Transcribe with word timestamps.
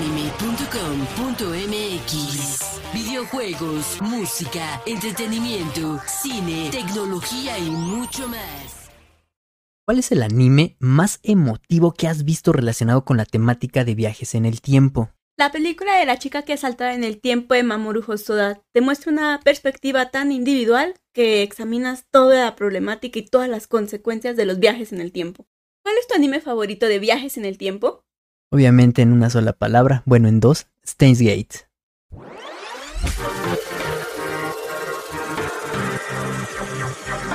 multianime.com.mx. 0.00 2.94
Videojuegos, 2.94 4.00
música, 4.00 4.82
entretenimiento, 4.86 6.00
cine, 6.06 6.70
tecnología 6.70 7.58
y 7.58 7.70
mucho 7.70 8.28
más. 8.28 8.90
¿Cuál 9.86 9.98
es 9.98 10.12
el 10.12 10.22
anime 10.22 10.76
más 10.78 11.20
emotivo 11.22 11.92
que 11.92 12.06
has 12.06 12.24
visto 12.24 12.52
relacionado 12.52 13.04
con 13.04 13.16
la 13.16 13.24
temática 13.24 13.84
de 13.84 13.94
viajes 13.94 14.34
en 14.34 14.46
el 14.46 14.60
tiempo? 14.60 15.10
La 15.36 15.52
película 15.52 15.98
de 15.98 16.06
la 16.06 16.18
chica 16.18 16.42
que 16.42 16.56
salta 16.56 16.94
en 16.94 17.02
el 17.02 17.20
tiempo 17.20 17.54
de 17.54 17.62
Mamoru 17.62 18.04
Hosoda 18.06 18.62
te 18.72 18.80
muestra 18.80 19.12
una 19.12 19.40
perspectiva 19.42 20.10
tan 20.10 20.32
individual 20.32 20.94
que 21.12 21.42
examinas 21.42 22.06
toda 22.10 22.44
la 22.44 22.56
problemática 22.56 23.18
y 23.18 23.26
todas 23.26 23.48
las 23.48 23.66
consecuencias 23.66 24.36
de 24.36 24.44
los 24.44 24.58
viajes 24.58 24.92
en 24.92 25.00
el 25.00 25.12
tiempo. 25.12 25.46
¿Cuál 25.82 25.96
es 25.98 26.06
tu 26.06 26.14
anime 26.14 26.40
favorito 26.40 26.86
de 26.86 26.98
viajes 26.98 27.38
en 27.38 27.46
el 27.46 27.58
tiempo? 27.58 28.04
Obviamente 28.52 29.02
en 29.02 29.12
una 29.12 29.30
sola 29.30 29.52
palabra, 29.52 30.02
bueno 30.06 30.26
en 30.26 30.40
dos, 30.40 30.66
Steins 30.84 31.20
Gate. 31.20 31.68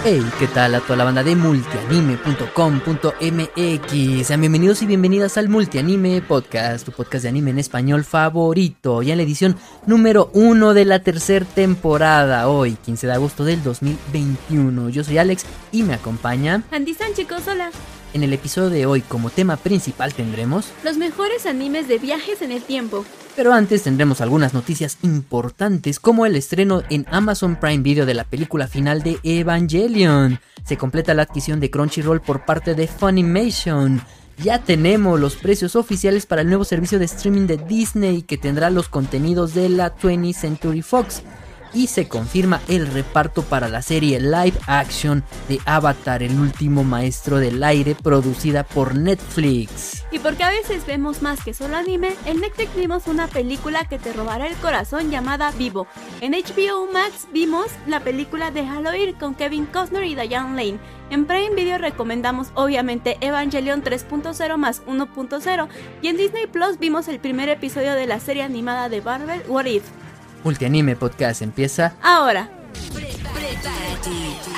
Hey, 0.03 0.21
¿qué 0.37 0.47
tal 0.47 0.75
a 0.75 0.81
toda 0.81 0.97
la 0.97 1.05
banda 1.05 1.23
de 1.23 1.37
multianime.com.mx? 1.37 4.27
Sean 4.27 4.41
bienvenidos 4.41 4.81
y 4.81 4.85
bienvenidas 4.85 5.37
al 5.37 5.47
Multianime 5.47 6.21
Podcast, 6.21 6.85
tu 6.85 6.91
podcast 6.91 7.23
de 7.23 7.29
anime 7.29 7.51
en 7.51 7.59
español 7.59 8.03
favorito, 8.03 9.01
ya 9.01 9.13
en 9.13 9.17
la 9.17 9.23
edición 9.23 9.55
número 9.87 10.29
uno 10.33 10.73
de 10.73 10.83
la 10.83 10.99
tercera 10.99 11.45
temporada, 11.45 12.49
hoy, 12.49 12.73
15 12.73 13.07
de 13.07 13.13
agosto 13.13 13.45
del 13.45 13.63
2021. 13.63 14.89
Yo 14.89 15.05
soy 15.05 15.17
Alex 15.17 15.45
y 15.71 15.83
me 15.83 15.93
acompaña 15.93 16.63
Andy 16.71 16.93
chicos, 17.15 17.47
hola. 17.47 17.71
En 18.15 18.23
el 18.23 18.31
episodio 18.31 18.69
de 18.69 18.85
hoy, 18.85 19.01
como 19.01 19.29
tema 19.29 19.57
principal, 19.57 20.13
tendremos 20.13 20.69
los 20.85 20.95
mejores 20.95 21.45
animes 21.45 21.89
de 21.89 21.97
viajes 21.97 22.41
en 22.41 22.53
el 22.53 22.63
tiempo. 22.63 23.03
Pero 23.35 23.51
antes 23.51 23.83
tendremos 23.83 24.21
algunas 24.21 24.53
noticias 24.53 24.99
importantes 25.01 25.99
como 25.99 26.25
el 26.25 26.37
estreno 26.37 26.81
en 26.89 27.05
Amazon 27.11 27.57
Prime 27.57 27.83
Video 27.83 28.05
de 28.05 28.13
la 28.13 28.23
película 28.23 28.69
final 28.69 29.03
de 29.03 29.19
Evangelion. 29.23 30.39
Se 30.63 30.77
completa 30.77 31.13
la 31.13 31.23
adquisición 31.23 31.59
de 31.59 31.69
Crunchyroll 31.69 32.21
por 32.21 32.45
parte 32.45 32.73
de 32.73 32.87
Funimation. 32.87 34.01
Ya 34.41 34.59
tenemos 34.59 35.19
los 35.19 35.35
precios 35.35 35.75
oficiales 35.75 36.25
para 36.25 36.43
el 36.43 36.47
nuevo 36.47 36.63
servicio 36.63 36.99
de 36.99 37.05
streaming 37.05 37.47
de 37.47 37.57
Disney 37.57 38.21
que 38.21 38.37
tendrá 38.37 38.69
los 38.69 38.87
contenidos 38.87 39.53
de 39.53 39.67
la 39.67 39.93
20th 39.93 40.35
Century 40.35 40.81
Fox 40.81 41.21
y 41.75 41.87
se 41.87 42.07
confirma 42.07 42.61
el 42.69 42.87
reparto 42.87 43.43
para 43.43 43.67
la 43.67 43.81
serie 43.81 44.19
live 44.19 44.57
action 44.65 45.23
de 45.49 45.59
Avatar, 45.65 46.23
el 46.23 46.39
último 46.39 46.83
maestro 46.83 47.37
del 47.37 47.63
aire, 47.63 47.95
producida 47.95 48.63
por 48.63 48.95
Netflix. 48.95 50.05
Y 50.11 50.19
porque 50.19 50.43
a 50.43 50.49
veces 50.49 50.87
vemos 50.87 51.21
más 51.21 51.43
que 51.43 51.53
solo 51.53 51.75
anime, 51.75 52.15
en 52.25 52.39
Netflix 52.39 52.73
vimos 52.75 53.07
una 53.07 53.27
película 53.27 53.85
que 53.85 53.99
te 53.99 54.13
robará 54.13 54.47
el 54.47 54.55
corazón 54.55 55.11
llamada 55.11 55.51
Vivo. 55.51 55.85
En 56.21 56.31
HBO 56.31 56.87
Max 56.91 57.27
vimos 57.33 57.67
la 57.85 57.99
película 57.99 58.51
de 58.51 58.65
Halloween 58.65 59.13
con 59.13 59.35
Kevin 59.35 59.65
Costner 59.65 60.05
y 60.05 60.15
Diane 60.15 60.55
Lane. 60.55 60.79
En 61.09 61.25
Prime 61.25 61.55
Video 61.55 61.77
recomendamos 61.77 62.51
obviamente 62.55 63.17
Evangelion 63.19 63.83
3.0 63.83 64.57
más 64.57 64.83
1.0 64.85 65.67
y 66.01 66.07
en 66.07 66.17
Disney 66.17 66.47
Plus 66.47 66.79
vimos 66.79 67.09
el 67.09 67.19
primer 67.19 67.49
episodio 67.49 67.93
de 67.93 68.07
la 68.07 68.19
serie 68.19 68.43
animada 68.43 68.89
de 68.89 69.01
Marvel 69.01 69.43
What 69.47 69.65
If. 69.65 69.83
Multianime 70.45 70.95
Podcast 70.95 71.41
empieza 71.41 71.95
ahora. 72.03 72.47
Prepárate. 72.93 74.11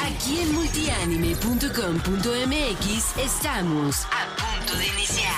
Aquí 0.05 0.41
en 0.41 0.53
multianime.com.mx 0.53 3.17
estamos 3.17 4.05
a 4.07 4.27
punto 4.35 4.77
de 4.77 4.85
iniciar. 4.85 5.31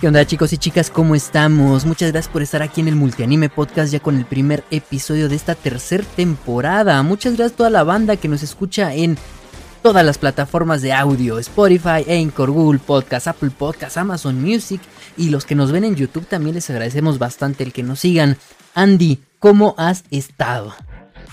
¿Qué 0.00 0.08
onda 0.08 0.24
chicos 0.24 0.54
y 0.54 0.58
chicas? 0.58 0.90
¿Cómo 0.90 1.14
estamos? 1.14 1.84
Muchas 1.84 2.12
gracias 2.12 2.32
por 2.32 2.40
estar 2.40 2.62
aquí 2.62 2.80
en 2.80 2.88
el 2.88 2.96
Multianime 2.96 3.50
Podcast 3.50 3.92
ya 3.92 4.00
con 4.00 4.16
el 4.16 4.24
primer 4.24 4.64
episodio 4.70 5.28
de 5.28 5.36
esta 5.36 5.54
tercera 5.54 6.04
temporada. 6.16 7.02
Muchas 7.02 7.34
gracias 7.34 7.52
a 7.52 7.56
toda 7.56 7.68
la 7.68 7.84
banda 7.84 8.16
que 8.16 8.28
nos 8.28 8.42
escucha 8.42 8.94
en 8.94 9.18
todas 9.82 10.06
las 10.06 10.16
plataformas 10.16 10.80
de 10.80 10.92
audio, 10.92 11.38
Spotify, 11.40 12.08
Anchor, 12.08 12.52
Google 12.52 12.78
Podcast, 12.78 13.26
Apple 13.26 13.50
Podcast, 13.50 13.96
Amazon 13.96 14.40
Music 14.40 14.80
y 15.16 15.30
los 15.30 15.44
que 15.44 15.56
nos 15.56 15.72
ven 15.72 15.84
en 15.84 15.96
YouTube 15.96 16.26
también 16.26 16.54
les 16.54 16.70
agradecemos 16.70 17.18
bastante 17.18 17.64
el 17.64 17.72
que 17.72 17.82
nos 17.82 18.00
sigan. 18.00 18.38
Andy, 18.74 19.20
¿cómo 19.40 19.74
has 19.76 20.04
estado? 20.10 20.72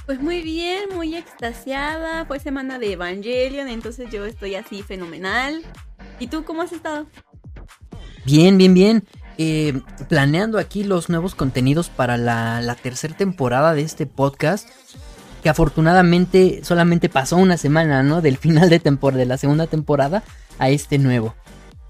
Pues 0.08 0.20
muy 0.20 0.42
bien, 0.42 0.90
muy 0.96 1.16
extasiada. 1.16 2.26
Fue 2.26 2.40
semana 2.40 2.80
de 2.80 2.94
Evangelion, 2.94 3.68
entonces 3.68 4.10
yo 4.12 4.26
estoy 4.26 4.56
así 4.56 4.82
fenomenal. 4.82 5.62
¿Y 6.20 6.28
tú 6.28 6.44
cómo 6.44 6.64
has 6.64 6.72
estado? 6.72 7.06
Bien, 8.26 8.58
bien, 8.58 8.74
bien. 8.74 9.04
Eh, 9.38 9.80
planeando 10.10 10.58
aquí 10.58 10.84
los 10.84 11.08
nuevos 11.08 11.36
contenidos 11.36 11.90
para 11.90 12.18
la, 12.18 12.62
la 12.62 12.76
tercera 12.76 13.16
temporada 13.16 13.74
de 13.74 13.84
este 13.84 14.06
podcast 14.06 14.68
que 15.42 15.50
afortunadamente 15.50 16.62
solamente 16.64 17.10
pasó 17.10 17.38
una 17.38 17.58
semana, 17.58 18.04
¿no? 18.04 18.22
Del 18.22 18.38
final 18.38 18.70
de 18.70 18.80
temporada, 18.80 19.20
de 19.20 19.26
la 19.26 19.38
segunda 19.38 19.68
temporada 19.68 20.24
a 20.58 20.70
este 20.70 20.98
nuevo. 20.98 21.36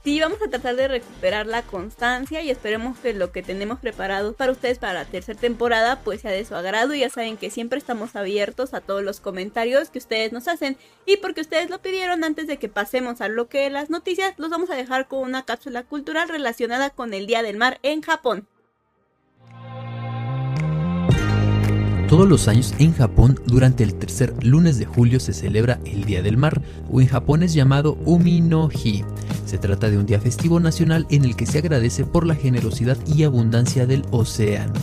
Sí, 0.01 0.21
vamos 0.21 0.41
a 0.41 0.49
tratar 0.49 0.77
de 0.77 0.87
recuperar 0.87 1.45
la 1.45 1.61
constancia 1.61 2.41
y 2.41 2.49
esperemos 2.49 2.97
que 2.99 3.13
lo 3.13 3.33
que 3.33 3.43
tenemos 3.43 3.79
preparado 3.79 4.31
para 4.31 4.53
ustedes 4.53 4.79
para 4.79 4.93
la 4.93 5.05
tercera 5.05 5.37
temporada 5.37 5.99
pues 6.03 6.21
sea 6.21 6.31
de 6.31 6.45
su 6.45 6.55
agrado. 6.55 6.95
Ya 6.95 7.09
saben 7.09 7.35
que 7.35 7.49
siempre 7.49 7.77
estamos 7.77 8.15
abiertos 8.15 8.73
a 8.73 8.79
todos 8.79 9.03
los 9.03 9.19
comentarios 9.19 9.89
que 9.89 9.99
ustedes 9.99 10.31
nos 10.31 10.47
hacen 10.47 10.77
y 11.05 11.17
porque 11.17 11.41
ustedes 11.41 11.69
lo 11.69 11.81
pidieron 11.81 12.23
antes 12.23 12.47
de 12.47 12.57
que 12.57 12.69
pasemos 12.69 13.19
a 13.19 13.27
lo 13.27 13.49
que 13.49 13.69
las 13.69 13.89
noticias, 13.89 14.33
los 14.37 14.49
vamos 14.49 14.69
a 14.69 14.75
dejar 14.75 15.07
con 15.09 15.19
una 15.19 15.43
cápsula 15.43 15.83
cultural 15.83 16.29
relacionada 16.29 16.91
con 16.91 17.13
el 17.13 17.27
Día 17.27 17.43
del 17.43 17.57
Mar 17.57 17.79
en 17.83 18.01
Japón. 18.01 18.47
Todos 22.09 22.27
los 22.27 22.47
años 22.47 22.73
en 22.79 22.91
Japón, 22.95 23.39
durante 23.45 23.83
el 23.83 23.93
tercer 23.93 24.33
lunes 24.43 24.79
de 24.79 24.85
julio 24.85 25.19
se 25.19 25.31
celebra 25.31 25.79
el 25.85 26.05
Día 26.05 26.23
del 26.23 26.37
Mar, 26.37 26.59
o 26.91 27.01
en 27.01 27.07
Japón 27.07 27.43
es 27.43 27.53
llamado 27.53 27.99
Umi 28.03 28.41
no 28.41 28.67
Hi. 28.67 29.05
Se 29.45 29.59
trata 29.59 29.91
de 29.91 29.99
un 29.99 30.07
día 30.07 30.19
festivo 30.19 30.59
nacional 30.59 31.05
en 31.11 31.23
el 31.23 31.35
que 31.35 31.45
se 31.45 31.59
agradece 31.59 32.05
por 32.05 32.25
la 32.25 32.33
generosidad 32.33 32.97
y 33.05 33.21
abundancia 33.25 33.85
del 33.85 34.05
océano. 34.09 34.73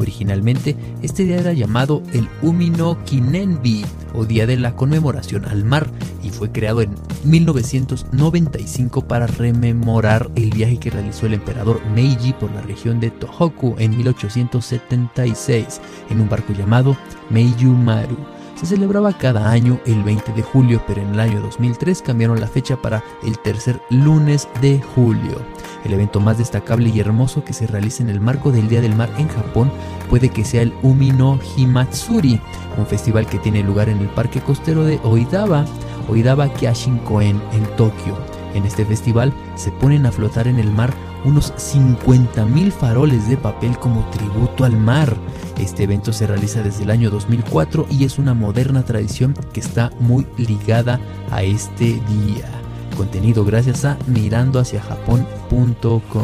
Originalmente, 0.00 0.76
este 1.02 1.24
día 1.24 1.40
era 1.40 1.52
llamado 1.52 2.02
el 2.14 2.26
Umino 2.40 2.96
Kinenbi, 3.04 3.84
o 4.14 4.24
Día 4.24 4.46
de 4.46 4.56
la 4.56 4.74
Conmemoración 4.74 5.44
al 5.44 5.62
Mar, 5.62 5.90
y 6.22 6.30
fue 6.30 6.50
creado 6.50 6.80
en 6.80 6.94
1995 7.24 9.06
para 9.06 9.26
rememorar 9.26 10.30
el 10.36 10.52
viaje 10.52 10.78
que 10.78 10.88
realizó 10.88 11.26
el 11.26 11.34
emperador 11.34 11.82
Meiji 11.94 12.32
por 12.32 12.50
la 12.50 12.62
región 12.62 12.98
de 12.98 13.10
Tohoku 13.10 13.74
en 13.78 13.94
1876, 13.98 15.82
en 16.08 16.22
un 16.22 16.30
barco 16.30 16.54
llamado 16.54 16.96
Meiyumaru 17.28 18.16
se 18.60 18.66
celebraba 18.66 19.14
cada 19.14 19.50
año 19.50 19.80
el 19.86 20.02
20 20.02 20.34
de 20.34 20.42
julio, 20.42 20.82
pero 20.86 21.00
en 21.00 21.14
el 21.14 21.20
año 21.20 21.40
2003 21.40 22.02
cambiaron 22.02 22.40
la 22.40 22.46
fecha 22.46 22.76
para 22.76 23.02
el 23.22 23.38
tercer 23.38 23.80
lunes 23.88 24.48
de 24.60 24.82
julio. 24.94 25.40
El 25.82 25.94
evento 25.94 26.20
más 26.20 26.36
destacable 26.36 26.90
y 26.90 27.00
hermoso 27.00 27.42
que 27.42 27.54
se 27.54 27.66
realiza 27.66 28.02
en 28.02 28.10
el 28.10 28.20
marco 28.20 28.52
del 28.52 28.68
Día 28.68 28.82
del 28.82 28.94
Mar 28.94 29.08
en 29.16 29.28
Japón 29.28 29.72
puede 30.10 30.28
que 30.28 30.44
sea 30.44 30.60
el 30.60 30.74
Umino 30.82 31.40
Himatsuri, 31.56 32.38
un 32.76 32.86
festival 32.86 33.26
que 33.26 33.38
tiene 33.38 33.62
lugar 33.62 33.88
en 33.88 33.96
el 33.96 34.10
parque 34.10 34.42
costero 34.42 34.84
de 34.84 35.00
Oidaba, 35.04 35.64
Oidaba 36.06 36.52
Kyashinkoen 36.52 37.40
en 37.52 37.76
Tokio. 37.76 38.18
En 38.52 38.66
este 38.66 38.84
festival 38.84 39.32
se 39.54 39.72
ponen 39.72 40.04
a 40.04 40.12
flotar 40.12 40.48
en 40.48 40.58
el 40.58 40.70
mar 40.70 40.92
unos 41.24 41.54
50.000 41.54 42.72
faroles 42.72 43.26
de 43.26 43.38
papel 43.38 43.78
como 43.78 44.04
tributo 44.10 44.64
al 44.64 44.76
mar. 44.76 45.16
Este 45.60 45.84
evento 45.84 46.12
se 46.14 46.26
realiza 46.26 46.62
desde 46.62 46.84
el 46.84 46.90
año 46.90 47.10
2004 47.10 47.86
y 47.90 48.04
es 48.04 48.18
una 48.18 48.32
moderna 48.32 48.82
tradición 48.82 49.34
que 49.52 49.60
está 49.60 49.90
muy 50.00 50.26
ligada 50.38 50.98
a 51.30 51.42
este 51.42 52.00
día. 52.08 52.48
Contenido 52.96 53.44
gracias 53.44 53.84
a 53.84 53.98
mirandohaciajapón.com. 54.06 56.22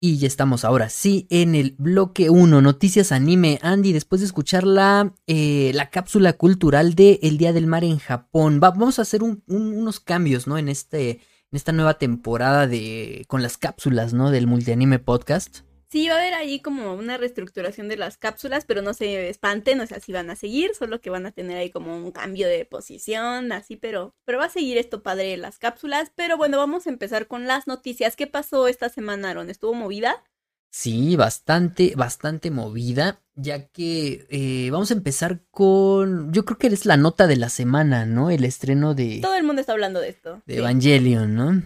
Y 0.04 0.18
ya 0.18 0.26
estamos 0.26 0.66
ahora 0.66 0.90
sí 0.90 1.28
en 1.30 1.54
el 1.54 1.76
bloque 1.78 2.32
1, 2.32 2.60
Noticias 2.60 3.12
Anime. 3.12 3.60
Andy, 3.62 3.94
después 3.94 4.20
de 4.22 4.26
escuchar 4.26 4.64
la, 4.64 5.14
eh, 5.28 5.72
la 5.76 5.92
cápsula 5.92 6.34
cultural 6.34 6.96
de 6.96 7.20
El 7.22 7.38
Día 7.38 7.54
del 7.54 7.68
Mar 7.68 7.84
en 7.84 8.00
Japón, 8.00 8.60
vamos 8.60 8.98
a 8.98 9.04
hacer 9.04 9.22
unos 9.22 10.00
cambios, 10.00 10.48
¿no? 10.48 10.58
En, 10.58 10.70
este, 10.70 11.12
en 11.12 11.20
esta 11.52 11.72
nueva 11.72 12.00
temporada 12.00 12.66
de, 12.66 13.26
con 13.28 13.44
las 13.44 13.60
cápsulas, 13.60 14.12
¿no? 14.12 14.32
Del 14.32 14.48
Multianime 14.48 14.98
Podcast. 14.98 15.60
Sí, 15.92 16.08
va 16.08 16.16
a 16.16 16.20
haber 16.20 16.36
ahí 16.36 16.62
como 16.62 16.94
una 16.94 17.18
reestructuración 17.18 17.90
de 17.90 17.98
las 17.98 18.16
cápsulas, 18.16 18.64
pero 18.64 18.82
no 18.82 18.94
se 18.94 19.28
espanten, 19.28 19.82
o 19.82 19.86
sea, 19.86 20.00
sí 20.00 20.14
van 20.14 20.30
a 20.30 20.38
seguir, 20.38 20.74
solo 20.74 21.02
que 21.02 21.10
van 21.10 21.26
a 21.26 21.34
tener 21.34 21.58
ahí 21.58 21.70
como 21.70 21.98
un 21.98 22.14
cambio 22.14 22.48
de 22.48 22.64
posición, 22.64 23.52
así, 23.52 23.76
pero, 23.76 24.16
pero 24.24 24.38
va 24.38 24.46
a 24.46 24.50
seguir 24.50 24.78
esto 24.78 25.04
padre 25.04 25.36
las 25.36 25.60
cápsulas. 25.60 26.10
Pero 26.16 26.38
bueno, 26.38 26.58
vamos 26.58 26.88
a 26.88 26.92
empezar 26.92 27.28
con 27.28 27.46
las 27.46 27.68
noticias. 27.68 28.16
¿Qué 28.16 28.26
pasó 28.26 28.70
esta 28.70 28.88
semana, 28.88 29.32
Aaron? 29.32 29.50
¿Estuvo 29.50 29.74
movida? 29.74 30.24
Sí, 30.70 31.18
bastante, 31.18 31.94
bastante 31.98 32.52
movida, 32.52 33.20
ya 33.36 33.68
que 33.68 34.26
eh, 34.30 34.72
vamos 34.72 34.92
a 34.92 34.94
empezar 34.94 35.42
con, 35.52 36.32
yo 36.32 36.46
creo 36.46 36.58
que 36.58 36.68
es 36.68 36.86
la 36.86 36.96
nota 36.96 37.28
de 37.28 37.36
la 37.36 37.50
semana, 37.50 38.06
¿no? 38.06 38.30
El 38.30 38.46
estreno 38.46 38.94
de... 38.94 39.20
Todo 39.22 39.36
el 39.36 39.44
mundo 39.44 39.60
está 39.60 39.74
hablando 39.74 40.00
de 40.00 40.08
esto. 40.08 40.42
De 40.46 40.60
Evangelion, 40.60 41.36
¿no? 41.36 41.64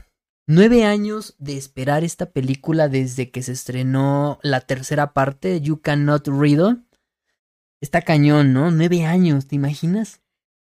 Nueve 0.48 0.84
años 0.84 1.36
de 1.40 1.58
esperar 1.58 2.04
esta 2.04 2.30
película 2.30 2.88
desde 2.88 3.32
que 3.32 3.42
se 3.42 3.52
estrenó 3.52 4.38
la 4.44 4.62
tercera 4.62 5.12
parte, 5.12 5.60
You 5.60 5.82
Cannot 5.82 6.28
Read. 6.28 6.78
Está 7.82 8.04
cañón, 8.04 8.54
¿no? 8.54 8.70
Nueve 8.70 9.06
años, 9.06 9.48
¿te 9.48 9.56
imaginas? 9.56 10.22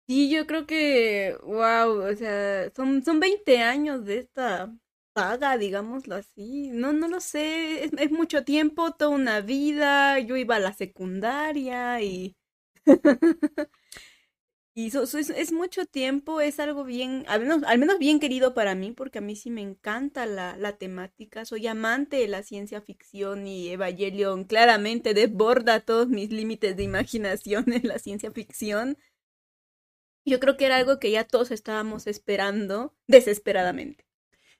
Sí, 0.06 0.30
yo 0.30 0.46
creo 0.48 0.68
que, 0.68 1.38
wow, 1.44 2.12
o 2.12 2.14
sea, 2.14 2.70
son, 2.76 3.06
son 3.06 3.22
20 3.22 3.60
años 3.60 4.04
de 4.04 4.18
esta 4.18 4.70
saga, 5.16 5.58
digámoslo 5.58 6.16
así. 6.16 6.72
No, 6.72 6.92
no 6.92 7.08
lo 7.08 7.22
sé, 7.22 7.86
es, 7.86 7.94
es 7.98 8.12
mucho 8.12 8.44
tiempo, 8.44 8.92
toda 8.92 9.12
una 9.12 9.40
vida. 9.40 10.20
Yo 10.20 10.36
iba 10.36 10.58
a 10.58 10.60
la 10.60 10.74
secundaria 10.74 12.02
y... 12.02 12.36
Y 14.80 14.94
es, 15.36 15.52
mucho 15.52 15.86
tiempo, 15.86 16.40
es 16.40 16.58
algo 16.58 16.86
bien, 16.86 17.26
al 17.28 17.42
menos, 17.42 18.00
bien 18.00 18.22
querido 18.22 18.54
para 18.54 18.76
mí, 18.76 18.94
porque 18.94 19.18
a 19.18 19.22
mí 19.22 19.36
sí 19.36 19.52
me 19.52 19.60
encanta 19.60 20.26
la, 20.26 20.56
la 20.56 20.78
temática. 20.78 21.44
Soy 21.44 21.68
amante 21.68 22.16
de 22.16 22.30
la 22.30 22.44
ciencia 22.44 22.80
ficción 22.80 23.46
y 23.46 23.68
Evangelion 23.68 24.46
claramente 24.46 25.14
desborda 25.14 25.82
todos 25.82 26.08
mis 26.08 26.32
límites 26.32 26.78
de 26.78 26.84
imaginación 26.84 27.66
en 27.74 27.90
la 27.90 28.00
ciencia 28.00 28.32
ficción. 28.32 28.98
Yo 30.24 30.40
creo 30.40 30.56
que 30.56 30.68
era 30.68 30.78
algo 30.78 30.98
que 30.98 31.12
ya 31.12 31.26
todos 31.26 31.52
estábamos 31.52 32.08
esperando 32.08 32.96
desesperadamente. 33.06 34.06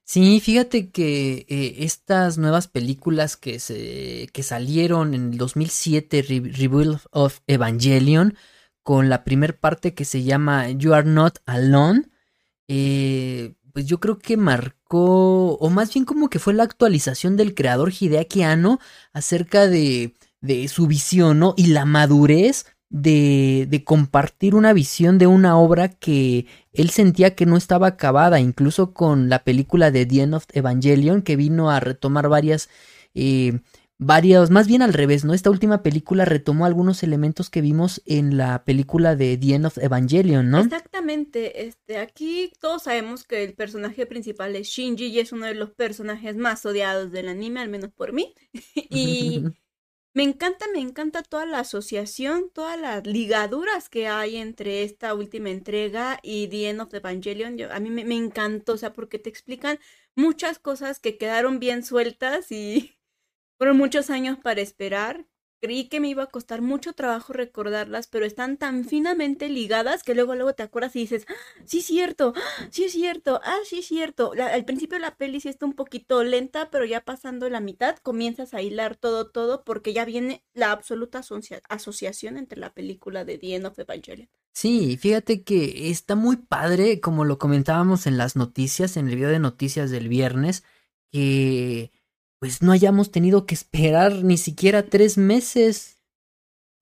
Sí, 0.04 0.38
fíjate 0.40 0.90
que 0.90 1.46
eh, 1.48 1.76
estas 1.78 2.36
nuevas 2.36 2.68
películas 2.68 3.38
que, 3.38 3.58
se, 3.58 4.28
que 4.34 4.42
salieron 4.42 5.14
en 5.14 5.32
el 5.32 5.38
2007, 5.38 6.20
Rebuild 6.20 6.98
of 7.10 7.40
Evangelion, 7.46 8.36
con 8.90 9.08
la 9.08 9.22
primer 9.22 9.56
parte 9.56 9.94
que 9.94 10.04
se 10.04 10.24
llama 10.24 10.68
You 10.68 10.94
Are 10.94 11.08
Not 11.08 11.38
Alone, 11.46 12.08
eh, 12.66 13.54
pues 13.72 13.86
yo 13.86 14.00
creo 14.00 14.18
que 14.18 14.36
marcó, 14.36 15.54
o 15.54 15.70
más 15.70 15.94
bien 15.94 16.04
como 16.04 16.28
que 16.28 16.40
fue 16.40 16.54
la 16.54 16.64
actualización 16.64 17.36
del 17.36 17.54
creador 17.54 17.92
Hideaki 17.92 18.42
Anno 18.42 18.80
acerca 19.12 19.68
de, 19.68 20.16
de 20.40 20.66
su 20.66 20.88
visión, 20.88 21.38
¿no? 21.38 21.54
Y 21.56 21.68
la 21.68 21.84
madurez 21.84 22.66
de, 22.88 23.68
de, 23.70 23.84
compartir 23.84 24.56
una 24.56 24.72
visión 24.72 25.18
de 25.18 25.28
una 25.28 25.56
obra 25.56 25.86
que 25.86 26.46
él 26.72 26.90
sentía 26.90 27.36
que 27.36 27.46
no 27.46 27.56
estaba 27.56 27.86
acabada, 27.86 28.40
incluso 28.40 28.92
con 28.92 29.28
la 29.28 29.44
película 29.44 29.92
de 29.92 30.04
The 30.04 30.22
End 30.22 30.34
of 30.34 30.46
Evangelion, 30.52 31.22
que 31.22 31.36
vino 31.36 31.70
a 31.70 31.78
retomar 31.78 32.28
varias 32.28 32.68
eh, 33.14 33.60
varios, 34.00 34.48
más 34.48 34.66
bien 34.66 34.80
al 34.80 34.94
revés, 34.94 35.26
¿no? 35.26 35.34
Esta 35.34 35.50
última 35.50 35.82
película 35.82 36.24
retomó 36.24 36.64
algunos 36.64 37.02
elementos 37.02 37.50
que 37.50 37.60
vimos 37.60 38.02
en 38.06 38.38
la 38.38 38.64
película 38.64 39.14
de 39.14 39.36
The 39.36 39.54
End 39.54 39.66
of 39.66 39.76
Evangelion, 39.76 40.50
¿no? 40.50 40.60
Exactamente, 40.60 41.66
este, 41.66 41.98
aquí 41.98 42.50
todos 42.60 42.84
sabemos 42.84 43.24
que 43.24 43.44
el 43.44 43.52
personaje 43.52 44.06
principal 44.06 44.56
es 44.56 44.68
Shinji 44.68 45.08
y 45.08 45.20
es 45.20 45.32
uno 45.32 45.44
de 45.44 45.54
los 45.54 45.72
personajes 45.72 46.34
más 46.36 46.64
odiados 46.64 47.12
del 47.12 47.28
anime, 47.28 47.60
al 47.60 47.68
menos 47.68 47.90
por 47.92 48.14
mí. 48.14 48.34
y 48.74 49.44
me 50.14 50.22
encanta, 50.22 50.64
me 50.72 50.80
encanta 50.80 51.22
toda 51.22 51.44
la 51.44 51.58
asociación, 51.58 52.50
todas 52.54 52.80
las 52.80 53.06
ligaduras 53.06 53.90
que 53.90 54.08
hay 54.08 54.36
entre 54.36 54.82
esta 54.82 55.12
última 55.12 55.50
entrega 55.50 56.18
y 56.22 56.48
The 56.48 56.70
End 56.70 56.80
of 56.80 56.94
Evangelion. 56.94 57.60
a 57.70 57.78
mí 57.80 57.90
me, 57.90 58.06
me 58.06 58.16
encantó, 58.16 58.72
o 58.72 58.78
sea, 58.78 58.94
porque 58.94 59.18
te 59.18 59.28
explican 59.28 59.78
muchas 60.16 60.58
cosas 60.58 61.00
que 61.00 61.18
quedaron 61.18 61.60
bien 61.60 61.84
sueltas 61.84 62.50
y 62.50 62.96
fueron 63.60 63.76
muchos 63.76 64.08
años 64.08 64.38
para 64.38 64.62
esperar. 64.62 65.26
Creí 65.60 65.90
que 65.90 66.00
me 66.00 66.08
iba 66.08 66.22
a 66.22 66.28
costar 66.28 66.62
mucho 66.62 66.94
trabajo 66.94 67.34
recordarlas, 67.34 68.06
pero 68.06 68.24
están 68.24 68.56
tan 68.56 68.86
finamente 68.86 69.50
ligadas 69.50 70.02
que 70.02 70.14
luego 70.14 70.34
luego 70.34 70.54
te 70.54 70.62
acuerdas 70.62 70.96
y 70.96 71.00
dices, 71.00 71.26
ah, 71.28 71.34
sí 71.66 71.80
es 71.80 71.84
cierto, 71.84 72.32
ah, 72.34 72.68
sí 72.70 72.84
es 72.84 72.92
cierto, 72.92 73.38
ah, 73.44 73.58
sí 73.66 73.80
es 73.80 73.86
cierto. 73.86 74.32
al 74.32 74.64
principio 74.64 74.98
la 74.98 75.14
peli 75.14 75.40
sí 75.40 75.50
está 75.50 75.66
un 75.66 75.74
poquito 75.74 76.24
lenta, 76.24 76.70
pero 76.70 76.86
ya 76.86 77.02
pasando 77.02 77.50
la 77.50 77.60
mitad 77.60 77.98
comienzas 77.98 78.54
a 78.54 78.62
hilar 78.62 78.96
todo, 78.96 79.28
todo, 79.28 79.62
porque 79.62 79.92
ya 79.92 80.06
viene 80.06 80.42
la 80.54 80.72
absoluta 80.72 81.20
asociación 81.68 82.38
entre 82.38 82.58
la 82.58 82.72
película 82.72 83.26
de 83.26 83.36
The 83.36 83.56
End 83.56 83.66
of 83.66 83.78
Evangelion. 83.78 84.30
Sí, 84.54 84.96
fíjate 84.96 85.44
que 85.44 85.90
está 85.90 86.14
muy 86.14 86.38
padre, 86.38 87.00
como 87.00 87.26
lo 87.26 87.36
comentábamos 87.36 88.06
en 88.06 88.16
las 88.16 88.36
noticias, 88.36 88.96
en 88.96 89.10
el 89.10 89.16
video 89.16 89.28
de 89.28 89.38
noticias 89.38 89.90
del 89.90 90.08
viernes, 90.08 90.64
que 91.12 91.90
pues 92.40 92.62
no 92.62 92.72
hayamos 92.72 93.10
tenido 93.12 93.46
que 93.46 93.54
esperar 93.54 94.24
ni 94.24 94.36
siquiera 94.36 94.82
tres 94.82 95.18
meses 95.18 96.02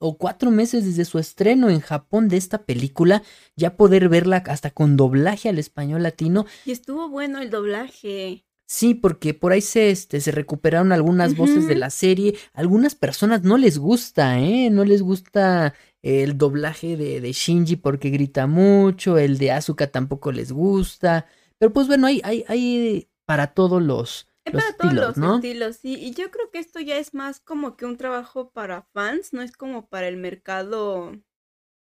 o 0.00 0.16
cuatro 0.16 0.52
meses 0.52 0.84
desde 0.84 1.04
su 1.04 1.18
estreno 1.18 1.68
en 1.68 1.80
Japón 1.80 2.28
de 2.28 2.36
esta 2.36 2.64
película, 2.64 3.24
ya 3.56 3.76
poder 3.76 4.08
verla 4.08 4.44
hasta 4.46 4.70
con 4.70 4.96
doblaje 4.96 5.48
al 5.48 5.58
español 5.58 6.04
latino. 6.04 6.46
Y 6.64 6.70
estuvo 6.70 7.08
bueno 7.08 7.40
el 7.40 7.50
doblaje. 7.50 8.44
Sí, 8.70 8.94
porque 8.94 9.34
por 9.34 9.52
ahí 9.52 9.60
se, 9.60 9.90
este, 9.90 10.20
se 10.20 10.30
recuperaron 10.30 10.92
algunas 10.92 11.36
voces 11.36 11.66
de 11.66 11.74
la 11.74 11.90
serie. 11.90 12.36
Algunas 12.52 12.94
personas 12.94 13.42
no 13.42 13.56
les 13.56 13.78
gusta, 13.78 14.38
¿eh? 14.38 14.68
No 14.70 14.84
les 14.84 15.02
gusta 15.02 15.74
el 16.02 16.38
doblaje 16.38 16.96
de, 16.96 17.20
de 17.20 17.32
Shinji 17.32 17.76
porque 17.76 18.10
grita 18.10 18.46
mucho, 18.46 19.18
el 19.18 19.38
de 19.38 19.52
Asuka 19.52 19.90
tampoco 19.90 20.32
les 20.32 20.52
gusta. 20.52 21.26
Pero 21.58 21.72
pues 21.72 21.88
bueno, 21.88 22.06
hay, 22.06 22.20
hay, 22.24 22.44
hay 22.46 23.08
para 23.24 23.48
todos 23.48 23.82
los, 23.82 24.27
para 24.52 24.72
todos 24.76 24.94
los 24.94 25.18
estilos, 25.18 25.76
sí. 25.76 25.94
Y 25.94 26.12
yo 26.12 26.30
creo 26.30 26.50
que 26.50 26.58
esto 26.58 26.80
ya 26.80 26.98
es 26.98 27.14
más 27.14 27.40
como 27.40 27.76
que 27.76 27.86
un 27.86 27.96
trabajo 27.96 28.50
para 28.50 28.82
fans, 28.92 29.32
no 29.32 29.42
es 29.42 29.52
como 29.52 29.88
para 29.88 30.08
el 30.08 30.16
mercado 30.16 31.12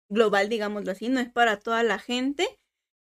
global, 0.09 0.49
digámoslo 0.49 0.91
así, 0.91 1.09
no 1.09 1.19
es 1.19 1.29
para 1.29 1.59
toda 1.59 1.83
la 1.83 1.99
gente. 1.99 2.47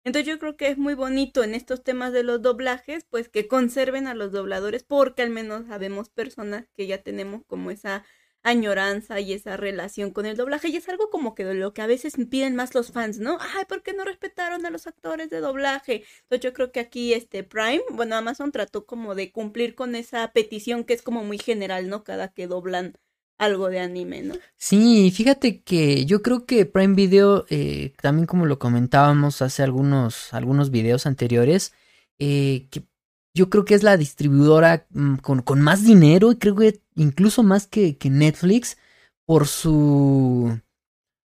Entonces 0.04 0.28
yo 0.28 0.38
creo 0.38 0.56
que 0.56 0.68
es 0.68 0.78
muy 0.78 0.94
bonito 0.94 1.42
en 1.42 1.54
estos 1.54 1.82
temas 1.82 2.12
de 2.12 2.22
los 2.22 2.40
doblajes, 2.40 3.04
pues 3.10 3.28
que 3.28 3.48
conserven 3.48 4.06
a 4.06 4.14
los 4.14 4.32
dobladores, 4.32 4.84
porque 4.84 5.22
al 5.22 5.30
menos 5.30 5.66
sabemos 5.66 6.10
personas 6.10 6.69
que 6.76 6.86
ya 6.86 7.02
tenemos 7.02 7.42
como 7.46 7.70
esa 7.72 8.04
añoranza 8.46 9.19
y 9.19 9.32
esa 9.32 9.56
relación 9.56 10.12
con 10.12 10.25
el 10.25 10.37
doblaje. 10.37 10.69
Y 10.69 10.76
es 10.76 10.88
algo 10.88 11.10
como 11.10 11.34
que 11.34 11.44
lo 11.52 11.75
que 11.75 11.82
a 11.82 11.87
veces 11.87 12.14
piden 12.31 12.54
más 12.54 12.75
los 12.75 12.93
fans, 12.93 13.19
¿no? 13.19 13.38
Ay, 13.40 13.64
¿por 13.69 13.82
qué 13.82 13.93
no 13.93 14.04
respetaron 14.04 14.65
a 14.65 14.70
los 14.70 14.86
actores 14.86 15.31
de 15.31 15.41
doblaje? 15.41 16.05
Entonces 16.22 16.44
yo 16.44 16.53
creo 16.53 16.70
que 16.70 16.81
aquí 16.81 17.12
este 17.12 17.43
Prime, 17.43 17.82
bueno, 17.91 18.15
Amazon 18.15 18.53
trató 18.53 18.86
como 18.86 19.17
de 19.17 19.32
cumplir 19.32 19.74
con 19.74 19.96
esa 19.96 20.31
petición 20.32 20.84
que 20.84 20.94
es 20.94 21.03
como 21.03 21.24
muy 21.24 21.38
general, 21.38 21.88
¿no? 21.88 22.05
Cada 22.05 22.29
que 22.29 22.46
doblan 22.46 22.96
algo 23.36 23.69
de 23.69 23.81
anime, 23.81 24.22
¿no? 24.22 24.34
Sí, 24.56 25.10
fíjate 25.10 25.62
que 25.62 26.06
yo 26.06 26.22
creo 26.22 26.46
que 26.46 26.67
Prime 26.67 26.94
Video, 26.94 27.46
eh, 27.50 27.94
también 28.00 28.26
como 28.26 28.46
lo 28.46 28.60
comentábamos 28.60 29.43
hace 29.43 29.65
algunos, 29.65 30.32
algunos 30.32 30.70
videos 30.70 31.05
anteriores, 31.05 31.72
eh, 32.20 32.69
que 32.70 32.84
yo 33.34 33.50
creo 33.50 33.65
que 33.65 33.74
es 33.74 33.82
la 33.82 33.96
distribuidora 33.96 34.86
mm, 34.91 35.17
con, 35.17 35.43
con, 35.43 35.60
más 35.60 35.84
dinero 35.84 36.32
y 36.32 36.36
creo 36.36 36.56
que 36.56 36.81
incluso 36.96 37.43
más 37.43 37.67
que, 37.67 37.96
que 37.98 38.10
Netflix 38.10 38.76
por 39.24 39.46
su 39.46 40.60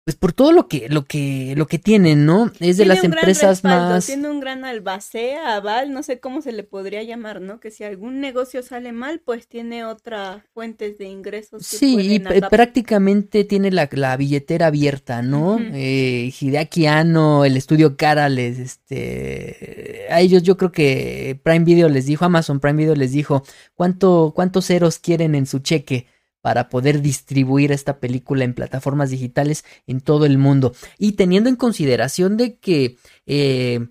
pues 0.10 0.18
por 0.18 0.34
todo 0.34 0.52
lo 0.52 0.68
que 0.68 0.90
lo 0.90 1.06
que 1.06 1.54
lo 1.56 1.68
que 1.68 1.78
tienen, 1.78 2.26
¿no? 2.26 2.52
Es 2.60 2.78
de 2.78 2.86
las 2.86 3.04
empresas 3.04 3.64
más 3.64 4.08
tiene 4.08 4.28
un 4.28 4.40
gran 4.40 4.66
albacea, 4.66 5.56
aval, 5.56 5.94
no 5.94 6.02
sé 6.02 6.20
cómo 6.20 6.42
se 6.42 6.52
le 6.52 6.64
podría 6.64 7.04
llamar, 7.04 7.42
¿no? 7.42 7.60
Que 7.60 7.70
si 7.70 7.84
algún 7.84 8.20
negocio 8.20 8.64
sale 8.64 8.92
mal, 8.92 9.22
pues 9.24 9.48
tiene 9.48 9.86
otras 9.86 10.42
fuentes 10.52 10.98
de 10.98 11.06
ingresos. 11.06 11.64
sí, 11.64 12.16
y 12.16 12.20
prácticamente 12.22 13.44
tiene 13.44 13.70
la, 13.70 13.88
la, 13.92 14.18
billetera 14.18 14.66
abierta, 14.66 15.22
¿no? 15.22 15.60
eh, 15.60 16.34
Hideaki 16.42 16.88
Anno, 16.88 17.46
el 17.46 17.56
estudio 17.56 17.96
Cara 17.96 18.30
les, 18.30 18.58
este, 18.58 20.08
a 20.10 20.22
ellos 20.22 20.42
yo 20.42 20.58
creo 20.58 20.72
que 20.72 21.40
Prime 21.44 21.66
Video 21.66 21.88
les 21.88 22.08
dijo, 22.08 22.26
Amazon 22.26 22.60
Prime 22.60 22.78
Video 22.82 22.96
les 22.96 23.12
dijo, 23.12 23.44
¿cuánto, 23.76 24.34
cuántos 24.36 24.66
ceros 24.66 24.98
quieren 24.98 25.36
en 25.36 25.46
su 25.46 25.60
cheque? 25.60 26.08
Para 26.42 26.70
poder 26.70 27.02
distribuir 27.02 27.72
esta 27.72 28.00
película 28.00 28.44
en 28.44 28.54
plataformas 28.54 29.10
digitales 29.10 29.66
en 29.88 30.02
todo 30.02 30.26
el 30.26 30.38
mundo. 30.38 30.74
Y 30.98 31.14
teniendo 31.14 31.50
en 31.50 31.56
consideración 31.56 32.38
de 32.38 32.58
que 32.58 32.98
eh, 33.26 33.88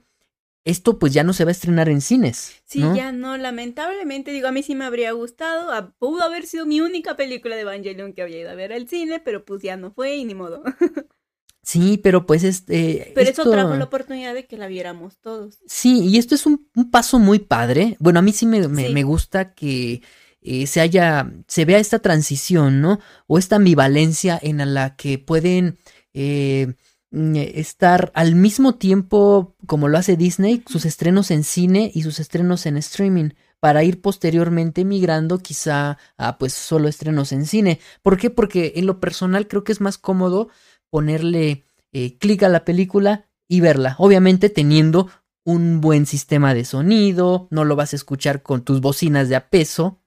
esto 0.65 0.99
pues 0.99 1.13
ya 1.13 1.25
no 1.25 1.33
se 1.33 1.45
va 1.45 1.51
a 1.51 1.53
estrenar 1.53 1.89
en 1.89 2.01
cines. 2.01 2.63
Sí, 2.67 2.81
ya 2.95 3.13
no, 3.13 3.37
lamentablemente, 3.37 4.33
digo, 4.33 4.49
a 4.49 4.53
mí 4.53 4.63
sí 4.63 4.75
me 4.75 4.85
habría 4.85 5.13
gustado, 5.13 5.73
ah, 5.73 5.95
pudo 5.99 6.23
haber 6.23 6.47
sido 6.47 6.67
mi 6.67 6.81
única 6.81 7.17
película 7.17 7.57
de 7.57 7.63
Evangelion 7.63 8.13
que 8.13 8.23
había 8.23 8.41
ido 8.41 8.51
a 8.51 8.55
ver 8.55 8.73
al 8.73 8.89
cine, 8.89 9.21
pero 9.21 9.45
pues 9.45 9.63
ya 9.63 9.77
no 9.77 9.93
fue 9.93 10.17
y 10.17 10.25
ni 10.25 10.35
modo. 10.35 10.63
Sí, 11.61 12.01
pero 12.03 12.25
pues 12.25 12.45
este. 12.45 13.13
Pero 13.15 13.29
eso 13.29 13.51
trajo 13.51 13.75
la 13.75 13.85
oportunidad 13.85 14.33
de 14.33 14.47
que 14.47 14.57
la 14.57 14.69
viéramos 14.69 15.19
todos. 15.19 15.59
Sí, 15.67 16.01
y 16.09 16.17
esto 16.17 16.35
es 16.35 16.47
un, 16.47 16.67
paso 16.91 17.19
muy 17.19 17.41
padre. 17.41 17.95
Bueno, 17.99 18.21
a 18.21 18.23
mí 18.23 18.33
sí 18.33 18.47
me, 18.47 18.67
me 18.69 19.03
gusta 19.03 19.53
que 19.53 20.01
eh, 20.41 20.67
se 20.67 20.81
haya, 20.81 21.33
se 21.47 21.65
vea 21.65 21.79
esta 21.79 21.99
transición, 21.99 22.81
¿no? 22.81 23.01
O 23.27 23.39
esta 23.39 23.57
ambivalencia 23.57 24.39
en 24.41 24.75
la 24.75 24.97
que 24.97 25.19
pueden 25.19 25.79
eh, 26.15 26.75
mm, 27.11 27.37
estar 27.37 28.13
al 28.15 28.35
mismo 28.35 28.77
tiempo, 28.77 29.57
como 29.67 29.89
lo 29.89 29.99
hace 29.99 30.17
Disney, 30.17 30.63
sus 30.67 30.85
estrenos 30.85 31.31
en 31.31 31.45
cine 31.45 31.91
y 31.95 32.03
sus 32.03 32.21
estrenos 32.21 32.67
en 32.67 32.77
streaming 32.77 33.31
para 33.61 33.83
ir 33.83 34.01
posteriormente 34.01 34.85
migrando 34.85 35.39
quizá 35.39 35.99
a 36.17 36.39
pues 36.39 36.53
solo 36.55 36.89
estrenos 36.89 37.33
en 37.33 37.47
cine. 37.47 37.81
¿Por 38.03 38.17
qué? 38.17 38.31
Porque 38.31 38.75
en 38.77 38.87
lo 38.87 39.01
personal 39.01 39.49
creo 39.49 39.65
que 39.65 39.73
es 39.73 39.81
más 39.81 39.99
cómodo 39.99 40.49
ponerle 40.91 41.65
eh, 41.93 42.19
clic 42.19 42.43
a 42.43 42.49
la 42.49 42.65
película 42.65 43.27
y 43.49 43.61
verla, 43.61 43.97
obviamente 43.99 44.51
teniendo 44.51 45.09
un 45.45 45.81
buen 45.81 46.05
sistema 46.05 46.53
de 46.53 46.67
sonido, 46.67 47.49
no 47.51 47.65
lo 47.65 47.75
vas 47.75 47.95
a 47.95 47.97
escuchar 47.97 48.43
con 48.43 48.63
tus 48.63 48.83
bocinas 48.83 49.31
de 49.31 49.37
a 49.37 49.49
peso. 49.49 49.98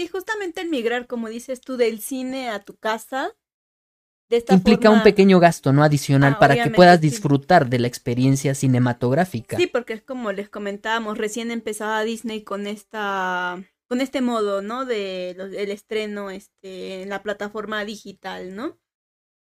Sí, 0.00 0.08
justamente 0.08 0.62
el 0.62 0.70
migrar, 0.70 1.06
como 1.06 1.28
dices 1.28 1.60
tú, 1.60 1.76
del 1.76 2.00
cine 2.00 2.48
a 2.48 2.60
tu 2.60 2.74
casa. 2.74 3.36
implica 4.48 4.88
un 4.88 5.02
pequeño 5.02 5.38
gasto, 5.38 5.74
¿no? 5.74 5.84
Adicional, 5.84 6.36
ah, 6.36 6.38
para 6.38 6.62
que 6.64 6.70
puedas 6.70 7.02
disfrutar 7.02 7.68
de 7.68 7.80
la 7.80 7.86
experiencia 7.86 8.54
cinematográfica. 8.54 9.58
Sí, 9.58 9.66
porque 9.66 9.92
es 9.92 10.02
como 10.02 10.32
les 10.32 10.48
comentábamos, 10.48 11.18
recién 11.18 11.50
empezaba 11.50 12.02
Disney 12.02 12.44
con 12.44 12.66
esta 12.66 13.62
con 13.90 14.00
este 14.00 14.22
modo, 14.22 14.62
¿no? 14.62 14.86
De 14.86 15.32
el 15.32 15.70
estreno 15.70 16.30
este, 16.30 17.02
en 17.02 17.10
la 17.10 17.22
plataforma 17.22 17.84
digital, 17.84 18.56
¿no? 18.56 18.78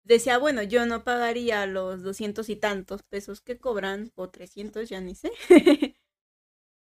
decía, 0.04 0.36
bueno, 0.36 0.62
yo 0.62 0.84
no 0.84 1.04
pagaría 1.04 1.64
los 1.66 2.02
doscientos 2.02 2.48
y 2.48 2.56
tantos 2.56 3.02
pesos 3.02 3.40
que 3.40 3.58
cobran, 3.58 4.12
o 4.16 4.28
trescientos, 4.30 4.88
ya 4.88 5.00
ni 5.00 5.14
sé, 5.14 5.30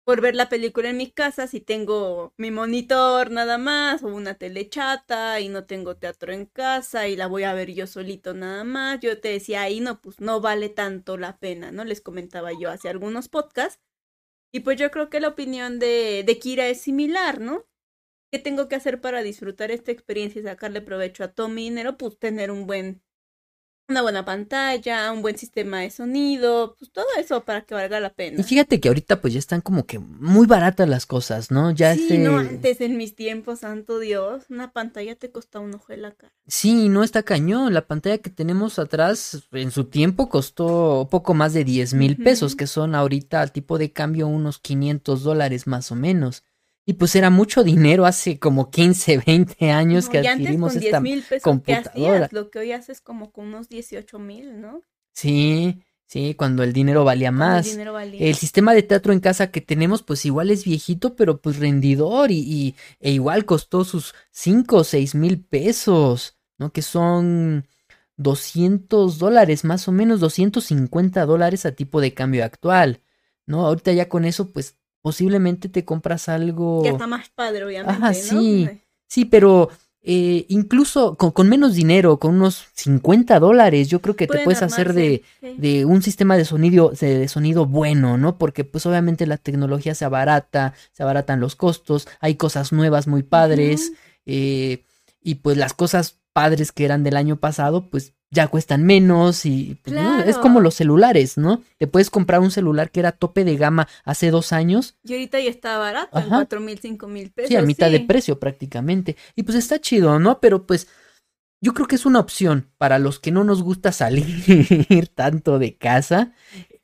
por 0.10 0.22
ver 0.22 0.36
la 0.36 0.50
película 0.50 0.89
en 0.89 0.98
mi 0.98 1.12
casa 1.12 1.46
si 1.46 1.62
tengo 1.62 2.34
mi 2.36 2.50
monitor 2.50 3.30
nada 3.30 3.60
más, 3.60 4.01
o 4.01 4.08
una 4.08 4.34
tele 4.34 4.68
chata, 4.68 5.39
y 5.39 5.50
no 5.50 5.66
tengo 5.66 5.98
teatro 5.98 6.34
en 6.34 6.48
casa, 6.48 7.08
y 7.08 7.16
la 7.16 7.28
voy 7.28 7.44
a 7.44 7.54
ver 7.54 7.72
yo 7.75 7.86
solito 7.86 8.34
nada 8.34 8.63
más. 8.63 9.00
Yo 9.01 9.22
te 9.22 9.30
decía, 9.30 9.62
ahí 9.62 9.82
no, 9.82 10.01
pues 10.01 10.20
no 10.20 10.42
vale 10.42 10.70
tanto 10.70 11.16
la 11.16 11.38
pena, 11.38 11.72
¿no? 11.72 11.86
Les 11.86 12.01
comentaba 12.01 12.50
yo 12.60 12.72
hace 12.72 12.89
algunos 12.89 13.30
podcasts. 13.30 13.80
Y 14.51 14.62
pues 14.62 14.80
yo 14.80 14.89
creo 14.92 15.12
que 15.12 15.20
la 15.20 15.28
opinión 15.28 15.78
de, 15.78 16.24
de 16.25 16.39
Kira 16.39 16.68
es 16.70 16.82
similar, 16.82 17.39
¿no? 17.39 17.68
¿Qué 18.32 18.39
tengo 18.39 18.68
que 18.68 18.78
hacer 18.78 19.01
para 19.01 19.22
disfrutar 19.24 19.72
esta 19.72 19.92
experiencia 19.92 20.42
y 20.42 20.44
sacarle 20.44 20.82
provecho 20.82 21.24
a 21.24 21.34
todo 21.34 21.50
mi 21.50 21.66
dinero? 21.66 21.98
Pues 22.00 22.18
tener 22.18 22.51
un 22.51 22.68
buen, 22.68 23.04
una 23.89 24.03
buena 24.03 24.24
pantalla, 24.24 25.12
un 25.12 25.22
buen 25.22 25.38
sistema 25.38 25.79
de 25.79 25.89
sonido, 25.89 26.75
pues 26.77 26.91
todo 26.91 27.05
eso 27.17 27.43
para 27.43 27.62
que 27.62 27.74
valga 27.74 28.00
la 28.00 28.13
pena. 28.13 28.39
Y 28.39 28.43
fíjate 28.43 28.79
que 28.79 28.88
ahorita 28.88 29.19
pues 29.19 29.34
ya 29.34 29.39
están 29.39 29.62
como 29.62 29.86
que 29.86 29.98
muy 29.98 30.46
baratas 30.46 30.88
las 30.88 31.05
cosas, 31.05 31.50
¿no? 31.50 31.72
Ya 31.72 31.96
sí, 31.96 32.03
este 32.03 32.19
no, 32.19 32.38
antes 32.38 32.81
en 32.81 32.98
mis 32.98 33.15
tiempos, 33.15 33.60
santo 33.60 34.00
Dios, 34.00 34.46
una 34.50 34.72
pantalla 34.72 35.15
te 35.15 35.31
costaba 35.31 35.65
un 35.65 35.74
ojo 35.74 35.88
de 35.89 35.98
la 35.98 36.12
cara. 36.12 36.31
Sí, 36.48 36.89
no 36.89 37.03
está 37.03 37.24
cañón. 37.24 37.74
La 37.74 37.88
pantalla 37.88 38.19
que 38.19 38.29
tenemos 38.29 38.79
atrás 38.79 39.48
en 39.51 39.72
su 39.72 39.86
tiempo 39.86 40.29
costó 40.29 41.08
poco 41.10 41.34
más 41.34 41.53
de 41.53 41.63
10 41.63 41.96
mil 41.96 42.17
pesos, 42.17 42.55
que 42.55 42.67
son 42.67 42.93
ahorita 42.96 43.41
al 43.41 43.51
tipo 43.51 43.77
de 43.77 43.91
cambio 43.91 44.27
unos 44.27 44.60
500 44.60 45.24
dólares 45.24 45.67
más 45.67 45.91
o 45.91 45.96
menos. 45.96 46.43
Y 46.89 46.93
pues 46.93 47.15
era 47.15 47.29
mucho 47.29 47.63
dinero 47.63 48.08
hace 48.08 48.39
como 48.39 48.72
15, 48.72 49.19
20 49.24 49.69
años 49.69 50.10
que 50.10 50.27
adquirimos 50.27 50.75
esta 50.75 51.00
computadora. 51.43 52.27
Lo 52.31 52.50
que 52.50 52.58
hoy 52.58 52.72
haces 52.72 53.00
como 53.00 53.31
con 53.31 53.46
unos 53.46 53.69
18 53.69 54.17
mil, 54.17 54.60
¿no? 54.60 54.81
Sí, 55.13 55.84
sí, 56.08 56.34
cuando 56.34 56.63
el 56.63 56.74
dinero 56.74 57.03
valía 57.03 57.31
más. 57.31 57.67
El, 57.67 57.72
dinero 57.74 57.93
valía. 57.93 58.25
el, 58.25 58.34
sistema 58.34 58.74
de 58.74 58.81
teatro 58.81 59.13
en 59.13 59.19
casa 59.19 59.51
que 59.51 59.62
tenemos, 59.62 60.01
pues 60.01 60.25
igual 60.25 60.50
es 60.50 60.65
viejito, 60.65 61.15
pero 61.15 61.39
pues 61.39 61.60
rendidor 61.60 62.31
y, 62.31 62.39
y 62.39 62.75
e 63.00 63.12
igual 63.12 63.46
costó 63.46 63.84
sus 63.84 64.15
5 64.31 64.77
o 64.77 64.84
6 64.84 65.13
mil 65.13 65.46
pesos, 65.46 66.39
¿no? 66.58 66.72
Que 66.72 66.81
son 66.81 67.67
200 68.17 69.19
dólares, 69.19 69.63
más 69.63 69.88
o 69.88 69.91
menos 69.91 70.22
250 70.22 71.24
dólares 71.27 71.67
a 71.67 71.74
tipo 71.74 72.01
de 72.01 72.15
cambio 72.15 72.43
actual, 72.43 73.03
¿no? 73.46 73.67
Ahorita 73.67 73.91
ya 73.91 74.10
con 74.10 74.25
eso, 74.25 74.51
pues 74.51 74.79
posiblemente 75.01 75.70
te 75.70 75.86
compras 75.86 76.29
algo. 76.29 76.84
Ya 76.84 76.91
está 76.91 77.08
más 77.08 77.29
padre, 77.29 77.65
obviamente. 77.65 77.98
Ajá, 77.98 78.13
sí. 78.13 78.70
Sí, 79.08 79.25
pero 79.25 79.70
eh, 80.01 80.46
incluso 80.48 81.18
con, 81.18 81.50
menos 81.50 81.75
dinero, 81.75 82.20
con 82.20 82.36
unos 82.36 82.68
50 82.74 83.38
dólares, 83.39 83.89
yo 83.89 84.01
creo 84.01 84.15
que 84.15 84.27
te 84.27 84.39
puedes 84.44 84.62
hacer 84.62 84.94
de, 84.94 85.24
de, 85.41 85.84
un 85.84 86.01
sistema 86.01 86.38
de 86.38 86.46
sonido, 86.46 86.94
de, 87.00 87.27
sonido 87.27 87.65
bueno, 87.65 88.18
¿no? 88.18 88.38
Porque 88.38 88.63
pues 88.63 88.86
obviamente 88.86 89.27
la 89.27 89.38
tecnología 89.38 89.96
se 89.96 90.06
abarata, 90.06 90.74
se 90.94 91.03
abaratan 91.03 91.41
los 91.41 91.56
costos, 91.56 92.08
hay 92.22 92.36
cosas 92.36 92.72
nuevas 92.72 93.08
muy 93.08 93.24
padres, 93.24 93.91
eh, 94.25 94.86
y 95.22 95.36
pues 95.36 95.58
las 95.58 95.74
cosas 95.74 96.20
padres 96.32 96.72
que 96.72 96.86
eran 96.86 97.03
del 97.03 97.18
año 97.18 97.36
pasado, 97.36 97.89
pues 97.89 98.13
ya 98.32 98.48
cuestan 98.48 98.84
menos 98.84 99.46
y 99.46 99.78
pues, 99.84 99.98
es 100.26 100.38
como 100.38 100.60
los 100.60 100.76
celulares, 100.76 101.38
¿no? 101.38 101.64
Te 101.78 101.88
puedes 101.88 102.10
comprar 102.10 102.42
un 102.42 102.52
celular 102.52 102.92
que 102.92 103.00
era 103.00 103.12
tope 103.12 103.44
de 103.44 103.56
gama 103.56 103.88
hace 104.04 104.30
dos 104.30 104.54
años. 104.54 104.98
Y 105.04 105.14
ahorita 105.14 105.40
ya 105.40 105.50
está 105.50 105.78
barato, 105.78 106.18
en 106.20 106.30
cuatro 106.30 106.60
mil, 106.60 106.80
cinco 106.80 107.08
mil 107.08 107.32
pesos. 107.32 107.50
Sí, 107.50 107.56
a 107.56 107.62
mitad 107.62 107.90
de 107.90 108.02
precio 108.02 108.40
prácticamente. 108.40 109.18
Y 109.36 109.44
pues 109.44 109.58
está 109.58 109.80
chido, 109.80 110.20
¿no? 110.20 110.40
Pero 110.40 110.68
pues 110.68 110.88
yo 111.62 111.74
creo 111.74 111.88
que 111.88 111.96
es 111.96 112.06
una 112.06 112.20
opción 112.20 112.72
para 112.78 113.00
los 113.00 113.20
que 113.20 113.32
no 113.32 113.44
nos 113.44 113.64
gusta 113.64 113.92
salir 113.92 115.08
tanto 115.16 115.60
de 115.60 115.76
casa. 115.76 116.34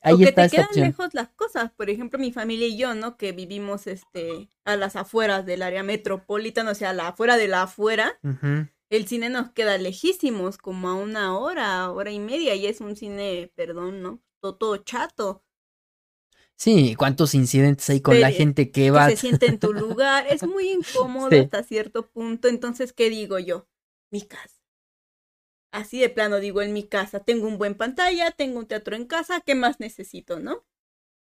Ahí 0.02 0.14
o 0.14 0.18
que 0.18 0.24
está 0.24 0.48
te 0.48 0.56
quedan 0.56 0.68
lejos 0.74 1.14
las 1.14 1.28
cosas. 1.28 1.70
Por 1.76 1.90
ejemplo, 1.90 2.18
mi 2.18 2.32
familia 2.32 2.66
y 2.66 2.76
yo, 2.76 2.94
¿no? 2.94 3.16
Que 3.16 3.32
vivimos 3.32 3.86
este 3.86 4.48
a 4.64 4.76
las 4.76 4.96
afueras 4.96 5.46
del 5.46 5.62
área 5.62 5.82
metropolitana, 5.82 6.72
o 6.72 6.74
sea, 6.74 6.92
la 6.92 7.08
afuera 7.08 7.36
de 7.36 7.48
la 7.48 7.62
afuera 7.62 8.18
el 8.90 9.06
cine 9.06 9.28
nos 9.28 9.50
queda 9.50 9.78
lejísimos, 9.78 10.58
como 10.58 10.88
a 10.88 10.94
una 10.94 11.36
hora, 11.38 11.90
hora 11.90 12.10
y 12.10 12.20
media, 12.20 12.54
y 12.54 12.66
es 12.66 12.80
un 12.80 12.96
cine, 12.96 13.50
perdón, 13.54 14.02
¿no? 14.02 14.22
Todo, 14.40 14.76
chato. 14.78 15.42
Sí, 16.56 16.94
cuántos 16.96 17.34
incidentes 17.34 17.88
hay 17.90 18.00
con 18.00 18.18
la 18.20 18.30
gente 18.30 18.70
que 18.70 18.90
va. 18.90 19.10
se 19.10 19.16
siente 19.16 19.46
en 19.46 19.58
tu 19.58 19.72
lugar, 19.74 20.26
es 20.28 20.42
muy 20.42 20.70
incómodo 20.70 21.38
hasta 21.38 21.62
cierto 21.62 22.08
punto. 22.08 22.48
Entonces, 22.48 22.92
¿qué 22.92 23.10
digo 23.10 23.38
yo? 23.38 23.68
Mi 24.10 24.22
casa. 24.22 24.54
Así 25.72 26.00
de 26.00 26.08
plano 26.08 26.40
digo 26.40 26.62
en 26.62 26.72
mi 26.72 26.84
casa, 26.84 27.20
tengo 27.20 27.46
un 27.46 27.58
buen 27.58 27.74
pantalla, 27.74 28.30
tengo 28.30 28.58
un 28.58 28.66
teatro 28.66 28.96
en 28.96 29.04
casa, 29.04 29.42
¿qué 29.44 29.54
más 29.54 29.78
necesito, 29.78 30.40
no? 30.40 30.64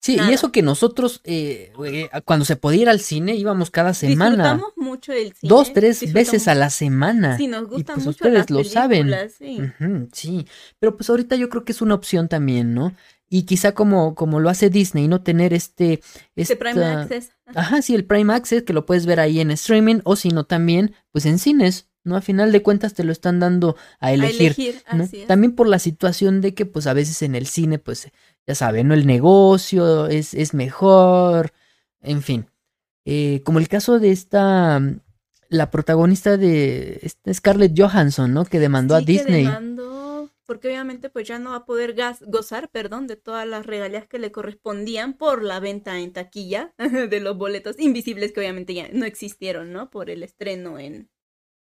Sí, 0.00 0.18
y 0.18 0.32
eso 0.34 0.52
que 0.52 0.60
nosotros, 0.60 1.22
eh, 1.24 1.72
eh, 1.82 2.10
cuando 2.26 2.44
se 2.44 2.56
podía 2.56 2.82
ir 2.82 2.88
al 2.90 3.00
cine, 3.00 3.36
íbamos 3.36 3.70
cada 3.70 3.94
semana. 3.94 4.52
Disfrutamos 4.52 4.72
mucho 4.76 5.12
del 5.12 5.32
cine. 5.32 5.48
Dos, 5.48 5.72
tres 5.72 6.12
veces 6.12 6.46
a 6.46 6.54
la 6.54 6.68
semana. 6.68 7.38
Sí, 7.38 7.46
nos 7.46 7.66
gusta 7.66 7.94
pues 7.94 8.04
mucho 8.04 8.24
ustedes 8.24 8.50
lo 8.50 8.64
saben. 8.64 9.10
Sí. 9.30 9.60
sí, 10.12 10.46
pero 10.78 10.94
pues 10.96 11.08
ahorita 11.08 11.36
yo 11.36 11.48
creo 11.48 11.64
que 11.64 11.72
es 11.72 11.80
una 11.80 11.94
opción 11.94 12.28
también, 12.28 12.74
¿no? 12.74 12.94
Y 13.30 13.44
quizá 13.44 13.72
como, 13.72 14.14
como 14.14 14.40
lo 14.40 14.50
hace 14.50 14.68
Disney, 14.68 15.08
no 15.08 15.22
tener 15.22 15.54
este... 15.54 16.02
Este 16.36 16.56
Prime 16.56 16.84
Access. 16.84 17.30
Ajá, 17.54 17.80
sí, 17.80 17.94
el 17.94 18.04
Prime 18.04 18.32
Access, 18.32 18.62
que 18.62 18.74
lo 18.74 18.84
puedes 18.84 19.06
ver 19.06 19.20
ahí 19.20 19.40
en 19.40 19.50
streaming, 19.50 20.00
o 20.04 20.16
si 20.16 20.28
no 20.28 20.44
también, 20.44 20.94
pues 21.12 21.24
en 21.24 21.38
cines. 21.38 21.88
¿no? 22.04 22.16
A 22.16 22.20
final 22.20 22.52
de 22.52 22.62
cuentas 22.62 22.94
te 22.94 23.02
lo 23.02 23.12
están 23.12 23.40
dando 23.40 23.76
a 23.98 24.12
elegir. 24.12 24.52
A 24.86 24.94
elegir 24.94 25.20
¿no? 25.20 25.26
También 25.26 25.54
por 25.54 25.66
la 25.66 25.78
situación 25.78 26.42
de 26.42 26.54
que, 26.54 26.66
pues, 26.66 26.86
a 26.86 26.92
veces 26.92 27.22
en 27.22 27.34
el 27.34 27.46
cine, 27.46 27.78
pues, 27.78 28.08
ya 28.46 28.54
saben, 28.54 28.88
¿no? 28.88 28.94
El 28.94 29.06
negocio 29.06 30.06
es, 30.06 30.34
es 30.34 30.54
mejor, 30.54 31.52
en 32.00 32.22
fin. 32.22 32.46
Eh, 33.04 33.42
como 33.44 33.58
el 33.58 33.68
caso 33.68 33.98
de 33.98 34.10
esta, 34.10 34.80
la 35.48 35.70
protagonista 35.70 36.36
de 36.36 37.10
Scarlett 37.32 37.78
Johansson, 37.78 38.32
¿no? 38.32 38.44
Que 38.44 38.60
demandó 38.60 38.94
a 38.94 39.00
Disney. 39.00 39.44
Que 39.44 39.48
demandó, 39.48 40.30
porque 40.46 40.68
obviamente 40.68 41.10
pues 41.10 41.26
ya 41.26 41.38
no 41.38 41.50
va 41.50 41.56
a 41.56 41.66
poder 41.66 41.94
gozar, 42.26 42.68
perdón, 42.70 43.06
de 43.06 43.16
todas 43.16 43.46
las 43.46 43.66
regalías 43.66 44.06
que 44.06 44.18
le 44.18 44.32
correspondían 44.32 45.14
por 45.14 45.42
la 45.42 45.60
venta 45.60 45.98
en 46.00 46.12
taquilla 46.12 46.74
de 47.10 47.20
los 47.20 47.36
boletos 47.36 47.78
invisibles 47.78 48.32
que 48.32 48.40
obviamente 48.40 48.74
ya 48.74 48.88
no 48.92 49.04
existieron, 49.04 49.72
¿no? 49.72 49.90
Por 49.90 50.10
el 50.10 50.22
estreno 50.22 50.78
en, 50.78 51.10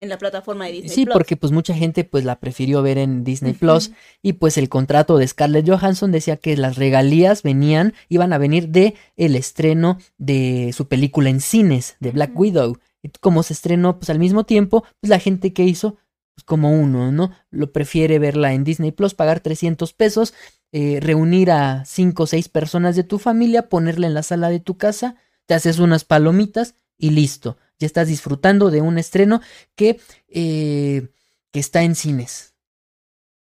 en 0.00 0.08
la 0.08 0.18
plataforma 0.18 0.66
de 0.66 0.72
Disney. 0.72 0.90
Sí, 0.90 1.06
porque 1.06 1.36
pues 1.36 1.52
mucha 1.52 1.74
gente 1.74 2.04
pues 2.04 2.24
la 2.24 2.38
prefirió 2.38 2.82
ver 2.82 2.98
en 2.98 3.24
Disney 3.24 3.52
Plus 3.52 3.90
y 4.22 4.34
pues 4.34 4.56
el 4.58 4.68
contrato 4.68 5.18
de 5.18 5.26
Scarlett 5.26 5.68
Johansson 5.68 6.12
decía 6.12 6.36
que 6.36 6.56
las 6.56 6.76
regalías 6.76 7.42
venían, 7.42 7.94
iban 8.08 8.32
a 8.32 8.38
venir 8.38 8.68
de 8.68 8.94
el 9.16 9.34
estreno 9.34 9.98
de 10.16 10.72
su 10.72 10.88
película 10.88 11.30
en 11.30 11.40
cines, 11.40 11.96
de 12.00 12.12
Black 12.12 12.38
Widow. 12.38 12.78
Y 13.02 13.10
como 13.20 13.42
se 13.42 13.52
estrenó 13.52 13.98
pues 13.98 14.10
al 14.10 14.18
mismo 14.18 14.44
tiempo, 14.44 14.84
pues 15.00 15.10
la 15.10 15.18
gente 15.18 15.52
que 15.52 15.64
hizo, 15.64 15.96
pues 16.34 16.44
como 16.44 16.72
uno, 16.72 17.10
¿no? 17.10 17.32
Lo 17.50 17.72
prefiere 17.72 18.18
verla 18.18 18.52
en 18.52 18.64
Disney 18.64 18.92
Plus, 18.92 19.14
pagar 19.14 19.40
300 19.40 19.92
pesos, 19.94 20.34
eh, 20.72 21.00
reunir 21.00 21.50
a 21.50 21.84
5 21.84 22.22
o 22.22 22.26
6 22.26 22.48
personas 22.48 22.94
de 22.94 23.04
tu 23.04 23.18
familia, 23.18 23.68
ponerla 23.68 24.06
en 24.06 24.14
la 24.14 24.22
sala 24.22 24.48
de 24.48 24.60
tu 24.60 24.76
casa, 24.76 25.16
te 25.46 25.54
haces 25.54 25.78
unas 25.78 26.04
palomitas 26.04 26.74
y 26.98 27.10
listo 27.10 27.56
ya 27.78 27.86
estás 27.86 28.08
disfrutando 28.08 28.70
de 28.70 28.80
un 28.80 28.98
estreno 28.98 29.40
que, 29.74 30.00
eh, 30.28 31.08
que 31.52 31.60
está 31.60 31.82
en 31.82 31.94
cines. 31.94 32.54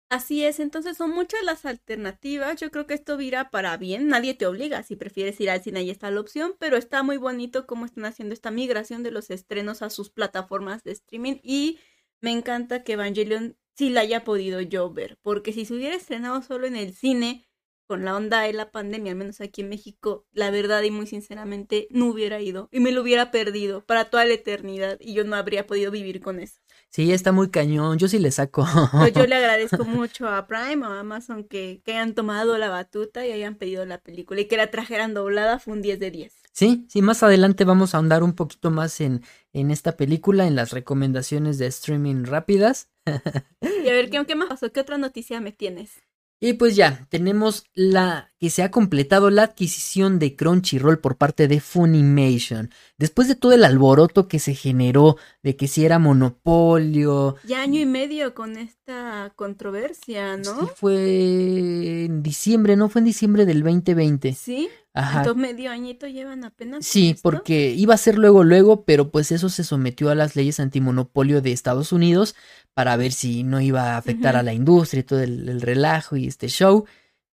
Así 0.10 0.46
es, 0.46 0.62
entonces 0.62 0.96
son 0.96 1.12
muchas 1.12 1.44
las 1.44 1.66
alternativas. 1.66 2.60
Yo 2.62 2.72
creo 2.72 2.88
que 2.88 2.94
esto 2.94 3.18
vira 3.18 3.50
para 3.50 3.76
bien. 3.76 4.08
Nadie 4.08 4.34
te 4.36 4.46
obliga. 4.46 4.82
Si 4.84 4.96
prefieres 4.96 5.40
ir 5.42 5.50
al 5.50 5.62
cine, 5.62 5.80
ahí 5.80 5.90
está 5.90 6.10
la 6.12 6.22
opción. 6.22 6.56
Pero 6.60 6.78
está 6.78 7.04
muy 7.04 7.18
bonito 7.18 7.68
cómo 7.68 7.86
están 7.86 8.06
haciendo 8.06 8.34
esta 8.34 8.50
migración 8.50 9.04
de 9.04 9.12
los 9.12 9.30
estrenos 9.30 9.82
a 9.82 9.90
sus 9.90 10.10
plataformas 10.10 10.86
de 10.86 10.94
streaming. 10.94 11.36
Y 11.44 11.80
me 12.22 12.32
encanta 12.32 12.84
que 12.84 12.94
Evangelion 12.94 13.58
sí 13.76 13.90
la 13.90 14.02
haya 14.02 14.24
podido 14.24 14.62
yo 14.62 14.90
ver. 14.94 15.20
Porque 15.22 15.52
si 15.52 15.66
se 15.66 15.74
hubiera 15.74 15.96
estrenado 15.96 16.42
solo 16.42 16.68
en 16.68 16.78
el 16.78 16.94
cine, 16.94 17.47
con 17.88 18.06
la 18.06 18.16
onda 18.16 18.42
de 18.42 18.54
la 18.54 18.72
pandemia, 18.72 19.14
al 19.14 19.18
menos 19.18 19.42
aquí 19.42 19.62
en 19.62 19.70
México, 19.70 20.26
la 20.34 20.52
verdad 20.52 20.84
y 20.84 20.92
muy 20.92 21.08
sinceramente, 21.08 21.88
no 21.90 22.08
hubiera 22.08 22.42
ido. 22.42 22.70
Y 22.72 22.80
me 22.82 22.92
lo 22.92 23.02
hubiera 23.02 23.32
perdido 23.32 23.86
para 23.86 24.10
toda 24.10 24.26
la 24.26 24.34
eternidad. 24.34 24.98
Y 25.00 25.14
yo 25.14 25.24
no 25.24 25.36
habría 25.36 25.66
podido 25.66 25.90
vivir 25.90 26.22
con 26.22 26.40
eso. 26.40 26.60
Sí, 26.90 27.12
está 27.12 27.32
muy 27.32 27.50
cañón. 27.50 27.98
Yo 27.98 28.08
sí 28.08 28.20
le 28.20 28.32
saco. 28.32 28.66
Pues 28.92 29.14
yo 29.14 29.26
le 29.28 29.36
agradezco 29.36 29.86
mucho 29.86 30.28
a 30.28 30.48
Prime 30.48 30.86
o 30.86 30.92
a 30.92 31.00
Amazon 31.00 31.46
que, 31.46 31.82
que 31.84 31.94
hayan 31.94 32.14
tomado 32.14 32.58
la 32.58 32.70
batuta 32.70 33.26
y 33.26 33.32
hayan 33.32 33.56
pedido 33.56 33.86
la 33.86 34.00
película 34.00 34.42
y 34.42 34.46
que 34.46 34.58
la 34.58 34.70
trajeran 34.70 35.14
doblada. 35.14 35.60
Fue 35.60 35.74
un 35.74 35.82
10 35.82 36.00
de 36.00 36.12
10. 36.12 36.34
Sí, 36.52 36.88
sí, 36.90 37.02
más 37.02 37.22
adelante 37.22 37.66
vamos 37.66 37.94
a 37.94 37.98
ahondar 37.98 38.24
un 38.24 38.34
poquito 38.34 38.72
más 38.72 39.00
en, 39.00 39.22
en 39.54 39.70
esta 39.70 39.96
película, 39.96 40.48
en 40.48 40.56
las 40.56 40.72
recomendaciones 40.72 41.60
de 41.60 41.68
streaming 41.68 42.26
rápidas. 42.26 42.90
y 43.06 43.90
a 43.90 43.94
ver, 43.94 44.10
¿qué, 44.10 44.26
¿qué 44.26 44.36
más 44.36 44.50
pasó? 44.50 44.72
¿Qué 44.72 44.80
otra 44.80 44.98
noticia 44.98 45.40
me 45.40 45.52
tienes? 45.52 46.07
Y 46.40 46.54
pues 46.54 46.76
ya, 46.76 47.08
tenemos 47.10 47.66
la 47.74 48.32
que 48.40 48.52
se 48.52 48.62
ha 48.62 48.70
completado 48.70 49.32
la 49.32 49.44
adquisición 49.44 50.20
de 50.20 50.36
Crunchyroll 50.36 51.00
por 51.00 51.18
parte 51.18 51.48
de 51.48 51.60
Funimation. 51.60 52.70
Después 52.98 53.28
de 53.28 53.36
todo 53.36 53.54
el 53.54 53.64
alboroto 53.64 54.28
que 54.28 54.38
se 54.38 54.54
generó 54.54 55.18
de 55.42 55.56
que 55.56 55.68
si 55.68 55.84
era 55.84 55.98
monopolio. 55.98 57.38
Ya 57.44 57.62
año 57.62 57.82
y 57.82 57.88
medio 57.88 58.36
con 58.36 58.58
esta 58.58 59.34
controversia, 59.36 60.38
¿no? 60.38 60.60
Sí, 60.60 60.68
fue 60.76 62.06
en 62.06 62.22
diciembre, 62.22 62.76
¿no? 62.76 62.90
Fue 62.90 63.00
en 63.00 63.06
diciembre 63.06 63.46
del 63.46 63.64
2020. 63.64 64.34
Sí. 64.34 64.70
Ajá. 64.98 65.20
Entonces 65.20 65.42
medio 65.42 65.72
añito 65.72 66.08
llevan 66.08 66.44
apenas. 66.44 66.86
Sí, 66.86 67.16
porque 67.22 67.70
iba 67.72 67.94
a 67.94 67.98
ser 67.98 68.18
luego, 68.18 68.44
luego, 68.44 68.84
pero 68.84 69.12
pues 69.12 69.32
eso 69.32 69.50
se 69.50 69.64
sometió 69.64 70.10
a 70.10 70.16
las 70.16 70.36
leyes 70.36 70.60
antimonopolio 70.60 71.42
de 71.42 71.52
Estados 71.52 71.92
Unidos 71.92 72.36
para 72.74 72.98
ver 72.98 73.12
si 73.12 73.44
no 73.44 73.62
iba 73.62 73.94
a 73.94 73.98
afectar 73.98 74.36
a 74.36 74.44
la 74.44 74.54
industria 74.54 75.02
y 75.02 75.04
todo 75.04 75.22
el, 75.22 75.48
el, 75.50 75.62
relajo 75.62 76.16
y 76.16 76.28
este 76.28 76.48
show. 76.48 76.86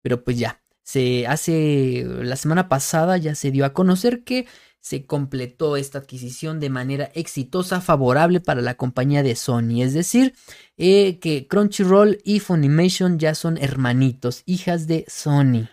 Pero 0.02 0.25
pues 0.25 0.38
ya, 0.38 0.62
se 0.83 1.26
hace 1.26 2.04
la 2.06 2.37
semana 2.37 2.68
pasada 2.68 3.16
ya 3.16 3.35
se 3.35 3.50
dio 3.50 3.64
a 3.64 3.73
conocer 3.73 4.25
que 4.25 4.47
se 4.85 5.06
completó 5.06 5.78
esta 5.78 5.97
adquisición 5.97 6.61
de 6.61 6.68
manera 6.68 7.11
exitosa, 7.14 7.80
favorable 7.80 8.40
para 8.40 8.61
la 8.61 8.75
compañía 8.75 9.23
de 9.23 9.35
Sony. 9.35 9.80
Es 9.83 9.94
decir, 9.94 10.35
eh, 10.76 11.18
que 11.21 11.47
Crunchyroll 11.49 12.18
y 12.23 12.40
Funimation 12.40 13.18
ya 13.18 13.35
son 13.35 13.56
hermanitos, 13.56 14.42
hijas 14.44 14.87
de 14.87 15.06
Sony. 15.09 15.71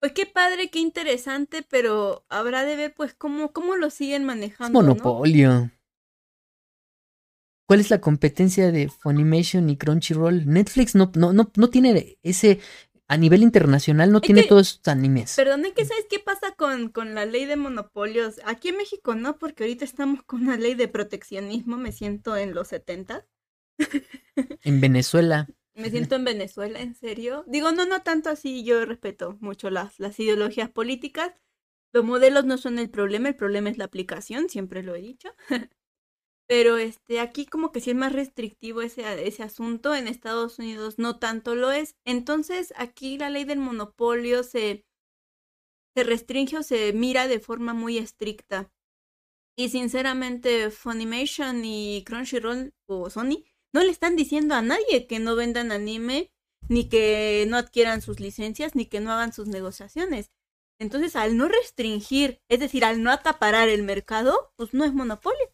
Pues 0.00 0.12
qué 0.12 0.26
padre, 0.26 0.70
qué 0.70 0.78
interesante, 0.78 1.64
pero 1.68 2.24
habrá 2.28 2.64
de 2.64 2.76
ver 2.76 2.94
pues 2.94 3.14
cómo, 3.14 3.52
cómo 3.52 3.76
lo 3.76 3.90
siguen 3.90 4.24
manejando. 4.24 4.80
Es 4.80 4.86
monopolio. 4.86 5.50
¿no? 5.50 5.70
¿Cuál 7.66 7.80
es 7.80 7.90
la 7.90 8.00
competencia 8.00 8.72
de 8.72 8.88
Funimation 8.88 9.68
y 9.68 9.76
Crunchyroll? 9.76 10.46
Netflix 10.46 10.94
no, 10.94 11.10
no, 11.14 11.34
no, 11.34 11.50
no 11.54 11.68
tiene 11.68 12.16
ese, 12.22 12.60
a 13.08 13.16
nivel 13.16 13.42
internacional 13.42 14.12
no 14.12 14.18
es 14.18 14.22
tiene 14.22 14.42
que, 14.42 14.48
todos 14.48 14.74
estos 14.74 14.92
animes. 14.92 15.34
Perdón, 15.36 15.64
¿qué 15.74 15.84
sabes 15.84 16.06
qué 16.08 16.18
pasa 16.18 16.52
con, 16.56 16.88
con 16.90 17.14
la 17.14 17.26
ley 17.26 17.44
de 17.44 17.56
monopolios? 17.56 18.40
Aquí 18.44 18.68
en 18.68 18.76
México 18.76 19.14
no, 19.14 19.38
porque 19.38 19.64
ahorita 19.64 19.84
estamos 19.84 20.22
con 20.22 20.42
una 20.42 20.56
ley 20.56 20.76
de 20.76 20.88
proteccionismo, 20.88 21.76
me 21.76 21.92
siento 21.92 22.36
en 22.36 22.54
los 22.54 22.68
70. 22.68 23.26
en 24.62 24.80
Venezuela. 24.80 25.48
Me 25.78 25.90
siento 25.90 26.16
en 26.16 26.24
Venezuela, 26.24 26.80
¿en 26.80 26.96
serio? 26.96 27.44
Digo, 27.46 27.70
no, 27.70 27.86
no 27.86 28.02
tanto 28.02 28.30
así, 28.30 28.64
yo 28.64 28.84
respeto 28.84 29.38
mucho 29.40 29.70
las, 29.70 30.00
las 30.00 30.18
ideologías 30.18 30.68
políticas. 30.70 31.32
Los 31.92 32.04
modelos 32.04 32.44
no 32.44 32.58
son 32.58 32.80
el 32.80 32.90
problema, 32.90 33.28
el 33.28 33.36
problema 33.36 33.70
es 33.70 33.78
la 33.78 33.84
aplicación, 33.84 34.48
siempre 34.48 34.82
lo 34.82 34.96
he 34.96 35.00
dicho. 35.00 35.30
Pero 36.48 36.78
este, 36.78 37.20
aquí 37.20 37.46
como 37.46 37.70
que 37.70 37.80
sí 37.80 37.90
es 37.90 37.96
más 37.96 38.12
restrictivo 38.12 38.82
ese, 38.82 39.26
ese 39.26 39.44
asunto, 39.44 39.94
en 39.94 40.08
Estados 40.08 40.58
Unidos 40.58 40.98
no 40.98 41.18
tanto 41.20 41.54
lo 41.54 41.70
es. 41.70 41.94
Entonces 42.04 42.74
aquí 42.76 43.16
la 43.16 43.30
ley 43.30 43.44
del 43.44 43.60
monopolio 43.60 44.42
se, 44.42 44.84
se 45.94 46.02
restringe 46.02 46.58
o 46.58 46.62
se 46.64 46.92
mira 46.92 47.28
de 47.28 47.38
forma 47.38 47.72
muy 47.72 47.98
estricta. 47.98 48.72
Y 49.56 49.68
sinceramente 49.68 50.70
Funimation 50.70 51.64
y 51.64 52.02
Crunchyroll 52.04 52.74
o 52.86 53.10
Sony 53.10 53.44
no 53.72 53.82
le 53.82 53.90
están 53.90 54.16
diciendo 54.16 54.54
a 54.54 54.62
nadie 54.62 55.06
que 55.06 55.18
no 55.18 55.36
vendan 55.36 55.72
anime, 55.72 56.32
ni 56.68 56.88
que 56.88 57.46
no 57.48 57.56
adquieran 57.56 58.02
sus 58.02 58.20
licencias, 58.20 58.74
ni 58.74 58.86
que 58.86 59.00
no 59.00 59.12
hagan 59.12 59.32
sus 59.32 59.48
negociaciones. 59.48 60.30
Entonces, 60.80 61.16
al 61.16 61.36
no 61.36 61.48
restringir, 61.48 62.40
es 62.48 62.60
decir, 62.60 62.84
al 62.84 63.02
no 63.02 63.10
acaparar 63.10 63.68
el 63.68 63.82
mercado, 63.82 64.52
pues 64.56 64.74
no 64.74 64.84
es 64.84 64.92
monopolio. 64.92 65.52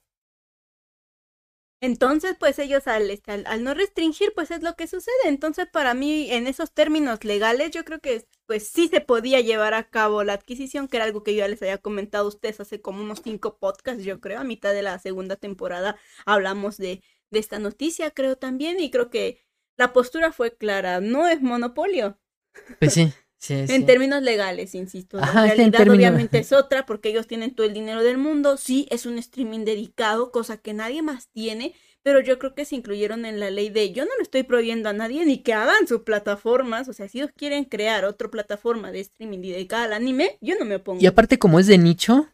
Entonces, 1.81 2.35
pues 2.41 2.59
ellos 2.59 2.87
al, 2.87 3.11
al, 3.27 3.45
al, 3.47 3.63
no 3.63 3.75
restringir, 3.75 4.33
pues 4.35 4.51
es 4.51 4.63
lo 4.63 4.75
que 4.75 4.87
sucede. 4.87 5.15
Entonces, 5.25 5.67
para 5.71 5.93
mí, 5.93 6.31
en 6.31 6.47
esos 6.47 6.73
términos 6.73 7.25
legales, 7.25 7.73
yo 7.73 7.85
creo 7.85 8.01
que 8.01 8.27
pues 8.47 8.69
sí 8.69 8.89
se 8.89 9.01
podía 9.03 9.41
llevar 9.41 9.75
a 9.75 9.91
cabo 9.91 10.25
la 10.25 10.33
adquisición, 10.35 10.89
que 10.89 10.97
era 10.97 11.05
algo 11.05 11.23
que 11.23 11.35
yo 11.35 11.41
ya 11.41 11.49
les 11.49 11.61
había 11.61 11.79
comentado 11.79 12.25
a 12.25 12.29
ustedes 12.29 12.61
hace 12.61 12.81
como 12.81 13.03
unos 13.03 13.21
cinco 13.23 13.59
podcasts, 13.59 14.03
yo 14.05 14.21
creo, 14.21 14.41
a 14.41 14.45
mitad 14.45 14.73
de 14.73 14.83
la 14.83 14.99
segunda 14.99 15.37
temporada 15.37 15.97
hablamos 16.25 16.79
de, 16.79 17.03
de 17.35 17.41
esta 17.41 17.59
noticia, 17.59 18.11
creo 18.11 18.37
también, 18.37 18.81
y 18.81 18.91
creo 18.91 19.11
que 19.11 19.43
la 19.77 19.93
postura 19.93 20.33
fue 20.33 20.57
clara, 20.57 21.01
no 21.01 21.29
es 21.29 21.43
monopolio. 21.43 22.19
Pues 22.79 22.95
sí. 22.95 23.13
Sí, 23.37 23.55
sí. 23.67 23.75
En 23.75 23.85
términos 23.85 24.23
legales, 24.23 24.75
insisto. 24.75 25.19
La 25.19 25.25
Ajá, 25.25 25.47
realidad 25.47 25.89
obviamente 25.91 26.39
es 26.39 26.53
otra 26.53 26.87
porque 26.87 27.11
ellos 27.11 27.27
tienen 27.27 27.55
todo 27.55 27.67
el 27.67 27.75
dinero 27.75 28.03
del 28.03 28.17
mundo. 28.17 28.57
Sí, 28.57 28.87
es 28.91 29.05
un 29.05 29.19
streaming 29.19 29.67
dedicado, 29.67 30.31
cosa 30.31 30.57
que 30.57 30.73
nadie 30.73 31.03
más 31.03 31.29
tiene, 31.29 31.75
pero 32.03 32.21
yo 32.21 32.39
creo 32.39 32.55
que 32.55 32.65
se 32.65 32.77
incluyeron 32.77 33.27
en 33.27 33.41
la 33.41 33.51
ley 33.51 33.69
de 33.71 33.93
yo 33.93 34.05
no 34.05 34.11
le 34.17 34.23
estoy 34.23 34.45
prohibiendo 34.45 34.89
a 34.89 34.93
nadie 34.93 35.27
ni 35.27 35.43
que 35.43 35.53
hagan 35.53 35.87
sus 35.87 36.03
plataformas. 36.03 36.89
O 36.89 36.93
sea, 36.95 37.09
si 37.09 37.19
ellos 37.19 37.33
quieren 37.37 37.65
crear 37.65 38.05
otra 38.05 38.31
plataforma 38.31 38.93
de 38.93 39.01
streaming 39.01 39.41
dedicada 39.41 39.85
al 39.85 39.93
anime, 39.93 40.39
yo 40.41 40.55
no 40.59 40.65
me 40.65 40.77
opongo. 40.77 41.03
Y 41.03 41.07
aparte, 41.07 41.39
como 41.39 41.59
es 41.59 41.67
de 41.67 41.77
nicho, 41.77 42.29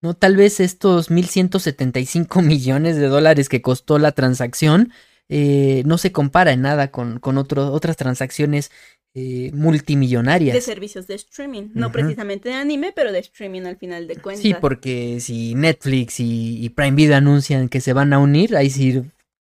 ¿no? 0.00 0.14
Tal 0.14 0.36
vez 0.36 0.60
estos 0.60 1.10
1.175 1.10 2.42
millones 2.44 2.96
de 2.96 3.06
dólares 3.06 3.48
que 3.48 3.62
costó 3.62 3.98
la 3.98 4.12
transacción 4.12 4.92
eh, 5.28 5.82
no 5.84 5.98
se 5.98 6.10
compara 6.10 6.52
en 6.52 6.62
nada 6.62 6.90
con, 6.90 7.18
con 7.18 7.36
otro, 7.36 7.70
otras 7.72 7.96
transacciones 7.96 8.70
eh, 9.14 9.50
multimillonarias. 9.52 10.54
De 10.54 10.60
servicios 10.60 11.06
de 11.06 11.16
streaming, 11.16 11.70
no 11.74 11.86
uh 11.86 11.90
-huh. 11.90 11.92
precisamente 11.92 12.48
de 12.48 12.54
anime, 12.54 12.92
pero 12.94 13.12
de 13.12 13.18
streaming 13.18 13.62
al 13.62 13.76
final 13.76 14.06
de 14.06 14.16
cuentas. 14.16 14.42
Sí, 14.42 14.54
porque 14.58 15.18
si 15.20 15.54
Netflix 15.54 16.20
y, 16.20 16.64
y, 16.64 16.68
Prime 16.70 16.92
Video 16.92 17.16
anuncian 17.16 17.68
que 17.68 17.80
se 17.80 17.92
van 17.92 18.12
a 18.12 18.18
unir, 18.18 18.56
ahí 18.56 18.70
sí 18.70 19.02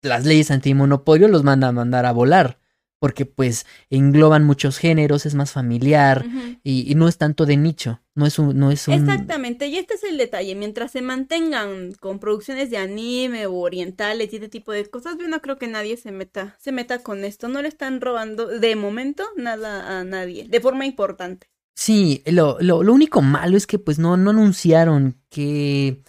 las 0.02 0.26
leyes 0.26 0.52
antimonopolio 0.52 1.28
los 1.28 1.44
mandan 1.44 1.70
a 1.70 1.74
mandar 1.74 2.06
a 2.06 2.12
volar. 2.12 2.60
Porque 3.00 3.26
pues 3.26 3.66
engloban 3.90 4.44
muchos 4.44 4.78
géneros, 4.78 5.26
es 5.26 5.36
más 5.36 5.52
familiar 5.52 6.26
uh 6.26 6.30
-huh. 6.30 6.60
y, 6.64 6.92
y, 6.92 6.96
no 6.96 7.08
es 7.08 7.18
tanto 7.18 7.46
de 7.46 7.56
nicho, 7.56 8.02
no 8.16 8.26
es 8.26 8.40
un, 8.40 8.58
no 8.58 8.72
es 8.72 8.88
un... 8.88 8.96
Exactamente, 8.96 9.68
y 9.68 9.78
este 9.78 9.94
es 9.94 10.04
el 10.04 10.18
detalle, 10.18 10.56
mientras 10.56 10.92
se 10.94 11.04
mantengan 11.04 11.94
con 12.00 12.18
producciones 12.20 12.72
de 12.72 12.78
anime 12.78 13.46
o 13.46 13.54
orientales 13.54 14.34
y 14.34 14.38
este 14.38 14.50
tipo 14.50 14.72
de 14.72 14.84
cosas, 14.90 15.16
yo 15.20 15.28
no 15.28 15.42
creo 15.42 15.58
que 15.58 15.68
nadie 15.68 15.96
se 15.98 16.12
meta, 16.12 16.56
se 16.60 16.72
meta 16.72 17.04
con 17.04 17.24
esto, 17.24 17.48
no 17.48 17.62
le 17.62 17.68
están 17.68 18.02
robando 18.02 18.48
de 18.48 18.76
momento 18.76 19.24
nada 19.36 20.00
a 20.00 20.04
nadie, 20.04 20.48
de 20.48 20.60
forma 20.60 20.86
importante. 20.88 21.48
Sí, 21.76 22.24
lo, 22.26 22.58
lo, 22.60 22.82
lo 22.82 22.92
único 22.92 23.22
malo 23.22 23.56
es 23.56 23.68
que 23.68 23.78
pues 23.78 24.00
no, 24.00 24.18
no 24.18 24.32
anunciaron 24.32 25.22
que... 25.30 26.02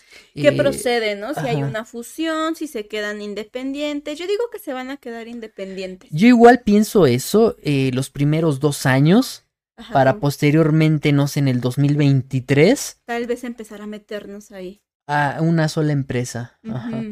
Eh, 0.46 0.52
procede, 0.52 1.16
¿no? 1.16 1.34
Si 1.34 1.40
ajá. 1.40 1.48
hay 1.48 1.62
una 1.62 1.84
fusión, 1.84 2.54
si 2.54 2.66
se 2.66 2.86
quedan 2.86 3.20
independientes. 3.20 4.18
Yo 4.18 4.26
digo 4.26 4.44
que 4.52 4.58
se 4.58 4.72
van 4.72 4.90
a 4.90 4.96
quedar 4.96 5.28
independientes. 5.28 6.08
Yo 6.12 6.28
igual 6.28 6.60
pienso 6.60 7.06
eso 7.06 7.56
eh, 7.62 7.90
los 7.92 8.10
primeros 8.10 8.60
dos 8.60 8.86
años, 8.86 9.46
ajá, 9.76 9.92
para 9.92 10.20
posteriormente, 10.20 11.12
no 11.12 11.26
sé, 11.28 11.40
en 11.40 11.48
el 11.48 11.60
2023. 11.60 13.00
Tal 13.04 13.26
vez 13.26 13.44
empezar 13.44 13.82
a 13.82 13.86
meternos 13.86 14.52
ahí. 14.52 14.82
A 15.06 15.38
una 15.40 15.68
sola 15.68 15.92
empresa. 15.92 16.58
Uh 16.62 16.68
-huh. 16.68 16.76
Ajá. 16.76 17.02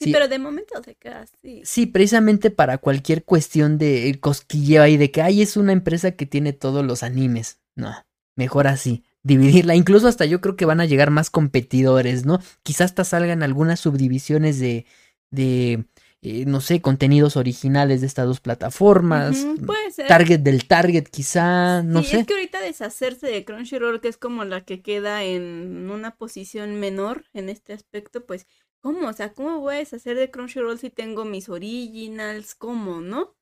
Sí, 0.00 0.06
sí, 0.06 0.12
pero 0.12 0.28
de 0.28 0.38
momento 0.38 0.82
se 0.82 0.96
queda 0.96 1.22
así. 1.22 1.62
Sí, 1.64 1.86
precisamente 1.86 2.50
para 2.50 2.78
cualquier 2.78 3.24
cuestión 3.24 3.78
de 3.78 4.18
cosquilleo 4.20 4.82
ahí 4.82 4.96
de 4.96 5.10
que, 5.10 5.22
ay, 5.22 5.40
es 5.40 5.56
una 5.56 5.72
empresa 5.72 6.12
que 6.12 6.26
tiene 6.26 6.52
todos 6.52 6.84
los 6.84 7.02
animes. 7.02 7.60
No, 7.76 7.94
mejor 8.36 8.66
así, 8.66 9.04
dividirla. 9.24 9.74
Incluso 9.74 10.06
hasta 10.06 10.26
yo 10.26 10.40
creo 10.40 10.54
que 10.54 10.66
van 10.66 10.80
a 10.80 10.86
llegar 10.86 11.10
más 11.10 11.30
competidores, 11.30 12.24
¿no? 12.24 12.38
Quizás 12.62 12.92
hasta 12.92 13.02
salgan 13.04 13.42
algunas 13.42 13.80
subdivisiones 13.80 14.60
de, 14.60 14.86
de 15.30 15.86
eh, 16.26 16.46
no 16.46 16.62
sé, 16.62 16.80
contenidos 16.80 17.36
originales 17.36 18.00
de 18.00 18.06
estas 18.06 18.26
dos 18.26 18.40
plataformas. 18.40 19.44
Uh 19.44 19.54
-huh, 19.56 19.66
puede 19.66 19.90
ser. 19.90 20.06
Target 20.06 20.40
del 20.40 20.66
Target, 20.66 21.04
quizá, 21.04 21.82
no 21.82 22.02
sí, 22.02 22.10
sé. 22.10 22.20
Es 22.20 22.26
que 22.26 22.34
ahorita 22.34 22.60
deshacerse 22.60 23.26
de 23.26 23.44
Crunchyroll, 23.44 24.00
que 24.00 24.08
es 24.08 24.16
como 24.16 24.44
la 24.44 24.64
que 24.64 24.80
queda 24.80 25.22
en 25.24 25.90
una 25.90 26.16
posición 26.16 26.80
menor 26.80 27.24
en 27.34 27.50
este 27.50 27.74
aspecto, 27.74 28.24
pues, 28.24 28.46
¿cómo? 28.80 29.08
O 29.08 29.12
sea, 29.12 29.34
¿cómo 29.34 29.60
voy 29.60 29.74
a 29.74 29.78
deshacer 29.78 30.16
de 30.16 30.30
Crunchyroll 30.30 30.78
si 30.78 30.88
tengo 30.88 31.26
mis 31.26 31.50
originals? 31.50 32.54
¿Cómo, 32.54 33.02
no? 33.02 33.36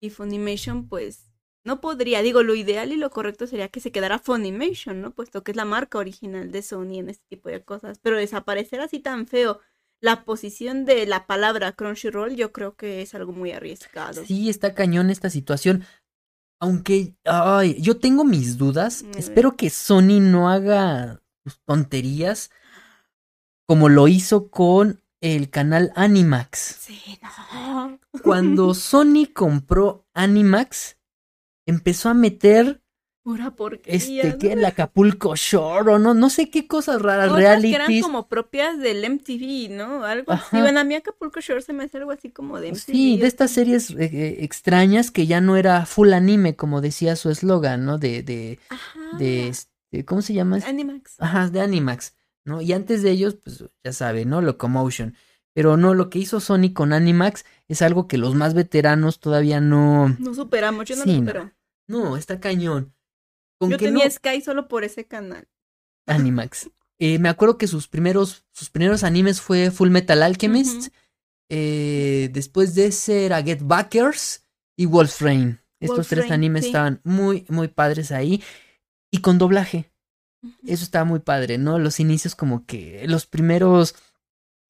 Y 0.00 0.10
Funimation, 0.10 0.88
pues, 0.88 1.33
no 1.64 1.80
podría. 1.80 2.22
Digo, 2.22 2.42
lo 2.42 2.54
ideal 2.54 2.92
y 2.92 2.96
lo 2.96 3.10
correcto 3.10 3.46
sería 3.46 3.68
que 3.68 3.80
se 3.80 3.90
quedara 3.90 4.18
Funimation, 4.18 5.00
¿no? 5.00 5.10
Puesto 5.12 5.42
que 5.42 5.52
es 5.52 5.56
la 5.56 5.64
marca 5.64 5.98
original 5.98 6.52
de 6.52 6.62
Sony 6.62 6.98
en 6.98 7.08
este 7.08 7.24
tipo 7.28 7.48
de 7.48 7.64
cosas. 7.64 7.98
Pero 8.00 8.16
desaparecer 8.16 8.80
así 8.80 9.00
tan 9.00 9.26
feo 9.26 9.60
la 10.00 10.24
posición 10.24 10.84
de 10.84 11.06
la 11.06 11.26
palabra 11.26 11.72
Crunchyroll, 11.72 12.36
yo 12.36 12.52
creo 12.52 12.76
que 12.76 13.00
es 13.00 13.14
algo 13.14 13.32
muy 13.32 13.52
arriesgado. 13.52 14.24
Sí, 14.24 14.50
está 14.50 14.74
cañón 14.74 15.08
esta 15.10 15.30
situación. 15.30 15.84
Aunque, 16.60 17.14
ay, 17.24 17.80
yo 17.80 17.98
tengo 17.98 18.24
mis 18.24 18.58
dudas. 18.58 19.02
Mm. 19.02 19.18
Espero 19.18 19.56
que 19.56 19.70
Sony 19.70 20.20
no 20.20 20.50
haga 20.50 21.22
sus 21.44 21.58
tonterías 21.64 22.50
como 23.66 23.88
lo 23.88 24.08
hizo 24.08 24.50
con 24.50 25.00
el 25.20 25.48
canal 25.48 25.92
Animax. 25.96 26.58
Sí, 26.80 27.18
no. 27.22 27.98
Cuando 28.22 28.74
Sony 28.74 29.26
compró 29.32 30.06
Animax, 30.12 30.98
empezó 31.66 32.08
a 32.08 32.14
meter 32.14 32.80
Pura 33.22 33.52
porquería. 33.56 34.22
este 34.22 34.28
¿no? 34.32 34.38
que 34.38 34.52
el 34.52 34.64
Acapulco 34.66 35.34
Shore 35.34 35.92
o 35.92 35.98
no, 35.98 36.12
no 36.12 36.28
sé 36.28 36.50
qué 36.50 36.66
cosas 36.66 37.00
raras, 37.00 37.28
Cosas 37.30 37.40
que 37.40 37.46
eran 37.46 37.62
realities. 37.62 38.02
como 38.04 38.28
propias 38.28 38.78
del 38.78 39.02
MTV, 39.10 39.70
¿no? 39.70 40.04
Algo 40.04 40.30
así. 40.32 40.42
Ajá. 40.44 40.60
Bueno, 40.60 40.80
a 40.80 40.84
mí 40.84 40.94
Acapulco 40.94 41.40
Shore 41.40 41.62
se 41.62 41.72
me 41.72 41.84
hace 41.84 41.96
algo 41.96 42.10
así 42.10 42.28
como 42.28 42.60
de 42.60 42.72
MTV. 42.72 42.80
Sí, 42.80 43.16
de 43.16 43.26
estas 43.26 43.50
series 43.50 43.90
eh, 43.92 44.10
eh, 44.12 44.36
extrañas 44.40 45.10
que 45.10 45.26
ya 45.26 45.40
no 45.40 45.56
era 45.56 45.86
full 45.86 46.12
anime, 46.12 46.54
como 46.54 46.82
decía 46.82 47.16
su 47.16 47.30
eslogan, 47.30 47.86
¿no? 47.86 47.96
De, 47.96 48.22
de, 48.22 48.58
Ajá. 48.68 49.00
de, 49.18 49.48
este, 49.48 50.04
¿cómo 50.04 50.20
se 50.20 50.34
llama? 50.34 50.58
Animax. 50.66 51.14
Ajá, 51.18 51.48
de 51.48 51.62
Animax, 51.62 52.14
¿no? 52.44 52.60
Y 52.60 52.74
antes 52.74 53.02
de 53.02 53.10
ellos, 53.10 53.36
pues 53.42 53.64
ya 53.82 53.92
sabe, 53.94 54.26
¿no? 54.26 54.42
Locomotion. 54.42 55.14
Pero 55.54 55.76
no, 55.76 55.94
lo 55.94 56.10
que 56.10 56.18
hizo 56.18 56.40
Sony 56.40 56.72
con 56.74 56.92
Animax 56.92 57.44
es 57.68 57.80
algo 57.80 58.08
que 58.08 58.18
los 58.18 58.34
más 58.34 58.54
veteranos 58.54 59.20
todavía 59.20 59.60
no. 59.60 60.08
No 60.18 60.34
superamos, 60.34 60.84
yo 60.86 60.96
no 60.96 61.04
Sí, 61.04 61.10
lo 61.10 61.14
no. 61.14 61.20
supero. 61.20 61.52
No, 61.86 62.16
está 62.16 62.40
cañón. 62.40 62.92
Con 63.58 63.70
Yo 63.70 63.78
que 63.78 63.86
tenía 63.86 64.04
no. 64.04 64.10
Sky 64.10 64.40
solo 64.40 64.66
por 64.68 64.84
ese 64.84 65.06
canal. 65.06 65.48
Animax. 66.06 66.70
Eh, 66.98 67.18
me 67.18 67.28
acuerdo 67.28 67.56
que 67.56 67.66
sus 67.68 67.88
primeros, 67.88 68.44
sus 68.52 68.70
primeros 68.70 69.04
animes 69.04 69.40
fue 69.40 69.70
Full 69.70 69.90
Metal 69.90 70.22
Alchemist. 70.22 70.92
Eh, 71.48 72.30
después 72.32 72.74
de 72.74 72.86
ese 72.86 73.26
era 73.26 73.42
Get 73.42 73.60
Backers 73.62 74.44
y 74.76 74.86
Wolfrain. 74.86 75.60
Estos 75.80 76.08
tres 76.08 76.30
animes 76.30 76.62
sí. 76.62 76.68
estaban 76.70 77.00
muy, 77.04 77.46
muy 77.48 77.68
padres 77.68 78.10
ahí. 78.10 78.42
Y 79.10 79.18
con 79.18 79.38
doblaje. 79.38 79.92
Eso 80.66 80.84
estaba 80.84 81.04
muy 81.04 81.20
padre, 81.20 81.58
¿no? 81.58 81.78
Los 81.78 82.00
inicios 82.00 82.34
como 82.34 82.66
que 82.66 83.04
los 83.06 83.26
primeros 83.26 83.94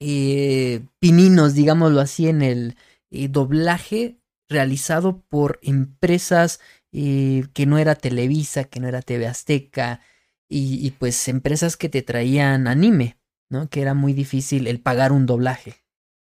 eh, 0.07 0.87
pininos, 1.01 1.55
digámoslo 1.55 2.01
así, 2.01 2.29
en 2.29 2.43
el 2.43 2.77
eh, 3.11 3.29
doblaje 3.29 4.19
realizado 4.49 5.23
por 5.29 5.59
empresas 5.63 6.61
eh, 6.93 7.45
que 7.55 7.67
no 7.67 7.79
era 7.79 7.95
Televisa, 7.95 8.65
que 8.65 8.81
no 8.81 8.89
era 8.89 9.03
TV 9.03 9.27
Azteca, 9.27 10.01
y, 10.49 10.87
y 10.87 10.91
pues 10.93 11.29
empresas 11.29 11.77
que 11.77 11.89
te 11.89 12.03
traían 12.03 12.69
anime, 12.69 13.19
¿no? 13.51 13.69
Que 13.71 13.81
era 13.83 13.95
muy 13.95 14.13
difícil 14.13 14.67
el 14.67 14.81
pagar 14.81 15.13
un 15.13 15.27
doblaje. 15.27 15.77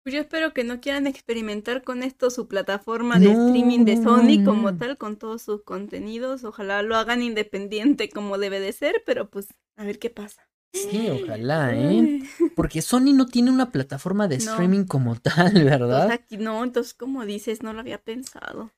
Pues 0.03 0.15
yo 0.15 0.21
espero 0.21 0.55
que 0.55 0.65
no 0.65 0.81
quieran 0.81 1.07
experimentar 1.07 1.85
con 1.85 2.03
esto 2.03 2.31
su 2.31 2.49
plataforma 2.49 3.21
de 3.21 3.27
No, 3.27 3.33
streaming 3.33 3.85
de 3.85 3.97
no, 3.97 4.03
Sony 4.03 4.39
no. 4.39 4.45
como 4.45 4.75
tal, 4.77 4.97
con 4.99 5.17
todos 5.19 5.43
sus 5.43 5.63
contenidos. 5.63 6.45
Ojalá 6.45 6.83
lo 6.83 6.97
hagan 6.97 7.23
independiente 7.23 8.09
como 8.09 8.39
debe 8.39 8.59
de 8.61 8.73
ser, 8.73 9.03
pero 9.07 9.29
pues 9.31 9.49
a 9.77 9.85
ver 9.85 9.99
qué 9.99 10.11
pasa. 10.11 10.49
Sí, 10.73 11.09
ojalá, 11.11 11.75
¿eh? 11.75 12.21
Porque 12.55 12.83
Sony 12.83 13.13
no 13.15 13.27
tiene 13.27 13.51
una 13.51 13.71
plataforma 13.73 14.29
de 14.29 14.37
No. 14.39 14.51
streaming 14.53 14.85
como 14.85 15.17
tal, 15.17 15.53
¿verdad? 15.65 16.11
aquí 16.11 16.37
no, 16.37 16.63
entonces 16.63 16.95
como 16.95 17.25
dices, 17.25 17.63
no 17.63 17.73
lo 17.73 17.81
había 17.81 17.99
pensado. 18.03 18.73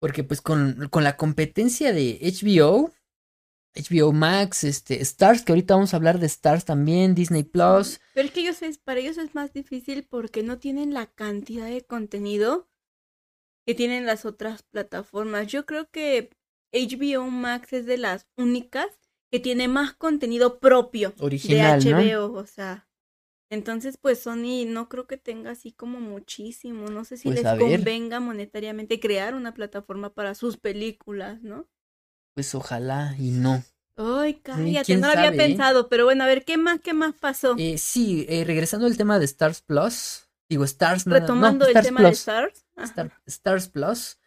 Porque 0.00 0.24
pues 0.24 0.40
con, 0.40 0.88
con 0.90 1.04
la 1.04 1.16
competencia 1.16 1.92
de 1.92 2.18
HBO, 2.22 2.90
HBO 3.74 4.12
Max, 4.12 4.64
este, 4.64 5.00
Stars, 5.00 5.42
que 5.42 5.52
ahorita 5.52 5.74
vamos 5.74 5.94
a 5.94 5.96
hablar 5.96 6.18
de 6.18 6.26
Stars 6.26 6.64
también, 6.64 7.14
Disney 7.14 7.44
Plus. 7.44 8.00
Pero 8.14 8.26
es 8.28 8.34
que 8.34 8.40
ellos 8.40 8.62
es, 8.62 8.78
para 8.78 9.00
ellos 9.00 9.16
es 9.18 9.34
más 9.34 9.52
difícil 9.52 10.04
porque 10.04 10.42
no 10.42 10.58
tienen 10.58 10.92
la 10.92 11.06
cantidad 11.06 11.66
de 11.66 11.82
contenido 11.82 12.68
que 13.66 13.74
tienen 13.74 14.06
las 14.06 14.24
otras 14.24 14.62
plataformas. 14.64 15.46
Yo 15.46 15.66
creo 15.66 15.88
que 15.90 16.30
HBO 16.72 17.30
Max 17.30 17.72
es 17.72 17.86
de 17.86 17.96
las 17.98 18.26
únicas 18.36 18.88
que 19.32 19.40
tiene 19.40 19.66
más 19.66 19.94
contenido 19.94 20.60
propio 20.60 21.14
Original, 21.18 21.82
de 21.82 21.90
¿no? 21.90 21.98
HBO, 21.98 22.34
o 22.34 22.46
sea. 22.46 22.86
Entonces, 23.50 23.96
pues 24.00 24.20
Sony 24.20 24.64
no 24.66 24.88
creo 24.88 25.06
que 25.06 25.16
tenga 25.16 25.50
así 25.50 25.72
como 25.72 26.00
muchísimo. 26.00 26.88
No 26.90 27.04
sé 27.04 27.16
si 27.16 27.28
Pues, 27.28 27.42
les 27.42 27.58
convenga 27.58 28.20
monetariamente 28.20 29.00
crear 29.00 29.34
una 29.34 29.52
plataforma 29.54 30.10
para 30.14 30.34
sus 30.34 30.58
películas, 30.58 31.42
¿no? 31.42 31.66
Pues 32.34 32.54
ojalá 32.54 33.14
y 33.18 33.30
no. 33.30 33.62
Ay, 33.96 34.34
cállate, 34.34 34.96
no 34.96 35.06
lo 35.06 35.12
había 35.18 35.32
¿eh? 35.32 35.36
pensado, 35.36 35.88
pero 35.88 36.04
bueno, 36.04 36.24
a 36.24 36.26
ver, 36.26 36.44
¿qué 36.44 36.56
más, 36.56 36.80
qué 36.80 36.94
más 36.94 37.14
pasó? 37.14 37.54
Eh, 37.58 37.76
sí, 37.78 38.24
eh, 38.28 38.44
regresando 38.44 38.86
al 38.86 38.96
tema 38.96 39.18
de 39.18 39.26
Stars 39.26 39.60
Plus, 39.60 40.28
digo 40.48 40.64
Stars, 40.64 41.06
nada- 41.06 41.20
no, 41.20 41.26
Retomando 41.26 41.64
el 41.66 41.70
Stars 41.70 41.86
tema 41.86 42.00
de 42.00 42.06
Plus, 42.08 42.18
Stars. 42.20 42.66
Ajá. 42.76 42.84
Star- 42.86 43.20
Stars 43.26 43.68
Plus 43.68 44.18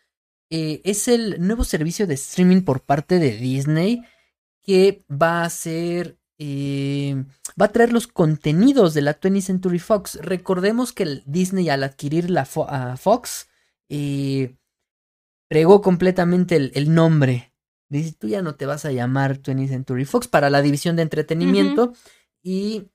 es 0.50 1.08
el 1.08 1.46
nuevo 1.46 1.64
servicio 1.64 2.06
de 2.06 2.14
streaming 2.14 2.62
por 2.62 2.82
parte 2.82 3.18
de 3.18 3.32
Disney 3.38 4.04
que 4.66 5.06
va 5.12 5.44
a 5.44 5.50
ser 5.50 6.18
eh, 6.38 7.24
va 7.60 7.66
a 7.68 7.72
traer 7.72 7.94
los 7.94 8.08
contenidos 8.08 8.94
de 8.94 9.02
la 9.02 9.20
20th 9.20 9.42
Century 9.42 9.80
Fox. 9.80 10.16
Recordemos 10.22 10.92
que 10.92 11.04
el 11.04 11.24
Disney 11.26 11.70
al 11.70 11.84
adquirir 11.84 12.30
la 12.30 12.46
Fo- 12.46 12.68
a 12.70 12.98
Fox 12.98 13.48
eh, 13.90 14.56
fregó 15.50 15.82
completamente 15.82 16.56
el, 16.56 16.72
el 16.76 16.94
nombre. 16.94 17.54
Dice, 17.90 18.14
tú 18.14 18.28
ya 18.28 18.42
no 18.42 18.56
te 18.56 18.66
vas 18.66 18.84
a 18.86 18.92
llamar 18.92 19.42
20th 19.42 19.70
Century 19.70 20.06
Fox 20.06 20.28
para 20.28 20.50
la 20.50 20.62
división 20.62 20.96
de 20.96 21.04
entretenimiento 21.04 21.94
y 22.44 22.88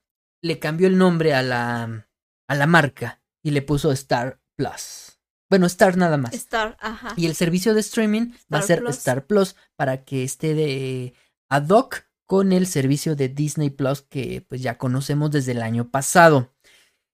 le 0.43 0.59
cambió 0.59 0.87
el 0.87 0.97
nombre 0.97 1.33
a 1.33 1.41
la, 1.41 2.07
a 2.47 2.55
la 2.55 2.67
marca 2.67 3.21
y 3.41 3.51
le 3.51 3.61
puso 3.61 3.91
Star 3.93 4.39
Plus. 4.57 5.19
Bueno, 5.49 5.65
Star 5.65 5.97
nada 5.97 6.17
más. 6.17 6.33
Star, 6.33 6.77
ajá. 6.79 7.13
Y 7.17 7.25
el 7.25 7.35
servicio 7.35 7.73
de 7.73 7.79
streaming 7.81 8.33
va 8.53 8.59
a 8.59 8.61
ser 8.61 8.79
Plus. 8.81 8.97
Star 8.97 9.25
Plus 9.25 9.55
para 9.75 10.03
que 10.03 10.23
esté 10.23 10.53
de 10.53 11.13
ad 11.51 11.69
hoc 11.69 12.05
con 12.25 12.53
el 12.53 12.65
servicio 12.65 13.17
de 13.17 13.27
Disney 13.27 13.69
Plus 13.69 14.01
que 14.01 14.43
pues 14.47 14.61
ya 14.61 14.77
conocemos 14.77 15.31
desde 15.31 15.51
el 15.51 15.61
año 15.61 15.91
pasado. 15.91 16.53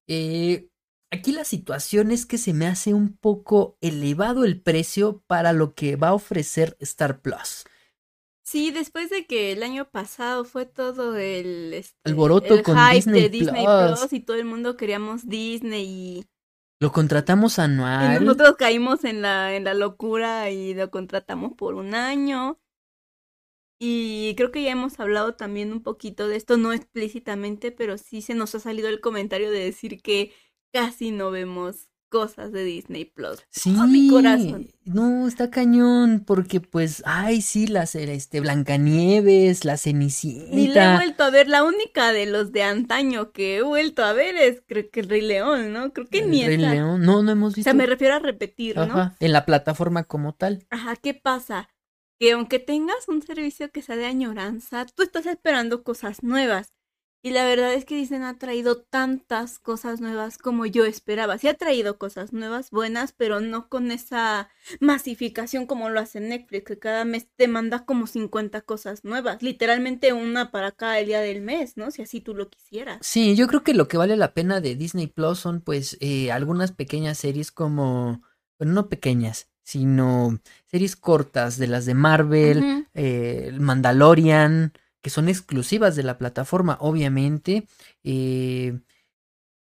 Eh, 0.08 0.70
aquí 1.12 1.32
la 1.32 1.44
situación 1.44 2.12
es 2.12 2.28
que 2.28 2.38
se 2.38 2.54
me 2.54 2.68
hace 2.68 2.94
un 2.94 3.18
poco 3.18 3.78
elevado 3.82 4.46
el 4.46 4.62
precio 4.62 5.24
para 5.26 5.54
lo 5.54 5.74
que 5.74 5.96
va 5.96 6.10
a 6.10 6.14
ofrecer 6.14 6.78
Star 6.80 7.20
Plus. 7.22 7.66
Sí, 8.46 8.70
después 8.72 9.10
de 9.10 9.26
que 9.26 9.52
el 9.52 9.64
año 9.64 9.90
pasado 9.90 10.46
fue 10.46 10.68
todo 10.68 11.18
el 11.18 11.74
este, 11.74 11.98
Alboroto 12.06 12.54
el 12.54 12.64
con 12.64 12.78
hype 12.78 12.94
Disney 12.94 13.22
de 13.24 13.30
Disney 13.30 13.66
Plus. 13.66 14.00
Plus 14.00 14.14
y 14.14 14.20
todo 14.20 14.38
el 14.38 14.46
mundo 14.46 14.78
queríamos 14.78 15.28
Disney 15.28 15.84
y, 15.84 16.26
Lo 16.80 16.92
contratamos 16.92 17.58
y 17.58 17.62
anual. 17.62 18.24
nosotros 18.24 18.56
caímos 18.56 19.04
en 19.04 19.24
la 19.24 19.56
en 19.56 19.64
la 19.64 19.74
locura 19.74 20.52
y 20.52 20.76
lo 20.76 20.92
contratamos 20.92 21.54
por 21.54 21.74
un 21.74 21.96
año. 21.96 22.60
Y 23.80 24.34
creo 24.36 24.52
que 24.52 24.64
ya 24.64 24.72
hemos 24.72 25.00
hablado 25.00 25.36
también 25.36 25.72
un 25.72 25.84
poquito 25.84 26.28
de 26.28 26.36
esto, 26.36 26.58
no 26.58 26.74
explícitamente, 26.74 27.72
pero 27.72 27.98
sí 27.98 28.22
se 28.22 28.34
nos 28.34 28.56
ha 28.56 28.60
salido 28.60 28.90
el 28.90 29.02
comentario 29.02 29.52
de 29.52 29.60
decir 29.60 30.02
que 30.02 30.34
casi 30.74 31.12
no 31.12 31.32
vemos 31.32 31.90
cosas 32.10 32.52
de 32.52 32.64
Disney 32.64 33.06
Plus. 33.06 33.40
Sí, 33.52 33.76
¡Oh, 33.80 33.86
mi 33.88 34.08
corazón! 34.10 34.68
no, 34.86 35.28
está 35.28 35.50
cañón, 35.52 36.24
porque 36.26 36.60
pues, 36.62 37.04
ay, 37.06 37.42
sí, 37.42 37.68
las, 37.68 37.96
este, 37.96 38.40
Blancanieves, 38.40 39.66
la 39.66 39.78
Ni 40.52 40.68
la 40.70 40.88
he 40.88 40.90
Cenicienta. 40.90 40.96
vuelto 40.96 41.24
a 41.24 41.30
ver. 41.30 41.48
La 41.50 41.64
única 41.64 42.12
de 42.14 42.26
los 42.26 42.52
de 42.52 42.64
antaño 42.64 43.32
que 43.32 43.58
he 43.58 43.62
vuelto 43.62 44.04
a 44.04 44.14
ver 44.14 44.36
es 44.36 44.62
creo 44.68 44.90
que 44.92 45.02
el 45.02 45.10
Rey 45.10 45.22
León, 45.22 45.74
¿no? 45.74 45.92
Creo 45.94 46.08
que 46.08 46.20
el 46.20 46.30
ni 46.32 46.44
Rey 46.44 46.56
esa. 46.56 46.74
León. 46.74 47.02
No, 47.04 47.22
no 47.24 47.32
hemos 47.32 47.54
O 47.54 47.56
visto. 47.56 47.64
sea, 47.64 47.74
me 47.74 47.86
refiero 47.86 48.16
a 48.16 48.20
repetir, 48.20 48.76
¿no? 48.78 49.16
En 49.20 49.34
la 49.34 49.46
plataforma 49.46 50.04
como 50.06 50.34
tal. 50.34 50.66
Ajá, 50.70 50.96
¿qué 50.96 51.14
pasa? 51.14 51.70
Que 52.20 52.32
aunque 52.32 52.60
tengas 52.60 53.08
un 53.08 53.22
servicio 53.22 53.72
que 53.72 53.82
sea 53.82 53.96
de 53.96 54.06
añoranza, 54.06 54.86
tú 54.86 55.04
estás 55.04 55.26
esperando 55.26 55.84
cosas 55.84 56.24
nuevas. 56.24 56.74
Y 57.24 57.32
la 57.32 57.46
verdad 57.46 57.74
es 57.74 57.84
que 57.84 57.96
Disney 57.96 58.20
no 58.20 58.28
ha 58.28 58.38
traído 58.38 58.84
tantas 58.84 59.58
cosas 59.60 60.00
nuevas 60.00 60.38
como 60.38 60.66
yo 60.66 60.86
esperaba. 60.86 61.38
Sí 61.38 61.48
ha 61.48 61.56
traído 61.56 61.98
cosas 61.98 62.32
nuevas, 62.32 62.70
buenas, 62.70 63.12
pero 63.12 63.42
no 63.42 63.70
con 63.70 63.92
esa 63.92 64.50
masificación 64.80 65.66
como 65.66 65.90
lo 65.90 66.00
hace 66.00 66.20
Netflix, 66.20 66.64
que 66.64 66.80
cada 66.80 67.06
mes 67.06 67.28
te 67.36 67.48
manda 67.48 67.86
como 67.86 68.06
50 68.08 68.62
cosas 68.62 69.04
nuevas. 69.04 69.42
Literalmente 69.42 70.14
una 70.14 70.52
para 70.52 70.72
cada 70.72 70.96
día 70.98 71.20
del 71.20 71.42
mes, 71.42 71.76
¿no? 71.76 71.90
Si 71.92 72.04
así 72.04 72.22
tú 72.22 72.36
lo 72.36 72.50
quisieras. 72.50 73.00
Sí, 73.02 73.36
yo 73.36 73.48
creo 73.48 73.64
que 73.64 73.74
lo 73.74 73.88
que 73.88 73.98
vale 73.98 74.16
la 74.16 74.34
pena 74.34 74.62
de 74.62 74.76
Disney 74.76 75.08
Plus 75.08 75.40
son 75.40 75.62
pues 75.62 75.98
eh, 76.00 76.32
algunas 76.32 76.72
pequeñas 76.72 77.18
series 77.18 77.52
como, 77.52 78.22
bueno, 78.60 78.74
no 78.74 78.90
pequeñas, 78.90 79.50
sino 79.68 80.40
series 80.66 80.96
cortas 80.96 81.58
de 81.58 81.68
las 81.68 81.86
de 81.86 81.94
Marvel, 81.94 82.88
eh, 82.94 83.52
Mandalorian, 83.60 84.72
que 85.02 85.10
son 85.10 85.28
exclusivas 85.28 85.98
de 85.98 86.04
la 86.04 86.18
plataforma, 86.18 86.78
obviamente. 86.80 87.68
eh, 88.04 88.80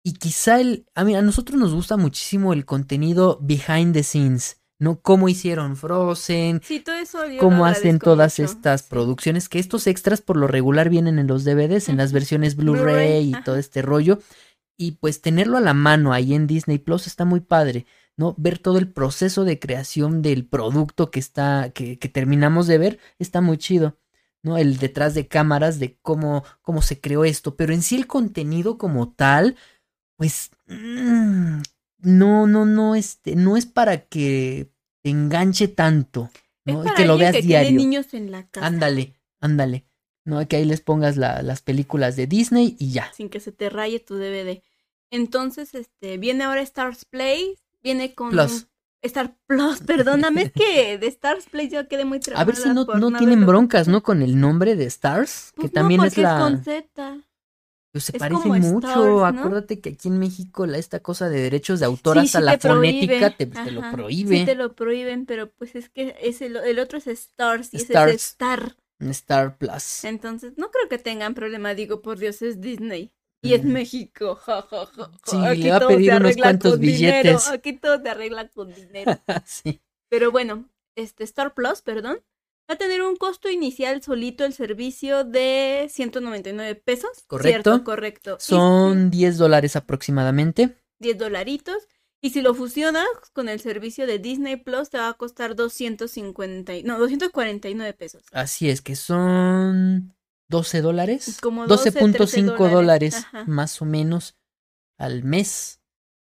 y 0.04 0.14
quizá 0.14 0.62
el, 0.62 0.86
a, 0.94 1.04
mí, 1.04 1.16
a 1.16 1.22
nosotros 1.24 1.60
nos 1.60 1.74
gusta 1.74 1.98
muchísimo 1.98 2.54
el 2.54 2.64
contenido 2.64 3.40
behind 3.42 3.94
the 3.94 4.04
scenes 4.04 4.62
¿no? 4.80 5.02
Cómo 5.02 5.28
hicieron 5.28 5.76
Frozen, 5.76 6.62
Sí, 6.64 6.80
todo 6.80 6.96
eso 6.96 7.18
cómo 7.40 7.66
hacen 7.66 7.98
todas 7.98 8.40
mucho. 8.40 8.52
estas 8.52 8.84
producciones, 8.84 9.50
que 9.50 9.58
estos 9.58 9.88
extras 9.88 10.22
por 10.22 10.38
lo 10.38 10.48
regular 10.48 10.90
vienen 10.90 11.18
en 11.18 11.26
los 11.26 11.44
DVDs, 11.44 11.90
en 11.90 11.98
las 11.98 12.12
versiones 12.14 12.56
Blu-ray 12.56 13.30
y 13.30 13.34
ajá. 13.34 13.44
todo 13.44 13.56
este 13.56 13.82
rollo. 13.82 14.20
Y 14.78 14.92
pues 14.92 15.22
tenerlo 15.22 15.58
a 15.58 15.62
la 15.62 15.74
mano 15.74 16.14
ahí 16.14 16.36
en 16.36 16.46
Disney 16.46 16.78
Plus 16.78 17.08
está 17.08 17.26
muy 17.26 17.40
padre, 17.40 17.88
¿no? 18.18 18.36
Ver 18.38 18.60
todo 18.60 18.78
el 18.80 18.92
proceso 18.92 19.46
de 19.46 19.60
creación 19.60 20.22
del 20.22 20.46
producto 20.46 21.12
que 21.12 21.20
está, 21.20 21.72
que, 21.74 21.98
que 22.00 22.10
terminamos 22.10 22.68
de 22.68 22.78
ver, 22.78 23.00
está 23.20 23.40
muy 23.42 23.58
chido. 23.58 23.98
¿no? 24.44 24.58
El 24.58 24.78
detrás 24.78 25.14
de 25.14 25.28
cámaras 25.28 25.78
de 25.80 25.98
cómo, 26.02 26.44
cómo 26.62 26.82
se 26.82 27.00
creó 27.02 27.26
esto. 27.26 27.56
Pero 27.56 27.74
en 27.74 27.82
sí 27.82 27.96
el 27.96 28.08
contenido 28.08 28.78
como 28.78 29.12
tal, 29.12 29.56
pues 30.16 30.52
mm, 30.68 31.60
no, 32.00 32.48
no, 32.48 32.66
no, 32.66 32.96
este, 32.96 33.36
no 33.36 33.58
es 33.58 33.66
para 33.66 34.06
que 34.08 34.70
te 35.04 35.10
enganche 35.10 35.68
tanto, 35.68 36.30
Es 36.66 36.74
¿no? 36.74 36.82
Y 36.82 36.86
para 36.86 36.96
que 36.98 37.06
lo 37.06 37.18
veas 37.18 37.34
que 37.36 37.42
tiene 37.42 37.62
diario. 37.64 37.78
niños 37.80 38.14
en 38.14 38.32
la 38.32 38.48
casa. 38.48 38.66
Ándale, 38.68 39.14
ándale. 39.42 39.86
No, 40.24 40.46
que 40.48 40.58
ahí 40.58 40.66
les 40.66 40.82
pongas 40.82 41.18
la- 41.18 41.42
las 41.42 41.62
películas 41.62 42.16
de 42.16 42.28
Disney 42.28 42.76
y 42.80 42.92
ya. 42.92 43.12
sin 43.14 43.30
que 43.30 43.40
se 43.40 43.52
te 43.52 43.70
raye 43.70 44.00
tu 44.00 44.16
DVD. 44.16 44.62
Entonces, 45.12 45.74
este, 45.74 46.18
viene 46.18 46.44
ahora 46.44 46.62
Stars 46.62 47.06
Play, 47.06 47.56
viene 47.84 48.14
con 48.14 48.32
Plus. 48.32 48.68
Star 49.04 49.36
Plus, 49.46 49.80
perdóname, 49.82 50.44
es 50.44 50.52
que 50.52 50.98
de 50.98 51.08
Stars 51.08 51.46
Play 51.50 51.70
yo 51.70 51.88
quedé 51.88 52.04
muy 52.04 52.20
A 52.36 52.44
ver 52.44 52.56
si 52.56 52.70
no, 52.70 52.86
no 52.86 53.18
tienen 53.18 53.46
broncas. 53.46 53.88
¿no? 53.88 54.04
Con 54.04 54.22
el 54.22 54.40
nombre 54.40 54.76
de 54.76 54.86
Stars, 54.86 55.54
Pues 55.56 55.70
que 55.70 55.74
también 55.74 56.02
no, 56.02 56.08
es 56.08 56.18
la... 56.18 56.40
con 56.40 56.64
Z. 56.64 57.18
Pues 57.92 58.04
se 58.06 58.12
es 58.12 58.20
parecen 58.20 58.44
como 58.44 58.56
mucho. 58.60 59.26
Acuérdate 59.26 59.80
que 59.80 59.90
aquí 59.90 60.08
en 60.10 60.20
México 60.20 60.66
la, 60.66 60.78
esta 60.78 61.00
cosa 61.00 61.30
de 61.30 61.42
derechos 61.42 61.80
de 61.80 61.86
autor 61.86 62.20
Sí, 62.20 62.26
hasta 62.26 62.40
sí 62.40 62.46
la 62.46 62.58
te 62.58 62.68
fonética 62.68 63.36
te, 63.36 63.46
te 63.46 63.72
lo 63.72 63.82
prohíbe. 63.92 64.40
Sí 64.40 64.46
te 64.46 64.56
lo 64.56 64.76
prohíben, 64.76 65.26
pero 65.26 65.52
pues 65.52 65.76
es 65.76 65.90
que 65.90 66.16
es 66.22 66.42
el, 66.42 66.58
el 66.58 66.80
otro 66.80 66.98
es 66.98 67.08
Stars 67.08 67.74
y 67.74 67.78
ese 67.78 67.94
es 67.94 68.16
Star. 68.16 68.76
Star 69.00 69.58
Plus. 69.58 70.04
Entonces, 70.04 70.54
no 70.58 70.70
creo 70.72 70.90
que 70.90 70.98
tengan 70.98 71.34
problema, 71.34 71.76
digo, 71.76 72.02
por 72.02 72.18
Dios, 72.18 72.42
es 72.42 72.62
Disney. 72.62 73.12
Y 73.48 73.54
es. 73.56 73.64
México, 73.64 74.36
ja, 74.36 74.62
ja, 74.64 74.86
ja, 74.86 74.92
ja. 74.96 75.12
Sí, 75.26 75.38
Aquí 75.46 75.64
le 75.64 75.70
va 75.72 75.76
a 75.78 75.80
todo 75.80 75.90
pedir 75.90 76.14
unos 76.14 76.36
cuantos 76.38 76.80
dinero, 76.80 77.18
billetes. 77.18 77.48
Aquí 77.50 77.74
todo 77.74 78.02
se 78.02 78.10
arregla 78.10 78.48
con 78.50 78.74
dinero. 78.74 79.20
sí. 79.46 79.82
Pero 80.10 80.32
bueno, 80.32 80.70
este 80.96 81.24
Star 81.24 81.54
Plus, 81.54 81.82
perdón, 81.82 82.20
va 82.70 82.76
a 82.76 82.78
tener 82.78 83.02
un 83.02 83.16
costo 83.16 83.50
inicial 83.50 84.02
solito 84.02 84.46
el 84.46 84.54
servicio 84.54 85.24
de 85.24 85.88
199 85.90 86.76
pesos. 86.76 87.24
Correcto. 87.28 87.72
Cierto, 87.72 87.84
correcto. 87.84 88.38
Y 88.40 88.44
Son 88.44 89.10
10 89.10 89.38
dólares 89.38 89.76
aproximadamente. 89.76 90.78
10 91.00 91.18
dolaritos. 91.18 91.88
Y 92.20 92.32
si 92.32 92.42
lo 92.42 92.56
fusionas 92.56 93.06
con 93.34 93.48
el 93.48 93.60
servicio 93.60 94.08
de 94.08 94.18
Disney 94.18 94.56
Plus, 94.56 94.90
te 94.90 94.98
va 94.98 95.10
a 95.10 95.14
costar 95.14 95.56
250, 95.56 96.76
y- 96.76 96.82
no, 96.84 96.98
249 96.98 97.94
pesos. 97.94 98.24
Así 98.32 98.70
es 98.70 98.82
que 98.82 98.96
son 98.96 100.16
12 100.50 100.82
dólares. 100.82 101.40
Como 101.42 101.68
12, 101.68 101.94
12.5 101.94 102.18
13 102.18 102.42
dólares 102.74 103.16
Ajá. 103.16 103.46
más 103.46 103.82
o 103.82 103.86
menos 103.86 104.38
al 104.98 105.24
mes. 105.24 105.82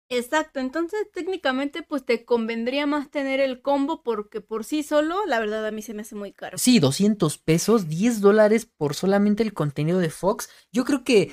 Exacto, 0.10 0.60
entonces 0.60 1.08
técnicamente 1.12 1.82
pues 1.82 2.06
te 2.06 2.26
convendría 2.26 2.86
más 2.86 3.10
tener 3.10 3.40
el 3.40 3.62
combo 3.64 4.04
porque 4.04 4.40
por 4.40 4.64
sí 4.64 4.84
solo, 4.84 5.26
la 5.26 5.40
verdad 5.40 5.66
a 5.66 5.72
mí 5.72 5.82
se 5.82 5.96
me 5.96 6.04
hace 6.04 6.14
muy 6.14 6.32
caro. 6.32 6.60
Sí, 6.60 6.80
200 6.80 7.40
pesos, 7.40 7.88
10 7.90 8.22
dólares 8.22 8.68
por 8.78 8.94
solamente 8.94 9.42
el 9.42 9.54
contenido 9.54 9.98
de 9.98 10.12
Fox. 10.12 10.50
Yo 10.72 10.86
creo 10.86 11.04
que 11.04 11.32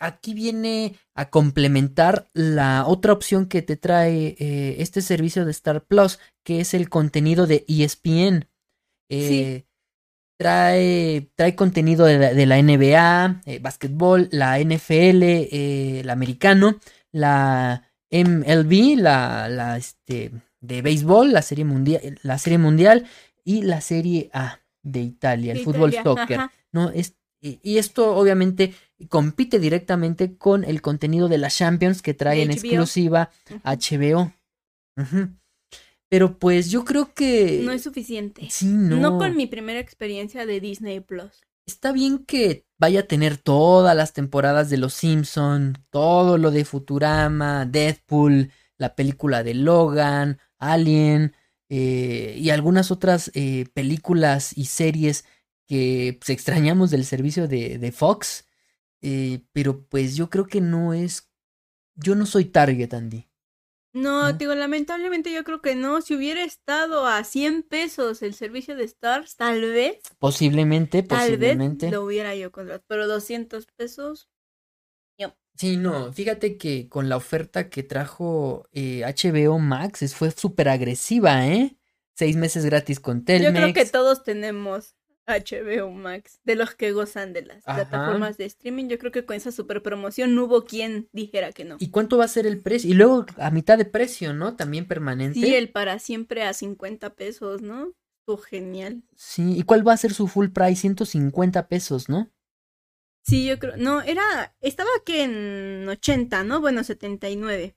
aquí 0.00 0.34
viene 0.34 0.96
a 1.14 1.30
complementar 1.30 2.28
la 2.32 2.84
otra 2.86 3.12
opción 3.12 3.46
que 3.46 3.62
te 3.62 3.76
trae 3.76 4.34
eh, 4.38 4.76
este 4.78 5.00
servicio 5.00 5.44
de 5.44 5.52
Star 5.52 5.84
Plus, 5.84 6.18
que 6.44 6.60
es 6.60 6.74
el 6.74 6.88
contenido 6.88 7.46
de 7.46 7.64
ESPN. 7.68 8.48
Eh, 9.08 9.66
Trae, 10.36 11.30
trae 11.36 11.54
contenido 11.54 12.06
de 12.06 12.18
la, 12.18 12.34
de 12.34 12.46
la 12.46 12.60
NBA, 12.60 13.42
eh, 13.46 13.58
básquetbol, 13.60 14.28
la 14.32 14.58
NFL, 14.58 15.22
eh, 15.22 16.00
el 16.00 16.10
americano, 16.10 16.80
la 17.12 17.84
MLB, 18.10 18.96
la, 18.98 19.48
la 19.48 19.76
este, 19.76 20.32
de 20.60 20.82
béisbol, 20.82 21.32
la 21.32 21.42
serie 21.42 21.64
mundial, 21.64 22.18
la 22.22 22.38
serie 22.38 22.58
mundial 22.58 23.06
y 23.44 23.62
la 23.62 23.80
serie 23.80 24.30
A 24.32 24.60
de 24.82 25.00
Italia, 25.00 25.52
el 25.52 25.58
De 25.58 25.64
fútbol 25.64 25.90
Italia, 25.90 26.02
soccer. 26.02 26.38
ajá. 26.40 26.52
¿no? 26.72 26.90
Es, 26.90 27.14
y, 27.40 27.60
y 27.62 27.78
esto 27.78 28.16
obviamente 28.16 28.74
compite 29.08 29.58
directamente 29.58 30.36
con 30.36 30.64
el 30.64 30.82
contenido 30.82 31.28
de 31.28 31.38
la 31.38 31.48
Champions 31.48 32.02
que 32.02 32.14
trae 32.14 32.42
en 32.42 32.50
exclusiva. 32.50 33.30
HBO. 33.62 34.32
Pero 36.08 36.38
pues 36.38 36.70
yo 36.70 36.84
creo 36.84 37.12
que... 37.14 37.62
No 37.64 37.72
es 37.72 37.82
suficiente. 37.82 38.46
Sí, 38.50 38.66
no. 38.66 38.96
No 38.96 39.18
con 39.18 39.36
mi 39.36 39.46
primera 39.46 39.80
experiencia 39.80 40.46
de 40.46 40.60
Disney 40.60 41.00
Plus. 41.00 41.42
Está 41.66 41.92
bien 41.92 42.24
que 42.24 42.66
vaya 42.78 43.00
a 43.00 43.06
tener 43.08 43.38
todas 43.38 43.96
las 43.96 44.12
temporadas 44.12 44.68
de 44.68 44.76
Los 44.76 44.92
Simpson, 44.94 45.78
todo 45.90 46.36
lo 46.36 46.50
de 46.50 46.64
Futurama, 46.64 47.64
Deadpool, 47.64 48.52
la 48.76 48.94
película 48.94 49.42
de 49.42 49.54
Logan, 49.54 50.38
Alien 50.58 51.34
eh, 51.70 52.36
y 52.38 52.50
algunas 52.50 52.90
otras 52.90 53.30
eh, 53.34 53.64
películas 53.72 54.56
y 54.56 54.66
series 54.66 55.24
que 55.66 56.18
pues, 56.20 56.28
extrañamos 56.30 56.90
del 56.90 57.06
servicio 57.06 57.48
de, 57.48 57.78
de 57.78 57.92
Fox. 57.92 58.46
eh, 59.00 59.40
pero 59.52 59.86
pues 59.86 60.16
yo 60.16 60.28
creo 60.30 60.46
que 60.46 60.60
no 60.60 60.92
es... 60.92 61.30
Yo 61.96 62.14
no 62.14 62.26
soy 62.26 62.46
Target, 62.46 62.92
Andy. 62.92 63.28
No, 63.94 64.32
¿No? 64.32 64.32
digo, 64.32 64.54
lamentablemente 64.54 65.32
yo 65.32 65.44
creo 65.44 65.62
que 65.62 65.74
no. 65.76 66.02
Si 66.02 66.14
hubiera 66.14 66.42
estado 66.44 67.06
a 67.06 67.22
100 67.24 67.62
pesos 67.62 68.22
el 68.22 68.34
servicio 68.34 68.76
de 68.76 68.84
Stars, 68.84 69.36
tal 69.36 69.60
vez, 69.62 69.98
Posiblemente, 70.18 71.02
tal 71.02 71.20
posiblemente. 71.20 71.86
vez 71.86 71.92
lo 71.92 72.02
hubiera 72.04 72.34
yo 72.34 72.50
contratado. 72.52 72.84
Pero 72.88 73.06
200 73.08 73.66
pesos, 73.76 74.28
Sí, 75.56 75.76
no, 75.76 76.12
fíjate 76.12 76.58
que 76.58 76.88
con 76.88 77.08
la 77.08 77.16
oferta 77.16 77.70
que 77.70 77.84
trajo 77.84 78.66
eh, 78.72 79.04
HBO 79.04 79.60
Max 79.60 80.02
es- 80.02 80.12
fue 80.16 80.32
súper 80.32 80.68
agresiva, 80.68 81.46
¿eh? 81.46 81.76
Seis 82.16 82.34
meses 82.36 82.64
gratis 82.64 82.98
con 82.98 83.24
Telmex. 83.24 83.52
yo 83.54 83.56
creo 83.60 83.72
que 83.72 83.84
todos 83.88 84.24
tenemos 84.24 84.96
HBO 85.26 85.90
Max, 85.90 86.40
de 86.44 86.54
los 86.54 86.74
que 86.74 86.92
gozan 86.92 87.32
de 87.32 87.42
las 87.42 87.66
Ajá. 87.66 87.88
plataformas 87.88 88.36
de 88.36 88.44
streaming. 88.44 88.88
Yo 88.88 88.98
creo 88.98 89.12
que 89.12 89.24
con 89.24 89.36
esa 89.36 89.52
super 89.52 89.82
promoción 89.82 90.34
no 90.34 90.44
hubo 90.44 90.64
quien 90.64 91.08
dijera 91.12 91.52
que 91.52 91.64
no. 91.64 91.76
¿Y 91.78 91.90
cuánto 91.90 92.18
va 92.18 92.24
a 92.24 92.28
ser 92.28 92.46
el 92.46 92.60
precio? 92.60 92.90
Y 92.90 92.94
luego 92.94 93.24
a 93.38 93.50
mitad 93.50 93.78
de 93.78 93.84
precio, 93.86 94.34
¿no? 94.34 94.56
También 94.56 94.86
permanente. 94.86 95.40
Sí, 95.40 95.54
el 95.54 95.70
para 95.70 95.98
siempre 95.98 96.42
a 96.42 96.52
50 96.52 97.14
pesos, 97.14 97.62
¿no? 97.62 97.92
Estuvo 98.20 98.38
genial. 98.38 99.02
Sí, 99.16 99.56
¿y 99.56 99.62
cuál 99.62 99.86
va 99.86 99.92
a 99.92 99.96
ser 99.98 100.12
su 100.12 100.28
full 100.28 100.48
price? 100.48 100.76
150 100.82 101.68
pesos, 101.68 102.08
¿no? 102.08 102.30
Sí, 103.26 103.46
yo 103.46 103.58
creo. 103.58 103.76
No, 103.78 104.02
era. 104.02 104.54
Estaba 104.60 104.90
aquí 105.00 105.18
en 105.18 105.86
80, 105.88 106.44
¿no? 106.44 106.60
Bueno, 106.60 106.84
79 106.84 107.76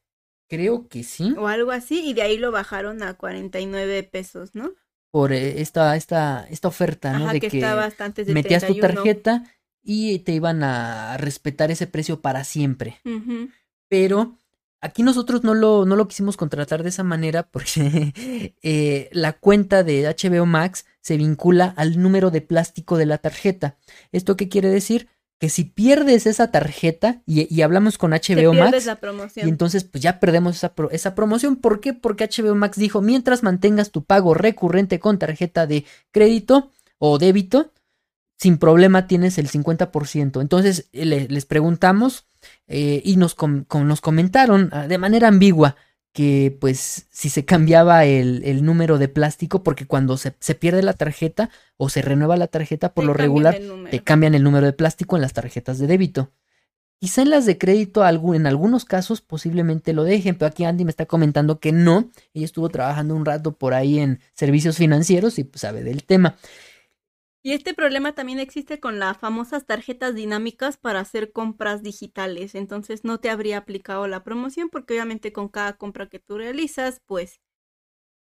Creo 0.50 0.88
que 0.88 1.04
sí. 1.04 1.34
o 1.38 1.48
algo 1.48 1.72
así. 1.72 2.10
Y 2.10 2.14
de 2.14 2.22
ahí 2.22 2.38
lo 2.38 2.52
bajaron 2.52 3.02
a 3.04 3.14
49 3.16 4.04
pesos, 4.04 4.56
¿no? 4.56 4.74
Por 5.12 5.32
eh, 5.32 5.62
esta, 5.62 5.96
esta, 5.96 6.46
esta 6.50 6.68
oferta, 6.68 7.18
¿no? 7.18 7.32
De 7.32 7.40
que, 7.40 7.50
que 7.50 8.34
metías 8.34 8.66
tu 8.66 8.74
31. 8.74 8.82
tarjeta 8.82 9.44
y 9.82 10.20
te 10.20 10.34
iban 10.34 10.64
a 10.64 11.16
respetar 11.18 11.72
ese 11.72 11.88
precio 11.88 12.22
para 12.22 12.44
siempre. 12.44 13.00
Pero 13.88 14.36
aquí 14.82 15.04
nosotros 15.04 15.44
no 15.44 15.54
lo, 15.54 15.86
no 15.86 15.96
lo 15.96 16.08
quisimos 16.08 16.38
contratar 16.38 16.84
de 16.84 16.90
esa 16.90 17.04
manera 17.04 17.44
porque 17.44 18.14
eh, 18.62 19.10
la 19.14 19.34
cuenta 19.34 19.84
de 19.84 20.04
HBO 20.04 20.46
Max 20.46 20.86
se 21.00 21.18
vincula 21.18 21.74
al 21.78 22.02
número 22.02 22.32
de 22.32 22.42
plástico 22.42 22.98
de 22.98 23.06
la 23.06 23.18
tarjeta. 23.18 23.78
¿Esto 24.12 24.36
qué 24.36 24.50
quiere 24.50 24.70
decir? 24.70 25.08
Que 25.40 25.50
si 25.50 25.66
pierdes 25.66 26.26
esa 26.26 26.50
tarjeta 26.52 27.22
y, 27.28 27.54
y 27.54 27.62
hablamos 27.62 27.98
con 28.00 28.12
HBO 28.12 28.54
Max, 28.72 28.86
la 28.88 29.00
y 29.46 29.50
entonces 29.50 29.84
pues 29.84 30.02
ya 30.02 30.20
perdemos 30.20 30.56
esa, 30.56 30.74
pro- 30.74 30.90
esa 30.90 31.14
promoción. 31.14 31.58
¿Por 31.58 31.80
qué? 31.80 31.94
Porque 31.94 32.28
HBO 32.28 32.56
Max 32.56 32.78
dijo, 32.78 33.02
mientras 33.02 33.44
mantengas 33.44 33.92
tu 33.92 34.04
pago 34.04 34.34
recurrente 34.34 35.00
con 35.00 35.20
tarjeta 35.20 35.68
de 35.68 35.86
crédito 36.12 36.72
o 36.98 37.20
débito, 37.20 37.72
sin 38.40 38.58
problema 38.58 39.06
tienes 39.08 39.38
el 39.38 39.48
50%. 39.50 40.42
Entonces 40.42 40.90
le- 40.92 41.28
les 41.28 41.46
preguntamos 41.46 42.26
eh, 42.68 43.02
y 43.06 43.18
nos, 43.18 43.36
com- 43.36 43.64
com- 43.68 43.86
nos 43.88 44.02
comentaron 44.02 44.70
ah, 44.72 44.88
de 44.88 44.98
manera 44.98 45.28
ambigua 45.28 45.76
que 46.18 46.58
pues 46.60 47.06
si 47.12 47.30
se 47.30 47.46
cambiaba 47.46 48.04
el, 48.06 48.42
el 48.44 48.66
número 48.66 48.98
de 48.98 49.08
plástico, 49.08 49.62
porque 49.62 49.86
cuando 49.86 50.18
se, 50.18 50.34
se 50.40 50.56
pierde 50.56 50.82
la 50.82 50.94
tarjeta 50.94 51.52
o 51.78 51.90
se 51.90 52.02
renueva 52.02 52.38
la 52.38 52.48
tarjeta 52.48 52.92
por 52.92 53.04
Te 53.04 53.06
lo 53.06 53.14
regular, 53.14 53.60
te 53.92 54.04
cambian 54.04 54.34
el 54.34 54.42
número 54.42 54.66
de 54.66 54.74
plástico 54.74 55.16
en 55.16 55.22
las 55.22 55.34
tarjetas 55.34 55.78
de 55.78 55.86
débito. 55.86 56.32
Quizá 57.00 57.22
en 57.22 57.30
las 57.30 57.46
de 57.46 57.60
crédito, 57.60 58.04
en 58.34 58.48
algunos 58.48 58.84
casos 58.84 59.22
posiblemente 59.22 59.94
lo 59.94 60.06
dejen, 60.06 60.40
pero 60.40 60.50
aquí 60.50 60.66
Andy 60.66 60.86
me 60.86 60.90
está 60.90 61.06
comentando 61.06 61.60
que 61.60 61.72
no. 61.72 62.10
Ella 62.34 62.46
estuvo 62.46 62.68
trabajando 62.70 63.16
un 63.16 63.24
rato 63.24 63.52
por 63.52 63.76
ahí 63.76 64.00
en 64.00 64.20
servicios 64.34 64.78
financieros 64.78 65.38
y 65.38 65.44
pues 65.44 65.62
sabe 65.62 65.84
del 65.84 66.04
tema. 66.04 66.36
Y 67.44 67.54
este 67.54 67.74
problema 67.74 68.14
también 68.14 68.40
existe 68.40 68.80
con 68.80 69.00
las 69.00 69.18
famosas 69.18 69.66
tarjetas 69.66 70.14
dinámicas 70.16 70.78
para 70.78 71.00
hacer 71.00 71.32
compras 71.32 71.82
digitales. 71.82 72.56
Entonces 72.56 73.04
no 73.04 73.20
te 73.20 73.30
habría 73.30 73.58
aplicado 73.58 74.08
la 74.08 74.24
promoción 74.24 74.70
porque 74.70 74.94
obviamente 74.94 75.32
con 75.34 75.48
cada 75.50 75.78
compra 75.78 76.10
que 76.10 76.20
tú 76.20 76.38
realizas, 76.38 77.02
pues 77.06 77.40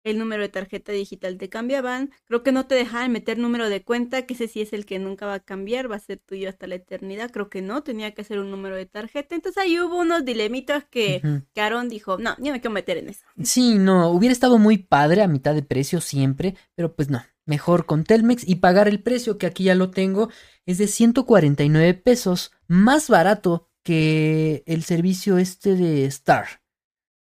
el 0.05 0.19
número 0.19 0.43
de 0.43 0.49
tarjeta 0.49 0.91
digital 0.91 1.37
te 1.37 1.49
cambiaban. 1.49 2.11
Creo 2.25 2.43
que 2.43 2.51
no 2.51 2.67
te 2.67 2.75
dejaban 2.75 3.11
meter 3.11 3.37
número 3.37 3.69
de 3.69 3.83
cuenta, 3.83 4.21
que 4.21 4.35
ese 4.35 4.47
sí 4.47 4.61
es 4.61 4.71
el 4.71 4.85
que 4.85 4.99
nunca 4.99 5.25
va 5.25 5.33
a 5.33 5.39
cambiar, 5.39 5.91
va 5.91 5.95
a 5.97 5.99
ser 5.99 6.19
tuyo 6.19 6.47
hasta 6.47 6.67
la 6.67 6.75
eternidad. 6.75 7.31
Creo 7.31 7.49
que 7.49 7.61
no, 7.61 7.83
tenía 7.83 8.13
que 8.13 8.23
ser 8.23 8.39
un 8.39 8.51
número 8.51 8.75
de 8.75 8.85
tarjeta. 8.85 9.35
Entonces 9.35 9.61
ahí 9.61 9.79
hubo 9.79 9.99
unos 9.99 10.23
dilemitas 10.23 10.85
que, 10.85 11.21
Aaron 11.55 11.89
dijo, 11.89 12.17
no, 12.19 12.35
yo 12.37 12.51
me 12.51 12.61
quiero 12.61 12.69
meter 12.69 12.97
en 12.97 13.09
eso. 13.09 13.25
Sí, 13.43 13.75
no, 13.75 14.09
hubiera 14.11 14.31
estado 14.31 14.59
muy 14.59 14.77
padre 14.77 15.23
a 15.23 15.27
mitad 15.27 15.55
de 15.55 15.63
precio 15.63 15.99
siempre, 16.01 16.55
pero 16.75 16.95
pues 16.95 17.09
no, 17.09 17.23
mejor 17.45 17.87
con 17.87 18.03
Telmex 18.03 18.47
y 18.47 18.55
pagar 18.55 18.87
el 18.87 19.01
precio 19.01 19.39
que 19.39 19.47
aquí 19.47 19.65
ya 19.65 19.75
lo 19.75 19.89
tengo 19.89 20.29
es 20.67 20.77
de 20.77 20.85
149 20.87 21.95
pesos, 21.95 22.51
más 22.67 23.09
barato 23.09 23.67
que 23.83 24.63
el 24.67 24.83
servicio 24.83 25.39
este 25.39 25.75
de 25.75 26.05
Star. 26.05 26.61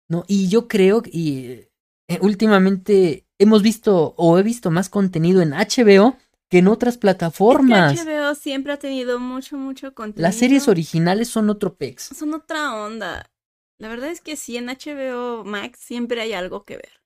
¿No? 0.08 0.26
Y 0.28 0.50
yo 0.50 0.68
creo 0.68 1.04
y 1.06 1.71
eh, 2.16 2.20
últimamente 2.22 3.26
hemos 3.38 3.62
visto 3.62 4.14
o 4.18 4.38
he 4.38 4.44
visto 4.44 4.72
más 4.72 4.90
contenido 4.90 5.42
en 5.42 5.52
HBO 5.52 6.18
que 6.50 6.60
en 6.60 6.68
otras 6.68 6.98
plataformas. 6.98 7.94
Es 7.94 8.04
que 8.04 8.20
HBO 8.20 8.36
siempre 8.36 8.74
ha 8.74 8.78
tenido 8.78 9.20
mucho, 9.20 9.58
mucho 9.58 9.94
contenido. 9.94 10.22
Las 10.22 10.36
series 10.36 10.68
originales 10.68 11.30
son 11.30 11.50
otro 11.50 11.76
pex. 11.76 12.04
son 12.16 12.34
otra 12.34 12.76
onda. 12.76 13.32
La 13.78 13.88
verdad 13.88 14.10
es 14.10 14.22
que 14.22 14.36
sí, 14.36 14.58
en 14.58 14.68
HBO 14.68 15.44
Max 15.44 15.80
siempre 15.80 16.22
hay 16.22 16.34
algo 16.34 16.66
que 16.66 16.76
ver. 16.76 17.02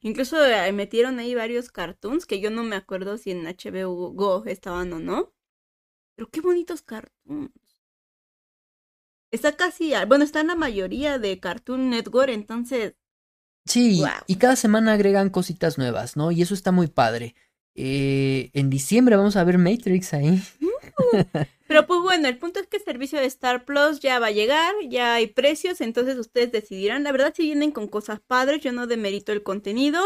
Incluso 0.00 0.42
eh, 0.42 0.72
metieron 0.72 1.18
ahí 1.18 1.34
varios 1.34 1.70
cartoons 1.70 2.24
que 2.24 2.40
yo 2.40 2.50
no 2.50 2.62
me 2.64 2.74
acuerdo 2.74 3.18
si 3.18 3.32
en 3.32 3.44
HBO 3.44 4.12
Go 4.12 4.44
estaban 4.46 4.90
o 4.94 4.98
no. 4.98 5.34
Pero 6.16 6.30
qué 6.30 6.40
bonitos 6.40 6.80
cartoons. 6.80 7.52
Está 9.30 9.56
casi, 9.56 9.92
bueno, 10.08 10.24
está 10.24 10.40
en 10.40 10.48
la 10.48 10.54
mayoría 10.54 11.18
de 11.18 11.38
Cartoon 11.38 11.90
Network, 11.90 12.30
entonces 12.30 12.94
Sí, 13.64 14.00
Wow. 14.00 14.08
y 14.26 14.36
cada 14.36 14.56
semana 14.56 14.92
agregan 14.94 15.30
cositas 15.30 15.78
nuevas, 15.78 16.16
¿no? 16.16 16.32
Y 16.32 16.42
eso 16.42 16.54
está 16.54 16.72
muy 16.72 16.88
padre. 16.88 17.34
Eh, 17.74 18.50
en 18.52 18.68
diciembre 18.70 19.16
vamos 19.16 19.36
a 19.36 19.44
ver 19.44 19.58
Matrix 19.58 20.12
ahí. 20.14 20.42
Pero 21.68 21.86
pues 21.86 22.00
bueno, 22.02 22.28
el 22.28 22.36
punto 22.38 22.60
es 22.60 22.66
que 22.66 22.76
el 22.76 22.84
servicio 22.84 23.18
de 23.18 23.26
Star 23.26 23.64
Plus 23.64 24.00
ya 24.00 24.18
va 24.18 24.26
a 24.26 24.30
llegar, 24.32 24.74
ya 24.88 25.14
hay 25.14 25.26
precios, 25.28 25.80
entonces 25.80 26.18
ustedes 26.18 26.52
decidirán. 26.52 27.02
La 27.02 27.12
verdad 27.12 27.32
si 27.34 27.44
vienen 27.44 27.70
con 27.70 27.88
cosas 27.88 28.20
padres, 28.20 28.60
yo 28.60 28.72
no 28.72 28.86
demerito 28.86 29.32
el 29.32 29.42
contenido, 29.42 30.02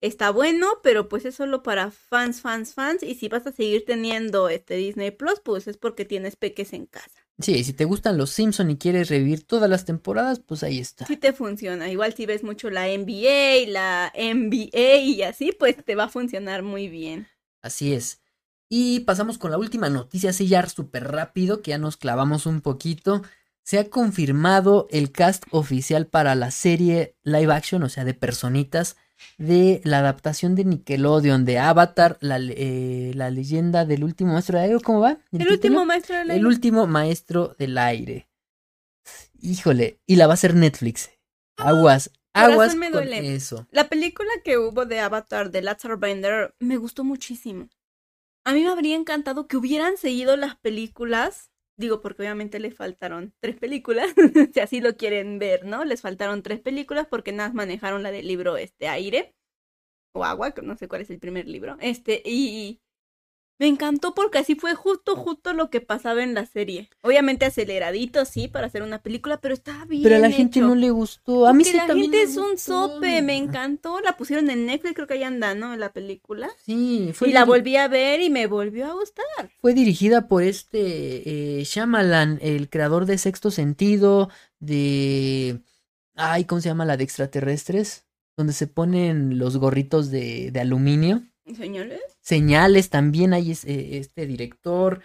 está 0.00 0.30
bueno, 0.30 0.68
pero 0.82 1.08
pues 1.08 1.26
es 1.26 1.34
solo 1.34 1.62
para 1.62 1.90
fans, 1.90 2.40
fans, 2.40 2.72
fans. 2.72 3.02
Y 3.02 3.16
si 3.16 3.28
vas 3.28 3.46
a 3.46 3.52
seguir 3.52 3.84
teniendo 3.84 4.48
este 4.48 4.76
Disney 4.76 5.10
Plus, 5.10 5.40
pues 5.44 5.66
es 5.68 5.76
porque 5.76 6.06
tienes 6.06 6.36
peques 6.36 6.72
en 6.72 6.86
casa. 6.86 7.26
Sí, 7.40 7.64
si 7.64 7.72
te 7.72 7.84
gustan 7.84 8.18
los 8.18 8.30
Simpson 8.30 8.70
y 8.70 8.76
quieres 8.76 9.08
revivir 9.08 9.44
todas 9.44 9.68
las 9.70 9.84
temporadas, 9.84 10.40
pues 10.40 10.62
ahí 10.62 10.78
está. 10.78 11.06
Sí 11.06 11.16
te 11.16 11.32
funciona. 11.32 11.90
Igual 11.90 12.14
si 12.14 12.26
ves 12.26 12.42
mucho 12.42 12.70
la 12.70 12.86
NBA, 12.86 13.68
la 13.68 14.12
NBA 14.14 14.96
y 14.96 15.22
así, 15.22 15.52
pues 15.52 15.76
te 15.84 15.94
va 15.94 16.04
a 16.04 16.08
funcionar 16.08 16.62
muy 16.62 16.88
bien. 16.88 17.28
Así 17.62 17.94
es. 17.94 18.20
Y 18.68 19.00
pasamos 19.00 19.38
con 19.38 19.50
la 19.50 19.58
última 19.58 19.90
noticia, 19.90 20.30
así 20.30 20.46
ya 20.46 20.66
súper 20.68 21.10
rápido, 21.10 21.60
que 21.60 21.70
ya 21.70 21.78
nos 21.78 21.96
clavamos 21.96 22.46
un 22.46 22.60
poquito. 22.60 23.22
Se 23.62 23.78
ha 23.78 23.90
confirmado 23.90 24.86
el 24.90 25.10
cast 25.10 25.44
oficial 25.50 26.06
para 26.06 26.34
la 26.34 26.50
serie 26.50 27.16
live 27.22 27.52
action, 27.52 27.82
o 27.82 27.88
sea, 27.88 28.04
de 28.04 28.14
personitas, 28.14 28.96
de 29.38 29.80
la 29.84 29.98
adaptación 29.98 30.54
de 30.54 30.64
Nickelodeon, 30.64 31.44
de 31.44 31.58
Avatar, 31.58 32.18
la, 32.20 32.38
eh, 32.38 33.12
la 33.14 33.30
leyenda 33.30 33.84
del 33.84 34.04
último 34.04 34.32
maestro 34.32 34.58
de 34.58 34.64
aire, 34.64 34.80
¿cómo 34.80 35.00
va? 35.00 35.18
El, 35.32 35.48
último 35.48 35.84
maestro 35.86 36.16
de 36.16 36.24
la 36.24 36.34
El 36.34 36.46
último 36.46 36.86
maestro 36.86 37.54
del 37.58 37.78
aire. 37.78 38.28
Híjole, 39.40 40.00
y 40.06 40.16
la 40.16 40.26
va 40.26 40.32
a 40.32 40.34
hacer 40.34 40.54
Netflix. 40.54 41.10
Aguas, 41.56 42.10
corazón 42.32 42.52
aguas 42.52 42.76
me 42.76 42.90
con 42.90 43.04
duele. 43.04 43.34
eso. 43.34 43.66
La 43.70 43.88
película 43.88 44.30
que 44.44 44.58
hubo 44.58 44.84
de 44.86 45.00
Avatar 45.00 45.50
de 45.50 45.62
Lazar 45.62 45.98
Bender 45.98 46.54
me 46.58 46.76
gustó 46.76 47.04
muchísimo. 47.04 47.68
A 48.44 48.52
mí 48.52 48.62
me 48.62 48.70
habría 48.70 48.96
encantado 48.96 49.46
que 49.46 49.56
hubieran 49.56 49.96
seguido 49.96 50.36
las 50.36 50.56
películas. 50.56 51.49
Digo, 51.80 52.02
porque 52.02 52.20
obviamente 52.20 52.60
le 52.60 52.72
faltaron 52.72 53.32
tres 53.40 53.56
películas, 53.56 54.12
si 54.52 54.60
así 54.60 54.82
lo 54.82 54.98
quieren 54.98 55.38
ver, 55.38 55.64
¿no? 55.64 55.86
Les 55.86 56.02
faltaron 56.02 56.42
tres 56.42 56.60
películas 56.60 57.06
porque 57.08 57.32
nada 57.32 57.54
manejaron 57.54 58.02
la 58.02 58.10
del 58.10 58.26
libro 58.26 58.58
este 58.58 58.86
aire 58.86 59.34
o 60.12 60.24
agua, 60.24 60.52
que 60.52 60.60
no 60.60 60.76
sé 60.76 60.88
cuál 60.88 61.00
es 61.02 61.10
el 61.10 61.18
primer 61.18 61.48
libro. 61.48 61.78
Este, 61.80 62.22
y 62.24 62.82
me 63.60 63.66
encantó 63.66 64.14
porque 64.14 64.38
así 64.38 64.54
fue 64.54 64.74
justo, 64.74 65.16
justo 65.16 65.52
lo 65.52 65.68
que 65.68 65.82
pasaba 65.82 66.24
en 66.24 66.32
la 66.32 66.46
serie. 66.46 66.88
Obviamente 67.02 67.44
aceleradito, 67.44 68.24
sí, 68.24 68.48
para 68.48 68.68
hacer 68.68 68.82
una 68.82 69.02
película, 69.02 69.38
pero 69.38 69.52
estaba 69.52 69.84
bien. 69.84 70.02
Pero 70.02 70.16
a 70.16 70.18
la 70.18 70.30
gente 70.30 70.60
no 70.60 70.74
le 70.74 70.88
gustó. 70.88 71.46
A 71.46 71.52
mí 71.52 71.58
Porque 71.58 71.72
sí 71.72 71.76
la 71.76 71.86
también 71.86 72.10
gente 72.10 72.26
es 72.26 72.38
un 72.38 72.56
sope, 72.56 73.20
me 73.20 73.36
encantó. 73.36 74.00
La 74.00 74.16
pusieron 74.16 74.48
en 74.48 74.64
Netflix, 74.64 74.94
creo 74.94 75.06
que 75.06 75.12
ahí 75.12 75.24
anda, 75.24 75.54
¿no? 75.54 75.76
La 75.76 75.92
película. 75.92 76.48
Sí, 76.64 77.10
fue, 77.12 77.28
y 77.28 77.32
la 77.34 77.44
volví 77.44 77.76
a 77.76 77.86
ver 77.86 78.22
y 78.22 78.30
me 78.30 78.46
volvió 78.46 78.86
a 78.86 78.94
gustar. 78.94 79.26
fue 79.60 79.74
dirigida 79.74 80.26
por 80.26 80.42
este 80.42 81.58
eh, 81.60 81.64
Shyamalan, 81.64 82.38
el 82.40 82.70
creador 82.70 83.04
de 83.04 83.18
Sexto 83.18 83.50
Sentido, 83.50 84.30
de... 84.58 85.60
Ay, 86.14 86.46
¿cómo 86.46 86.62
se 86.62 86.70
llama 86.70 86.86
la 86.86 86.96
de 86.96 87.04
extraterrestres? 87.04 88.06
Donde 88.38 88.54
se 88.54 88.66
ponen 88.68 89.38
los 89.38 89.58
gorritos 89.58 90.10
de, 90.10 90.50
de 90.50 90.60
aluminio. 90.60 91.24
Señores. 91.56 92.00
Señales, 92.20 92.90
también 92.90 93.32
hay 93.34 93.50
es- 93.52 93.64
eh, 93.64 93.98
este 93.98 94.26
director, 94.26 95.02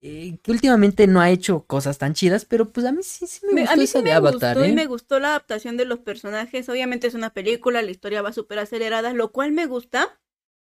eh, 0.00 0.38
que 0.42 0.50
últimamente 0.50 1.06
no 1.06 1.20
ha 1.20 1.30
hecho 1.30 1.64
cosas 1.66 1.98
tan 1.98 2.14
chidas, 2.14 2.44
pero 2.44 2.70
pues 2.72 2.86
a 2.86 2.92
mí 2.92 3.02
sí, 3.02 3.26
sí 3.26 3.40
me 3.46 3.52
Me- 3.54 3.60
gustó 3.62 3.72
a 3.72 3.76
mí 3.76 3.84
esa 3.84 3.98
sí 4.00 4.04
de 4.04 4.10
me 4.10 4.16
Avatar, 4.16 4.56
gustó 4.56 4.64
¿eh? 4.64 4.68
y 4.68 4.72
me 4.74 4.86
gustó 4.86 5.18
la 5.20 5.28
adaptación 5.28 5.76
de 5.76 5.84
los 5.86 6.00
personajes. 6.00 6.68
Obviamente 6.68 7.06
es 7.06 7.14
una 7.14 7.30
película, 7.32 7.82
la 7.82 7.90
historia 7.90 8.22
va 8.22 8.32
súper 8.32 8.58
acelerada, 8.58 9.12
lo 9.14 9.32
cual 9.32 9.52
me 9.52 9.66
gusta 9.66 10.20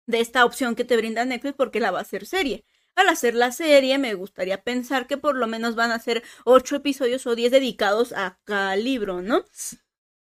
de 0.07 0.21
esta 0.21 0.45
opción 0.45 0.75
que 0.75 0.85
te 0.85 0.97
brinda 0.97 1.25
Netflix 1.25 1.55
porque 1.57 1.81
la 1.81 1.91
va 1.93 1.99
a 2.01 2.03
hacer 2.03 2.27
serie. 2.27 2.65
Al 2.97 3.09
hacer 3.09 3.35
la 3.35 3.53
serie, 3.53 3.99
me 3.99 4.15
gustaría 4.15 4.63
pensar 4.65 5.07
que 5.07 5.17
por 5.17 5.37
lo 5.37 5.47
menos 5.47 5.77
van 5.77 5.93
a 5.93 5.99
ser 6.01 6.23
ocho 6.45 6.77
episodios 6.77 7.27
o 7.27 7.37
diez 7.37 7.53
dedicados 7.53 8.13
a 8.13 8.39
cada 8.45 8.77
libro, 8.77 9.23
¿no? 9.23 9.45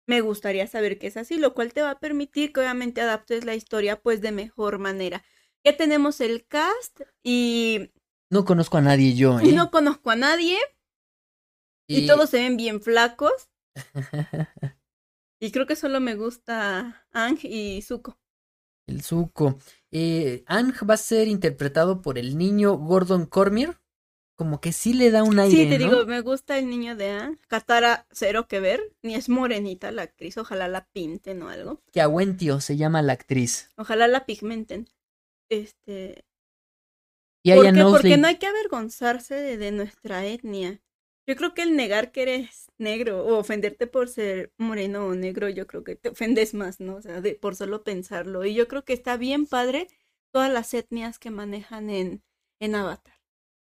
Me 0.10 0.22
gustaría 0.22 0.66
saber 0.66 0.98
que 0.98 1.06
es 1.06 1.18
así, 1.18 1.38
lo 1.38 1.54
cual 1.54 1.72
te 1.72 1.84
va 1.84 1.92
a 1.92 2.00
permitir 2.00 2.52
que 2.52 2.62
obviamente 2.62 3.00
adaptes 3.00 3.46
la 3.46 3.54
historia 3.54 4.02
pues 4.02 4.22
de 4.22 4.32
mejor 4.32 4.80
manera. 4.80 5.24
Ya 5.64 5.78
tenemos 5.78 6.20
el 6.20 6.48
cast 6.48 7.02
y 7.22 7.92
No 8.32 8.44
conozco 8.44 8.78
a 8.78 8.82
nadie 8.82 9.14
yo, 9.14 9.40
¿eh? 9.40 9.52
no 9.54 9.70
conozco 9.70 10.10
a 10.10 10.16
nadie 10.16 10.58
y 11.88 12.08
todos 12.08 12.32
se 12.32 12.38
ven 12.38 12.58
bien 12.58 12.82
flacos. 12.82 13.50
Y 15.42 15.52
creo 15.52 15.66
que 15.66 15.78
solo 15.78 16.02
me 16.02 16.16
gusta 16.16 17.08
Ang 17.14 17.38
y 17.44 17.82
Zuko. 17.82 18.20
El 18.88 19.04
Zuko. 19.04 19.60
Eh, 19.90 20.44
Ang 20.48 20.74
va 20.90 20.96
a 20.96 20.98
ser 20.98 21.30
interpretado 21.30 22.02
por 22.02 22.18
el 22.18 22.38
niño 22.38 22.76
Gordon 22.78 23.26
Cormier. 23.26 23.80
Como 24.40 24.62
que 24.62 24.72
sí 24.72 24.94
le 24.94 25.12
da 25.12 25.22
un 25.22 25.38
aire, 25.38 25.66
Sí, 25.66 25.70
te 25.70 25.78
¿no? 25.78 25.90
digo, 25.92 26.06
me 26.06 26.22
gusta 26.22 26.58
el 26.58 26.70
niño 26.70 26.96
de 26.96 27.10
Ang. 27.10 27.38
Katara, 27.50 28.08
cero 28.10 28.48
que 28.48 28.62
ver. 28.62 28.94
Ni 29.04 29.16
es 29.16 29.28
morenita 29.28 29.92
la 29.92 30.04
actriz. 30.04 30.38
Ojalá 30.38 30.70
la 30.70 30.88
pinten 30.94 31.44
o 31.44 31.50
algo. 31.50 31.82
Que 31.92 32.00
Awentio 32.00 32.62
se 32.62 32.78
llama 32.78 33.02
la 33.02 33.12
actriz. 33.12 33.70
Ojalá 33.76 34.08
la 34.08 34.26
pigmenten. 34.26 34.88
Este. 35.50 36.24
Y 37.44 37.52
¿Por 37.54 37.66
qué? 37.74 37.84
Porque 37.84 38.16
no 38.16 38.28
hay 38.30 38.38
que 38.38 38.48
avergonzarse 38.48 39.36
de, 39.36 39.58
de 39.58 39.74
nuestra 39.74 40.26
etnia. 40.26 40.80
Yo 41.28 41.36
creo 41.36 41.54
que 41.54 41.64
el 41.64 41.76
negar 41.76 42.14
que 42.14 42.22
eres 42.22 42.68
negro 42.78 43.26
o 43.26 43.40
ofenderte 43.40 43.88
por 43.88 44.08
ser 44.08 44.54
moreno 44.58 45.06
o 45.06 45.16
negro, 45.16 45.50
yo 45.50 45.68
creo 45.68 45.84
que 45.84 45.98
te 45.98 46.08
ofendes 46.08 46.54
más, 46.54 46.80
¿no? 46.80 46.96
O 46.96 47.02
sea, 47.02 47.20
de, 47.20 47.36
por 47.36 47.58
solo 47.58 47.84
pensarlo. 47.84 48.46
Y 48.46 48.54
yo 48.54 48.70
creo 48.70 48.86
que 48.86 48.94
está 48.94 49.18
bien 49.18 49.48
padre 49.48 49.88
todas 50.32 50.50
las 50.50 50.74
etnias 50.74 51.20
que 51.20 51.30
manejan 51.30 51.90
en, 51.90 52.24
en 52.62 52.76
Avatar. 52.76 53.19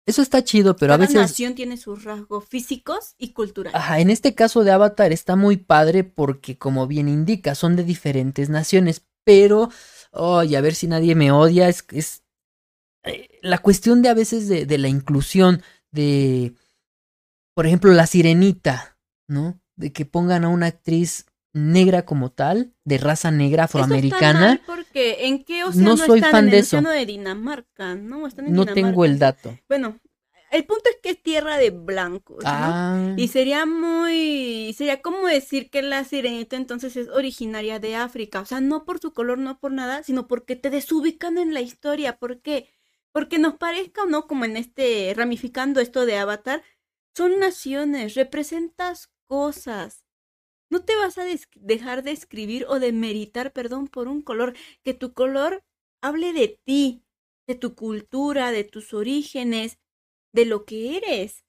Eso 0.09 0.21
está 0.23 0.43
chido, 0.43 0.75
pero 0.75 0.93
a 0.93 0.97
Cada 0.97 1.05
veces... 1.07 1.21
nación 1.21 1.53
tiene 1.53 1.77
sus 1.77 2.03
rasgos 2.03 2.43
físicos 2.45 3.13
y 3.19 3.33
culturales. 3.33 3.75
Ajá, 3.79 3.99
en 3.99 4.09
este 4.09 4.33
caso 4.33 4.63
de 4.63 4.71
Avatar 4.71 5.11
está 5.13 5.35
muy 5.35 5.57
padre 5.57 6.03
porque, 6.03 6.57
como 6.57 6.87
bien 6.87 7.07
indica, 7.07 7.53
son 7.53 7.75
de 7.75 7.83
diferentes 7.83 8.49
naciones. 8.49 9.03
Pero, 9.23 9.69
ay, 10.11 10.55
a 10.55 10.61
ver 10.61 10.73
si 10.73 10.87
nadie 10.87 11.13
me 11.13 11.31
odia, 11.31 11.69
es, 11.69 11.85
es 11.91 12.23
eh, 13.03 13.29
la 13.43 13.59
cuestión 13.59 14.01
de 14.01 14.09
a 14.09 14.13
veces 14.15 14.47
de, 14.49 14.65
de 14.65 14.77
la 14.79 14.87
inclusión 14.87 15.61
de, 15.91 16.55
por 17.53 17.67
ejemplo, 17.67 17.93
la 17.93 18.07
sirenita, 18.07 18.97
¿no? 19.27 19.61
De 19.75 19.93
que 19.93 20.05
pongan 20.05 20.43
a 20.43 20.49
una 20.49 20.65
actriz 20.67 21.25
negra 21.53 22.05
como 22.05 22.31
tal, 22.31 22.73
de 22.85 22.97
raza 22.97 23.31
negra 23.31 23.65
Eso 23.65 23.77
está 23.79 23.85
afroamericana. 23.85 24.39
mal 24.39 24.61
porque 24.65 25.25
¿en 25.27 25.43
qué 25.43 25.63
océano 25.63 25.91
No 25.91 25.97
soy 25.97 26.19
están? 26.19 26.31
fan 26.31 26.45
en 26.45 26.51
de 26.51 26.59
eso. 26.59 26.81
de 26.81 27.05
Dinamarca, 27.05 27.95
¿no? 27.95 28.27
Están 28.27 28.47
en 28.47 28.53
No 28.53 28.65
tengo 28.65 29.03
el 29.05 29.17
dato. 29.19 29.57
Bueno, 29.67 29.97
el 30.51 30.65
punto 30.65 30.89
es 30.89 30.97
que 31.01 31.09
es 31.11 31.21
tierra 31.23 31.57
de 31.57 31.69
blancos, 31.71 32.51
¿no? 32.51 32.77
Ah, 32.77 33.15
Y 33.15 33.27
sería 33.29 33.65
muy, 33.65 34.73
sería 34.77 35.01
como 35.01 35.27
decir 35.27 35.69
que 35.69 35.81
la 35.81 36.03
sirenita 36.05 36.55
entonces 36.55 36.95
es 36.95 37.09
originaria 37.09 37.79
de 37.79 37.95
África, 37.95 38.41
o 38.41 38.45
sea, 38.45 38.61
no 38.61 38.85
por 38.85 38.99
su 38.99 39.13
color, 39.13 39.37
no 39.39 39.59
por 39.59 39.71
nada, 39.73 40.03
sino 40.03 40.27
porque 40.27 40.55
te 40.55 40.69
desubican 40.69 41.37
en 41.37 41.53
la 41.53 41.61
historia, 41.61 42.17
¿por 42.17 42.41
qué? 42.41 42.69
Porque 43.11 43.39
nos 43.39 43.55
parezca 43.55 44.03
o 44.03 44.05
no, 44.07 44.27
como 44.27 44.45
en 44.45 44.55
este, 44.57 45.13
ramificando 45.15 45.81
esto 45.81 46.05
de 46.05 46.17
Avatar, 46.17 46.63
son 47.15 47.39
naciones, 47.39 48.15
representas 48.15 49.09
cosas. 49.27 50.05
no 50.69 50.83
te 50.83 50.95
vas 50.95 51.17
a 51.17 51.25
dejar 51.55 52.03
de 52.03 52.11
escribir 52.11 52.65
o 52.67 52.79
de 52.79 52.91
meritar 52.91 53.51
perdón 53.53 53.87
por 53.87 54.07
un 54.07 54.21
color, 54.21 54.55
que 54.83 54.93
tu 54.93 55.13
color 55.13 55.63
hable 56.01 56.33
de 56.33 56.59
ti, 56.63 57.03
de 57.47 57.55
tu 57.55 57.75
cultura, 57.75 58.51
de 58.51 58.63
tus 58.63 58.93
orígenes, 58.93 59.79
de 60.31 60.45
lo 60.45 60.65
que 60.65 60.97
eres. 60.97 61.45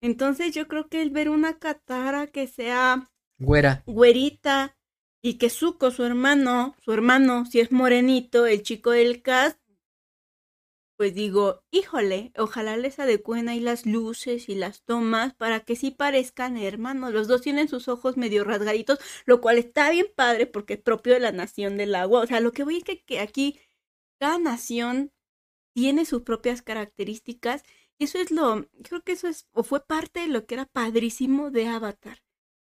Entonces 0.00 0.54
yo 0.54 0.66
creo 0.68 0.88
que 0.88 1.02
el 1.02 1.10
ver 1.10 1.28
una 1.28 1.58
Katara 1.58 2.26
que 2.26 2.46
sea 2.46 3.10
güera, 3.38 3.82
güerita 3.86 4.76
y 5.22 5.38
que 5.38 5.50
Zuko, 5.50 5.90
su 5.90 6.04
hermano, 6.04 6.74
su 6.80 6.92
hermano, 6.92 7.46
si 7.46 7.60
es 7.60 7.70
morenito, 7.70 8.46
el 8.46 8.62
chico 8.62 8.90
del 8.90 9.22
cast, 9.22 9.62
pues 11.02 11.14
digo, 11.14 11.64
híjole, 11.72 12.32
ojalá 12.36 12.76
les 12.76 13.00
adecuen 13.00 13.48
ahí 13.48 13.58
las 13.58 13.86
luces 13.86 14.48
y 14.48 14.54
las 14.54 14.84
tomas 14.84 15.34
para 15.34 15.60
que 15.60 15.74
sí 15.74 15.90
parezcan 15.90 16.56
hermanos. 16.56 17.12
Los 17.12 17.26
dos 17.26 17.40
tienen 17.40 17.68
sus 17.68 17.88
ojos 17.88 18.16
medio 18.16 18.44
rasgaditos, 18.44 19.00
lo 19.24 19.40
cual 19.40 19.58
está 19.58 19.90
bien 19.90 20.06
padre 20.14 20.46
porque 20.46 20.74
es 20.74 20.80
propio 20.80 21.14
de 21.14 21.20
la 21.20 21.32
nación 21.32 21.76
del 21.76 21.96
agua. 21.96 22.20
O 22.20 22.26
sea, 22.28 22.38
lo 22.38 22.52
que 22.52 22.62
voy 22.62 22.76
es 22.76 22.84
que, 22.84 23.02
que 23.02 23.18
aquí 23.18 23.58
cada 24.20 24.38
nación 24.38 25.12
tiene 25.74 26.04
sus 26.04 26.22
propias 26.22 26.62
características. 26.62 27.64
Eso 27.98 28.18
es 28.18 28.30
lo, 28.30 28.66
creo 28.82 29.02
que 29.02 29.12
eso 29.12 29.28
es, 29.28 29.46
o 29.52 29.62
fue 29.62 29.84
parte 29.84 30.20
de 30.20 30.28
lo 30.28 30.46
que 30.46 30.54
era 30.54 30.66
padrísimo 30.66 31.50
de 31.50 31.68
Avatar. 31.68 32.18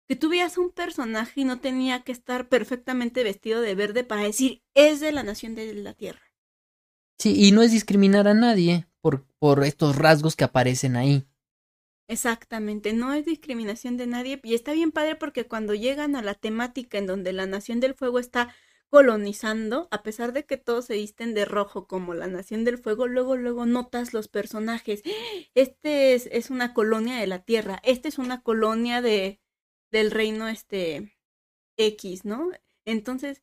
Que 0.09 0.16
tú 0.16 0.29
veías 0.29 0.59
un 0.59 0.71
personaje 0.71 1.43
y 1.43 1.45
no 1.45 1.61
tenía 1.61 2.03
que 2.03 2.12
estar 2.12 2.49
perfectamente 2.49 3.23
vestido 3.23 3.61
de 3.61 3.75
verde 3.75 4.03
para 4.03 4.23
decir, 4.23 4.62
es 4.75 5.01
de 5.01 5.12
la 5.12 5.23
nación 5.23 5.55
de 5.55 5.73
la 5.75 5.95
Tierra. 5.95 6.23
Sí, 7.18 7.35
y 7.37 7.53
no 7.53 7.62
es 7.62 7.71
discriminar 7.71 8.27
a 8.27 8.35
nadie 8.35 8.87
por, 9.01 9.25
por 9.39 9.62
estos 9.64 9.97
rasgos 9.97 10.37
que 10.37 10.45
aparecen 10.45 10.97
ahí. 10.97 11.27
Exactamente, 12.09 12.93
no 12.93 13.14
es 13.14 13.25
discriminación 13.25 13.97
de 13.97 14.09
nadie 14.09 14.41
y 14.43 14.55
está 14.55 14.73
bien 14.73 14.91
padre 14.91 15.14
porque 15.14 15.47
cuando 15.47 15.75
llegan 15.75 16.16
a 16.16 16.23
la 16.23 16.35
temática 16.35 16.99
en 16.99 17.07
donde 17.07 17.33
la 17.33 17.47
Nación 17.47 17.79
del 17.79 17.95
Fuego 17.95 18.18
está 18.18 18.53
colonizando, 18.91 19.86
a 19.93 20.03
pesar 20.03 20.32
de 20.32 20.45
que 20.45 20.57
todos 20.57 20.86
se 20.86 20.95
visten 20.95 21.32
de 21.32 21.45
rojo 21.45 21.86
como 21.86 22.12
la 22.12 22.26
Nación 22.26 22.64
del 22.64 22.76
Fuego, 22.76 23.07
luego, 23.07 23.36
luego 23.36 23.64
notas 23.64 24.12
los 24.12 24.28
personajes. 24.28 25.03
Este 25.55 26.14
es, 26.14 26.28
es 26.32 26.51
una 26.51 26.74
colonia 26.74 27.16
de 27.16 27.26
la 27.26 27.45
Tierra, 27.45 27.80
este 27.84 28.09
es 28.09 28.18
una 28.18 28.43
colonia 28.43 29.01
de, 29.01 29.41
del 29.91 30.11
reino 30.11 30.49
este 30.49 31.16
X, 31.76 32.24
¿no? 32.24 32.51
Entonces, 32.84 33.43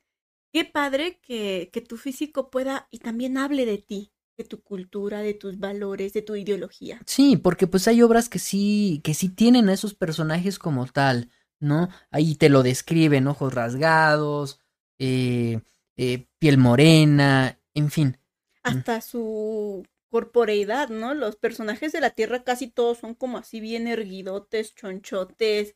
qué 0.53 0.65
padre 0.65 1.19
que, 1.21 1.69
que 1.71 1.81
tu 1.81 1.97
físico 1.97 2.49
pueda 2.49 2.87
y 2.91 2.99
también 2.99 3.37
hable 3.37 3.65
de 3.65 3.77
ti, 3.77 4.13
de 4.37 4.43
tu 4.43 4.61
cultura, 4.61 5.19
de 5.19 5.33
tus 5.33 5.59
valores, 5.59 6.13
de 6.13 6.21
tu 6.21 6.35
ideología. 6.35 7.01
Sí, 7.05 7.37
porque 7.37 7.67
pues 7.67 7.87
hay 7.87 8.01
obras 8.01 8.29
que 8.29 8.39
sí, 8.39 9.01
que 9.03 9.13
sí 9.13 9.29
tienen 9.29 9.69
a 9.69 9.73
esos 9.73 9.93
personajes 9.93 10.59
como 10.59 10.85
tal, 10.87 11.29
¿no? 11.59 11.89
Ahí 12.11 12.35
te 12.35 12.49
lo 12.49 12.63
describen, 12.63 13.27
ojos 13.27 13.53
rasgados, 13.53 14.59
eh, 14.99 15.59
eh, 15.95 16.27
piel 16.39 16.57
morena, 16.57 17.59
en 17.73 17.91
fin. 17.91 18.17
Hasta 18.63 19.01
su 19.01 19.85
corporeidad, 20.09 20.89
¿no? 20.89 21.13
Los 21.13 21.35
personajes 21.35 21.91
de 21.91 22.01
la 22.01 22.11
Tierra 22.11 22.43
casi 22.43 22.67
todos 22.67 22.99
son 22.99 23.13
como 23.13 23.37
así 23.37 23.59
bien 23.59 23.87
erguidotes, 23.87 24.75
chonchotes, 24.75 25.75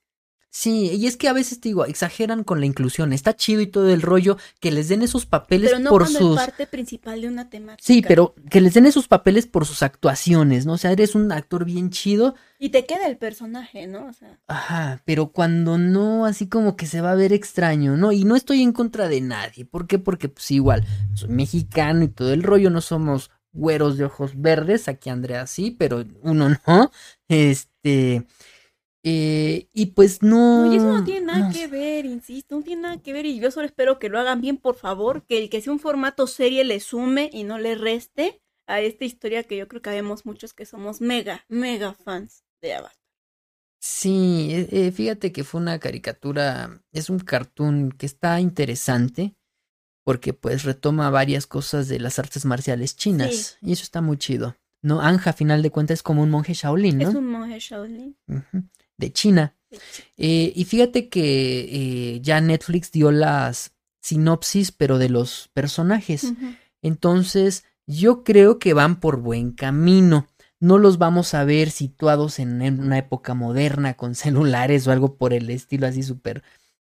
Sí, 0.53 0.91
y 0.91 1.07
es 1.07 1.15
que 1.15 1.29
a 1.29 1.33
veces 1.33 1.61
te 1.61 1.69
digo, 1.69 1.85
exageran 1.85 2.43
con 2.43 2.59
la 2.59 2.65
inclusión. 2.65 3.13
Está 3.13 3.33
chido 3.37 3.61
y 3.61 3.67
todo 3.67 3.89
el 3.89 4.01
rollo 4.01 4.35
que 4.59 4.69
les 4.69 4.89
den 4.89 5.01
esos 5.01 5.25
papeles 5.25 5.69
pero 5.69 5.79
no 5.81 5.89
por 5.89 6.05
sus. 6.09 6.37
es 6.37 6.45
parte 6.45 6.67
principal 6.67 7.21
de 7.21 7.29
una 7.29 7.49
temática. 7.49 7.81
Sí, 7.81 8.03
pero 8.05 8.35
que 8.49 8.59
les 8.59 8.73
den 8.73 8.85
esos 8.85 9.07
papeles 9.07 9.47
por 9.47 9.65
sus 9.65 9.81
actuaciones, 9.81 10.65
¿no? 10.65 10.73
O 10.73 10.77
sea, 10.77 10.91
eres 10.91 11.15
un 11.15 11.31
actor 11.31 11.63
bien 11.63 11.89
chido. 11.89 12.35
Y 12.59 12.69
te 12.69 12.85
queda 12.85 13.07
el 13.07 13.15
personaje, 13.15 13.87
¿no? 13.87 14.07
O 14.07 14.11
sea. 14.11 14.39
Ajá, 14.47 15.01
pero 15.05 15.31
cuando 15.31 15.77
no, 15.77 16.25
así 16.25 16.49
como 16.49 16.75
que 16.75 16.85
se 16.85 16.99
va 16.99 17.13
a 17.13 17.15
ver 17.15 17.31
extraño, 17.31 17.95
¿no? 17.95 18.11
Y 18.11 18.25
no 18.25 18.35
estoy 18.35 18.61
en 18.61 18.73
contra 18.73 19.07
de 19.07 19.21
nadie. 19.21 19.63
¿Por 19.63 19.87
qué? 19.87 19.99
Porque, 19.99 20.27
pues 20.27 20.51
igual, 20.51 20.83
soy 21.13 21.29
mexicano 21.29 22.03
y 22.03 22.09
todo 22.09 22.33
el 22.33 22.43
rollo, 22.43 22.69
no 22.69 22.81
somos 22.81 23.31
güeros 23.53 23.97
de 23.97 24.03
ojos 24.03 24.33
verdes. 24.35 24.89
Aquí 24.89 25.09
Andrea 25.09 25.47
sí, 25.47 25.71
pero 25.71 26.03
uno 26.23 26.49
no. 26.67 26.91
Este. 27.29 28.25
Eh, 29.03 29.67
y 29.73 29.87
pues 29.87 30.21
no. 30.21 30.65
No, 30.65 30.73
y 30.73 30.77
eso 30.77 30.85
no 30.85 31.03
tiene 31.03 31.25
nada 31.25 31.47
no. 31.47 31.53
que 31.53 31.67
ver, 31.67 32.05
insisto, 32.05 32.55
no 32.55 32.63
tiene 32.63 32.83
nada 32.83 33.01
que 33.01 33.13
ver. 33.13 33.25
Y 33.25 33.39
yo 33.39 33.51
solo 33.51 33.65
espero 33.65 33.99
que 33.99 34.09
lo 34.09 34.19
hagan 34.19 34.41
bien, 34.41 34.57
por 34.57 34.75
favor. 34.75 35.25
Que 35.25 35.39
el 35.39 35.49
que 35.49 35.61
sea 35.61 35.73
un 35.73 35.79
formato 35.79 36.27
serie 36.27 36.63
le 36.63 36.79
sume 36.79 37.29
y 37.33 37.43
no 37.43 37.57
le 37.57 37.75
reste 37.75 38.41
a 38.67 38.81
esta 38.81 39.05
historia 39.05 39.43
que 39.43 39.57
yo 39.57 39.67
creo 39.67 39.81
que 39.81 39.89
habemos 39.89 40.25
muchos 40.25 40.53
que 40.53 40.65
somos 40.65 41.01
mega, 41.01 41.45
mega 41.49 41.93
fans 41.93 42.43
de 42.61 42.75
Avatar. 42.75 42.95
Sí, 43.83 44.67
eh, 44.71 44.91
fíjate 44.91 45.31
que 45.31 45.43
fue 45.43 45.59
una 45.59 45.79
caricatura, 45.79 46.83
es 46.91 47.09
un 47.09 47.17
cartoon 47.17 47.91
que 47.91 48.05
está 48.05 48.39
interesante 48.39 49.35
porque 50.05 50.33
pues 50.33 50.63
retoma 50.63 51.09
varias 51.09 51.47
cosas 51.47 51.87
de 51.87 51.99
las 51.99 52.19
artes 52.19 52.45
marciales 52.45 52.95
chinas 52.95 53.57
sí. 53.59 53.69
y 53.69 53.71
eso 53.71 53.83
está 53.83 54.01
muy 54.01 54.17
chido. 54.17 54.55
No, 54.83 55.01
Anja 55.01 55.31
a 55.31 55.33
final 55.33 55.63
de 55.63 55.71
cuentas 55.71 55.95
es 55.95 56.03
como 56.03 56.21
un 56.21 56.29
monje 56.29 56.53
Shaolin, 56.53 56.99
¿no? 56.99 57.09
Es 57.09 57.15
un 57.15 57.27
monje 57.27 57.59
Shaolin. 57.59 58.15
Uh 58.27 58.35
-huh 58.35 58.69
de 59.01 59.11
China. 59.11 59.55
Eh, 60.17 60.53
y 60.55 60.63
fíjate 60.65 61.09
que 61.09 62.15
eh, 62.15 62.21
ya 62.21 62.39
Netflix 62.39 62.91
dio 62.91 63.11
las 63.11 63.73
sinopsis, 64.01 64.71
pero 64.71 64.97
de 64.97 65.09
los 65.09 65.49
personajes. 65.53 66.23
Uh 66.23 66.35
-huh. 66.35 66.57
Entonces, 66.81 67.65
yo 67.85 68.23
creo 68.23 68.59
que 68.59 68.73
van 68.73 68.99
por 68.99 69.17
buen 69.17 69.51
camino. 69.51 70.27
No 70.59 70.77
los 70.77 70.97
vamos 70.97 71.33
a 71.33 71.43
ver 71.43 71.71
situados 71.71 72.39
en, 72.39 72.61
una 72.61 72.99
época 72.99 73.33
moderna 73.33 73.95
con 73.95 74.15
celulares 74.15 74.87
o 74.87 74.91
algo 74.91 75.15
por 75.15 75.33
el 75.33 75.49
estilo 75.49 75.87
así 75.87 76.03
súper... 76.03 76.43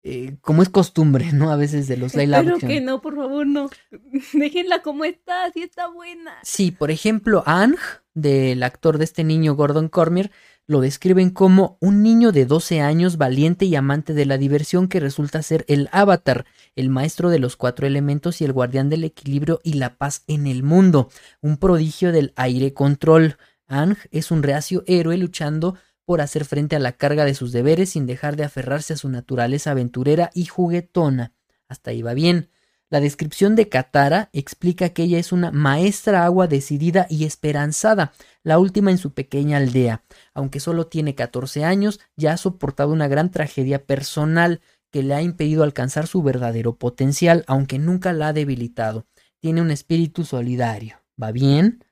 Eh, 0.09 0.37
como 0.41 0.63
es 0.63 0.69
costumbre, 0.69 1.33
¿no? 1.33 1.51
A 1.51 1.57
veces 1.57 1.89
de 1.89 1.97
los 1.97 2.15
live 2.15 2.33
Pero 2.45 2.59
que 2.59 2.81
no, 2.81 3.01
por 3.01 3.17
favor, 3.17 3.45
no. 3.45 3.69
Déjenla 4.33 4.81
como 4.83 5.05
está, 5.05 5.47
así 5.47 5.63
está 5.63 5.89
buena. 5.89 6.33
Sí, 6.45 6.71
por 6.71 6.93
ejemplo, 6.93 7.43
Ang, 7.45 7.75
del 8.15 8.63
actor 8.63 8.99
de 8.99 9.05
este 9.05 9.25
niño 9.25 9.57
Gordon 9.57 9.89
Cormier, 9.89 10.31
lo 10.67 10.81
describen 10.81 11.31
como 11.31 11.79
un 11.81 12.03
niño 12.03 12.33
de 12.33 12.45
12 12.45 12.81
años 12.81 13.17
valiente 13.17 13.64
y 13.67 13.77
amante 13.77 14.14
de 14.14 14.27
la 14.27 14.37
diversión 14.37 14.89
que 14.89 15.01
resulta 15.01 15.43
ser 15.43 15.64
el 15.69 15.89
avatar, 15.93 16.45
el 16.75 16.91
maestro 16.91 17.31
de 17.31 17.39
los 17.39 17.57
cuatro 17.57 17.87
elementos 17.87 18.41
y 18.41 18.45
el 18.45 18.53
guardián 18.53 18.89
del 18.89 19.05
equilibrio 19.05 19.61
y 19.62 19.75
la 19.75 19.97
paz 19.97 20.25
en 20.27 20.47
el 20.47 20.62
mundo, 20.62 21.09
un 21.41 21.57
prodigio 21.57 22.11
del 22.11 22.33
aire 22.37 22.75
control. 22.75 23.37
Ang 23.69 23.97
es 24.11 24.31
un 24.31 24.43
reacio 24.43 24.83
héroe 24.87 25.17
luchando 25.17 25.77
por 26.05 26.21
hacer 26.21 26.45
frente 26.45 26.77
a 26.77 26.81
la 26.81 26.93
carga 26.93 27.25
de 27.25 27.35
sus 27.35 27.53
deberes 27.53 27.91
sin 27.91 28.07
dejar 28.07 28.37
de 28.37 28.45
aferrarse 28.45 28.95
a 28.95 28.97
su 28.97 29.09
naturaleza 29.09 29.73
aventurera 29.73 30.31
y 30.35 30.47
juguetona. 30.47 31.33
Hasta 31.69 31.91
ahí 31.91 32.03
va 32.03 32.14
bien. 32.14 32.49
La 32.89 33.01
descripción 33.01 33.57
de 33.57 33.68
Katara 33.68 34.30
explica 34.32 34.91
que 34.91 35.03
ella 35.03 35.18
es 35.18 35.32
una 35.32 35.51
maestra 35.51 36.24
agua 36.24 36.47
decidida 36.47 37.07
y 37.11 37.24
esperanzada, 37.24 38.12
la 38.45 38.61
última 38.61 38.93
en 38.93 38.99
su 38.99 39.12
pequeña 39.12 39.57
aldea. 39.57 40.05
Aunque 40.34 40.61
solo 40.61 40.87
tiene 40.87 41.16
14 41.16 41.64
años, 41.64 41.99
ya 42.16 42.32
ha 42.32 42.37
soportado 42.37 42.93
una 42.93 43.09
gran 43.09 43.32
tragedia 43.32 43.84
personal 43.84 44.61
que 44.93 45.03
le 45.03 45.14
ha 45.14 45.22
impedido 45.22 45.64
alcanzar 45.64 46.07
su 46.07 46.22
verdadero 46.22 46.76
potencial, 46.76 47.45
aunque 47.49 47.80
nunca 47.80 48.12
la 48.12 48.28
ha 48.28 48.32
debilitado. 48.32 49.05
Tiene 49.41 49.62
un 49.62 49.72
espíritu 49.72 50.24
solidario. 50.24 51.03
¿Va 51.20 51.32
bien? 51.32 51.84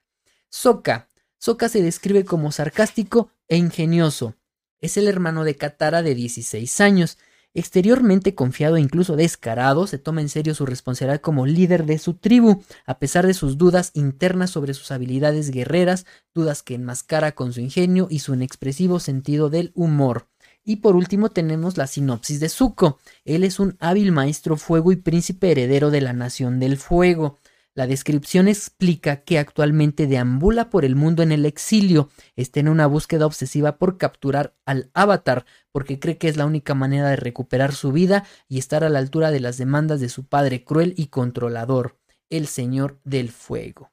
Sokka. 0.48 1.08
Sokka 1.38 1.68
se 1.68 1.82
describe 1.82 2.24
como 2.24 2.52
sarcástico 2.52 3.30
e 3.48 3.56
ingenioso. 3.56 4.36
Es 4.80 4.96
el 4.96 5.08
hermano 5.08 5.42
de 5.42 5.56
Katara 5.56 6.02
de 6.02 6.14
16 6.14 6.80
años. 6.80 7.18
Exteriormente 7.56 8.34
confiado 8.34 8.76
e 8.76 8.80
incluso 8.80 9.14
descarado, 9.14 9.86
se 9.86 9.98
toma 9.98 10.20
en 10.20 10.28
serio 10.28 10.56
su 10.56 10.66
responsabilidad 10.66 11.20
como 11.20 11.46
líder 11.46 11.86
de 11.86 11.98
su 11.98 12.14
tribu, 12.14 12.64
a 12.84 12.98
pesar 12.98 13.28
de 13.28 13.34
sus 13.34 13.56
dudas 13.56 13.92
internas 13.94 14.50
sobre 14.50 14.74
sus 14.74 14.90
habilidades 14.90 15.52
guerreras, 15.52 16.04
dudas 16.34 16.64
que 16.64 16.74
enmascara 16.74 17.32
con 17.32 17.52
su 17.52 17.60
ingenio 17.60 18.08
y 18.10 18.18
su 18.18 18.34
inexpresivo 18.34 18.98
sentido 18.98 19.50
del 19.50 19.70
humor. 19.76 20.26
Y 20.64 20.76
por 20.76 20.96
último 20.96 21.30
tenemos 21.30 21.76
la 21.76 21.86
sinopsis 21.86 22.40
de 22.40 22.48
Zuko. 22.48 22.98
Él 23.24 23.44
es 23.44 23.60
un 23.60 23.76
hábil 23.78 24.10
maestro 24.10 24.56
fuego 24.56 24.90
y 24.90 24.96
príncipe 24.96 25.52
heredero 25.52 25.90
de 25.90 26.00
la 26.00 26.12
Nación 26.12 26.58
del 26.58 26.76
Fuego. 26.76 27.38
La 27.76 27.88
descripción 27.88 28.46
explica 28.46 29.24
que 29.24 29.38
actualmente 29.38 30.06
deambula 30.06 30.70
por 30.70 30.84
el 30.84 30.94
mundo 30.94 31.24
en 31.24 31.32
el 31.32 31.44
exilio, 31.44 32.08
está 32.36 32.60
en 32.60 32.68
una 32.68 32.86
búsqueda 32.86 33.26
obsesiva 33.26 33.78
por 33.78 33.98
capturar 33.98 34.56
al 34.64 34.90
avatar, 34.94 35.44
porque 35.72 35.98
cree 35.98 36.16
que 36.16 36.28
es 36.28 36.36
la 36.36 36.46
única 36.46 36.74
manera 36.74 37.10
de 37.10 37.16
recuperar 37.16 37.74
su 37.74 37.90
vida 37.90 38.24
y 38.48 38.58
estar 38.58 38.84
a 38.84 38.88
la 38.88 39.00
altura 39.00 39.32
de 39.32 39.40
las 39.40 39.58
demandas 39.58 40.00
de 40.00 40.08
su 40.08 40.26
padre 40.26 40.64
cruel 40.64 40.94
y 40.96 41.08
controlador, 41.08 41.98
el 42.30 42.46
Señor 42.46 43.00
del 43.02 43.30
Fuego. 43.30 43.92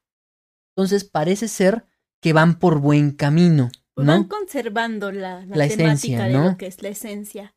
Entonces 0.75 1.03
parece 1.03 1.47
ser 1.47 1.85
que 2.21 2.33
van 2.33 2.59
por 2.59 2.79
buen 2.79 3.11
camino. 3.11 3.71
¿no? 3.97 4.05
Van 4.05 4.25
conservando 4.25 5.11
la, 5.11 5.43
la, 5.45 5.55
la 5.55 5.67
temática 5.67 5.91
esencia, 5.93 6.23
de 6.25 6.33
¿no? 6.33 6.51
lo 6.51 6.57
que 6.57 6.67
es 6.67 6.83
la 6.83 6.89
esencia. 6.89 7.55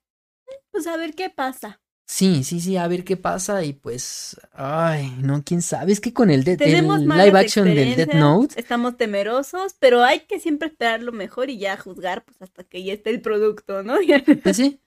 Pues 0.71 0.87
a 0.87 0.97
ver 0.97 1.15
qué 1.15 1.29
pasa. 1.29 1.83
Sí, 2.07 2.45
sí, 2.45 2.61
sí, 2.61 2.77
a 2.77 2.87
ver 2.87 3.03
qué 3.03 3.17
pasa 3.17 3.65
y 3.65 3.73
pues, 3.73 4.39
ay, 4.53 5.17
no, 5.21 5.43
quién 5.43 5.63
sabe, 5.63 5.93
es 5.93 6.01
que 6.01 6.13
con 6.13 6.31
el, 6.31 6.45
de, 6.45 6.59
Tenemos 6.59 7.01
el 7.01 7.09
live 7.09 7.39
action 7.39 7.75
del 7.75 7.97
Death 7.97 8.15
Note, 8.15 8.61
Estamos 8.61 8.99
temerosos, 8.99 9.75
pero 9.79 10.05
hay 10.05 10.21
que 10.21 10.39
siempre 10.39 10.69
esperar 10.69 11.03
lo 11.03 11.13
mejor 11.13 11.49
y 11.49 11.57
ya 11.57 11.79
juzgar 11.79 12.23
pues 12.25 12.43
hasta 12.43 12.63
que 12.63 12.85
ya 12.85 12.93
esté 12.93 13.09
el 13.09 13.23
producto, 13.23 13.83
¿no? 13.83 13.95
pues 14.43 14.57
sí, 14.57 14.81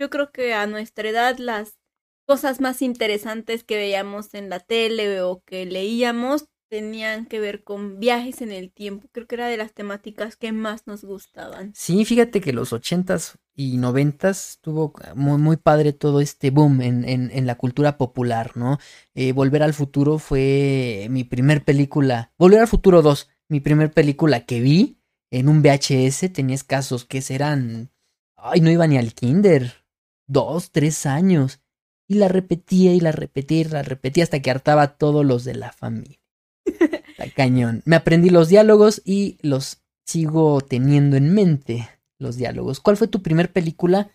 Yo 0.00 0.10
creo 0.10 0.32
que 0.32 0.54
a 0.54 0.66
nuestra 0.66 1.10
edad 1.10 1.38
las 1.38 1.78
cosas 2.26 2.60
más 2.60 2.82
interesantes 2.82 3.64
que 3.64 3.76
veíamos 3.76 4.34
en 4.34 4.48
la 4.50 4.60
tele 4.60 5.22
o 5.22 5.42
que 5.44 5.66
leíamos 5.66 6.46
tenían 6.72 7.26
que 7.26 7.38
ver 7.38 7.64
con 7.64 8.00
viajes 8.00 8.40
en 8.40 8.50
el 8.50 8.72
tiempo. 8.72 9.06
Creo 9.12 9.26
que 9.26 9.34
era 9.34 9.46
de 9.46 9.58
las 9.58 9.74
temáticas 9.74 10.36
que 10.36 10.52
más 10.52 10.86
nos 10.86 11.04
gustaban. 11.04 11.74
Sí, 11.74 12.06
fíjate 12.06 12.40
que 12.40 12.54
los 12.54 12.72
ochentas 12.72 13.36
y 13.54 13.76
noventas 13.76 14.58
tuvo 14.62 14.94
muy, 15.14 15.36
muy 15.36 15.58
padre 15.58 15.92
todo 15.92 16.22
este 16.22 16.48
boom 16.48 16.80
en, 16.80 17.06
en, 17.06 17.30
en 17.30 17.46
la 17.46 17.56
cultura 17.56 17.98
popular, 17.98 18.52
¿no? 18.54 18.78
Eh, 19.14 19.32
Volver 19.32 19.62
al 19.62 19.74
futuro 19.74 20.18
fue 20.18 21.08
mi 21.10 21.24
primer 21.24 21.62
película. 21.62 22.32
Volver 22.38 22.60
al 22.60 22.68
futuro 22.68 23.02
2, 23.02 23.28
mi 23.50 23.60
primer 23.60 23.90
película 23.90 24.46
que 24.46 24.62
vi 24.62 24.96
en 25.30 25.50
un 25.50 25.60
VHS. 25.60 26.32
Tenía 26.32 26.54
escasos 26.54 27.04
que 27.04 27.20
serán... 27.20 27.90
Ay, 28.34 28.62
no 28.62 28.70
iba 28.70 28.86
ni 28.86 28.96
al 28.96 29.12
kinder. 29.12 29.84
Dos, 30.26 30.70
tres 30.70 31.04
años. 31.04 31.60
Y 32.08 32.14
la 32.14 32.28
repetía 32.28 32.94
y 32.94 33.00
la 33.00 33.12
repetía 33.12 33.60
y 33.60 33.64
la 33.64 33.82
repetía 33.82 34.24
hasta 34.24 34.40
que 34.40 34.50
hartaba 34.50 34.80
a 34.80 34.96
todos 34.96 35.22
los 35.22 35.44
de 35.44 35.54
la 35.54 35.70
familia. 35.70 36.21
Está 36.64 37.30
cañón. 37.34 37.82
Me 37.84 37.96
aprendí 37.96 38.30
los 38.30 38.48
diálogos 38.48 39.02
y 39.04 39.38
los 39.42 39.82
sigo 40.04 40.60
teniendo 40.60 41.16
en 41.16 41.34
mente, 41.34 41.88
los 42.18 42.36
diálogos. 42.36 42.80
¿Cuál 42.80 42.96
fue 42.96 43.08
tu 43.08 43.22
primer 43.22 43.52
película 43.52 44.10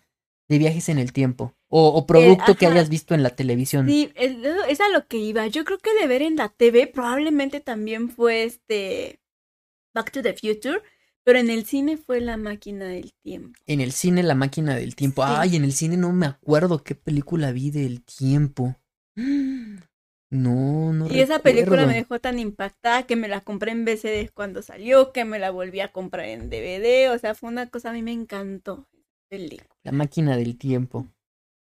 de 0.48 0.58
viajes 0.58 0.88
en 0.88 0.98
el 0.98 1.12
tiempo? 1.12 1.54
O, 1.68 1.88
o 1.88 2.06
producto 2.06 2.54
que 2.54 2.66
hayas 2.66 2.88
visto 2.88 3.14
en 3.14 3.22
la 3.22 3.30
televisión. 3.30 3.86
Sí, 3.86 4.10
es, 4.14 4.36
es 4.68 4.80
a 4.80 4.88
lo 4.88 5.06
que 5.06 5.18
iba. 5.18 5.46
Yo 5.46 5.64
creo 5.64 5.78
que 5.78 5.94
de 6.00 6.06
ver 6.06 6.22
en 6.22 6.36
la 6.36 6.48
TV 6.48 6.86
probablemente 6.86 7.60
también 7.60 8.10
fue 8.10 8.44
este 8.44 9.20
Back 9.94 10.10
to 10.12 10.22
the 10.22 10.32
Future, 10.34 10.80
pero 11.24 11.38
en 11.38 11.50
el 11.50 11.66
cine 11.66 11.98
fue 11.98 12.22
La 12.22 12.38
máquina 12.38 12.86
del 12.86 13.12
tiempo. 13.22 13.58
En 13.66 13.82
el 13.82 13.92
cine, 13.92 14.22
La 14.22 14.34
máquina 14.34 14.74
del 14.76 14.96
tiempo. 14.96 15.22
Sí. 15.26 15.32
Ay, 15.34 15.56
en 15.56 15.64
el 15.64 15.72
cine 15.72 15.98
no 15.98 16.12
me 16.12 16.26
acuerdo 16.26 16.82
qué 16.82 16.94
película 16.94 17.52
vi 17.52 17.70
del 17.70 18.02
tiempo. 18.02 18.76
No, 20.30 20.92
no 20.92 21.06
Y 21.08 21.20
esa 21.20 21.38
película 21.38 21.86
me 21.86 21.94
dejó 21.94 22.20
tan 22.20 22.38
impactada 22.38 23.04
que 23.04 23.16
me 23.16 23.28
la 23.28 23.40
compré 23.40 23.72
en 23.72 23.84
VCD 23.84 24.30
cuando 24.34 24.60
salió, 24.62 25.12
que 25.12 25.24
me 25.24 25.38
la 25.38 25.50
volví 25.50 25.80
a 25.80 25.90
comprar 25.90 26.26
en 26.26 26.50
DVD, 26.50 27.10
o 27.14 27.18
sea, 27.18 27.34
fue 27.34 27.48
una 27.48 27.70
cosa, 27.70 27.90
a 27.90 27.92
mí 27.94 28.02
me 28.02 28.12
encantó. 28.12 28.86
película. 29.30 29.68
La 29.84 29.92
máquina 29.92 30.36
del 30.36 30.56
tiempo. 30.58 31.06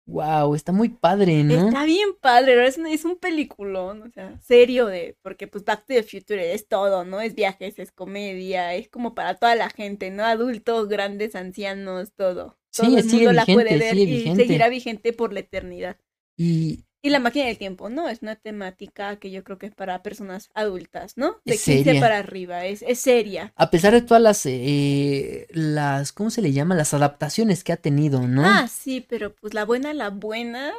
Wow, 0.09 0.55
está 0.55 0.71
muy 0.71 0.89
padre, 0.89 1.43
¿no? 1.43 1.67
Está 1.67 1.85
bien 1.85 2.11
padre, 2.21 2.55
¿no? 2.55 2.63
es, 2.63 2.79
un- 2.79 2.87
es 2.87 3.05
un 3.05 3.17
peliculón, 3.17 4.03
o 4.03 4.11
sea, 4.11 4.39
serio 4.41 4.87
de, 4.87 5.17
porque 5.21 5.49
pues 5.49 5.65
Back 5.65 5.81
to 5.81 5.95
the 5.95 6.05
Future 6.05 6.53
es 6.55 6.69
todo, 6.69 7.05
¿no? 7.05 7.21
Es 7.21 7.35
viajes, 7.35 7.81
es 7.81 7.91
comedia, 7.91 8.75
es 8.75 8.89
como 8.89 9.17
para 9.17 9.35
toda 9.35 9.57
la 9.57 9.69
gente, 9.69 10.11
¿no? 10.13 10.25
Adultos, 10.25 10.87
grandes, 10.89 11.35
ancianos, 11.35 12.13
todo. 12.15 12.57
Sí, 12.71 12.83
todo 12.83 12.99
el 12.99 13.05
mundo 13.07 13.33
la 13.33 13.47
puede 13.47 13.65
vigente, 13.75 13.85
ver 13.85 13.97
y 13.99 14.07
vigente. 14.07 14.43
seguirá 14.45 14.69
vigente 14.69 15.13
por 15.13 15.33
la 15.33 15.41
eternidad. 15.41 15.97
Y 16.39 16.85
Y 17.07 17.11
la 17.11 17.21
máquina 17.21 17.47
del 17.47 17.57
tiempo, 17.57 17.89
¿no? 17.89 18.09
Es 18.09 18.21
una 18.23 18.35
temática 18.35 19.17
que 19.21 19.31
yo 19.31 19.45
creo 19.45 19.59
que 19.59 19.67
es 19.67 19.75
para 19.75 20.03
personas 20.03 20.51
adultas, 20.55 21.17
¿no? 21.17 21.37
De 21.45 21.55
Es 21.55 21.63
15 21.63 21.85
seria. 21.85 22.01
para 22.01 22.19
arriba, 22.19 22.65
es, 22.67 22.83
es 22.83 22.99
seria. 22.99 23.53
a 23.57 23.71
pesar 23.71 23.93
de 23.93 24.03
todas 24.03 24.21
las, 24.21 24.45
eh, 24.47 25.47
las, 25.51 26.11
¿cómo 26.13 26.31
se 26.31 26.43
le 26.43 26.53
llama? 26.53 26.75
Las 26.75 26.95
adaptaciones 26.95 27.63
que 27.63 27.73
ha 27.73 27.77
tenido, 27.77 28.27
¿no? 28.27 28.45
Ah, 28.45 28.67
sí, 28.67 29.07
pero 29.09 29.33
pues 29.37 29.55
la 29.55 29.65
buena, 29.65 29.95
la 29.95 30.11
buena. 30.11 30.73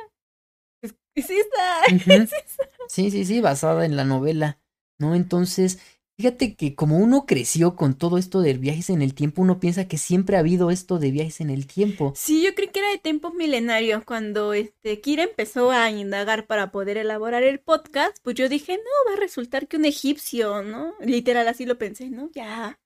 Es, 0.81 0.95
es 1.15 1.29
esta. 1.29 1.81
Ujú. 1.95 2.11
es 2.11 2.33
esa. 2.33 2.69
Sí, 2.89 3.09
sí, 3.09 3.25
sí, 3.25 3.39
basada 3.39 3.85
en 3.85 3.95
la 3.95 4.03
novela, 4.03 4.59
¿no? 4.99 5.15
Entonces, 5.15 5.79
fíjate 6.17 6.55
que 6.55 6.73
como 6.73 6.97
uno 6.97 7.25
creció 7.27 7.75
con 7.75 7.93
todo 7.93 8.17
esto 8.17 8.41
de 8.41 8.53
viajes 8.55 8.89
en 8.89 9.01
el 9.03 9.13
tiempo, 9.13 9.43
uno 9.43 9.59
piensa 9.59 9.87
que 9.87 9.97
siempre 9.99 10.35
ha 10.35 10.39
habido 10.39 10.71
esto 10.71 10.97
de 10.97 11.11
viajes 11.11 11.41
en 11.41 11.51
el 11.51 11.67
tiempo. 11.67 12.13
Sí, 12.15 12.43
yo 12.43 12.55
creí 12.55 12.69
que 12.69 12.79
era 12.79 12.89
de 12.89 12.97
tiempos 12.97 13.35
milenarios 13.35 14.03
cuando 14.03 14.53
este 14.53 14.99
Kira 14.99 15.23
empezó 15.23 15.69
a 15.71 15.91
indagar 15.91 16.47
para 16.47 16.71
poder 16.71 16.97
elaborar 16.97 17.43
el 17.43 17.59
podcast, 17.59 18.17
pues 18.23 18.35
yo 18.35 18.49
dije, 18.49 18.77
no, 18.77 19.11
va 19.11 19.15
a 19.15 19.19
resultar 19.19 19.67
que 19.67 19.77
un 19.77 19.85
egipcio, 19.85 20.63
¿no? 20.63 20.95
Literal 20.99 21.47
así 21.47 21.65
lo 21.67 21.77
pensé, 21.77 22.09
¿no? 22.09 22.31
Ya 22.33 22.79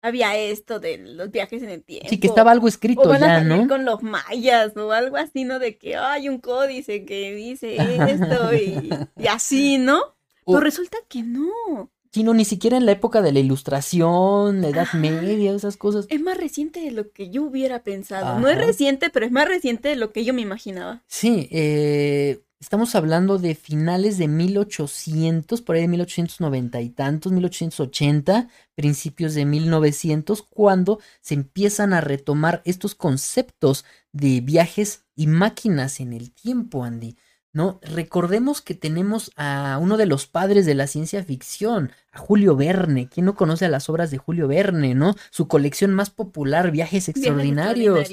había 0.00 0.36
esto 0.36 0.80
de 0.80 0.98
los 0.98 1.30
viajes 1.30 1.62
en 1.62 1.68
el 1.70 1.82
tiempo. 1.82 2.08
Sí, 2.08 2.18
que 2.18 2.26
estaba 2.28 2.50
algo 2.50 2.66
o 2.66 2.68
escrito 2.68 3.06
van 3.08 3.24
a 3.24 3.38
ya, 3.38 3.44
¿no? 3.44 3.68
con 3.68 3.84
los 3.84 4.02
mayas 4.02 4.74
o 4.76 4.90
algo 4.92 5.16
así, 5.16 5.44
¿no? 5.44 5.58
De 5.58 5.76
que 5.76 5.96
hay 5.96 6.30
un 6.30 6.38
códice 6.40 7.04
que 7.04 7.34
dice 7.34 7.76
esto 8.08 8.54
y, 8.54 8.90
y 9.18 9.26
así, 9.26 9.76
¿no? 9.76 9.98
O- 10.44 10.52
Pero 10.52 10.60
resulta 10.60 10.96
que 11.08 11.22
no. 11.22 11.90
Sí, 12.14 12.22
no, 12.22 12.32
ni 12.32 12.44
siquiera 12.44 12.76
en 12.76 12.86
la 12.86 12.92
época 12.92 13.22
de 13.22 13.32
la 13.32 13.40
ilustración, 13.40 14.60
la 14.60 14.68
Edad. 14.68 14.86
Media, 14.92 15.52
esas 15.52 15.76
cosas. 15.76 16.06
Es 16.10 16.20
más 16.20 16.36
reciente 16.36 16.78
de 16.78 16.92
lo 16.92 17.10
que 17.10 17.28
yo 17.28 17.42
hubiera 17.42 17.82
pensado. 17.82 18.38
No 18.38 18.48
es 18.48 18.56
reciente, 18.56 19.10
pero 19.10 19.26
es 19.26 19.32
más 19.32 19.48
reciente 19.48 19.88
de 19.88 19.96
lo 19.96 20.12
que 20.12 20.24
yo 20.24 20.32
me 20.32 20.40
imaginaba. 20.40 21.02
Sí, 21.08 21.48
eh, 21.50 22.44
estamos 22.60 22.94
hablando 22.94 23.38
de 23.38 23.56
finales 23.56 24.16
de 24.16 24.28
1800, 24.28 25.60
por 25.62 25.74
ahí 25.74 25.82
de 25.82 25.88
1890 25.88 26.80
y 26.82 26.90
tantos, 26.90 27.32
1880, 27.32 28.48
principios 28.76 29.34
de 29.34 29.46
1900, 29.46 30.42
cuando 30.42 31.00
se 31.20 31.34
empiezan 31.34 31.92
a 31.92 32.00
retomar 32.00 32.62
estos 32.64 32.94
conceptos 32.94 33.84
de 34.12 34.40
viajes 34.40 35.02
y 35.16 35.26
máquinas 35.26 35.98
en 35.98 36.12
el 36.12 36.30
tiempo, 36.30 36.84
Andy. 36.84 37.16
¿No? 37.54 37.78
Recordemos 37.82 38.60
que 38.60 38.74
tenemos 38.74 39.30
a 39.36 39.78
uno 39.80 39.96
de 39.96 40.06
los 40.06 40.26
padres 40.26 40.66
de 40.66 40.74
la 40.74 40.88
ciencia 40.88 41.22
ficción, 41.24 41.92
a 42.10 42.18
Julio 42.18 42.56
Verne. 42.56 43.08
¿Quién 43.08 43.26
no 43.26 43.36
conoce 43.36 43.64
a 43.64 43.68
las 43.68 43.88
obras 43.88 44.10
de 44.10 44.18
Julio 44.18 44.48
Verne, 44.48 44.94
no? 44.94 45.14
Su 45.30 45.46
colección 45.48 45.94
más 45.94 46.10
popular, 46.10 46.72
Viajes 46.72 47.08
extraordinarios. 47.08 48.10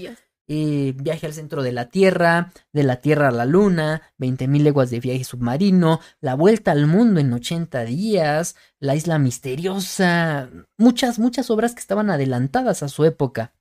eh, 0.47 0.93
viaje 0.95 1.25
al 1.25 1.33
centro 1.33 1.63
de 1.63 1.71
la 1.71 1.89
Tierra, 1.89 2.51
de 2.71 2.83
la 2.83 2.97
Tierra 2.97 3.29
a 3.29 3.31
la 3.31 3.45
Luna, 3.45 4.01
20.000 4.19 4.61
leguas 4.61 4.89
de 4.91 4.99
viaje 4.99 5.23
submarino, 5.23 6.01
la 6.19 6.35
vuelta 6.35 6.71
al 6.71 6.85
mundo 6.87 7.19
en 7.19 7.31
80 7.33 7.83
días, 7.85 8.55
la 8.79 8.95
isla 8.95 9.17
misteriosa, 9.17 10.49
muchas, 10.77 11.19
muchas 11.19 11.49
obras 11.49 11.73
que 11.73 11.79
estaban 11.79 12.09
adelantadas 12.09 12.83
a 12.83 12.89
su 12.89 13.05
época. 13.05 13.53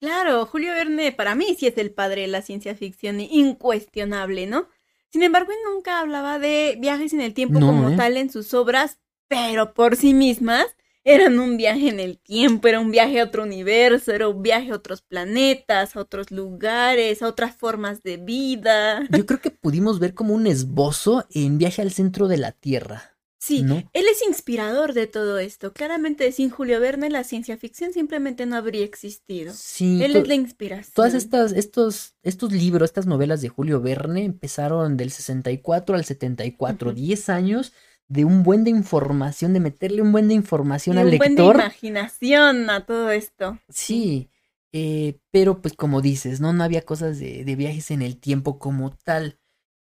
Claro, 0.00 0.46
Julio 0.46 0.72
Verne 0.72 1.12
para 1.12 1.34
mí 1.34 1.54
sí 1.58 1.66
es 1.66 1.76
el 1.76 1.90
padre 1.90 2.22
de 2.22 2.28
la 2.28 2.40
ciencia 2.40 2.74
ficción, 2.74 3.20
incuestionable, 3.20 4.46
¿no? 4.46 4.68
Sin 5.10 5.22
embargo, 5.22 5.52
él 5.52 5.58
nunca 5.72 6.00
hablaba 6.00 6.38
de 6.38 6.76
viajes 6.78 7.12
en 7.12 7.20
el 7.20 7.34
tiempo 7.34 7.60
No, 7.60 7.66
como 7.66 7.90
¿eh? 7.90 7.96
tal 7.96 8.16
en 8.16 8.30
sus 8.30 8.52
obras, 8.54 8.98
pero 9.28 9.74
por 9.74 9.96
sí 9.96 10.14
mismas 10.14 10.66
eran 11.04 11.38
un 11.38 11.56
viaje 11.56 11.88
en 11.88 12.00
el 12.00 12.18
tiempo, 12.18 12.68
era 12.68 12.80
un 12.80 12.90
viaje 12.90 13.20
a 13.20 13.24
otro 13.24 13.42
universo, 13.42 14.12
era 14.12 14.28
un 14.28 14.42
viaje 14.42 14.70
a 14.70 14.74
otros 14.74 15.00
planetas, 15.00 15.96
a 15.96 16.00
otros 16.00 16.30
lugares, 16.30 17.22
a 17.22 17.28
otras 17.28 17.56
formas 17.56 18.02
de 18.02 18.18
vida. 18.18 19.06
Yo 19.10 19.24
creo 19.24 19.40
que 19.40 19.50
pudimos 19.50 20.00
ver 20.00 20.12
como 20.12 20.34
un 20.34 20.46
esbozo 20.46 21.26
en 21.30 21.56
Viaje 21.56 21.80
al 21.80 21.92
centro 21.92 22.28
de 22.28 22.36
la 22.36 22.52
Tierra. 22.52 23.17
Sí, 23.48 23.62
¿no? 23.62 23.76
él 23.92 24.04
es 24.10 24.22
inspirador 24.26 24.92
de 24.92 25.06
todo 25.06 25.38
esto. 25.38 25.72
Claramente 25.72 26.30
sin 26.32 26.50
Julio 26.50 26.80
Verne 26.80 27.10
la 27.10 27.24
ciencia 27.24 27.56
ficción 27.56 27.92
simplemente 27.92 28.46
no 28.46 28.56
habría 28.56 28.84
existido. 28.84 29.52
Sí, 29.54 30.02
Él 30.02 30.14
es 30.16 30.28
la 30.28 30.34
inspiración. 30.34 30.92
todas 30.94 31.14
estas, 31.14 31.52
estos, 31.52 32.14
estos 32.22 32.52
libros, 32.52 32.88
estas 32.90 33.06
novelas 33.06 33.40
de 33.40 33.48
Julio 33.48 33.80
Verne 33.80 34.24
empezaron 34.24 34.96
del 34.96 35.10
64 35.10 35.96
al 35.96 36.04
74, 36.04 36.90
Ujú. 36.90 36.96
10 36.98 37.28
años 37.28 37.72
de 38.08 38.24
un 38.24 38.42
buen 38.42 38.64
de 38.64 38.70
información, 38.70 39.52
de 39.52 39.60
meterle 39.60 40.00
un 40.02 40.12
buen 40.12 40.28
de 40.28 40.34
información 40.34 40.96
Y 40.96 41.00
al 41.00 41.08
un 41.08 41.18
buen 41.18 41.34
de 41.34 41.42
lector. 41.42 41.54
imaginación 41.56 42.70
a 42.70 42.86
todo 42.86 43.10
esto. 43.10 43.58
Sí, 43.68 44.30
eh, 44.72 45.18
pero 45.30 45.60
pues 45.60 45.74
como 45.74 46.00
dices, 46.00 46.40
¿no? 46.40 46.52
No 46.52 46.64
había 46.64 46.82
cosas 46.82 47.18
de, 47.18 47.44
de 47.44 47.56
viajes 47.56 47.90
en 47.90 48.02
el 48.02 48.18
tiempo 48.18 48.58
como 48.58 48.90
tal. 49.04 49.38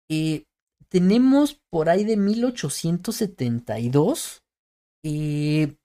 Eh, 0.09 0.45
tenemos 0.91 1.59
por 1.69 1.89
ahí 1.89 2.03
de 2.03 2.17
1872 2.17 4.43
eh, 5.03 5.77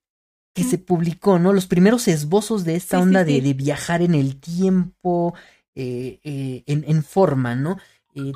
que 0.52 0.64
se 0.64 0.78
publicó, 0.78 1.38
¿no? 1.38 1.52
Los 1.52 1.68
primeros 1.68 2.08
esbozos 2.08 2.64
de 2.64 2.74
esta 2.74 2.96
Sí, 2.96 3.02
onda 3.04 3.24
sí. 3.24 3.34
De, 3.34 3.40
de 3.40 3.54
viajar 3.54 4.02
en 4.02 4.16
el 4.16 4.40
tiempo, 4.40 5.34
eh, 5.76 6.18
eh, 6.24 6.64
en, 6.66 6.82
en 6.88 7.04
forma, 7.04 7.54
¿no? 7.54 7.78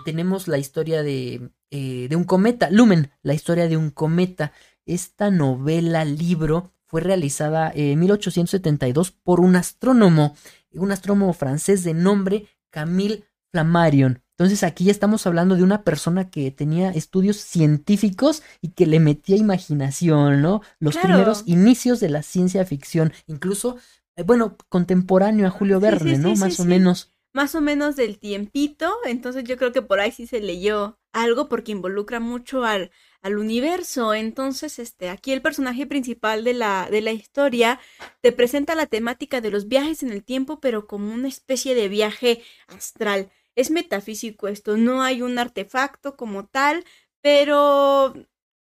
Tenemos 0.04 0.46
la 0.46 0.58
historia 0.58 1.02
de, 1.02 1.52
de 1.70 2.14
un 2.14 2.24
cometa, 2.24 2.68
Lumen, 2.68 3.12
la 3.22 3.32
historia 3.32 3.66
de 3.66 3.78
un 3.78 3.88
cometa. 3.88 4.52
Esta 4.84 5.30
novela, 5.30 6.04
libro, 6.04 6.74
fue 6.84 7.00
realizada 7.00 7.72
en 7.74 7.98
1872 7.98 9.10
por 9.10 9.40
un 9.40 9.56
astrónomo, 9.56 10.36
un 10.74 10.92
astrónomo 10.92 11.32
francés 11.32 11.82
de 11.82 11.94
nombre 11.94 12.46
Camille 12.68 13.24
Flammarion. 13.52 14.22
Entonces 14.40 14.62
aquí 14.64 14.84
ya 14.84 14.92
estamos 14.92 15.26
hablando 15.26 15.54
de 15.54 15.62
una 15.62 15.84
persona 15.84 16.30
que 16.30 16.50
tenía 16.50 16.90
estudios 16.92 17.36
científicos 17.36 18.42
y 18.62 18.70
que 18.70 18.86
le 18.86 18.98
metía 18.98 19.36
imaginación, 19.36 20.40
¿no? 20.40 20.62
Los 20.78 20.94
Claro. 20.94 21.08
primeros 21.08 21.42
inicios 21.46 22.00
de 22.00 22.08
la 22.08 22.22
ciencia 22.22 22.64
ficción, 22.64 23.12
incluso, 23.26 23.76
eh, 24.16 24.22
bueno, 24.22 24.56
contemporáneo 24.70 25.46
a 25.46 25.50
Julio 25.50 25.78
Verne, 25.78 26.16
sí, 26.16 26.22
¿no? 26.22 26.34
sí, 26.34 26.40
Más 26.40 26.58
o 26.58 26.64
menos. 26.64 27.12
más 27.32 27.54
o 27.54 27.60
menos 27.60 27.96
del 27.96 28.18
tiempito, 28.18 28.92
entonces 29.04 29.44
yo 29.44 29.56
creo 29.56 29.72
que 29.72 29.82
por 29.82 30.00
ahí 30.00 30.10
sí 30.10 30.26
se 30.26 30.40
leyó 30.40 30.98
algo 31.12 31.48
porque 31.48 31.72
involucra 31.72 32.18
mucho 32.18 32.64
al, 32.64 32.90
al 33.22 33.38
universo. 33.38 34.14
Entonces, 34.14 34.78
este, 34.80 35.08
aquí 35.10 35.32
el 35.32 35.42
personaje 35.42 35.86
principal 35.86 36.42
de 36.44 36.54
la, 36.54 36.88
de 36.90 37.00
la 37.02 37.12
historia 37.12 37.78
te 38.20 38.32
presenta 38.32 38.74
la 38.74 38.86
temática 38.86 39.40
de 39.40 39.50
los 39.50 39.68
viajes 39.68 40.02
en 40.02 40.10
el 40.10 40.24
tiempo, 40.24 40.60
pero 40.60 40.86
como 40.88 41.12
una 41.14 41.28
especie 41.28 41.74
de 41.76 41.88
viaje 41.88 42.42
astral. 42.68 43.30
Es 43.56 43.70
metafísico 43.70 44.48
esto, 44.48 44.76
no 44.76 45.02
hay 45.02 45.22
un 45.22 45.38
artefacto 45.38 46.16
como 46.16 46.46
tal, 46.46 46.84
pero 47.20 48.14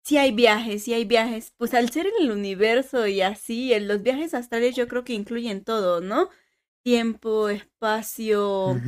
sí 0.04 0.18
hay 0.18 0.32
viajes, 0.32 0.84
sí 0.84 0.94
hay 0.94 1.04
viajes. 1.04 1.52
Pues 1.56 1.74
al 1.74 1.90
ser 1.90 2.06
en 2.06 2.14
el 2.20 2.30
universo 2.32 3.06
y 3.06 3.20
así, 3.22 3.72
en 3.72 3.88
los 3.88 4.02
viajes 4.02 4.34
astrales 4.34 4.76
yo 4.76 4.88
creo 4.88 5.04
que 5.04 5.14
incluyen 5.14 5.64
todo, 5.64 6.00
¿no? 6.00 6.30
Tiempo, 6.84 7.48
espacio, 7.48 8.80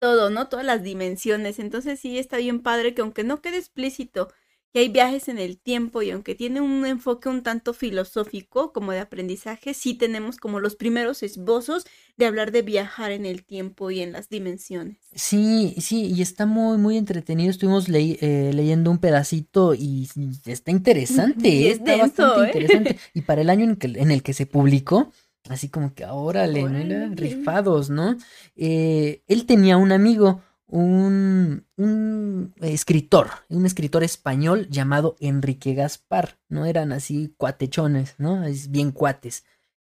todo, 0.00 0.30
¿no? 0.30 0.48
Todas 0.48 0.64
las 0.66 0.82
dimensiones. 0.82 1.58
Entonces 1.58 2.00
sí 2.00 2.18
está 2.18 2.36
bien 2.38 2.60
padre 2.62 2.94
que 2.94 3.02
aunque 3.02 3.24
no 3.24 3.40
quede 3.42 3.58
explícito 3.58 4.32
que 4.72 4.80
hay 4.80 4.88
viajes 4.88 5.28
en 5.28 5.38
el 5.38 5.58
tiempo 5.58 6.02
y 6.02 6.10
aunque 6.10 6.34
tiene 6.34 6.60
un 6.60 6.86
enfoque 6.86 7.28
un 7.28 7.42
tanto 7.42 7.74
filosófico 7.74 8.72
como 8.72 8.92
de 8.92 9.00
aprendizaje, 9.00 9.74
sí 9.74 9.94
tenemos 9.94 10.36
como 10.36 10.60
los 10.60 10.76
primeros 10.76 11.22
esbozos 11.22 11.84
de 12.16 12.26
hablar 12.26 12.52
de 12.52 12.62
viajar 12.62 13.10
en 13.10 13.26
el 13.26 13.44
tiempo 13.44 13.90
y 13.90 14.00
en 14.00 14.12
las 14.12 14.28
dimensiones. 14.28 14.98
Sí, 15.14 15.74
sí, 15.78 16.06
y 16.06 16.22
está 16.22 16.46
muy, 16.46 16.78
muy 16.78 16.96
entretenido. 16.96 17.50
Estuvimos 17.50 17.88
eh, 17.88 18.50
leyendo 18.54 18.90
un 18.90 18.98
pedacito 18.98 19.74
y 19.74 20.08
está 20.46 20.70
interesante, 20.70 21.48
Y 21.48 21.66
es 21.66 21.78
está 21.78 21.92
denso, 21.92 22.22
bastante 22.22 22.40
¿eh? 22.40 22.46
interesante. 22.46 22.98
Y 23.14 23.22
para 23.22 23.40
el 23.40 23.50
año 23.50 23.64
en, 23.64 23.76
que, 23.76 23.88
en 23.88 24.10
el 24.10 24.22
que 24.22 24.34
se 24.34 24.46
publicó, 24.46 25.12
así 25.48 25.68
como 25.68 25.94
que, 25.94 26.04
órale, 26.04 26.62
Órale. 26.62 27.08
rifados, 27.14 27.90
¿no? 27.90 28.16
Eh, 28.56 29.22
él 29.26 29.46
tenía 29.46 29.76
un 29.78 29.90
amigo, 29.92 30.42
un, 30.70 31.66
un 31.76 32.54
escritor, 32.60 33.30
un 33.48 33.66
escritor 33.66 34.04
español 34.04 34.68
llamado 34.70 35.16
Enrique 35.20 35.74
Gaspar, 35.74 36.38
¿no? 36.48 36.66
Eran 36.66 36.92
así 36.92 37.34
cuatechones, 37.36 38.14
¿no? 38.18 38.44
Es 38.44 38.70
bien 38.70 38.92
cuates. 38.92 39.44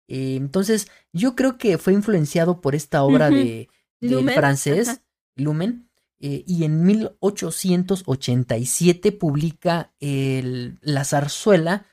Eh, 0.08 0.36
entonces, 0.36 0.88
yo 1.14 1.36
creo 1.36 1.58
que 1.58 1.78
fue 1.78 1.94
influenciado 1.94 2.62
por 2.62 2.76
esta 2.76 3.04
obra 3.04 3.30
de, 3.30 3.70
del 4.02 4.12
Lumen, 4.12 4.36
francés, 4.36 4.90
ajá. 4.90 5.02
Lumen, 5.36 5.90
eh, 6.20 6.44
y 6.46 6.64
en 6.64 6.84
1887 6.86 9.12
publica 9.12 9.94
el- 10.00 10.78
la 10.82 11.04
zarzuela, 11.06 11.86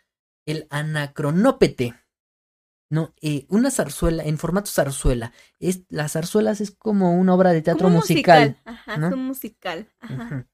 el 0.46 0.66
Anacronópete. 0.70 1.94
No, 2.92 3.14
eh, 3.22 3.46
una 3.48 3.70
zarzuela, 3.70 4.22
en 4.22 4.36
formato 4.36 4.70
zarzuela. 4.70 5.32
Es, 5.58 5.84
las 5.88 6.12
zarzuelas 6.12 6.60
es 6.60 6.72
como 6.72 7.18
una 7.18 7.34
obra 7.34 7.54
de 7.54 7.62
teatro 7.62 7.86
Como 7.86 8.00
musical. 8.00 8.60
Ajá, 8.66 8.98
¿no? 8.98 9.06
es 9.06 9.14
un 9.14 9.24
musical. 9.24 9.88
Ajá. 10.00 10.46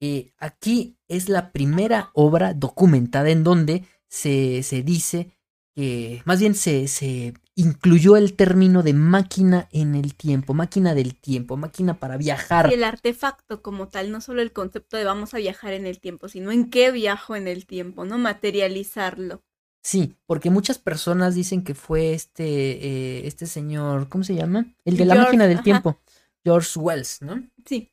Eh, 0.00 0.32
aquí 0.38 0.96
es 1.08 1.28
la 1.28 1.52
primera 1.52 2.10
obra 2.14 2.54
documentada 2.54 3.28
en 3.28 3.44
donde 3.44 3.84
se, 4.08 4.62
se 4.62 4.82
dice 4.82 5.36
que, 5.74 6.22
más 6.24 6.40
bien 6.40 6.54
se, 6.54 6.88
se 6.88 7.34
incluyó 7.54 8.16
el 8.16 8.34
término 8.34 8.82
de 8.82 8.94
máquina 8.94 9.68
en 9.70 9.94
el 9.94 10.14
tiempo, 10.14 10.54
máquina 10.54 10.94
del 10.94 11.14
tiempo, 11.14 11.58
máquina 11.58 12.00
para 12.00 12.16
viajar. 12.16 12.70
Y 12.70 12.74
el 12.74 12.84
artefacto 12.84 13.60
como 13.60 13.88
tal, 13.88 14.10
no 14.10 14.22
solo 14.22 14.40
el 14.40 14.52
concepto 14.52 14.96
de 14.96 15.04
vamos 15.04 15.34
a 15.34 15.36
viajar 15.36 15.74
en 15.74 15.86
el 15.86 16.00
tiempo, 16.00 16.28
sino 16.28 16.50
en 16.50 16.70
qué 16.70 16.90
viajo 16.92 17.36
en 17.36 17.46
el 17.46 17.66
tiempo, 17.66 18.06
¿no? 18.06 18.16
Materializarlo. 18.16 19.42
Sí, 19.84 20.16
porque 20.26 20.48
muchas 20.48 20.78
personas 20.78 21.34
dicen 21.34 21.62
que 21.62 21.74
fue 21.74 22.14
este, 22.14 22.44
eh, 22.46 23.26
este 23.26 23.46
señor, 23.46 24.08
¿cómo 24.08 24.24
se 24.24 24.34
llama? 24.34 24.74
El 24.86 24.96
de 24.96 25.04
la 25.04 25.12
George, 25.14 25.26
máquina 25.28 25.46
del 25.46 25.56
ajá. 25.58 25.62
tiempo, 25.64 26.00
George 26.42 26.78
Wells, 26.78 27.20
¿no? 27.20 27.46
Sí. 27.66 27.92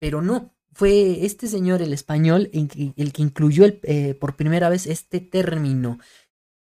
Pero 0.00 0.22
no, 0.22 0.54
fue 0.72 1.24
este 1.26 1.48
señor, 1.48 1.82
el 1.82 1.92
español, 1.92 2.50
el 2.52 3.12
que 3.12 3.22
incluyó 3.22 3.64
el, 3.64 3.80
eh, 3.82 4.14
por 4.14 4.36
primera 4.36 4.68
vez 4.68 4.86
este 4.86 5.20
término. 5.20 5.98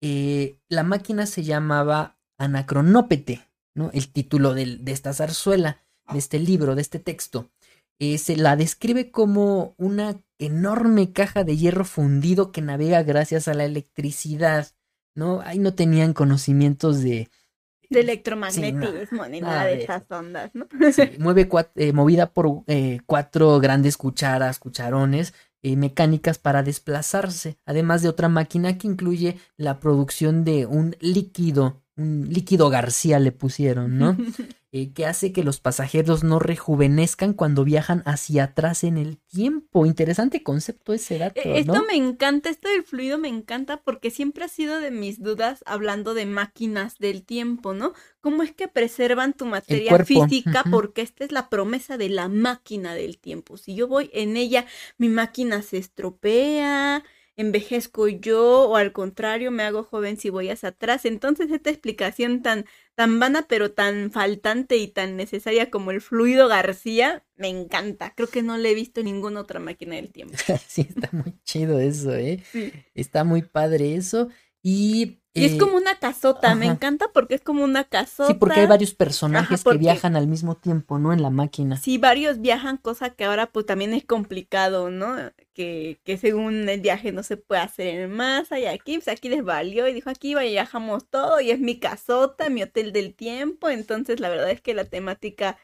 Eh, 0.01 0.57
la 0.70 0.85
máquina 0.85 1.27
se 1.27 1.43
llamaba 1.43 2.18
Anacronópete, 2.39 3.47
¿no? 3.75 3.91
El 3.93 4.09
título 4.09 4.55
del- 4.55 4.85
de 4.85 4.93
esta 4.93 5.12
zarzuela, 5.12 5.83
de 6.12 6.18
este 6.18 6.39
libro, 6.39 6.75
de 6.75 6.83
este 6.83 6.99
texto. 6.99 7.51
Se 8.18 8.37
la 8.37 8.57
describe 8.57 9.12
como 9.12 9.75
una 9.77 10.20
enorme 10.45 11.12
caja 11.12 11.45
de 11.45 11.57
hierro 11.57 11.84
fundido 11.84 12.53
que 12.53 12.62
navega 12.62 13.03
gracias 13.03 13.49
a 13.49 13.55
la 13.55 13.64
electricidad, 13.64 14.68
¿no? 15.14 15.40
Ahí 15.43 15.59
no 15.59 15.74
tenían 15.74 16.12
conocimientos 16.12 17.03
de, 17.03 17.28
De 17.90 18.01
electromagnetismo, 18.01 19.26
ni 19.26 19.40
nada 19.40 19.55
nada 19.55 19.66
de 19.66 19.76
de 19.76 19.82
esas 19.84 20.03
ondas, 20.11 20.51
¿no? 20.55 20.66
Sí, 20.93 21.03
mueve 21.18 21.49
eh, 21.76 21.93
movida 21.93 22.32
por 22.32 22.64
eh, 22.66 23.01
cuatro 23.07 23.61
grandes 23.61 23.97
cucharas, 23.97 24.59
cucharones 24.59 25.34
eh, 25.64 25.76
mecánicas 25.76 26.38
para 26.38 26.64
desplazarse, 26.64 27.57
además 27.64 28.03
de 28.03 28.09
otra 28.09 28.28
máquina 28.28 28.78
que 28.78 28.88
incluye 28.88 29.38
la 29.57 29.78
producción 29.78 30.45
de 30.45 30.66
un 30.66 30.97
líquido, 31.01 31.82
un 31.97 32.28
líquido 32.30 32.70
García 32.70 33.18
le 33.18 33.32
pusieron, 33.32 33.99
¿no? 33.99 34.16
Eh, 34.74 34.95
que 34.95 35.05
hace 35.05 35.32
que 35.34 35.45
los 35.45 35.61
pasajeros 35.61 36.24
no 36.24 36.38
rejuvenezcan 36.38 37.34
cuando 37.34 37.62
viajan 37.62 38.03
hacia 38.07 38.45
atrás 38.45 38.84
en 38.84 38.97
el 38.97 39.18
tiempo. 39.18 39.84
Interesante 39.84 40.43
concepto 40.43 40.95
ese 40.95 41.18
dato, 41.18 41.43
Eh, 41.45 41.59
Esto 41.59 41.84
me 41.86 41.95
encanta, 41.95 42.49
esto 42.49 42.70
del 42.70 42.82
fluido 42.82 43.18
me 43.18 43.28
encanta 43.28 43.82
porque 43.82 44.11
siempre 44.11 44.47
ha 44.47 44.49
sido 44.49 44.80
de 44.80 44.90
mis 44.90 45.20
dudas 45.22 45.62
hablando 45.66 46.14
de 46.14 46.24
máquinas 46.24 46.97
del 46.99 47.22
tiempo, 47.22 47.74
¿no? 47.74 47.93
¿Cómo 48.22 48.43
es 48.43 48.53
que 48.53 48.66
preservan 48.66 49.34
tu 49.34 49.45
materia 49.45 49.95
física? 50.07 50.64
Porque 50.70 51.03
esta 51.03 51.26
es 51.26 51.32
la 51.32 51.51
promesa 51.51 51.99
de 51.99 52.09
la 52.09 52.28
máquina 52.28 52.95
del 52.95 53.18
tiempo. 53.18 53.59
Si 53.59 53.74
yo 53.74 53.88
voy 53.88 54.09
en 54.14 54.38
ella, 54.38 54.64
mi 54.97 55.11
máquina 55.11 55.61
se 55.61 55.76
estropea, 55.76 57.05
envejezco 57.37 58.09
yo 58.09 58.68
o 58.68 58.76
al 58.76 58.93
contrario 58.93 59.51
me 59.51 59.62
hago 59.62 59.85
joven 59.85 60.16
si 60.16 60.30
voy 60.30 60.51
hacia 60.51 60.70
atrás. 60.70 61.05
Entonces 61.05 61.51
esta 61.51 61.70
explicación 61.70 62.43
tan 62.43 62.66
tan 62.95 63.18
vana 63.18 63.47
pero 63.49 63.72
tan 63.72 64.11
faltante 64.11 64.76
y 64.76 64.89
tan 64.89 65.16
necesaria 65.16 65.70
como 65.70 65.91
el 65.91 66.01
fluido 66.01 66.49
García 66.49 67.24
me 67.37 67.49
encanta. 67.49 68.12
Creo 68.14 68.28
que 68.28 68.43
no 68.43 68.59
le 68.59 68.70
he 68.70 68.74
visto 68.74 69.01
en 69.01 69.07
ninguna 69.07 69.41
otra 69.41 69.61
máquina 69.61 69.97
del 69.97 70.12
tiempo. 70.12 70.35
sí, 70.66 70.87
está 70.89 71.09
muy 71.12 71.35
chido 71.45 71.80
eso, 71.80 72.14
¿eh? 72.14 72.43
Sí. 72.51 72.72
Está 72.95 73.24
muy 73.24 73.43
padre 73.43 73.95
eso. 73.95 74.28
Y, 74.62 75.22
Y 75.35 75.47
es 75.47 75.53
eh, 75.53 75.59
como 75.59 75.76
una 75.76 75.99
casota, 75.99 76.55
me 76.55 76.66
encanta 76.66 77.11
porque 77.12 77.35
es 77.35 77.41
como 77.41 77.64
una 77.64 77.85
casota. 77.85 78.28
Sí, 78.28 78.35
porque 78.35 78.61
hay 78.61 78.66
varios 78.66 78.95
personajes 78.95 79.61
Ajá, 79.61 79.64
porque- 79.64 79.78
que 79.78 79.85
viajan 79.85 80.14
al 80.14 80.26
mismo 80.26 80.57
tiempo, 80.57 80.99
¿no? 80.99 81.12
En 81.12 81.22
la 81.22 81.30
máquina. 81.30 81.78
Sí, 81.78 81.97
varios 81.97 82.41
viajan, 82.41 82.76
cosa 82.76 83.11
que 83.11 83.24
ahora 83.24 83.47
pues 83.51 83.64
también 83.64 83.95
es 83.95 84.05
complicado, 84.05 84.91
¿no? 84.91 85.16
Que, 85.55 86.01
que 86.05 86.18
según 86.18 86.68
el 86.68 86.80
viaje 86.83 87.12
no 87.12 87.22
se 87.22 87.39
puede 87.39 87.62
hacer 87.62 87.87
en 87.89 88.12
masa 88.12 88.59
y 88.59 88.66
aquí, 88.66 88.97
pues 88.99 89.09
aquí 89.09 89.30
les 89.30 89.43
valió 89.43 89.89
y 89.89 89.95
dijo 89.95 90.11
aquí 90.11 90.35
viajamos 90.35 91.09
todo 91.09 91.41
y 91.41 91.51
es 91.51 91.61
mi 91.61 91.78
casota, 91.78 92.51
mi 92.51 92.62
hotel 92.62 92.93
del 92.93 93.14
tiempo, 93.14 93.70
entonces 93.70 94.20
la 94.20 94.28
verdad 94.28 94.51
es 94.51 94.61
que 94.61 94.74
la 94.74 94.85
temática 94.85 95.59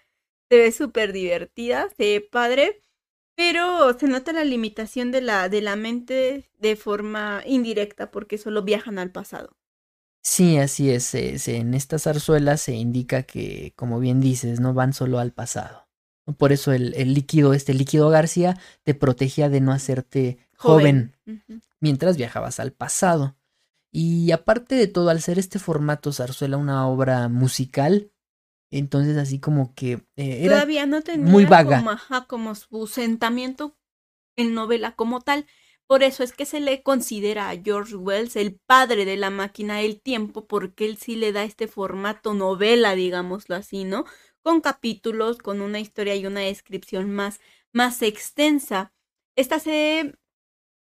se 0.51 0.57
ve 0.57 0.73
súper 0.73 1.13
divertida, 1.13 1.89
se 1.97 2.05
ve 2.05 2.21
padre, 2.21 2.81
pero 3.37 3.97
se 3.99 4.09
nota 4.09 4.33
la 4.33 4.45
limitación 4.45 5.13
de 5.13 5.21
la, 5.21 5.49
de 5.49 5.61
la 5.61 5.77
mente 5.77 6.51
de 6.59 6.77
forma 6.77 7.43
indirecta 7.47 8.11
porque 8.11 8.39
solo 8.39 8.63
viajan 8.63 8.99
al 8.99 9.13
pasado. 9.13 9.58
Sí, 10.29 10.59
así 10.59 10.91
es. 10.91 11.05
se- 11.05 11.39
se- 11.39 11.57
en 11.57 11.73
estas 11.73 12.03
zarzuelas 12.03 12.61
se 12.61 12.75
indica 12.75 13.23
que, 13.23 13.73
como 13.77 13.99
bien 13.99 14.21
dices, 14.21 14.61
no 14.61 14.75
van 14.75 14.93
solo 14.93 15.19
al 15.21 15.33
pasado. 15.33 15.89
Por 16.37 16.53
eso 16.53 16.73
el, 16.73 16.95
el 16.97 17.15
líquido, 17.15 17.55
este 17.55 17.73
líquido 17.73 18.11
García, 18.11 18.59
te 18.83 18.95
protegía 18.95 19.49
de 19.49 19.63
no 19.63 19.73
hacerte 19.73 20.37
joven, 20.55 21.17
mientras 21.81 22.19
viajabas 22.19 22.61
al 22.61 22.73
pasado. 22.73 23.37
Y 23.91 24.33
aparte 24.33 24.75
de 24.75 24.87
todo, 24.87 25.09
al 25.09 25.23
ser 25.23 25.39
este 25.39 25.59
formato 25.59 26.13
zarzuela 26.13 26.59
una 26.59 26.87
obra 26.87 27.29
musical, 27.29 28.13
entonces 28.71 29.17
así 29.17 29.41
como 29.41 29.75
que 29.75 29.93
eh, 30.17 30.45
era 30.45 30.57
Todavía 30.57 30.85
no 30.85 31.01
tenía 31.01 31.33
muy 31.33 31.47
vaga. 31.47 31.79
Como, 31.79 31.91
ajá, 31.91 32.27
como 32.27 32.55
su 32.55 32.87
sentamiento 32.87 33.79
en 34.37 34.53
novela 34.53 34.95
como 34.95 35.23
tal. 35.23 35.47
Por 35.89 36.03
eso 36.03 36.23
es 36.23 36.33
que 36.33 36.45
se 36.47 36.61
le 36.61 36.83
considera 36.83 37.49
a 37.49 37.57
George 37.57 37.97
Wells 37.97 38.37
el 38.37 38.57
padre 38.67 39.07
de 39.07 39.17
la 39.17 39.31
máquina 39.31 39.79
del 39.79 40.01
tiempo, 40.03 40.47
porque 40.47 40.85
él 40.87 40.99
sí 40.99 41.17
le 41.17 41.33
da 41.33 41.45
este 41.45 41.67
formato 41.67 42.35
novela, 42.35 42.95
digámoslo 42.95 43.57
así, 43.57 43.85
¿no? 43.85 44.05
Con 44.43 44.61
capítulos, 44.61 45.39
con 45.39 45.63
una 45.63 45.81
historia 45.81 46.15
y 46.17 46.27
una 46.27 46.41
descripción 46.41 47.11
más, 47.11 47.41
más 47.73 48.03
extensa. 48.03 48.93
Esta 49.37 49.61
se, 49.61 50.15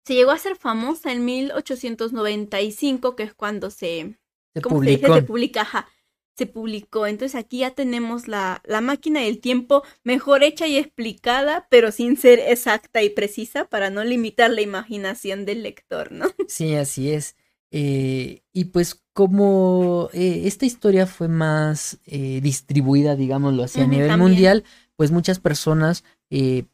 se 0.06 0.14
llegó 0.14 0.30
a 0.32 0.38
ser 0.38 0.56
famosa 0.56 1.12
en 1.12 1.24
1895, 1.24 3.16
que 3.16 3.24
es 3.24 3.34
cuando 3.34 3.70
se, 3.70 4.18
Se 4.54 4.62
¿cómo 4.62 4.80
se 4.80 4.90
dice? 4.90 5.08
publicó. 5.08 5.14
Se 5.14 5.22
publica, 5.22 5.62
ajá, 5.62 5.88
se 6.36 6.46
publicó. 6.46 7.06
Entonces 7.06 7.34
aquí 7.38 7.58
ya 7.58 7.72
tenemos 7.72 8.28
la, 8.28 8.62
la 8.64 8.80
máquina 8.80 9.20
del 9.20 9.40
tiempo 9.40 9.82
mejor 10.04 10.42
hecha 10.42 10.66
y 10.66 10.76
explicada, 10.76 11.66
pero 11.70 11.92
sin 11.92 12.16
ser 12.16 12.38
exacta 12.40 13.02
y 13.02 13.10
precisa 13.10 13.66
para 13.66 13.90
no 13.90 14.04
limitar 14.04 14.50
la 14.50 14.60
imaginación 14.62 15.44
del 15.44 15.62
lector, 15.62 16.12
¿no? 16.12 16.26
Sí, 16.48 16.74
así 16.74 17.10
es. 17.12 17.36
Eh, 17.70 18.42
y 18.52 18.66
pues 18.66 19.02
como 19.14 20.10
eh, 20.12 20.42
esta 20.44 20.66
historia 20.66 21.06
fue 21.06 21.28
más 21.28 21.98
eh, 22.04 22.40
distribuida, 22.42 23.16
digámoslo 23.16 23.62
así, 23.62 23.80
a 23.80 23.86
nivel 23.86 24.08
también. 24.08 24.18
mundial, 24.18 24.64
pues 24.96 25.10
muchas 25.10 25.38
personas 25.40 26.04
eh, 26.30 26.66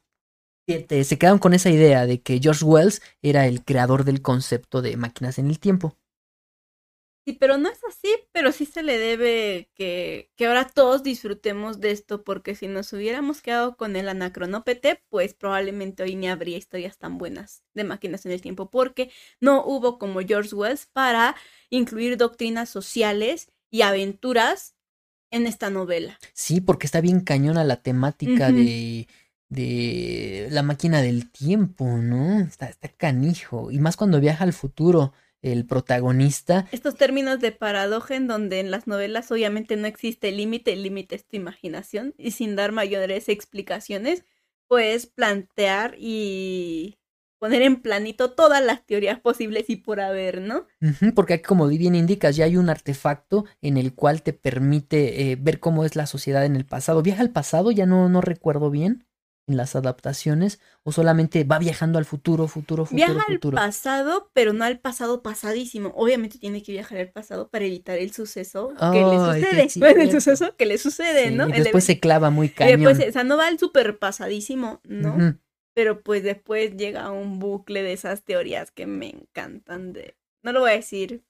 se 0.67 1.19
quedaron 1.19 1.39
con 1.39 1.55
esa 1.55 1.71
idea 1.71 2.07
de 2.07 2.21
que 2.21 2.41
George 2.41 2.65
Wells 2.65 3.01
era 3.23 3.47
el 3.47 3.65
creador 3.65 4.05
del 4.05 4.21
concepto 4.23 4.83
de 4.83 4.97
máquinas 4.97 5.39
en 5.39 5.49
el 5.49 5.59
tiempo. 5.59 5.97
Sí, 7.29 7.35
pero 7.39 7.59
no 7.59 7.69
es 7.69 7.79
así, 7.87 8.09
pero 8.33 8.53
sí 8.53 8.65
se 8.65 8.83
le 8.83 8.97
debe 8.97 9.69
que, 9.75 10.31
que 10.35 10.47
ahora 10.47 10.67
todos 10.67 11.03
disfrutemos 11.03 11.79
de 11.79 11.91
esto, 11.91 12.25
porque 12.25 12.55
si 12.55 12.69
nos 12.69 12.91
hubiéramos 12.95 13.43
quedado 13.43 13.77
con 13.77 13.97
el 13.97 14.09
anacronópete, 14.09 15.03
pues 15.11 15.35
probablemente 15.35 16.03
hoy 16.03 16.15
ni 16.15 16.27
habría 16.27 16.57
historias 16.57 16.97
tan 16.97 17.19
buenas 17.19 17.65
de 17.75 17.85
máquinas 17.85 18.25
en 18.25 18.33
el 18.33 18.41
tiempo, 18.41 18.71
porque 18.71 19.11
no 19.43 19.63
hubo 19.63 19.99
como 19.99 20.21
George 20.21 20.55
Wells 20.55 20.87
para 20.87 21.37
incluir 21.69 22.17
doctrinas 22.17 22.71
sociales 22.71 23.53
y 23.71 23.83
aventuras 23.83 24.75
en 25.31 25.47
esta 25.47 25.69
novela. 25.69 26.19
Sí, 26.33 26.63
porque 26.63 26.87
está 26.87 27.03
bien 27.03 27.21
cañona 27.21 27.63
la 27.63 27.83
temática 27.83 28.51
de, 28.51 29.07
de 29.51 30.49
la 30.51 30.63
máquina 30.63 31.03
del 31.03 31.31
tiempo, 31.31 31.85
¿no? 31.99 32.41
Está, 32.41 32.71
está 32.71 32.89
canijo. 32.89 33.71
Y 33.71 33.81
más 33.81 33.99
cuando 33.99 34.19
viaja 34.19 34.45
al 34.45 34.55
futuro 34.55 35.13
el 35.43 35.67
protagonista. 35.67 36.67
Estos 36.73 36.97
términos 36.97 37.41
de 37.41 37.53
paradoja 37.53 38.17
en 38.17 38.27
donde 38.27 38.61
en 38.61 38.71
las 38.71 38.87
novelas 38.87 39.31
obviamente 39.31 39.77
no 39.77 39.87
existe 39.87 40.33
límite, 40.33 40.73
el 40.73 40.83
límite 40.83 41.17
es 41.17 41.27
tu 41.27 41.37
imaginación 41.37 42.15
y 42.19 42.33
sin 42.33 42.57
dar 42.57 42.73
mayores 42.73 43.29
explicaciones, 43.29 44.25
puedes 44.67 45.07
plantear 45.07 45.95
y 45.99 46.99
poner 47.39 47.63
en 47.63 47.81
planito 47.81 48.33
todas 48.33 48.65
las 48.65 48.85
teorías 48.85 49.21
posibles 49.21 49.71
y 49.71 49.77
por 49.77 50.01
haber, 50.01 50.41
¿no? 50.41 50.67
Porque 51.15 51.35
aquí, 51.35 51.45
como 51.45 51.69
bien 51.69 51.95
indicas, 51.95 52.37
ya 52.37 52.45
hay 52.45 52.57
un 52.57 52.69
artefacto 52.69 53.45
en 53.63 53.77
el 53.77 53.95
cual 53.95 54.23
te 54.23 54.33
permite 54.33 55.31
eh, 55.31 55.37
ver 55.41 55.61
cómo 55.61 55.85
es 55.85 55.97
la 55.97 56.07
sociedad 56.07 56.45
en 56.45 56.57
el 56.57 56.67
pasado. 56.67 57.03
¿Viaja 57.03 57.23
al 57.23 57.31
pasado? 57.31 57.71
Ya 57.71 57.87
no, 57.87 58.09
no 58.09 58.21
recuerdo 58.21 58.71
bien 58.71 59.05
en 59.05 59.08
las 59.57 59.75
adaptaciones. 59.77 60.61
¿O 60.83 60.93
solamente 60.93 61.45
va 61.45 61.59
viajando 61.59 61.99
al 61.99 62.05
futuro, 62.05 62.49
futuro, 62.49 62.85
futuro, 62.87 62.97
Viaja 62.97 63.25
al 63.29 63.35
futuro? 63.35 63.57
pasado, 63.57 64.31
pero 64.33 64.53
no 64.53 64.65
al 64.65 64.79
pasado 64.81 65.23
pasadísimo. 65.23 65.93
Obviamente 65.97 66.39
tiene 66.39 66.63
que 66.63 66.73
viajar 66.73 66.99
al 66.99 67.11
pasado 67.11 67.49
para 67.51 67.65
evitar 67.65 67.99
el 67.99 68.13
suceso 68.13 68.71
que 68.93 69.05
le 69.05 69.19
sí 69.19 69.19
sucede. 69.19 69.69
Bueno, 69.81 70.03
el 70.03 70.11
suceso 70.13 70.57
que 70.57 70.67
le 70.67 70.79
sucede, 70.79 71.29
Sí, 71.29 71.35
¿no? 71.35 71.49
y 71.49 71.53
después 71.53 71.85
se 71.85 72.01
clava 72.01 72.31
muy 72.31 72.47
Y 72.47 72.51
cañón. 72.51 72.81
después, 72.85 73.09
o 73.09 73.13
sea, 73.13 73.25
no 73.25 73.37
va 73.37 73.49
al 73.49 73.59
super 73.59 73.99
pasadísimo, 73.99 74.81
¿no? 74.85 75.17
Pero 75.75 76.03
pues 76.03 76.23
después 76.23 76.77
llega 76.77 77.11
un 77.11 77.39
bucle 77.39 77.83
de 77.83 77.93
esas 77.93 78.25
teorías 78.25 78.71
que 78.73 78.87
me 78.87 79.11
encantan 79.11 79.93
de... 79.93 80.17
No 80.43 80.53
lo 80.53 80.61
voy 80.61 80.71
a 80.71 80.75
decir. 80.75 81.23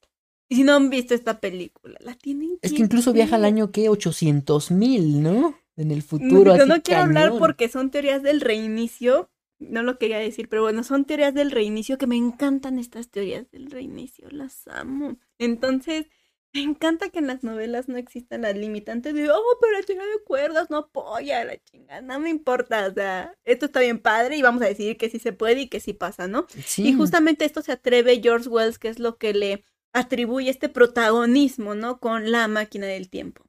Y 0.48 0.56
si 0.56 0.64
no 0.64 0.74
han 0.74 0.88
visto 0.88 1.14
esta 1.14 1.40
película, 1.40 1.98
la 2.00 2.14
tienen 2.14 2.58
Es 2.62 2.72
que 2.72 2.78
incluso 2.82 3.12
viaja 3.12 3.36
al 3.36 3.44
año 3.44 3.70
que 3.70 3.90
800 3.90 4.70
mil, 4.70 5.22
¿no? 5.22 5.54
En 5.78 5.90
el 5.90 5.98
No, 5.98 6.04
futuro. 6.04 6.56
yo 6.56 6.66
no 6.66 6.82
quiero 6.82 7.02
hablar 7.02 7.30
porque 7.38 7.68
son 7.68 7.90
teorías 7.90 8.22
del 8.22 8.40
reinicio. 8.40 9.30
No 9.60 9.82
lo 9.82 9.98
quería 9.98 10.18
decir, 10.18 10.48
pero 10.48 10.62
bueno, 10.62 10.84
son 10.84 11.04
teorías 11.04 11.34
del 11.34 11.50
reinicio 11.50 11.98
que 11.98 12.06
me 12.06 12.16
encantan 12.16 12.78
estas 12.78 13.10
teorías 13.10 13.50
del 13.50 13.70
reinicio, 13.70 14.28
las 14.30 14.66
amo. 14.68 15.18
Entonces, 15.38 16.06
me 16.54 16.62
encanta 16.62 17.10
que 17.10 17.18
en 17.18 17.26
las 17.26 17.42
novelas 17.42 17.88
no 17.88 17.96
existan 17.98 18.42
las 18.42 18.56
limitantes 18.56 19.14
de, 19.14 19.30
oh, 19.30 19.42
pero 19.60 19.72
la 19.78 19.82
teoría 19.84 20.04
de 20.04 20.22
cuerdas 20.24 20.70
no 20.70 20.78
apoya 20.78 21.44
la 21.44 21.56
chingada, 21.62 22.00
no 22.02 22.20
me 22.20 22.30
importa, 22.30 22.86
o 22.88 22.94
sea, 22.94 23.36
esto 23.44 23.66
está 23.66 23.80
bien 23.80 23.98
padre 24.00 24.36
y 24.36 24.42
vamos 24.42 24.62
a 24.62 24.66
decidir 24.66 24.96
que 24.96 25.10
sí 25.10 25.18
se 25.18 25.32
puede 25.32 25.62
y 25.62 25.68
que 25.68 25.80
sí 25.80 25.92
pasa, 25.92 26.28
¿no? 26.28 26.46
Sí. 26.64 26.88
Y 26.88 26.92
justamente 26.94 27.44
esto 27.44 27.62
se 27.62 27.72
atreve 27.72 28.20
George 28.22 28.48
Wells, 28.48 28.78
que 28.78 28.88
es 28.88 28.98
lo 28.98 29.18
que 29.18 29.34
le 29.34 29.64
atribuye 29.92 30.50
este 30.50 30.68
protagonismo, 30.68 31.74
¿no? 31.74 32.00
Con 32.00 32.30
la 32.30 32.48
máquina 32.48 32.86
del 32.86 33.10
tiempo. 33.10 33.44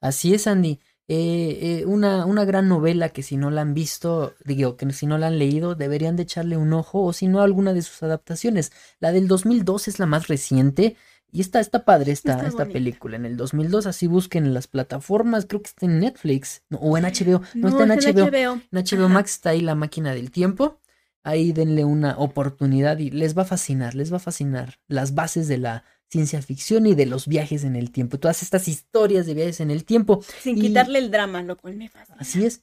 Así 0.00 0.34
es, 0.34 0.46
Andy. 0.46 0.80
Eh, 1.14 1.58
eh, 1.80 1.84
una, 1.84 2.24
una 2.24 2.46
gran 2.46 2.70
novela 2.70 3.10
que 3.10 3.22
si 3.22 3.36
no 3.36 3.50
la 3.50 3.60
han 3.60 3.74
visto, 3.74 4.34
digo, 4.46 4.78
que 4.78 4.90
si 4.94 5.04
no 5.06 5.18
la 5.18 5.26
han 5.26 5.38
leído, 5.38 5.74
deberían 5.74 6.16
de 6.16 6.22
echarle 6.22 6.56
un 6.56 6.72
ojo 6.72 7.02
o 7.02 7.12
si 7.12 7.28
no 7.28 7.42
alguna 7.42 7.74
de 7.74 7.82
sus 7.82 8.02
adaptaciones. 8.02 8.72
La 8.98 9.12
del 9.12 9.28
2002 9.28 9.88
es 9.88 9.98
la 9.98 10.06
más 10.06 10.28
reciente 10.28 10.96
y 11.30 11.42
está, 11.42 11.60
está 11.60 11.84
padre 11.84 12.12
esta, 12.12 12.36
Está 12.36 12.46
esta 12.46 12.64
película. 12.64 13.16
En 13.16 13.26
el 13.26 13.36
2002 13.36 13.84
así 13.84 14.06
busquen 14.06 14.46
en 14.46 14.54
las 14.54 14.68
plataformas, 14.68 15.44
creo 15.44 15.60
que 15.60 15.68
está 15.68 15.84
en 15.84 15.98
Netflix 15.98 16.62
no, 16.70 16.78
o 16.78 16.96
en 16.96 17.04
HBO. 17.04 17.42
No, 17.56 17.68
está 17.68 17.82
en 17.82 17.90
HBO. 17.90 18.30
HBO. 18.30 18.62
En 18.72 18.84
HBO. 18.84 19.08
Max 19.10 19.32
está 19.32 19.50
ahí 19.50 19.60
la 19.60 19.74
máquina 19.74 20.14
del 20.14 20.30
tiempo. 20.30 20.80
Ahí 21.24 21.52
denle 21.52 21.84
una 21.84 22.16
oportunidad 22.16 22.96
y 23.00 23.10
les 23.10 23.36
va 23.36 23.42
a 23.42 23.44
fascinar, 23.44 23.94
les 23.94 24.10
va 24.10 24.16
a 24.16 24.20
fascinar 24.20 24.80
las 24.88 25.14
bases 25.14 25.46
de 25.46 25.58
la 25.58 25.84
ciencia 26.12 26.42
ficción 26.42 26.86
y 26.86 26.94
de 26.94 27.06
los 27.06 27.26
viajes 27.26 27.64
en 27.64 27.74
el 27.74 27.90
tiempo. 27.90 28.18
Todas 28.20 28.42
estas 28.42 28.68
historias 28.68 29.24
de 29.26 29.34
viajes 29.34 29.60
en 29.60 29.70
el 29.70 29.84
tiempo. 29.84 30.22
Sin 30.42 30.58
Y- 30.58 30.60
quitarle 30.62 30.98
el 30.98 31.10
drama, 31.10 31.42
lo 31.42 31.56
cual 31.56 31.76
me 31.76 31.88
fascina. 31.88 32.18
Así 32.20 32.44
es. 32.44 32.62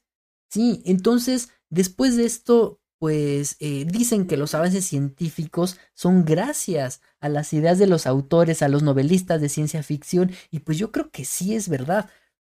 Sí, 0.52 0.82
entonces, 0.86 1.50
después 1.70 2.16
de 2.16 2.26
esto, 2.26 2.80
pues 3.00 3.56
eh, 3.60 3.86
dicen 3.88 4.28
que 4.28 4.38
los 4.38 4.54
avances 4.54 4.86
científicos 4.86 5.78
son 5.94 6.26
gracias 6.26 7.02
a 7.20 7.30
las 7.30 7.52
ideas 7.54 7.80
de 7.80 7.88
los 7.88 8.06
autores, 8.08 8.62
a 8.62 8.68
los 8.68 8.84
novelistas 8.84 9.42
de 9.42 9.50
ciencia 9.50 9.82
ficción, 9.84 10.32
y 10.52 10.60
pues 10.60 10.78
yo 10.78 10.92
creo 10.92 11.10
que 11.10 11.26
sí 11.26 11.56
es 11.56 11.70
verdad, 11.70 12.10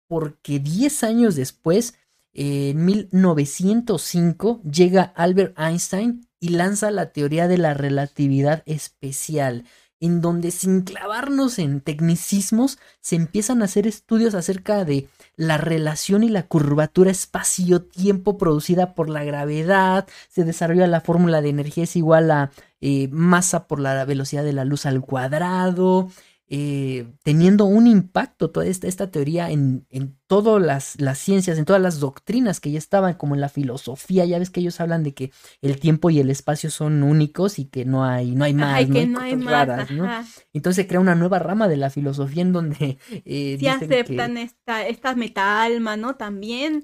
porque 0.08 0.60
10 0.60 1.04
años 1.04 1.36
después, 1.36 1.96
en 2.34 2.86
1905, 2.86 4.62
llega 4.64 5.04
Albert 5.16 5.58
Einstein 5.60 6.28
y 6.40 6.50
lanza 6.50 6.92
la 6.92 7.12
teoría 7.12 7.48
de 7.48 7.58
la 7.58 7.74
relatividad 7.74 8.62
especial, 8.66 9.66
en 10.00 10.22
donde 10.22 10.52
sin 10.52 10.82
clavarnos 10.82 11.60
en 11.60 11.82
tecnicismos, 11.82 12.78
se 13.02 13.16
empiezan 13.16 13.62
a 13.62 13.66
hacer 13.66 13.88
estudios 13.88 14.36
acerca 14.36 14.86
de 14.86 15.08
la 15.36 15.58
relación 15.58 16.24
y 16.24 16.30
la 16.30 16.44
curvatura 16.44 17.12
espacio-tiempo 17.12 18.38
producida 18.38 18.94
por 18.94 19.10
la 19.10 19.24
gravedad, 19.24 20.08
se 20.30 20.44
desarrolla 20.44 20.88
la 20.88 21.02
fórmula 21.02 21.42
de 21.42 21.50
energía 21.50 21.86
es 21.86 21.96
igual 21.96 22.32
a 22.32 22.52
eh, 22.82 23.08
masa 23.10 23.68
por 23.68 23.80
la 23.80 24.06
velocidad 24.06 24.44
de 24.44 24.54
la 24.54 24.66
luz 24.66 24.86
al 24.86 25.02
cuadrado, 25.02 26.10
eh, 26.48 27.12
teniendo 27.24 27.66
un 27.66 27.88
impacto 27.88 28.52
toda 28.52 28.68
esta, 28.68 28.88
esta 28.88 29.10
teoría 29.10 29.50
en, 29.50 29.88
en 29.90 30.16
todas 30.28 30.62
las, 30.62 31.00
las 31.02 31.18
ciencias, 31.18 31.58
en 31.58 31.66
todas 31.66 31.82
las 31.82 32.00
doctrinas 32.00 32.60
que 32.60 32.72
ya 32.72 32.78
estaban, 32.78 33.16
como 33.16 33.34
en 33.36 33.42
la 33.42 33.50
filosofía, 33.50 34.26
ya 34.26 34.38
ves 34.40 34.50
que 34.52 34.60
ellos 34.60 34.80
hablan 34.80 35.04
de 35.04 35.14
que 35.16 35.32
el 35.62 35.80
tiempo 35.80 36.10
y 36.12 36.20
el 36.20 36.30
espacio 36.30 36.70
son 36.70 37.02
únicos 37.04 37.58
y 37.60 37.66
que 37.66 37.84
no 37.86 38.06
hay, 38.06 38.36
no 38.36 38.46
hay 38.46 38.54
más, 38.54 38.76
Ay, 38.76 38.86
no 38.88 38.94
que 38.94 39.00
hay 39.00 39.08
no 39.08 39.20
hay 39.20 39.32
cosas 39.34 39.46
más. 39.46 39.54
raras, 39.68 39.92
¿no? 39.92 40.06
Entonces 40.54 40.84
se 40.84 40.88
crea 40.88 41.00
una 41.00 41.16
nueva 41.16 41.40
rama 41.40 41.68
de 41.68 41.78
la 41.78 41.90
filosofía 41.90 42.42
en 42.44 42.54
donde 42.54 42.98
eh, 43.10 43.22
Sí 43.26 43.58
dicen 43.58 43.80
que- 43.80 43.86
aceptan 44.02 44.38
esta, 44.38 44.88
esta 44.88 45.16
meta-alma, 45.16 45.98
¿no? 45.98 46.16
También 46.16 46.84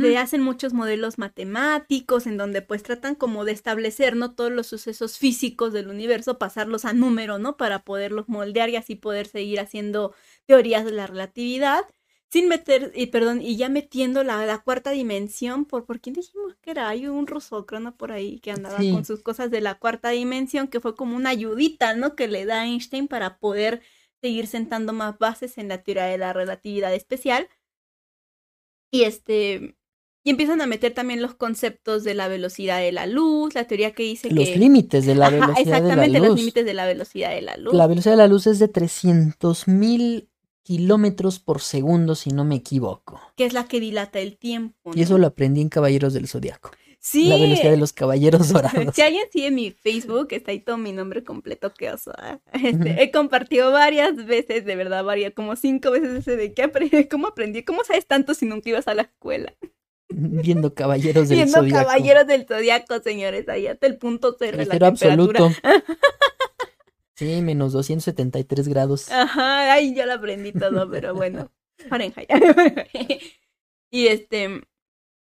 Se 0.00 0.16
hacen 0.18 0.42
muchos 0.42 0.72
modelos 0.72 1.18
matemáticos 1.18 2.26
en 2.26 2.36
donde 2.36 2.60
pues 2.62 2.82
tratan 2.82 3.14
como 3.14 3.44
de 3.44 3.52
establecer, 3.52 4.16
¿no? 4.16 4.34
Todos 4.34 4.50
los 4.50 4.66
sucesos 4.66 5.16
físicos 5.18 5.72
del 5.72 5.88
universo, 5.88 6.38
pasarlos 6.38 6.84
a 6.84 6.92
número, 6.92 7.38
¿no? 7.38 7.56
Para 7.56 7.84
poderlos 7.84 8.28
moldear 8.28 8.68
y 8.70 8.76
así 8.76 8.96
poder 8.96 9.28
seguir 9.28 9.60
haciendo 9.60 10.12
teorías 10.46 10.84
de 10.84 10.90
la 10.92 11.06
relatividad. 11.06 11.84
Sin 12.30 12.48
meter, 12.48 12.90
y 12.96 13.06
perdón, 13.08 13.42
y 13.42 13.56
ya 13.56 13.68
metiendo 13.68 14.24
la, 14.24 14.44
la 14.46 14.58
cuarta 14.62 14.90
dimensión, 14.90 15.66
por, 15.66 15.84
¿por 15.84 16.00
quién 16.00 16.14
dijimos 16.14 16.56
que 16.62 16.70
era? 16.72 16.88
Hay 16.88 17.06
un 17.06 17.26
rusócrano 17.26 17.96
por 17.96 18.10
ahí 18.10 18.40
que 18.40 18.50
andaba 18.50 18.78
Sí. 18.78 18.90
con 18.90 19.04
sus 19.04 19.22
cosas 19.22 19.50
de 19.50 19.60
la 19.60 19.78
cuarta 19.78 20.08
dimensión, 20.10 20.66
que 20.68 20.80
fue 20.80 20.96
como 20.96 21.14
una 21.14 21.28
ayudita, 21.30 21.94
¿no? 21.94 22.16
Que 22.16 22.28
le 22.28 22.46
da 22.46 22.64
Einstein 22.64 23.06
para 23.06 23.38
poder 23.38 23.82
seguir 24.22 24.46
sentando 24.46 24.92
más 24.94 25.18
bases 25.18 25.58
en 25.58 25.68
la 25.68 25.82
teoría 25.82 26.04
de 26.06 26.16
la 26.18 26.32
relatividad 26.32 26.94
especial. 26.94 27.48
Y 28.92 29.02
este. 29.02 29.74
Y 30.24 30.30
empiezan 30.30 30.60
a 30.60 30.66
meter 30.68 30.94
también 30.94 31.20
los 31.20 31.34
conceptos 31.34 32.04
de 32.04 32.14
la 32.14 32.28
velocidad 32.28 32.78
de 32.78 32.92
la 32.92 33.06
luz, 33.08 33.54
la 33.56 33.66
teoría 33.66 33.92
que 33.92 34.04
dice 34.04 34.30
los 34.30 34.44
que. 34.44 34.56
límites 34.56 35.04
de 35.04 35.16
la 35.16 35.26
Ajá, 35.26 35.34
velocidad 35.34 35.64
de 35.64 35.70
la 35.70 35.76
exactamente, 35.78 36.18
los 36.20 36.28
luz. 36.28 36.38
límites 36.38 36.64
de 36.64 36.74
la 36.74 36.86
velocidad 36.86 37.30
de 37.30 37.42
la 37.42 37.56
luz. 37.56 37.74
La 37.74 37.88
velocidad 37.88 38.12
de 38.12 38.18
la 38.18 38.28
luz 38.28 38.46
es 38.46 38.60
de 38.60 38.68
300 38.68 39.66
mil 39.66 40.28
kilómetros 40.62 41.40
por 41.40 41.60
segundo, 41.60 42.14
si 42.14 42.30
no 42.30 42.44
me 42.44 42.54
equivoco. 42.54 43.20
que 43.36 43.46
es 43.46 43.52
la 43.52 43.66
que 43.66 43.80
dilata 43.80 44.20
el 44.20 44.36
tiempo. 44.36 44.92
Y 44.94 45.02
eso 45.02 45.18
lo 45.18 45.26
aprendí 45.26 45.60
en 45.60 45.68
Caballeros 45.68 46.12
del 46.14 46.28
Zodiaco. 46.28 46.70
Sí. 47.04 47.28
La 47.28 47.36
velocidad 47.36 47.72
de 47.72 47.78
los 47.78 47.92
caballeros 47.92 48.48
dorados. 48.52 48.94
Si 48.94 49.02
alguien 49.02 49.24
sigue 49.32 49.50
mi 49.50 49.72
Facebook, 49.72 50.28
está 50.30 50.52
ahí 50.52 50.60
todo 50.60 50.78
mi 50.78 50.92
nombre 50.92 51.24
completo, 51.24 51.74
que 51.74 51.90
oso. 51.90 52.12
¿ah? 52.16 52.38
Este. 52.52 53.02
He 53.02 53.10
compartido 53.10 53.72
varias 53.72 54.14
veces, 54.24 54.64
de 54.64 54.76
verdad, 54.76 55.02
varias, 55.02 55.34
como 55.34 55.56
cinco 55.56 55.90
veces 55.90 56.10
ese 56.20 56.36
de 56.36 56.54
que 56.54 56.62
aprendí, 56.62 57.04
cómo 57.08 57.26
aprendí, 57.26 57.64
cómo 57.64 57.82
sabes 57.82 58.06
tanto 58.06 58.34
si 58.34 58.46
nunca 58.46 58.70
ibas 58.70 58.86
a 58.86 58.94
la 58.94 59.02
escuela. 59.02 59.52
Viendo 60.14 60.74
caballeros 60.74 61.28
del 61.28 61.38
Viendo 61.38 61.58
zodiaco. 61.58 61.86
caballeros 61.86 62.26
del 62.26 62.46
zodiaco, 62.46 63.00
señores, 63.00 63.48
ahí 63.48 63.66
hasta 63.66 63.86
el 63.88 63.96
punto 63.96 64.36
cero 64.38 64.58
de 64.58 64.66
la 64.66 64.78
temperatura. 64.78 65.46
absoluto. 65.46 65.50
Sí, 67.14 67.40
menos 67.42 67.72
273 67.72 68.68
grados. 68.68 69.10
Ajá, 69.10 69.72
ay, 69.74 69.94
ya 69.94 70.06
lo 70.06 70.14
aprendí 70.14 70.50
todo, 70.52 70.90
pero 70.90 71.14
bueno, 71.14 71.52
Fahrenheit. 71.88 72.28
y 73.90 74.06
este, 74.08 74.62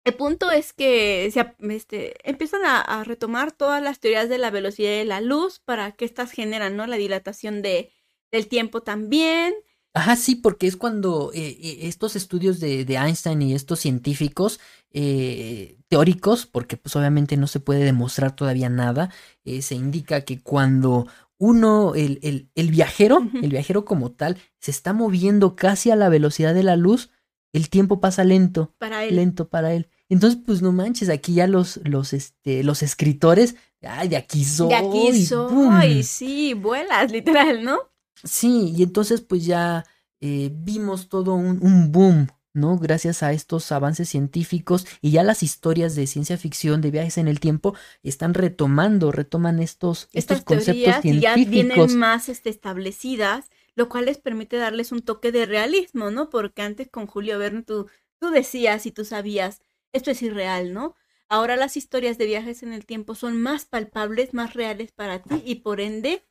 el 0.06 0.14
punto 0.14 0.52
es 0.52 0.74
que 0.74 1.30
se, 1.32 1.56
este, 1.74 2.30
empiezan 2.30 2.66
a, 2.66 2.82
a 2.82 3.04
retomar 3.04 3.52
todas 3.52 3.82
las 3.82 4.00
teorías 4.00 4.30
de 4.30 4.38
la 4.38 4.52
velocidad 4.52 4.92
de 4.92 5.06
la 5.06 5.22
luz 5.22 5.60
para 5.60 5.92
que 5.92 6.06
estas 6.06 6.32
generan, 6.32 6.76
¿no? 6.76 6.88
La 6.88 6.98
dilatación 6.98 7.62
de, 7.62 7.92
del 8.32 8.48
tiempo 8.48 8.82
también. 8.82 9.54
Ajá, 9.94 10.16
sí, 10.16 10.36
porque 10.36 10.68
es 10.68 10.78
cuando 10.78 11.32
eh, 11.34 11.58
eh, 11.60 11.80
estos 11.84 12.16
estudios 12.16 12.60
de, 12.60 12.86
de 12.86 12.96
Einstein 12.96 13.42
y 13.42 13.56
estos 13.56 13.80
científicos 13.80 14.60
eh, 14.92 15.80
teóricos, 15.88 16.46
porque 16.46 16.78
pues 16.78 16.96
obviamente 16.96 17.38
no 17.38 17.48
se 17.48 17.60
puede 17.60 17.84
demostrar 17.84 18.36
todavía 18.36 18.70
nada, 18.70 19.12
eh, 19.46 19.62
se 19.62 19.76
indica 19.76 20.22
que 20.22 20.42
cuando 20.42 21.08
uno, 21.38 21.96
el, 21.96 22.20
el, 22.22 22.50
el 22.56 22.70
viajero, 22.70 23.28
el 23.42 23.50
viajero 23.50 23.84
como 23.86 24.12
tal, 24.12 24.38
se 24.60 24.72
está 24.72 24.94
moviendo 24.94 25.56
casi 25.56 25.90
a 25.90 25.96
la 25.96 26.10
velocidad 26.10 26.54
de 26.54 26.64
la 26.64 26.76
luz, 26.76 27.10
el 27.54 27.70
tiempo 27.70 28.00
pasa 28.00 28.24
lento, 28.24 28.74
Para 28.78 29.04
él. 29.06 29.16
lento 29.16 29.50
para 29.50 29.74
él. 29.74 29.90
Entonces, 30.10 30.40
pues 30.46 30.62
no 30.62 30.72
manches, 30.72 31.10
aquí 31.10 31.36
ya 31.36 31.48
los, 31.48 31.80
los, 31.84 32.14
este, 32.14 32.64
los 32.64 32.82
escritores, 32.82 33.56
ay, 33.82 34.08
de 34.10 34.18
aquí 34.18 34.44
soy. 34.44 34.70
de 34.70 34.76
aquí 34.76 35.12
¡pum! 35.30 35.72
soy, 35.80 36.04
sí, 36.04 36.54
vuelas, 36.54 37.12
literal, 37.12 37.64
¿no? 37.64 37.78
Sí, 38.24 38.74
y 38.76 38.84
entonces 38.84 39.22
pues 39.22 39.46
ya 39.46 39.86
eh, 40.20 40.52
vimos 40.54 41.08
todo 41.10 41.36
un, 41.36 41.60
un 41.62 41.92
boom, 41.92 42.28
¿no? 42.54 42.78
Gracias 42.78 43.24
a 43.24 43.32
estos 43.32 43.72
avances 43.72 44.10
científicos 44.10 44.86
y 45.02 45.12
ya 45.12 45.24
las 45.24 45.44
historias 45.44 45.96
de 45.96 46.08
ciencia 46.08 46.38
ficción, 46.38 46.82
de 46.82 46.92
viajes 46.92 47.18
en 47.18 47.28
el 47.28 47.40
tiempo, 47.40 47.76
están 48.04 48.34
retomando, 48.34 49.12
retoman 49.12 49.60
estos, 49.60 50.10
estos 50.12 50.42
conceptos 50.42 50.76
y 50.76 50.82
ya 50.84 51.02
científicos. 51.36 51.50
vienen 51.50 51.98
más 51.98 52.28
este, 52.30 52.50
establecidas, 52.50 53.50
lo 53.80 53.90
cual 53.90 54.06
les 54.06 54.18
permite 54.20 54.58
darles 54.58 54.92
un 54.92 55.02
toque 55.02 55.32
de 55.32 55.46
realismo, 55.46 56.12
¿no? 56.12 56.30
Porque 56.30 56.62
antes 56.64 56.90
con 56.90 57.08
Julio 57.08 57.40
Verne 57.40 57.64
tú, 57.64 57.88
tú 58.20 58.30
decías 58.30 58.86
y 58.86 58.92
tú 58.92 59.06
sabías, 59.06 59.62
esto 59.94 60.12
es 60.12 60.22
irreal, 60.22 60.74
¿no? 60.74 60.96
Ahora 61.30 61.56
las 61.56 61.78
historias 61.78 62.18
de 62.18 62.26
viajes 62.26 62.62
en 62.64 62.74
el 62.74 62.86
tiempo 62.86 63.16
son 63.16 63.42
más 63.42 63.66
palpables, 63.66 64.34
más 64.34 64.54
reales 64.54 64.92
para 64.92 65.22
ti 65.24 65.42
y 65.46 65.56
por 65.56 65.80
ende 65.80 66.26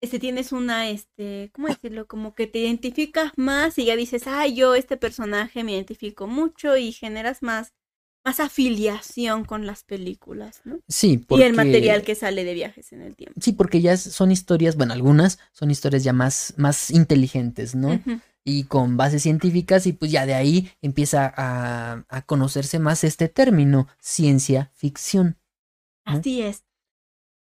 este 0.00 0.18
tienes 0.18 0.52
una 0.52 0.90
este, 0.90 1.50
¿cómo 1.54 1.68
decirlo? 1.68 2.06
Como 2.06 2.34
que 2.34 2.46
te 2.46 2.58
identificas 2.60 3.32
más 3.36 3.78
y 3.78 3.86
ya 3.86 3.96
dices, 3.96 4.26
"Ay, 4.26 4.54
yo 4.54 4.74
este 4.74 4.96
personaje 4.96 5.64
me 5.64 5.72
identifico 5.72 6.26
mucho" 6.26 6.76
y 6.76 6.92
generas 6.92 7.42
más 7.42 7.72
más 8.24 8.40
afiliación 8.40 9.44
con 9.44 9.66
las 9.66 9.82
películas, 9.84 10.60
¿no? 10.64 10.78
Sí, 10.88 11.08
Y 11.08 11.12
el 11.12 11.20
porque- 11.26 11.52
material 11.52 12.02
que 12.02 12.14
sale 12.14 12.44
de 12.44 12.54
viajes 12.54 12.92
en 12.92 13.02
el 13.02 13.14
tiempo. 13.16 13.38
Sí, 13.40 13.52
porque 13.52 13.80
ya 13.80 13.96
son 13.96 14.30
historias, 14.32 14.76
bueno, 14.76 14.92
algunas 14.94 15.38
son 15.52 15.70
historias 15.70 16.04
ya 16.04 16.12
más, 16.12 16.54
más 16.56 16.90
inteligentes, 16.90 17.74
¿no? 17.74 18.00
Y 18.44 18.64
con 18.64 18.96
bases 18.96 19.22
científicas 19.22 19.86
y 19.86 19.92
pues 19.92 20.10
ya 20.10 20.26
de 20.26 20.34
ahí 20.34 20.70
empieza 20.82 21.32
a, 21.36 22.04
a 22.08 22.22
conocerse 22.22 22.78
más 22.78 23.04
este 23.04 23.28
término, 23.28 23.88
ciencia 24.00 24.70
ficción. 24.74 25.38
¿no? 26.06 26.18
Así 26.18 26.42
es. 26.42 26.62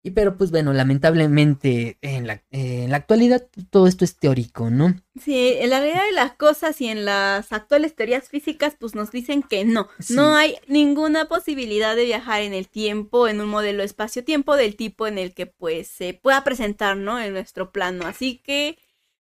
Y 0.01 0.11
pero 0.11 0.37
pues 0.37 0.49
bueno, 0.49 0.71
lamentablemente 0.71 1.97
en 2.01 2.25
la, 2.25 2.35
eh, 2.51 2.83
en 2.85 2.91
la 2.91 2.97
actualidad 2.97 3.45
todo 3.69 3.85
esto 3.85 4.05
es 4.05 4.15
teórico, 4.17 4.69
¿no? 4.69 4.95
Sí, 5.21 5.55
en 5.59 5.69
la 5.71 5.79
realidad 5.81 6.05
de 6.05 6.13
las 6.13 6.31
cosas 6.33 6.79
y 6.79 6.87
en 6.87 7.03
las 7.03 7.51
actuales 7.51 7.95
teorías 7.95 8.29
físicas, 8.29 8.75
pues 8.79 8.95
nos 8.95 9.11
dicen 9.11 9.43
que 9.43 9.65
no. 9.65 9.89
Sí. 9.99 10.13
No 10.13 10.35
hay 10.35 10.55
ninguna 10.67 11.25
posibilidad 11.25 11.97
de 11.97 12.05
viajar 12.05 12.41
en 12.43 12.53
el 12.53 12.69
tiempo, 12.69 13.27
en 13.27 13.41
un 13.41 13.49
modelo 13.49 13.83
espacio-tiempo 13.83 14.55
del 14.55 14.77
tipo 14.77 15.05
en 15.05 15.17
el 15.17 15.33
que 15.33 15.47
pues 15.47 15.89
se 15.89 16.13
pueda 16.13 16.45
presentar, 16.45 16.95
¿no? 16.95 17.19
En 17.19 17.33
nuestro 17.33 17.71
plano. 17.73 18.07
Así 18.07 18.37
que, 18.37 18.77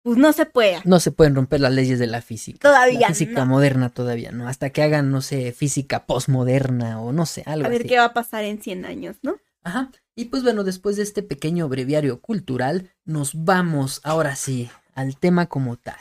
pues 0.03 0.17
no 0.19 0.33
se 0.33 0.45
puede. 0.45 0.81
No 0.85 0.99
se 0.99 1.11
pueden 1.11 1.33
romper 1.33 1.61
las 1.61 1.73
leyes 1.73 1.97
de 1.97 2.05
la 2.07 2.21
física. 2.21 2.59
Todavía 2.59 2.99
La 2.99 3.07
física 3.07 3.39
no. 3.43 3.47
moderna 3.47 3.89
todavía, 3.89 4.31
¿no? 4.31 4.47
Hasta 4.47 4.69
que 4.69 4.83
hagan, 4.83 5.09
no 5.09 5.21
sé, 5.21 5.51
física 5.51 6.05
postmoderna 6.05 7.01
o 7.01 7.11
no 7.11 7.25
sé, 7.25 7.41
algo 7.47 7.65
A 7.65 7.69
ver 7.69 7.81
así. 7.81 7.89
qué 7.89 7.97
va 7.97 8.05
a 8.05 8.13
pasar 8.13 8.43
en 8.43 8.61
100 8.61 8.85
años, 8.85 9.17
¿no? 9.23 9.37
Ajá. 9.63 9.89
Y 10.19 10.25
pues 10.25 10.43
bueno, 10.43 10.65
después 10.65 10.97
de 10.97 11.03
este 11.03 11.23
pequeño 11.23 11.69
breviario 11.69 12.19
cultural, 12.19 12.91
nos 13.05 13.45
vamos 13.45 14.01
ahora 14.03 14.35
sí 14.35 14.69
al 14.93 15.15
tema 15.15 15.47
como 15.47 15.77
tal, 15.77 15.95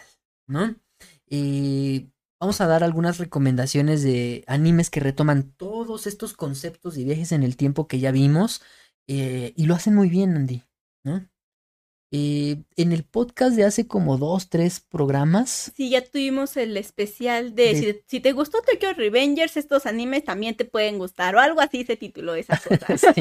¿no? 0.49 0.75
Eh, 1.29 2.09
vamos 2.41 2.61
a 2.61 2.66
dar 2.66 2.83
algunas 2.83 3.19
recomendaciones 3.19 4.03
de 4.03 4.43
animes 4.49 4.91
que 4.91 4.99
retoman 4.99 5.53
todos 5.57 6.09
estos 6.09 6.33
conceptos 6.33 6.97
de 6.97 7.05
viajes 7.05 7.31
en 7.31 7.45
el 7.45 7.57
tiempo 7.57 7.87
que 7.87 8.01
ya 8.01 8.11
vimos 8.11 8.61
eh, 9.07 9.53
y 9.55 9.66
lo 9.66 9.77
hacen 9.77 9.95
muy 9.95 10.09
bien, 10.09 10.35
Andy, 10.35 10.64
¿no? 11.05 11.25
Eh, 12.11 12.64
en 12.77 12.91
el 12.91 13.05
podcast 13.05 13.55
de 13.55 13.64
hace 13.64 13.87
como 13.87 14.19
dos, 14.19 14.49
tres 14.49 14.81
programas, 14.81 15.71
Sí, 15.77 15.91
ya 15.91 16.03
tuvimos 16.05 16.57
el 16.57 16.77
especial 16.77 17.55
de, 17.55 17.75
De- 17.75 17.77
Si, 17.77 18.01
si 18.16 18.21
te 18.21 18.33
gustó 18.33 18.62
Tokyo 18.62 18.95
Revengers, 18.95 19.57
estos 19.57 19.87
animes 19.87 20.25
también 20.25 20.57
te 20.57 20.64
pueden 20.64 20.99
gustar 20.99 21.37
o 21.37 21.39
algo 21.39 21.61
así 21.61 21.85
se 21.85 21.97
tituló 21.97 22.35
esa 22.35 22.59
cosa. 22.59 22.87
sí, 23.14 23.21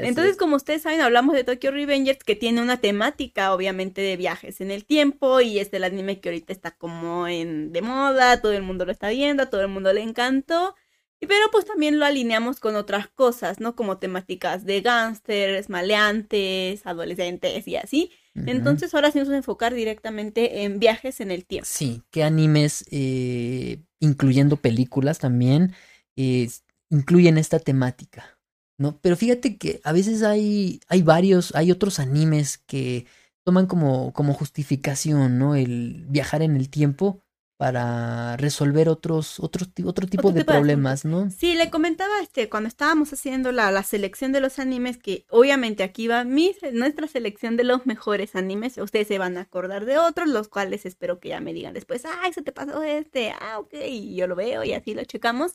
Entonces, 0.00 0.32
es. 0.32 0.38
como 0.38 0.56
ustedes 0.56 0.82
saben, 0.82 1.02
hablamos 1.02 1.34
de 1.34 1.44
Tokyo 1.44 1.70
Revengers, 1.70 2.24
que 2.24 2.34
tiene 2.34 2.62
una 2.62 2.78
temática, 2.78 3.54
obviamente, 3.54 4.00
de 4.00 4.16
viajes 4.16 4.60
en 4.60 4.70
el 4.70 4.86
tiempo, 4.86 5.40
y 5.40 5.58
es 5.58 5.72
el 5.72 5.84
anime 5.84 6.20
que 6.20 6.30
ahorita 6.30 6.52
está 6.52 6.70
como 6.72 7.28
en 7.28 7.72
de 7.72 7.82
moda, 7.82 8.40
todo 8.40 8.52
el 8.52 8.62
mundo 8.62 8.86
lo 8.86 8.92
está 8.92 9.10
viendo, 9.10 9.42
a 9.44 9.50
todo 9.50 9.60
el 9.60 9.68
mundo 9.68 9.92
le 9.92 10.02
encantó. 10.02 10.74
Y 11.20 11.26
pero 11.26 11.50
pues 11.52 11.66
también 11.66 12.00
lo 12.00 12.04
alineamos 12.06 12.58
con 12.58 12.74
otras 12.74 13.08
cosas, 13.08 13.60
¿no? 13.60 13.76
Como 13.76 13.98
temáticas 13.98 14.64
de 14.64 14.80
gángsters, 14.80 15.68
maleantes, 15.70 16.84
adolescentes 16.84 17.68
y 17.68 17.76
así. 17.76 18.10
Entonces 18.34 18.92
ahora 18.94 19.12
sí 19.12 19.18
nos 19.18 19.28
vamos 19.28 19.34
a 19.34 19.38
enfocar 19.38 19.74
directamente 19.74 20.64
en 20.64 20.80
viajes 20.80 21.20
en 21.20 21.30
el 21.30 21.44
tiempo. 21.46 21.68
Sí, 21.70 22.02
qué 22.10 22.24
animes, 22.24 22.84
eh, 22.90 23.82
incluyendo 24.00 24.56
películas 24.56 25.18
también, 25.20 25.74
eh, 26.16 26.48
incluyen 26.88 27.38
esta 27.38 27.60
temática, 27.60 28.40
¿no? 28.82 28.98
Pero 29.00 29.16
fíjate 29.16 29.56
que 29.56 29.80
a 29.84 29.92
veces 29.92 30.22
hay, 30.22 30.80
hay 30.88 31.02
varios, 31.02 31.54
hay 31.54 31.70
otros 31.70 31.98
animes 31.98 32.58
que 32.58 33.06
toman 33.44 33.66
como, 33.66 34.12
como 34.12 34.34
justificación, 34.34 35.38
¿no? 35.38 35.54
El 35.54 36.04
viajar 36.08 36.42
en 36.42 36.56
el 36.56 36.68
tiempo 36.68 37.22
para 37.56 38.36
resolver 38.38 38.88
otros, 38.88 39.38
otros, 39.38 39.68
otro 39.68 39.68
tipo 39.68 39.88
Otro 39.90 40.06
de 40.06 40.10
tipo 40.10 40.32
de 40.32 40.44
problemas, 40.44 41.04
¿no? 41.04 41.30
Sí, 41.30 41.54
le 41.54 41.70
comentaba 41.70 42.20
este 42.20 42.48
cuando 42.48 42.68
estábamos 42.68 43.12
haciendo 43.12 43.52
la, 43.52 43.70
la 43.70 43.84
selección 43.84 44.32
de 44.32 44.40
los 44.40 44.58
animes 44.58 44.96
que 44.96 45.26
obviamente 45.30 45.84
aquí 45.84 46.08
va 46.08 46.24
mi 46.24 46.56
nuestra 46.72 47.06
selección 47.06 47.56
de 47.56 47.62
los 47.62 47.86
mejores 47.86 48.34
animes. 48.34 48.78
Ustedes 48.78 49.06
se 49.06 49.18
van 49.18 49.38
a 49.38 49.42
acordar 49.42 49.84
de 49.84 49.96
otros, 49.96 50.28
los 50.28 50.48
cuales 50.48 50.86
espero 50.86 51.20
que 51.20 51.28
ya 51.28 51.40
me 51.40 51.52
digan 51.52 51.72
después, 51.72 52.02
ay, 52.04 52.32
se 52.32 52.42
te 52.42 52.50
pasó 52.50 52.82
este, 52.82 53.32
ah, 53.40 53.60
ok, 53.60 53.74
y 53.88 54.16
yo 54.16 54.26
lo 54.26 54.34
veo 54.34 54.64
y 54.64 54.72
así 54.72 54.94
lo 54.94 55.04
checamos. 55.04 55.52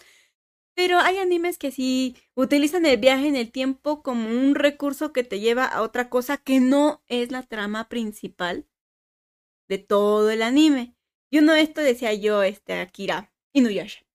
Pero 0.78 1.00
hay 1.00 1.18
animes 1.18 1.58
que 1.58 1.72
sí 1.72 2.16
utilizan 2.36 2.86
el 2.86 2.98
viaje 2.98 3.28
en 3.28 3.36
el 3.36 3.52
tiempo 3.52 4.04
como 4.04 4.30
un 4.30 4.54
recurso 4.54 5.12
que 5.12 5.24
te 5.24 5.40
lleva 5.40 5.66
a 5.66 5.82
otra 5.82 6.08
cosa 6.08 6.38
que 6.38 6.60
no 6.60 7.02
es 7.08 7.32
la 7.32 7.42
trama 7.42 7.90
principal 7.90 8.68
de 9.68 9.80
todo 9.80 10.30
el 10.30 10.44
anime. 10.44 10.96
Y 11.32 11.40
uno 11.40 11.54
de 11.54 11.62
esto 11.62 11.82
decía 11.82 12.14
yo, 12.14 12.44
este, 12.44 12.80
Akira 12.80 13.34
Inuyasha. 13.54 14.06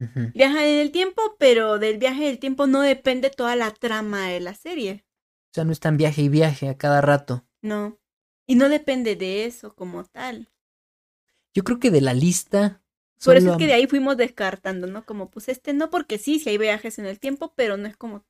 Ujú. 0.00 0.32
Viajan 0.34 0.64
en 0.64 0.80
el 0.80 0.90
tiempo, 0.90 1.22
pero 1.38 1.78
del 1.78 1.98
viaje 1.98 2.24
del 2.24 2.40
tiempo 2.40 2.66
no 2.66 2.80
depende 2.80 3.30
toda 3.30 3.54
la 3.54 3.70
trama 3.72 4.26
de 4.26 4.40
la 4.40 4.54
serie. 4.54 5.06
O 5.52 5.54
sea, 5.54 5.64
no 5.64 5.70
están 5.70 5.96
viaje 5.96 6.22
y 6.22 6.28
viaje 6.28 6.68
a 6.68 6.76
cada 6.76 7.00
rato. 7.00 7.46
No. 7.62 8.00
Y 8.48 8.56
no 8.56 8.68
depende 8.68 9.14
de 9.14 9.44
eso 9.44 9.76
como 9.76 10.04
tal. 10.04 10.50
Yo 11.54 11.62
creo 11.62 11.78
que 11.78 11.92
de 11.92 12.00
la 12.00 12.14
lista. 12.14 12.82
Por 13.24 13.36
eso 13.36 13.52
es 13.52 13.56
que 13.58 13.66
de 13.66 13.72
ahí 13.74 13.86
fuimos 13.86 14.16
descartando, 14.16 14.86
¿no? 14.86 15.04
Como 15.04 15.30
pues 15.30 15.48
este 15.48 15.72
no, 15.74 15.90
porque 15.90 16.18
sí, 16.18 16.38
sí 16.38 16.50
hay 16.50 16.58
viajes 16.58 16.98
en 16.98 17.06
el 17.06 17.18
tiempo, 17.18 17.52
pero 17.56 17.76
no 17.76 17.86
es 17.88 17.96
como 17.96 18.24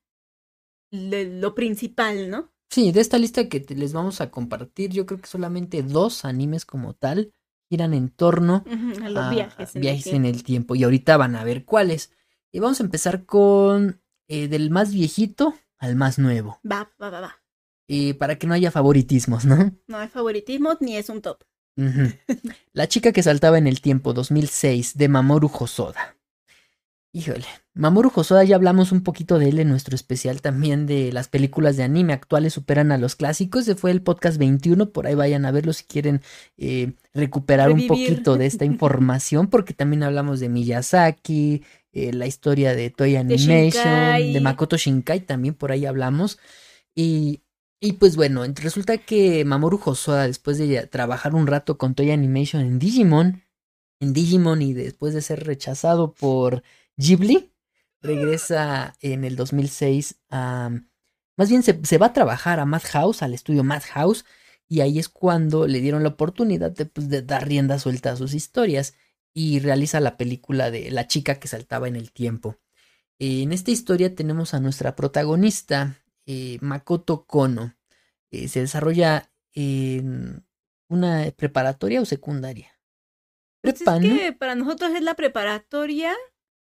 lo, 0.91 1.23
lo 1.23 1.55
principal, 1.55 2.29
¿no? 2.29 2.51
Sí, 2.69 2.91
de 2.91 3.01
esta 3.01 3.17
lista 3.17 3.49
que 3.49 3.59
te- 3.59 3.75
les 3.75 3.93
vamos 3.93 4.21
a 4.21 4.29
compartir, 4.29 4.91
yo 4.91 5.05
creo 5.05 5.19
que 5.19 5.27
solamente 5.27 5.81
dos 5.83 6.23
animes 6.25 6.65
como 6.65 6.93
tal 6.93 7.33
giran 7.69 7.93
en 7.93 8.09
torno 8.09 8.63
a 9.03 9.09
los 9.09 9.23
a 9.23 9.29
viajes. 9.29 9.75
en 9.75 9.81
el 9.81 9.81
viajes 9.81 10.03
tiempo. 10.03 10.17
en 10.17 10.25
el 10.25 10.43
tiempo. 10.43 10.75
Y 10.75 10.83
ahorita 10.83 11.17
van 11.17 11.35
a 11.35 11.43
ver 11.43 11.65
cuáles. 11.65 12.11
Y 12.51 12.59
vamos 12.59 12.79
a 12.79 12.83
empezar 12.83 13.25
con 13.25 14.01
eh, 14.27 14.47
del 14.47 14.69
más 14.71 14.91
viejito 14.93 15.53
al 15.77 15.95
más 15.95 16.17
nuevo. 16.19 16.59
Va, 16.69 16.91
va, 17.01 17.09
va, 17.09 17.21
va. 17.21 17.35
Eh, 17.87 18.13
para 18.13 18.37
que 18.37 18.45
no 18.47 18.53
haya 18.53 18.69
favoritismos, 18.71 19.45
¿no? 19.45 19.71
No 19.87 19.97
hay 19.97 20.07
favoritismos 20.07 20.77
ni 20.79 20.95
es 20.95 21.09
un 21.09 21.21
top. 21.21 21.43
La 22.73 22.87
chica 22.87 23.11
que 23.11 23.23
saltaba 23.23 23.57
en 23.57 23.67
el 23.67 23.81
tiempo 23.81 24.13
2006 24.13 24.97
de 24.97 25.07
Mamoru 25.07 25.51
Hosoda. 25.53 26.15
Híjole, 27.11 27.45
Mamoru 27.73 28.11
Hosoda 28.13 28.43
ya 28.43 28.55
hablamos 28.55 28.91
un 28.91 29.01
poquito 29.01 29.39
de 29.39 29.49
él 29.49 29.59
en 29.59 29.69
nuestro 29.69 29.95
especial 29.95 30.41
también 30.41 30.85
de 30.85 31.11
las 31.11 31.27
películas 31.27 31.75
de 31.75 31.83
anime 31.83 32.13
actuales 32.13 32.53
superan 32.53 32.91
a 32.91 32.99
los 32.99 33.15
clásicos. 33.15 33.63
Ese 33.63 33.73
fue 33.75 33.89
el 33.89 34.03
podcast 34.03 34.37
21, 34.37 34.91
por 34.91 35.07
ahí 35.07 35.15
vayan 35.15 35.45
a 35.45 35.51
verlo 35.51 35.73
si 35.73 35.85
quieren 35.85 36.21
eh, 36.57 36.93
recuperar 37.13 37.71
un 37.71 37.87
poquito 37.87 38.37
de 38.37 38.45
esta 38.45 38.65
información, 38.65 39.47
porque 39.47 39.73
también 39.73 40.03
hablamos 40.03 40.39
de 40.39 40.49
Miyazaki, 40.49 41.63
eh, 41.93 42.13
la 42.13 42.27
historia 42.27 42.75
de 42.75 42.91
Toy 42.91 43.15
Animation, 43.15 44.33
de, 44.33 44.39
Makoto 44.39 44.77
Shinkai, 44.77 45.21
también 45.21 45.55
por 45.55 45.71
ahí 45.71 45.87
hablamos. 45.87 46.37
Y, 46.93 47.41
y 47.81 47.93
pues 47.93 48.15
bueno, 48.15 48.43
resulta 48.55 48.97
que 48.97 49.45
Mamoru 49.45 49.79
Hosoda, 49.83 50.27
después 50.27 50.57
de 50.57 50.87
trabajar 50.87 51.35
un 51.35 51.47
rato 51.47 51.77
con 51.77 51.95
Toy 51.95 52.11
Animation 52.11 52.61
en 52.61 52.79
Digimon, 52.79 53.43
en 53.99 54.13
Digimon 54.13 54.61
y 54.61 54.73
después 54.73 55.13
de 55.13 55.21
ser 55.21 55.45
rechazado 55.45 56.13
por 56.13 56.63
Ghibli 56.97 57.53
regresa 58.01 58.95
en 59.01 59.23
el 59.23 59.35
2006 59.35 60.19
a... 60.29 60.71
Más 61.37 61.49
bien 61.49 61.63
se, 61.63 61.97
va 61.97 62.07
a 62.07 62.13
trabajar 62.13 62.59
a 62.59 62.65
Madhouse, 62.65 63.23
al 63.23 63.33
estudio 63.33 63.63
Madhouse, 63.63 64.25
y 64.67 64.81
ahí 64.81 64.99
es 64.99 65.07
cuando 65.07 65.67
le 65.67 65.79
dieron 65.79 66.03
la 66.03 66.09
oportunidad 66.09 66.71
de, 66.71 66.85
pues, 66.85 67.07
de 67.07 67.21
dar 67.21 67.47
rienda 67.47 67.79
suelta 67.79 68.11
a 68.11 68.17
sus 68.17 68.33
historias 68.33 68.93
y 69.33 69.59
realiza 69.59 70.01
la 70.01 70.17
película 70.17 70.69
de 70.69 70.91
La 70.91 71.07
chica 71.07 71.35
que 71.39 71.47
saltaba 71.47 71.87
en 71.87 71.95
el 71.95 72.11
tiempo. 72.11 72.57
En 73.19 73.53
esta 73.53 73.71
historia 73.71 74.15
tenemos 74.15 74.53
a 74.53 74.59
nuestra 74.59 74.97
protagonista, 74.97 75.97
eh, 76.29 76.59
Makoto 76.61 77.25
Kono. 77.25 77.75
Eh, 78.29 78.47
se 78.47 78.59
desarrolla 78.59 79.31
en 79.53 80.45
una 80.87 81.25
preparatoria 81.35 82.01
o 82.01 82.05
secundaria. 82.05 82.79
Pues 83.63 83.81
es 83.81 83.87
que 83.99 84.33
para 84.33 84.53
nosotros 84.53 84.91
es 84.93 85.01
la 85.01 85.15
preparatoria, 85.15 86.15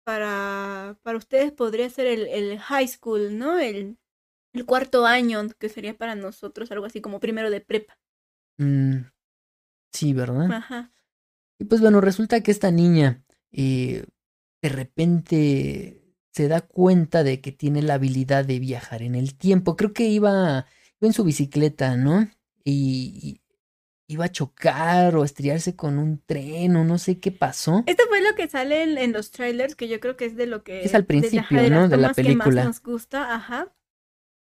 para, 0.02 0.98
para 1.02 1.18
ustedes 1.18 1.52
podría 1.52 1.90
ser 1.90 2.06
el, 2.06 2.26
el 2.28 2.58
high 2.58 2.88
school, 2.88 3.36
¿no? 3.36 3.58
El, 3.58 3.98
el, 4.54 4.64
cuarto 4.64 5.04
año, 5.04 5.46
que 5.58 5.68
sería 5.68 5.96
para 5.96 6.14
nosotros 6.14 6.72
algo 6.72 6.86
así 6.86 7.02
como 7.02 7.20
primero 7.20 7.50
de 7.50 7.60
prepa. 7.60 7.98
Mm, 8.56 9.02
sí, 9.92 10.14
¿verdad? 10.14 10.50
Ajá. 10.50 10.90
Y 11.58 11.64
pues 11.66 11.82
bueno, 11.82 12.00
resulta 12.00 12.42
que 12.42 12.50
esta 12.50 12.70
niña 12.70 13.22
eh, 13.52 14.06
de 14.62 14.68
repente 14.70 15.99
se 16.32 16.48
da 16.48 16.60
cuenta 16.60 17.24
de 17.24 17.40
que 17.40 17.52
tiene 17.52 17.82
la 17.82 17.94
habilidad 17.94 18.44
de 18.44 18.58
viajar 18.58 19.02
en 19.02 19.14
el 19.14 19.36
tiempo. 19.36 19.76
Creo 19.76 19.92
que 19.92 20.04
iba, 20.08 20.66
iba 21.00 21.08
en 21.08 21.12
su 21.12 21.24
bicicleta, 21.24 21.96
¿no? 21.96 22.28
y, 22.64 23.40
iba 24.10 24.24
a 24.24 24.32
chocar 24.32 25.14
o 25.14 25.22
a 25.22 25.24
estrellarse 25.24 25.76
con 25.76 25.96
un 25.98 26.20
tren 26.26 26.74
o 26.74 26.84
no 26.84 26.98
sé 26.98 27.20
qué 27.20 27.30
pasó. 27.30 27.84
Esto 27.86 28.02
fue 28.08 28.20
lo 28.20 28.34
que 28.34 28.48
sale 28.48 28.82
en, 28.82 29.12
los 29.12 29.30
trailers, 29.30 29.76
que 29.76 29.86
yo 29.86 30.00
creo 30.00 30.16
que 30.16 30.24
es 30.24 30.34
de 30.34 30.46
lo 30.46 30.64
que... 30.64 30.82
Es 30.82 30.96
al 30.96 31.04
principio, 31.04 31.62
de, 31.62 31.70
¿no? 31.70 31.88
De 31.88 31.96
la 31.96 32.12
película. 32.12 32.44
Que 32.44 32.50
más 32.50 32.64
nos 32.64 32.82
gusta, 32.82 33.32
ajá. 33.32 33.72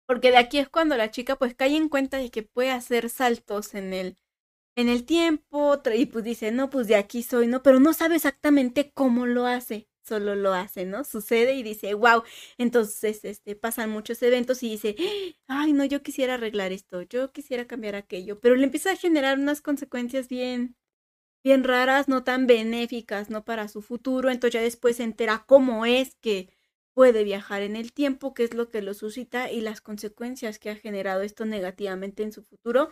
Porque 0.07 0.31
de 0.31 0.39
aquí 0.39 0.59
es 0.59 0.71
cuando 0.71 0.97
la 0.97 1.11
chica 1.11 1.37
pues 1.37 1.55
cae 1.55 1.77
en 1.77 1.91
cuenta 1.91 2.17
de 2.17 2.31
que 2.31 2.43
puede 2.43 2.71
hacer 2.71 3.11
saltos 3.11 3.75
en 3.75 3.93
el, 3.93 4.17
en 4.75 4.89
el 4.89 5.05
tiempo 5.05 5.79
y 5.95 6.07
pues 6.07 6.25
dice, 6.25 6.51
no, 6.51 6.71
pues 6.71 6.89
de 6.89 6.97
aquí 6.97 7.23
soy, 7.23 7.47
¿no? 7.47 7.63
Pero 7.63 7.79
no 7.79 7.93
sabe 7.93 8.17
exactamente 8.17 8.91
cómo 8.95 9.27
lo 9.27 9.47
hace 9.47 9.87
solo 10.05 10.35
lo 10.35 10.53
hace, 10.55 10.85
¿no? 10.87 11.05
Sucede 11.05 11.55
y 11.55 11.63
dice, 11.63 11.95
wow. 11.95 12.23
Entonces, 12.59 13.25
este, 13.25 13.57
pasan 13.57 13.91
muchos 13.91 14.23
eventos 14.23 14.63
y 14.63 14.71
dice, 14.71 14.97
ay, 15.49 15.73
no, 15.73 15.85
yo 15.85 16.03
quisiera 16.03 16.35
arreglar 16.35 16.73
esto, 16.73 17.03
yo 17.03 17.33
quisiera 17.33 17.67
cambiar 17.67 17.95
aquello, 17.97 18.41
pero 18.41 18.57
le 18.57 18.65
empieza 18.65 18.93
a 18.93 18.97
generar 18.97 19.39
unas 19.39 19.61
consecuencias 19.63 20.29
bien, 20.29 20.77
bien 21.45 21.65
raras, 21.65 22.09
no 22.09 22.25
tan 22.25 22.47
benéficas, 22.47 23.31
¿no? 23.31 23.45
Para 23.45 23.69
su 23.69 23.83
futuro. 23.83 24.31
Entonces 24.31 24.55
ya 24.55 24.63
después 24.63 24.97
se 24.97 25.05
entera 25.05 25.45
cómo 25.47 25.87
es 25.87 26.15
que 26.17 26.51
puede 26.95 27.25
viajar 27.25 27.63
en 27.63 27.77
el 27.77 27.93
tiempo, 27.93 28.35
qué 28.35 28.45
es 28.45 28.55
lo 28.55 28.69
que 28.69 28.83
lo 28.83 28.95
suscita 28.95 29.51
y 29.51 29.61
las 29.61 29.81
consecuencias 29.81 30.59
que 30.59 30.71
ha 30.71 30.77
generado 30.77 31.23
esto 31.23 31.45
negativamente 31.47 32.23
en 32.23 32.33
su 32.33 32.43
futuro, 32.45 32.91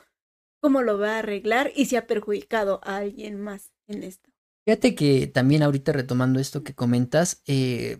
cómo 0.61 0.82
lo 0.82 0.98
va 0.98 1.16
a 1.16 1.18
arreglar 1.20 1.72
y 1.76 1.86
si 1.86 1.96
ha 1.96 2.06
perjudicado 2.06 2.80
a 2.84 2.98
alguien 2.98 3.40
más 3.40 3.72
en 3.88 4.04
esto. 4.04 4.29
Fíjate 4.70 4.94
que 4.94 5.26
también 5.26 5.64
ahorita 5.64 5.90
retomando 5.90 6.38
esto 6.38 6.62
que 6.62 6.76
comentas, 6.76 7.42
eh, 7.48 7.98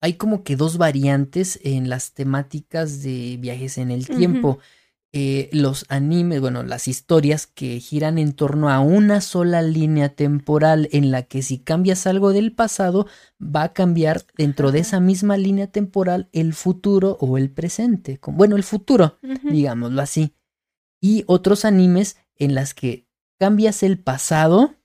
hay 0.00 0.14
como 0.14 0.42
que 0.42 0.56
dos 0.56 0.78
variantes 0.78 1.60
en 1.64 1.90
las 1.90 2.14
temáticas 2.14 3.02
de 3.02 3.36
viajes 3.38 3.76
en 3.76 3.90
el 3.90 4.06
tiempo. 4.06 4.58
Eh, 5.12 5.50
los 5.52 5.84
animes, 5.90 6.40
bueno, 6.40 6.62
las 6.62 6.88
historias 6.88 7.46
que 7.46 7.78
giran 7.78 8.16
en 8.16 8.32
torno 8.32 8.70
a 8.70 8.80
una 8.80 9.20
sola 9.20 9.60
línea 9.60 10.08
temporal 10.08 10.88
en 10.92 11.10
la 11.10 11.24
que 11.24 11.42
si 11.42 11.58
cambias 11.58 12.06
algo 12.06 12.32
del 12.32 12.54
pasado 12.54 13.06
va 13.38 13.64
a 13.64 13.72
cambiar 13.74 14.24
dentro 14.38 14.72
de 14.72 14.78
esa 14.78 14.98
misma 14.98 15.36
línea 15.36 15.66
temporal 15.66 16.30
el 16.32 16.54
futuro 16.54 17.18
o 17.20 17.36
el 17.36 17.50
presente. 17.50 18.18
Bueno, 18.28 18.56
el 18.56 18.62
futuro, 18.62 19.18
digámoslo 19.42 20.00
así. 20.00 20.34
Y 21.02 21.24
otros 21.26 21.66
animes 21.66 22.16
en 22.36 22.54
las 22.54 22.72
que 22.72 23.06
cambias 23.38 23.82
el 23.82 23.98
pasado 23.98 24.76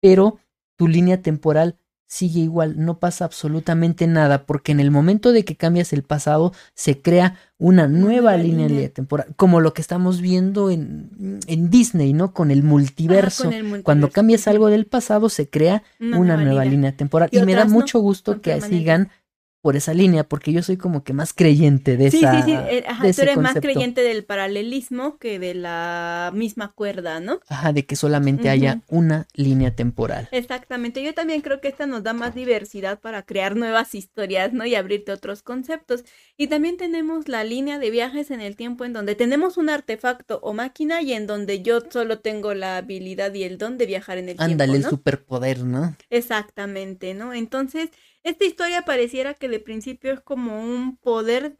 pero 0.00 0.38
tu 0.76 0.88
línea 0.88 1.22
temporal 1.22 1.76
sigue 2.10 2.40
igual, 2.40 2.74
no 2.84 2.98
pasa 2.98 3.24
absolutamente 3.24 4.08
nada, 4.08 4.44
porque 4.44 4.72
en 4.72 4.80
el 4.80 4.90
momento 4.90 5.30
de 5.30 5.44
que 5.44 5.54
cambias 5.54 5.92
el 5.92 6.02
pasado, 6.02 6.52
se 6.74 7.00
crea 7.00 7.36
una 7.56 7.86
nueva 7.86 8.36
línea, 8.36 8.88
temporal, 8.88 9.28
como 9.36 9.60
lo 9.60 9.74
que 9.74 9.80
estamos 9.80 10.20
viendo 10.20 10.70
en, 10.70 11.38
en 11.46 11.70
Disney, 11.70 12.12
¿no? 12.12 12.32
Con 12.32 12.50
el, 12.50 12.64
multiverso. 12.64 13.48
Cuando 13.84 14.10
cambias 14.10 14.48
algo 14.48 14.70
del 14.70 14.86
pasado, 14.86 15.28
se 15.28 15.48
crea 15.48 15.84
una, 16.00 16.36
nueva, 16.36 16.64
línea. 16.64 16.96
temporal. 16.96 17.28
Y, 17.30 17.40
me 17.42 17.54
da 17.54 17.64
mucho 17.64 18.00
gusto 18.00 18.40
que 18.40 18.60
sigan 18.60 19.10
por 19.60 19.76
esa 19.76 19.92
línea, 19.92 20.24
porque 20.24 20.52
yo 20.52 20.62
soy 20.62 20.76
como 20.76 21.04
que 21.04 21.12
más 21.12 21.34
creyente 21.34 21.96
de 21.96 22.06
esa. 22.06 22.18
Sí, 22.18 22.42
sí, 22.42 22.42
sí. 22.44 22.52
Eh, 22.52 22.84
ajá, 22.86 23.12
tú 23.12 23.22
eres 23.22 23.36
más 23.36 23.54
creyente 23.54 24.02
del 24.02 24.24
paralelismo 24.24 25.18
que 25.18 25.38
de 25.38 25.54
la 25.54 26.30
misma 26.34 26.72
cuerda, 26.72 27.20
¿no? 27.20 27.40
Ajá, 27.48 27.72
de 27.72 27.84
que 27.84 27.96
solamente 27.96 28.48
haya 28.48 28.80
una 28.88 29.26
línea 29.34 29.74
temporal. 29.74 30.28
Exactamente. 30.32 31.02
Yo 31.02 31.12
también 31.12 31.42
creo 31.42 31.60
que 31.60 31.68
esta 31.68 31.86
nos 31.86 32.02
da 32.02 32.14
más 32.14 32.34
diversidad 32.34 33.00
para 33.00 33.22
crear 33.24 33.54
nuevas 33.54 33.94
historias, 33.94 34.52
¿no? 34.54 34.64
Y 34.64 34.74
abrirte 34.74 35.12
otros 35.12 35.42
conceptos. 35.42 36.04
Y 36.38 36.46
también 36.46 36.78
tenemos 36.78 37.28
la 37.28 37.44
línea 37.44 37.78
de 37.78 37.90
viajes 37.90 38.30
en 38.30 38.40
el 38.40 38.56
tiempo 38.56 38.86
en 38.86 38.94
donde 38.94 39.14
tenemos 39.14 39.58
un 39.58 39.68
artefacto 39.68 40.40
o 40.42 40.54
máquina 40.54 41.02
y 41.02 41.12
en 41.12 41.26
donde 41.26 41.60
yo 41.62 41.80
solo 41.90 42.20
tengo 42.20 42.54
la 42.54 42.78
habilidad 42.78 43.34
y 43.34 43.44
el 43.44 43.58
don 43.58 43.76
de 43.76 43.84
viajar 43.84 44.16
en 44.16 44.30
el 44.30 44.36
tiempo. 44.36 44.52
Ándale, 44.52 44.78
el 44.78 44.84
superpoder, 44.84 45.64
¿no? 45.64 45.94
Exactamente, 46.08 47.12
¿no? 47.12 47.34
Entonces 47.34 47.90
esta 48.22 48.44
historia 48.44 48.82
pareciera 48.82 49.34
que 49.34 49.48
de 49.48 49.60
principio 49.60 50.12
es 50.12 50.20
como 50.20 50.62
un 50.62 50.96
poder 50.96 51.56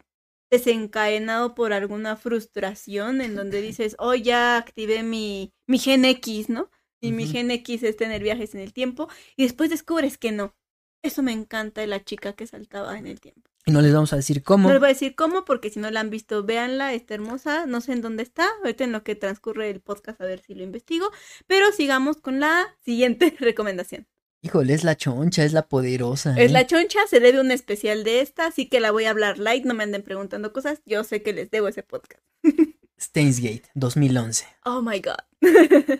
desencadenado 0.51 1.55
por 1.55 1.73
alguna 1.73 2.17
frustración 2.17 3.21
en 3.21 3.35
donde 3.35 3.61
dices, 3.61 3.95
oh, 3.99 4.13
ya 4.15 4.57
activé 4.57 5.01
mi, 5.01 5.53
mi 5.65 5.79
gen 5.79 6.03
X, 6.05 6.49
¿no? 6.49 6.69
Y 6.99 7.13
mi 7.13 7.25
gen 7.25 7.49
X 7.49 7.81
es 7.81 7.97
tener 7.97 8.21
viajes 8.21 8.53
en 8.53 8.61
el 8.61 8.73
tiempo 8.73 9.09
y 9.35 9.43
después 9.43 9.71
descubres 9.71 10.19
que 10.19 10.31
no. 10.31 10.55
Eso 11.01 11.23
me 11.23 11.31
encanta 11.31 11.81
de 11.81 11.87
la 11.87 12.03
chica 12.03 12.33
que 12.33 12.45
saltaba 12.45 12.95
en 12.97 13.07
el 13.07 13.19
tiempo. 13.19 13.49
Y 13.65 13.71
no 13.71 13.81
les 13.81 13.93
vamos 13.93 14.13
a 14.13 14.17
decir 14.17 14.43
cómo. 14.43 14.67
No 14.67 14.73
les 14.73 14.79
voy 14.79 14.89
a 14.89 14.93
decir 14.93 15.15
cómo 15.15 15.45
porque 15.45 15.71
si 15.71 15.79
no 15.79 15.89
la 15.89 15.99
han 15.99 16.11
visto, 16.11 16.43
véanla, 16.43 16.93
está 16.93 17.15
hermosa, 17.15 17.65
no 17.65 17.81
sé 17.81 17.93
en 17.93 18.01
dónde 18.01 18.21
está, 18.21 18.47
ahorita 18.59 18.83
en 18.83 18.91
lo 18.91 19.03
que 19.03 19.15
transcurre 19.15 19.71
el 19.71 19.81
podcast 19.81 20.21
a 20.21 20.25
ver 20.25 20.41
si 20.41 20.53
lo 20.53 20.63
investigo, 20.63 21.09
pero 21.47 21.71
sigamos 21.71 22.17
con 22.17 22.39
la 22.39 22.75
siguiente 22.83 23.35
recomendación. 23.39 24.07
Híjole, 24.43 24.73
es 24.73 24.83
la 24.83 24.97
choncha, 24.97 25.43
es 25.43 25.53
la 25.53 25.67
poderosa. 25.67 26.35
Es 26.35 26.51
la 26.51 26.61
¿eh? 26.61 26.67
choncha, 26.67 26.99
se 27.07 27.19
debe 27.19 27.39
un 27.39 27.51
especial 27.51 28.03
de 28.03 28.21
esta, 28.21 28.47
así 28.47 28.67
que 28.67 28.79
la 28.79 28.89
voy 28.89 29.05
a 29.05 29.11
hablar 29.11 29.37
light, 29.37 29.65
no 29.65 29.75
me 29.75 29.83
anden 29.83 30.01
preguntando 30.01 30.51
cosas, 30.51 30.81
yo 30.85 31.03
sé 31.03 31.21
que 31.21 31.31
les 31.31 31.51
debo 31.51 31.67
ese 31.67 31.83
podcast. 31.83 32.23
Stainsgate, 32.99 33.69
2011. 33.75 34.45
Oh 34.65 34.81
my 34.81 34.99
god. 34.99 35.19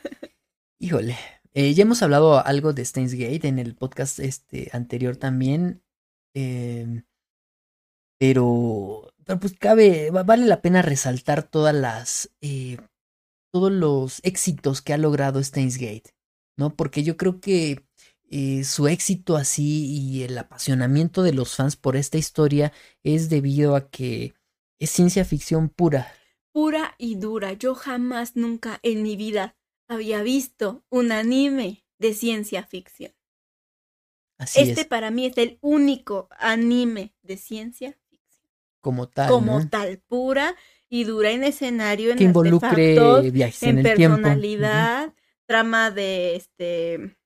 Híjole, 0.80 1.18
eh, 1.54 1.74
ya 1.76 1.84
hemos 1.84 2.02
hablado 2.02 2.44
algo 2.44 2.74
de 2.74 2.84
Stainsgate 2.84 3.48
en 3.48 3.60
el 3.60 3.76
podcast 3.76 4.20
este 4.20 4.70
anterior 4.74 5.18
también, 5.18 5.84
em, 6.34 7.04
pero, 8.20 9.14
pero 9.24 9.40
pues 9.40 9.54
cabe, 9.54 10.10
vale 10.10 10.46
la 10.48 10.64
pena 10.64 10.82
resaltar 10.82 11.44
todas 11.44 11.76
las, 11.76 12.32
eh, 12.42 12.78
todos 13.54 13.72
los 13.72 14.20
éxitos 14.24 14.82
que 14.82 14.94
ha 14.94 14.98
logrado 14.98 15.44
Stainsgate, 15.44 16.16
¿no? 16.58 16.76
Porque 16.76 17.04
yo 17.04 17.18
creo 17.18 17.40
que 17.40 17.86
eh, 18.34 18.64
su 18.64 18.88
éxito 18.88 19.36
así 19.36 19.86
y 19.88 20.24
el 20.24 20.38
apasionamiento 20.38 21.22
de 21.22 21.34
los 21.34 21.58
fans 21.58 21.76
por 21.76 21.98
esta 21.98 22.18
historia 22.18 22.72
es 23.04 23.30
debido 23.30 23.76
a 23.76 23.90
que 23.90 24.34
es 24.80 24.90
ciencia 24.90 25.26
ficción 25.26 25.68
pura. 25.68 26.14
Pura 26.54 26.96
y 26.98 27.16
dura. 27.16 27.52
Yo 27.52 27.76
jamás, 27.76 28.38
nunca 28.38 28.80
en 28.84 29.04
mi 29.04 29.18
vida 29.18 29.58
había 29.90 30.24
visto 30.24 30.86
un 30.90 31.12
anime 31.12 31.84
de 32.00 32.14
ciencia 32.14 32.64
ficción. 32.64 33.12
Así 34.38 34.62
este 34.62 34.86
para 34.86 35.12
mí 35.12 35.26
es 35.26 35.38
el 35.38 35.60
único 35.60 36.30
anime 36.40 37.14
de 37.24 37.36
ciencia 37.36 37.98
ficción. 38.10 38.50
Como 38.80 39.10
tal. 39.10 39.30
Como 39.30 39.68
tal, 39.68 39.98
pura 40.08 40.56
y 40.88 41.04
dura 41.04 41.32
en 41.32 41.44
escenario, 41.44 42.12
en 42.12 42.18
que 42.18 42.24
involucre 42.24 43.30
viajes 43.30 43.62
en, 43.64 43.84
personalidad, 43.84 45.14
trama 45.46 45.92
de 45.92 46.38
este 46.38 47.18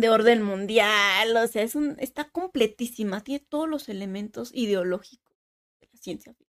de 0.00 0.08
orden 0.10 0.42
mundial, 0.42 1.36
o 1.36 1.46
sea, 1.46 1.62
es 1.62 1.74
un, 1.74 1.96
está 1.98 2.28
completísima, 2.30 3.22
tiene 3.22 3.44
todos 3.48 3.68
los 3.68 3.88
elementos 3.88 4.50
ideológicos 4.54 5.34
de 5.80 5.88
la 5.92 5.98
ciencia 5.98 6.32
ficción. 6.32 6.50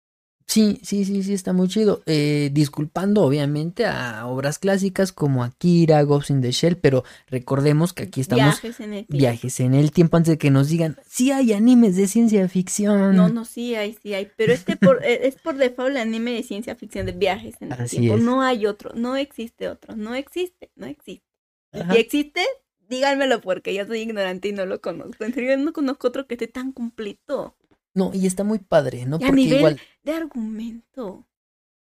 Sí, 0.50 0.80
sí, 0.82 1.04
sí, 1.04 1.24
sí, 1.24 1.34
está 1.34 1.52
muy 1.52 1.68
chido. 1.68 2.04
Eh, 2.06 2.50
disculpando, 2.54 3.22
obviamente, 3.24 3.86
a 3.86 4.26
obras 4.28 4.60
clásicas 4.60 5.12
como 5.12 5.44
Akira, 5.44 6.02
Ghost 6.04 6.30
in 6.30 6.42
the 6.42 6.52
Shell, 6.52 6.78
pero 6.78 7.04
recordemos 7.28 7.92
que 7.92 8.04
aquí 8.04 8.22
estamos 8.22 8.46
Viajes 8.46 8.80
en 8.80 8.94
el 8.94 9.06
tiempo. 9.06 9.18
viajes 9.18 9.60
en 9.60 9.74
el 9.74 9.92
tiempo 9.92 10.16
antes 10.16 10.32
de 10.32 10.38
que 10.38 10.50
nos 10.50 10.70
digan, 10.70 10.98
sí 11.06 11.32
hay 11.34 11.52
animes 11.52 11.98
de 11.98 12.08
ciencia 12.08 12.48
ficción. 12.48 13.14
No, 13.14 13.28
no, 13.28 13.44
sí 13.44 13.76
hay, 13.76 13.98
sí 14.02 14.14
hay, 14.14 14.30
pero 14.38 14.54
este 14.54 14.78
por, 14.78 15.04
eh, 15.06 15.28
es 15.28 15.36
por 15.36 15.58
default 15.58 15.92
el 15.92 15.98
anime 15.98 16.32
de 16.32 16.44
ciencia 16.44 16.76
ficción 16.78 17.06
de 17.08 17.12
viajes 17.12 17.56
en 17.60 17.74
el 17.74 17.82
Así 17.82 17.98
tiempo. 17.98 18.18
es. 18.18 18.24
No 18.24 18.42
hay 18.42 18.68
otro, 18.68 18.92
no 18.96 19.18
existe 19.18 19.68
otro, 19.68 19.98
no 19.98 20.16
existe, 20.16 20.72
no 20.78 20.86
existe. 20.86 21.28
Ajá. 21.74 21.94
Si 21.94 22.00
existe, 22.00 22.42
díganmelo 22.90 23.42
porque 23.42 23.74
yo 23.74 23.86
soy 23.86 24.00
ignorante 24.02 24.50
y 24.50 24.54
no 24.54 24.66
lo 24.66 24.82
conozco. 24.82 25.24
En 25.24 25.34
serio, 25.34 25.52
yo 25.52 25.58
no 25.58 25.74
conozco 25.74 26.08
otro 26.08 26.28
que 26.28 26.36
esté 26.36 26.48
tan 26.48 26.72
completo. 26.72 27.56
No, 27.94 28.12
y 28.14 28.28
está 28.28 28.44
muy 28.44 28.60
padre, 28.60 29.06
¿no? 29.06 29.18
Y 29.20 29.24
a 29.24 29.28
Porque 29.28 29.42
nivel 29.42 29.58
igual 29.58 29.82
de 30.04 30.12
argumento. 30.12 31.28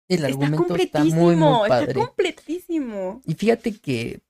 el 0.09 0.17
está 0.17 0.27
argumento 0.27 0.75
está 0.77 0.99
completísimo, 0.99 1.23
muy, 1.23 1.37
muy 1.37 1.71
está 1.71 1.95
completísimo. 1.95 3.23
Y 3.25 3.35
fíjate 3.35 3.79
que 3.79 4.21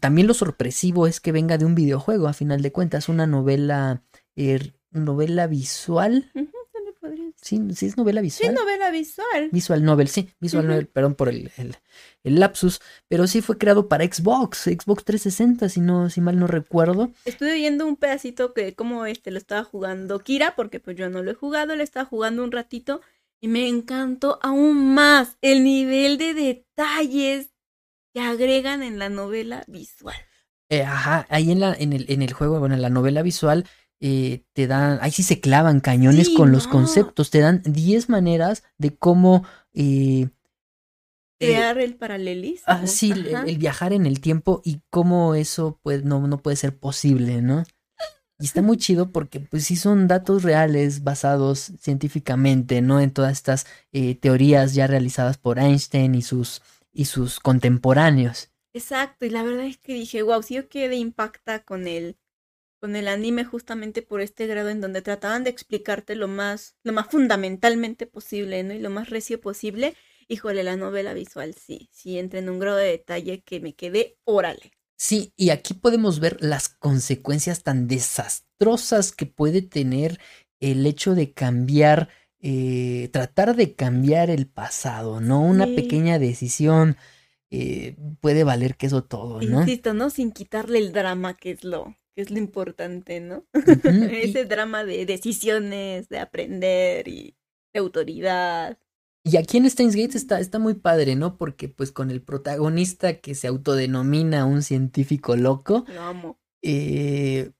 también 0.00 0.26
lo 0.26 0.34
sorpresivo 0.34 1.06
es 1.06 1.20
que 1.20 1.32
venga 1.32 1.58
de 1.58 1.64
un 1.64 1.74
videojuego, 1.74 2.28
a 2.28 2.32
final 2.32 2.62
de 2.62 2.72
cuentas, 2.72 3.08
una 3.08 3.26
novela, 3.26 4.02
eh, 4.36 4.72
novela 4.90 5.46
visual. 5.46 6.30
Le 6.34 6.48
podría 7.02 7.24
decir. 7.26 7.34
Sí, 7.42 7.74
sí 7.74 7.86
es 7.86 7.96
novela 7.98 8.20
Sí, 8.20 8.24
visual. 8.24 8.54
novela 8.54 8.90
visual. 8.90 9.48
Visual 9.52 9.84
novel, 9.84 10.08
sí, 10.08 10.30
visual 10.40 10.66
novel, 10.66 10.86
perdón 10.86 11.14
por 11.14 11.28
el, 11.28 11.50
el- 11.58 11.76
el 12.24 12.40
lapsus, 12.40 12.80
pero 13.08 13.26
sí 13.26 13.42
fue 13.42 13.58
creado 13.58 13.88
para 13.88 14.04
Xbox, 14.04 14.62
Xbox 14.62 15.04
360, 15.04 15.68
si 15.68 15.80
no, 15.80 16.08
si 16.08 16.20
mal 16.20 16.38
no 16.38 16.46
recuerdo. 16.46 17.10
Estuve 17.26 17.54
viendo 17.54 17.84
un 17.86 17.96
pedacito 17.96 18.54
que 18.54 18.74
como 18.74 19.04
este 19.06 19.30
lo 19.30 19.38
estaba 19.38 19.64
jugando 19.64 20.20
Kira, 20.20 20.54
porque 20.56 20.80
pues 20.80 20.96
yo 20.96 21.10
no 21.10 21.22
lo 21.22 21.30
he 21.32 21.34
jugado, 21.34 21.76
le 21.76 21.82
estaba 21.84 22.06
jugando 22.06 22.44
un 22.44 22.52
ratito 22.52 23.00
y 23.40 23.48
me 23.48 23.66
encantó 23.68 24.38
aún 24.42 24.94
más 24.94 25.36
el 25.42 25.64
nivel 25.64 26.16
de 26.16 26.32
detalles 26.34 27.50
que 28.14 28.20
agregan 28.20 28.82
en 28.82 28.98
la 28.98 29.08
novela 29.08 29.64
visual. 29.66 30.14
Eh, 30.68 30.84
ajá, 30.84 31.26
ahí 31.28 31.50
en 31.50 31.60
la, 31.60 31.74
en 31.74 31.92
el, 31.92 32.06
en 32.08 32.22
el 32.22 32.32
juego, 32.32 32.58
bueno, 32.58 32.74
en 32.74 32.82
la 32.82 32.88
novela 32.88 33.20
visual, 33.22 33.66
eh, 34.02 34.44
te 34.52 34.66
dan, 34.66 34.98
ahí 35.00 35.12
sí 35.12 35.22
se 35.22 35.40
clavan 35.40 35.80
cañones 35.80 36.26
Sí, 36.26 36.34
con 36.34 36.52
los 36.52 36.66
conceptos, 36.66 37.30
te 37.30 37.38
dan 37.40 37.62
10 37.64 38.08
maneras 38.10 38.64
de 38.76 38.96
cómo 38.96 39.44
eh, 39.72 40.28
eh, 41.40 41.46
Crear 41.46 41.78
el 41.78 41.96
paralelismo. 41.96 42.64
ah, 42.66 42.86
sí, 42.86 43.12
el 43.46 43.58
viajar 43.58 43.92
en 43.92 44.06
el 44.06 44.20
tiempo 44.20 44.60
y 44.64 44.80
cómo 44.90 45.34
eso 45.34 45.78
pues 45.82 46.04
no, 46.04 46.26
no 46.26 46.38
puede 46.42 46.56
ser 46.56 46.76
posible, 46.76 47.42
¿no? 47.42 47.64
Y 48.38 48.44
está 48.46 48.60
muy 48.60 48.76
chido 48.76 49.12
porque 49.12 49.40
pues 49.40 49.64
sí 49.64 49.76
son 49.76 50.08
datos 50.08 50.42
reales 50.42 51.04
basados 51.04 51.72
científicamente, 51.80 52.80
¿no? 52.82 53.00
En 53.00 53.12
todas 53.12 53.32
estas 53.32 53.66
eh, 53.92 54.16
teorías 54.16 54.74
ya 54.74 54.88
realizadas 54.88 55.38
por 55.38 55.60
Einstein 55.60 56.14
y 56.16 56.22
sus, 56.22 56.62
y 56.92 57.04
sus 57.04 57.38
contemporáneos. 57.38 58.50
Exacto, 58.74 59.26
y 59.26 59.30
la 59.30 59.42
verdad 59.42 59.66
es 59.66 59.78
que 59.78 59.94
dije, 59.94 60.22
wow, 60.22 60.42
sí 60.42 60.54
yo 60.54 60.68
quedé 60.68 60.96
impacta 60.96 61.62
con 61.62 61.86
el, 61.86 62.16
con 62.82 62.96
el 62.96 63.06
anime 63.06 63.44
justamente 63.44 64.02
por 64.02 64.20
este 64.20 64.48
grado 64.48 64.68
en 64.68 64.80
donde 64.80 65.02
trataban 65.02 65.44
de 65.44 65.50
explicarte 65.50 66.16
lo 66.16 66.26
más, 66.26 66.74
lo 66.82 66.92
más 66.92 67.06
fundamentalmente 67.08 68.08
posible, 68.08 68.64
¿no? 68.64 68.74
Y 68.74 68.80
lo 68.80 68.90
más 68.90 69.08
recio 69.08 69.40
posible. 69.40 69.94
Híjole, 70.26 70.64
la 70.64 70.76
novela 70.76 71.14
visual 71.14 71.54
sí, 71.54 71.88
sí 71.92 72.18
entra 72.18 72.40
en 72.40 72.50
un 72.50 72.58
grado 72.58 72.78
de 72.78 72.86
detalle 72.86 73.42
que 73.42 73.60
me 73.60 73.76
quedé 73.76 74.18
órale. 74.24 74.72
Sí, 74.96 75.32
y 75.36 75.50
aquí 75.50 75.74
podemos 75.74 76.18
ver 76.18 76.38
las 76.40 76.68
consecuencias 76.70 77.62
tan 77.62 77.86
desastrosas 77.86 79.12
que 79.12 79.26
puede 79.26 79.62
tener 79.62 80.18
el 80.58 80.84
hecho 80.84 81.14
de 81.14 81.32
cambiar, 81.32 82.08
eh, 82.40 83.10
tratar 83.12 83.54
de 83.54 83.76
cambiar 83.76 84.28
el 84.28 84.48
pasado, 84.48 85.20
¿no? 85.20 85.40
Una 85.40 85.66
Sí. 85.68 85.74
pequeña 85.76 86.18
decisión 86.18 86.96
eh, 87.52 87.96
puede 88.20 88.42
valer 88.42 88.76
que 88.76 88.86
eso 88.86 89.04
todo, 89.04 89.40
¿no? 89.40 89.60
Insisto, 89.66 89.92
¿no? 89.92 90.08
Sin 90.08 90.32
quitarle 90.32 90.78
el 90.78 90.92
drama 90.92 91.36
que 91.36 91.50
es 91.50 91.64
lo, 91.64 91.96
que 92.14 92.22
es 92.22 92.30
lo 92.30 92.38
importante, 92.38 93.20
¿no? 93.20 93.44
Ese 94.10 94.44
drama 94.44 94.84
de 94.84 95.06
decisiones, 95.06 96.08
de 96.08 96.18
aprender 96.18 97.08
y 97.08 97.36
de 97.72 97.80
autoridad. 97.80 98.78
Y 99.24 99.36
aquí 99.36 99.56
en 99.58 99.70
Steins 99.70 99.94
Gate 99.94 100.16
está, 100.18 100.40
está 100.40 100.58
muy 100.58 100.74
padre, 100.74 101.14
¿no? 101.14 101.38
Porque 101.38 101.68
pues 101.68 101.92
con 101.92 102.10
el 102.10 102.22
protagonista 102.22 103.20
que 103.20 103.34
se 103.34 103.46
autodenomina 103.46 104.44
un 104.46 104.62
científico 104.62 105.36
loco, 105.36 105.84
Lo 105.86 106.02
amo. 106.02 106.40
eh, 106.62 107.52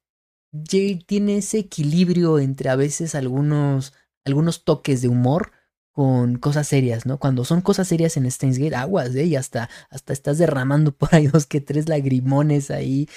Jay 0.69 0.97
tiene 0.97 1.39
ese 1.39 1.59
equilibrio 1.59 2.39
entre 2.39 2.69
a 2.69 2.77
veces 2.77 3.15
algunos, 3.15 3.95
algunos 4.25 4.65
toques 4.65 5.03
de 5.03 5.09
humor 5.09 5.53
con 5.93 6.37
cosas 6.39 6.69
serias, 6.69 7.07
¿no? 7.07 7.19
Cuando 7.19 7.45
son 7.45 7.61
cosas 7.61 7.89
serias 7.89 8.17
en 8.17 8.31
Steins 8.31 8.59
Gate, 8.59 8.75
aguas, 8.77 9.15
¿eh? 9.15 9.25
Y 9.27 9.37
hasta, 9.37 9.69
hasta 9.91 10.13
estás 10.13 10.39
derramando 10.39 10.93
por 10.97 11.15
ahí 11.15 11.27
dos 11.29 11.47
que 11.47 11.61
tres 11.61 11.89
lagrimones 11.89 12.71
ahí, 12.71 13.09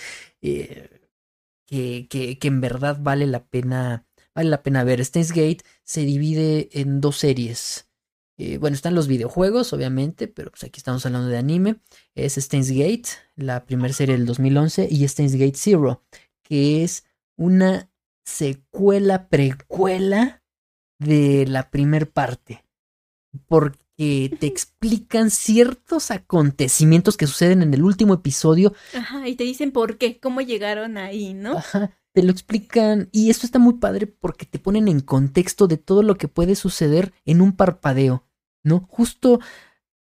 eh, 0.42 0.95
que, 1.66 2.08
que, 2.10 2.38
que 2.40 2.48
en 2.48 2.62
verdad 2.62 2.98
vale 3.00 3.28
la 3.28 3.46
pena, 3.46 4.06
vale 4.34 4.50
la 4.50 4.64
pena 4.64 4.84
ver. 4.84 5.04
Steins 5.04 5.32
Gate 5.32 5.60
se 5.84 6.02
divide 6.02 6.70
en 6.74 7.02
dos 7.02 7.18
series. 7.18 7.90
Eh, 8.38 8.58
bueno, 8.58 8.76
están 8.76 8.96
los 8.96 9.08
videojuegos, 9.08 9.72
obviamente, 9.72 10.28
pero 10.28 10.52
pues 10.52 10.64
aquí 10.64 10.80
estamos 10.80 11.06
hablando 11.06 11.30
de 11.30 11.38
anime. 11.38 11.80
Es 12.16 12.36
Steins 12.36 12.70
Gate, 12.72 13.10
la 13.36 13.66
primera 13.66 13.94
serie 13.94 14.18
del 14.18 14.26
2011, 14.26 14.88
y 14.92 15.08
Steins 15.08 15.36
Gate 15.36 15.56
Zero, 15.56 16.04
que 16.44 16.84
es 16.84 17.06
una 17.38 17.90
secuela, 18.26 19.30
precuela 19.30 20.44
de 21.00 21.46
la 21.48 21.70
primer 21.72 22.12
parte. 22.12 22.66
Porque 23.98 24.36
te 24.40 24.48
explican 24.48 25.32
ciertos 25.32 26.12
acontecimientos 26.12 27.16
que 27.16 27.28
suceden 27.28 27.62
en 27.62 27.74
el 27.74 27.84
último 27.84 28.16
episodio 28.16 28.74
Ajá, 28.94 29.28
y 29.28 29.36
te 29.36 29.46
dicen 29.46 29.72
por 29.72 29.98
qué, 29.98 30.20
cómo 30.20 30.42
llegaron 30.42 30.98
ahí, 30.98 31.34
¿no? 31.34 31.58
Ajá, 31.58 31.98
te 32.14 32.22
lo 32.22 32.32
explican 32.32 33.08
y 33.14 33.30
esto 33.30 33.46
está 33.46 33.58
muy 33.58 33.76
padre 33.76 34.08
porque 34.08 34.46
te 34.46 34.60
ponen 34.60 34.90
en 34.90 35.00
contexto 35.00 35.68
de 35.68 35.78
todo 35.78 36.04
lo 36.04 36.18
que 36.18 36.28
puede 36.28 36.56
suceder 36.56 37.14
en 37.24 37.40
un 37.40 37.56
parpadeo, 37.56 38.26
¿no? 38.64 38.86
Justo 38.90 39.40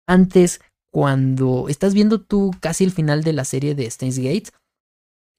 antes, 0.07 0.61
cuando 0.91 1.69
estás 1.69 1.93
viendo 1.93 2.23
tú 2.23 2.53
casi 2.61 2.85
el 2.85 2.91
final 2.93 3.23
de 3.23 3.33
la 3.35 3.45
serie 3.45 3.75
de 3.75 3.91
Steins 3.91 4.19
Gate, 4.19 4.51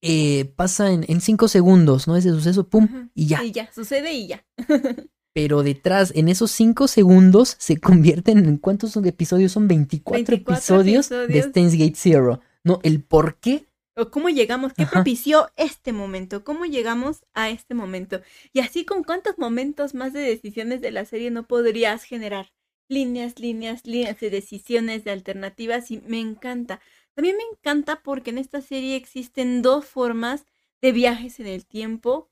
eh, 0.04 0.46
pasa 0.56 0.92
en, 0.92 1.04
en 1.08 1.20
cinco 1.20 1.48
segundos, 1.48 2.08
¿no? 2.08 2.16
Ese 2.16 2.30
suceso, 2.30 2.68
pum, 2.68 2.86
Ajá. 2.86 3.10
y 3.16 3.26
ya. 3.26 3.44
Y 3.44 3.52
ya, 3.52 3.72
sucede 3.74 4.14
y 4.14 4.28
ya. 4.28 4.46
Pero 5.36 5.64
detrás, 5.64 6.14
en 6.16 6.30
esos 6.30 6.50
cinco 6.52 6.88
segundos, 6.88 7.58
se 7.60 7.78
convierten 7.82 8.46
en 8.46 8.58
cuántos 8.58 8.96
episodios, 8.96 9.52
son 9.52 9.68
24, 9.68 10.14
24 10.14 10.54
episodios, 10.54 11.10
de. 11.10 11.42
Steins 11.42 11.74
Gate 11.74 11.96
Zero, 11.98 12.40
¿no? 12.64 12.80
El 12.84 13.04
por 13.04 13.36
qué 13.36 13.68
O 13.98 14.10
cómo 14.10 14.30
llegamos, 14.30 14.72
qué 14.74 14.84
Ajá. 14.84 14.92
propició 14.94 15.50
este 15.58 15.92
momento, 15.92 16.46
cómo 16.46 16.66
llegamos 16.66 17.26
a 17.34 17.50
este 17.50 17.74
momento. 17.74 18.22
Y 18.54 18.62
así 18.62 18.86
con 18.86 19.04
cuántos 19.04 19.38
momentos 19.38 19.94
más 19.94 20.14
de 20.14 20.22
decisiones 20.22 20.80
de 20.80 20.92
la 20.92 21.04
serie 21.04 21.32
no 21.32 21.46
podrías 21.46 22.04
generar. 22.04 22.54
Líneas, 22.88 23.38
líneas, 23.38 23.86
líneas 23.86 24.18
de 24.22 24.30
decisiones, 24.30 25.04
de 25.04 25.12
alternativas 25.12 25.92
y 25.92 26.00
me 26.08 26.22
encanta. 26.22 26.80
También 27.14 27.36
me 27.36 27.44
encanta 27.52 28.02
porque 28.04 28.30
en 28.30 28.38
esta 28.38 28.62
serie 28.62 28.96
existen 28.96 29.62
dos 29.62 29.86
formas 29.86 30.46
de 30.82 30.94
viajes 30.94 31.42
en 31.42 31.48
el 31.48 31.66
tiempo, 31.66 32.30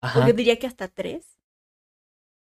o 0.00 0.26
yo 0.26 0.32
diría 0.32 0.58
que 0.58 0.66
hasta 0.66 0.88
tres. 0.88 1.39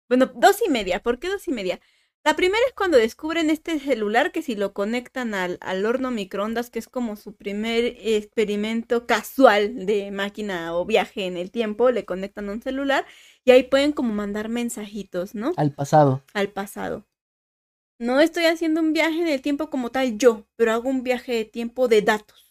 Bueno, 0.08 0.30
dos 0.34 0.56
y 0.66 0.70
media. 0.70 1.02
¿Por 1.02 1.18
qué 1.18 1.28
dos 1.28 1.48
y 1.48 1.52
media? 1.52 1.80
La 2.24 2.36
primera 2.36 2.62
es 2.66 2.72
cuando 2.74 2.96
descubren 2.96 3.50
este 3.50 3.78
celular 3.78 4.32
que 4.32 4.40
si 4.40 4.54
lo 4.54 4.72
conectan 4.72 5.34
al, 5.34 5.58
al 5.60 5.84
horno 5.84 6.10
microondas, 6.10 6.70
que 6.70 6.78
es 6.78 6.88
como 6.88 7.16
su 7.16 7.36
primer 7.36 7.96
experimento 7.98 9.06
casual 9.06 9.84
de 9.84 10.10
máquina 10.10 10.74
o 10.74 10.86
viaje 10.86 11.26
en 11.26 11.36
el 11.36 11.50
tiempo, 11.50 11.90
le 11.90 12.06
conectan 12.06 12.48
a 12.48 12.52
un 12.52 12.62
celular 12.62 13.04
y 13.44 13.50
ahí 13.50 13.64
pueden 13.64 13.92
como 13.92 14.14
mandar 14.14 14.48
mensajitos, 14.48 15.34
¿no? 15.34 15.52
al 15.58 15.72
pasado. 15.72 16.22
Al 16.32 16.48
pasado. 16.48 17.06
No 17.98 18.20
estoy 18.20 18.46
haciendo 18.46 18.80
un 18.80 18.92
viaje 18.92 19.20
en 19.20 19.28
el 19.28 19.42
tiempo 19.42 19.68
como 19.68 19.90
tal 19.90 20.16
yo, 20.16 20.46
pero 20.56 20.72
hago 20.72 20.88
un 20.88 21.02
viaje 21.02 21.32
de 21.32 21.44
tiempo 21.44 21.88
de 21.88 22.02
datos. 22.02 22.43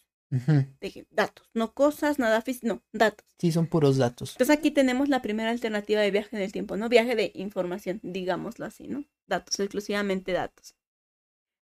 Datos, 1.10 1.48
no 1.54 1.72
cosas, 1.74 2.18
nada 2.18 2.42
físico, 2.42 2.66
no, 2.66 2.82
datos. 2.92 3.26
Sí, 3.38 3.52
son 3.52 3.66
puros 3.66 3.96
datos. 3.96 4.32
Entonces 4.32 4.56
aquí 4.56 4.70
tenemos 4.70 5.08
la 5.08 5.22
primera 5.22 5.50
alternativa 5.50 6.00
de 6.00 6.10
viaje 6.10 6.36
en 6.36 6.42
el 6.42 6.52
tiempo, 6.52 6.76
¿no? 6.76 6.88
Viaje 6.88 7.14
de 7.14 7.32
información, 7.34 8.00
digámoslo 8.02 8.66
así, 8.66 8.88
¿no? 8.88 9.04
Datos, 9.26 9.58
exclusivamente 9.60 10.32
datos. 10.32 10.74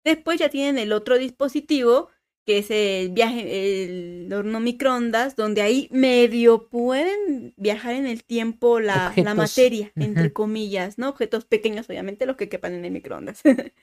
Después 0.04 0.40
ya 0.40 0.50
tienen 0.50 0.78
el 0.78 0.94
otro 0.94 1.18
dispositivo, 1.18 2.10
que 2.46 2.58
es 2.58 2.72
el 2.72 3.12
viaje, 3.12 3.84
el 3.84 4.34
horno 4.34 4.60
microondas, 4.60 5.36
donde 5.36 5.62
ahí 5.62 5.88
medio 5.92 6.70
pueden 6.70 7.54
viajar 7.58 7.94
en 7.94 8.08
el 8.08 8.24
tiempo 8.24 8.80
la, 8.80 9.14
materia, 9.36 9.92
entre 9.96 10.34
comillas, 10.34 10.98
¿no? 10.98 11.10
Objetos 11.10 11.46
pequeños, 11.46 11.88
obviamente, 11.90 12.26
los 12.26 12.38
que 12.38 12.50
quepan 12.50 12.74
en 12.74 12.86
el 12.86 12.92
microondas. 12.92 13.42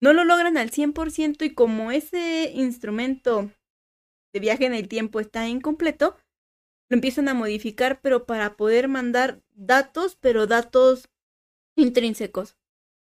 no 0.00 0.12
lo 0.12 0.24
logran 0.24 0.56
al 0.56 0.70
100% 0.70 1.44
y 1.44 1.54
como 1.54 1.90
ese 1.90 2.52
instrumento 2.54 3.50
de 4.34 4.40
viaje 4.40 4.66
en 4.66 4.74
el 4.74 4.88
tiempo 4.88 5.20
está 5.20 5.48
incompleto, 5.48 6.16
lo 6.90 6.96
empiezan 6.96 7.28
a 7.28 7.34
modificar, 7.34 8.00
pero 8.02 8.26
para 8.26 8.56
poder 8.56 8.88
mandar 8.88 9.40
datos, 9.54 10.18
pero 10.20 10.46
datos 10.46 11.08
intrínsecos. 11.76 12.56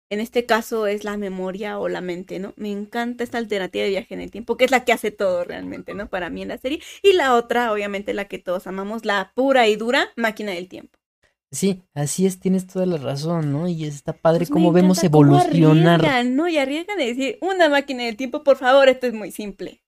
En 0.09 0.21
este 0.21 0.45
caso 0.45 0.87
es 0.87 1.03
la 1.03 1.17
memoria 1.17 1.79
o 1.79 1.89
la 1.89 1.99
mente, 1.99 2.39
¿no? 2.39 2.53
Me 2.55 2.71
encanta 2.71 3.25
esta 3.25 3.37
alternativa 3.37 3.83
de 3.83 3.89
viaje 3.89 4.13
en 4.13 4.21
el 4.21 4.31
tiempo, 4.31 4.55
que 4.55 4.63
es 4.63 4.71
la 4.71 4.85
que 4.85 4.93
hace 4.93 5.11
todo 5.11 5.43
realmente, 5.43 5.93
¿no? 5.93 6.09
Para 6.09 6.29
mí 6.29 6.41
en 6.41 6.47
la 6.47 6.57
serie. 6.57 6.81
Y 7.03 7.11
la 7.11 7.35
otra, 7.35 7.73
obviamente, 7.73 8.13
la 8.13 8.25
que 8.25 8.39
todos 8.39 8.67
amamos, 8.67 9.03
la 9.03 9.33
pura 9.35 9.67
y 9.67 9.75
dura 9.75 10.07
máquina 10.15 10.53
del 10.53 10.69
tiempo. 10.69 10.97
Sí, 11.51 11.83
así 11.93 12.25
es, 12.25 12.39
tienes 12.39 12.67
toda 12.67 12.85
la 12.85 12.97
razón, 12.97 13.51
¿no? 13.51 13.67
Y 13.67 13.83
está 13.83 14.13
padre 14.13 14.39
Pues 14.39 14.49
cómo 14.49 14.71
vemos 14.71 14.99
cómo 14.99 15.07
evolucionar. 15.07 15.99
arriesgan, 15.99 16.35
¿no? 16.37 16.47
Y 16.47 16.57
arriesgan 16.57 16.97
de 16.97 17.05
decir, 17.05 17.37
una 17.41 17.67
máquina 17.67 18.03
del 18.03 18.15
tiempo, 18.15 18.43
por 18.43 18.55
favor, 18.55 18.87
esto 18.87 19.07
es 19.07 19.13
muy 19.13 19.31
simple. 19.31 19.83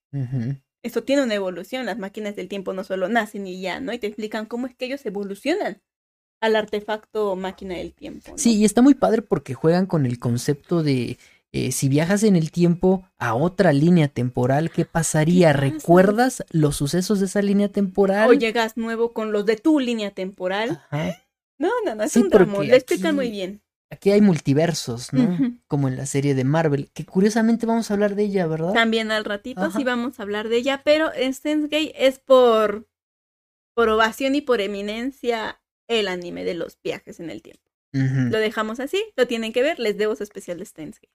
Esto 0.84 1.04
tiene 1.04 1.24
una 1.24 1.36
evolución, 1.36 1.86
las 1.86 1.98
máquinas 1.98 2.36
del 2.36 2.48
tiempo 2.48 2.74
no 2.74 2.84
solo 2.84 3.10
nacen 3.10 3.48
y 3.48 3.62
ya, 3.62 3.80
¿no? 3.80 3.92
Y 3.92 4.00
te 4.00 4.08
explican 4.08 4.46
cómo 4.46 4.68
es 4.68 4.76
que 4.76 4.86
ellos 4.86 5.06
evolucionan 5.06 5.82
al 6.42 6.56
artefacto 6.56 7.36
máquina 7.36 7.76
del 7.76 7.94
tiempo. 7.94 8.32
¿no? 8.32 8.38
Sí, 8.38 8.56
y 8.58 8.66
está 8.66 8.82
muy 8.82 8.94
padre 8.94 9.22
porque 9.22 9.54
juegan 9.54 9.86
con 9.86 10.06
el 10.06 10.20
concepto 10.20 10.84
de 10.84 11.18
eh, 11.52 11.72
si 11.72 11.90
viajas 11.90 12.24
en 12.24 12.36
el 12.36 12.52
tiempo 12.52 13.04
a 13.18 13.34
otra 13.34 13.74
línea 13.74 14.08
temporal, 14.08 14.70
¿qué 14.70 14.86
pasaría? 14.86 15.52
pasa? 15.52 15.62
¿Recuerdas 15.62 16.46
los 16.52 16.76
sucesos 16.76 17.20
de 17.20 17.26
esa 17.26 17.42
línea 17.42 17.70
temporal? 17.70 18.30
O 18.30 18.34
llegas 18.34 18.78
nuevo 18.78 19.14
con 19.14 19.32
los 19.32 19.46
de 19.46 19.56
tu 19.56 19.80
línea 19.80 20.12
temporal. 20.12 20.82
Ajá. 20.92 21.24
No, 21.58 21.70
no, 21.84 21.96
no, 21.96 22.04
es 22.04 22.12
Sí, 22.12 22.20
un 22.20 22.30
drama, 22.30 22.64
lo 22.64 22.76
explican 22.76 23.16
muy 23.16 23.32
bien. 23.32 23.62
Aquí 23.92 24.12
hay 24.12 24.22
multiversos, 24.22 25.14
¿no? 25.14 25.38
Como 25.68 25.88
en 25.88 25.98
la 25.98 26.06
serie 26.06 26.36
de 26.36 26.44
Marvel, 26.44 26.92
que 26.94 27.06
curiosamente 27.06 27.66
vamos 27.66 27.90
a 27.90 27.96
hablar 27.96 28.16
de 28.16 28.24
ella, 28.24 28.46
¿verdad? 28.46 28.74
También 28.74 29.12
al 29.12 29.26
ratito 29.26 29.62
Ajá. 29.62 29.78
sí 29.78 29.84
vamos 29.84 30.20
a 30.20 30.24
hablar 30.24 30.48
de 30.48 30.58
ella, 30.58 30.82
pero 30.84 31.08
Gate 31.08 31.94
es 31.96 32.20
por, 32.20 32.88
por 33.74 33.90
ovación 33.90 34.36
y 34.36 34.42
por 34.42 34.62
eminencia 34.62 35.60
el 35.88 36.08
anime 36.08 36.44
de 36.44 36.54
los 36.54 36.80
viajes 36.82 37.20
en 37.20 37.32
el 37.32 37.42
tiempo. 37.42 37.64
Lo 37.92 38.38
dejamos 38.38 38.80
así, 38.80 39.04
lo 39.16 39.26
tienen 39.26 39.52
que 39.52 39.64
ver, 39.64 39.80
les 39.80 39.98
debo 39.98 40.16
su 40.16 40.22
especial 40.22 40.60
de 40.60 40.66
Gate. 40.76 41.10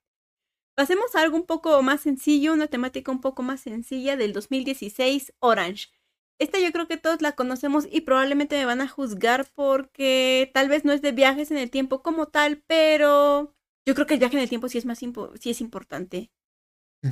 Pasemos 0.75 1.15
a 1.15 1.21
algo 1.21 1.37
un 1.37 1.47
poco 1.47 1.81
más 1.83 2.01
sencillo, 2.01 2.53
una 2.53 2.67
temática 2.67 3.13
un 3.13 3.21
poco 3.21 3.45
más 3.45 3.61
sencilla 3.61 4.17
del 4.17 4.33
2016, 4.33 5.33
Orange. 5.39 5.91
Esta 6.41 6.59
yo 6.59 6.73
creo 6.73 6.89
que 6.89 6.97
todos 6.97 7.23
la 7.23 7.33
conocemos 7.33 7.87
y 7.91 8.01
probablemente 8.03 8.57
me 8.57 8.65
van 8.65 8.81
a 8.81 8.89
juzgar 8.89 9.47
porque 9.55 10.51
tal 10.53 10.69
vez 10.69 10.85
no 10.85 10.93
es 10.93 11.01
de 11.01 11.13
viajes 11.13 11.51
en 11.51 11.59
el 11.59 11.71
tiempo 11.71 12.03
como 12.03 12.27
tal, 12.27 12.63
pero 12.67 13.55
yo 13.87 13.95
creo 13.95 14.07
que 14.07 14.15
el 14.15 14.21
viaje 14.21 14.37
en 14.37 14.43
el 14.43 14.49
tiempo 14.49 14.69
sí 14.69 14.79
es 14.79 14.85
más 14.87 15.03
impo- 15.03 15.33
sí 15.41 15.51
es 15.51 15.61
importante. 15.61 16.31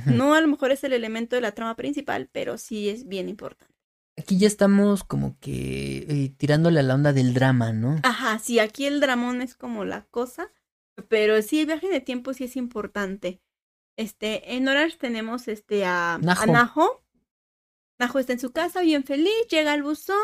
No 0.07 0.33
a 0.33 0.41
lo 0.41 0.47
mejor 0.47 0.71
es 0.71 0.83
el 0.83 0.91
elemento 0.93 1.35
de 1.35 1.41
la 1.41 1.51
trama 1.53 1.75
principal, 1.75 2.27
pero 2.31 2.57
sí 2.57 2.89
es 2.89 3.07
bien 3.07 3.29
importante. 3.29 3.73
Aquí 4.17 4.37
ya 4.37 4.47
estamos 4.47 5.03
como 5.03 5.37
que 5.39 6.05
eh, 6.09 6.33
tirándole 6.37 6.79
a 6.79 6.83
la 6.83 6.95
onda 6.95 7.13
del 7.13 7.33
drama, 7.33 7.73
¿no? 7.73 7.99
Ajá, 8.03 8.39
sí, 8.39 8.59
aquí 8.59 8.85
el 8.85 8.99
dramón 8.99 9.41
es 9.41 9.55
como 9.55 9.85
la 9.85 10.05
cosa, 10.05 10.51
pero 11.09 11.41
sí 11.43 11.61
el 11.61 11.67
viaje 11.67 11.87
en 11.87 11.93
el 11.95 12.03
tiempo 12.03 12.33
sí 12.33 12.43
es 12.43 12.55
importante. 12.55 13.41
Este, 13.97 14.55
en 14.55 14.67
Orange 14.67 14.97
tenemos 14.97 15.47
este 15.47 15.85
a, 15.85 16.15
a 16.15 16.19
Najo. 16.53 17.02
Najo 18.03 18.19
está 18.19 18.33
en 18.33 18.39
su 18.39 18.51
casa, 18.51 18.81
bien 18.81 19.05
feliz, 19.05 19.31
llega 19.49 19.71
al 19.71 19.81
buzón 19.81 20.17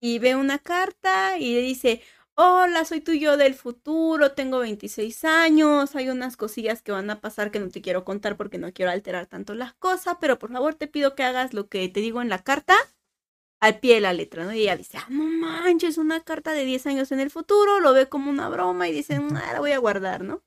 y 0.00 0.18
ve 0.20 0.36
una 0.36 0.58
carta 0.58 1.36
y 1.36 1.52
le 1.52 1.60
dice, 1.60 2.00
hola, 2.34 2.86
soy 2.86 3.02
tu 3.02 3.12
yo 3.12 3.36
del 3.36 3.52
futuro, 3.52 4.32
tengo 4.32 4.60
26 4.60 5.26
años, 5.26 5.94
hay 5.96 6.08
unas 6.08 6.38
cosillas 6.38 6.80
que 6.80 6.92
van 6.92 7.10
a 7.10 7.20
pasar 7.20 7.50
que 7.50 7.60
no 7.60 7.68
te 7.68 7.82
quiero 7.82 8.06
contar 8.06 8.38
porque 8.38 8.56
no 8.56 8.72
quiero 8.72 8.90
alterar 8.90 9.26
tanto 9.26 9.52
las 9.54 9.74
cosas, 9.74 10.16
pero 10.18 10.38
por 10.38 10.50
favor 10.50 10.76
te 10.76 10.86
pido 10.86 11.14
que 11.14 11.22
hagas 11.22 11.52
lo 11.52 11.68
que 11.68 11.86
te 11.90 12.00
digo 12.00 12.22
en 12.22 12.30
la 12.30 12.42
carta 12.42 12.74
al 13.60 13.80
pie 13.80 13.96
de 13.96 14.00
la 14.00 14.12
letra, 14.14 14.44
¿no? 14.44 14.52
Y 14.54 14.62
ella 14.62 14.76
dice, 14.76 14.98
ah, 14.98 15.06
no 15.10 15.24
manches, 15.24 15.98
una 15.98 16.20
carta 16.24 16.52
de 16.52 16.64
10 16.64 16.86
años 16.86 17.12
en 17.12 17.20
el 17.20 17.30
futuro, 17.30 17.80
lo 17.80 17.92
ve 17.92 18.08
como 18.08 18.30
una 18.30 18.48
broma 18.48 18.88
y 18.88 18.92
dice, 18.92 19.16
ah, 19.16 19.50
la 19.52 19.60
voy 19.60 19.72
a 19.72 19.78
guardar, 19.78 20.24
¿no? 20.24 20.42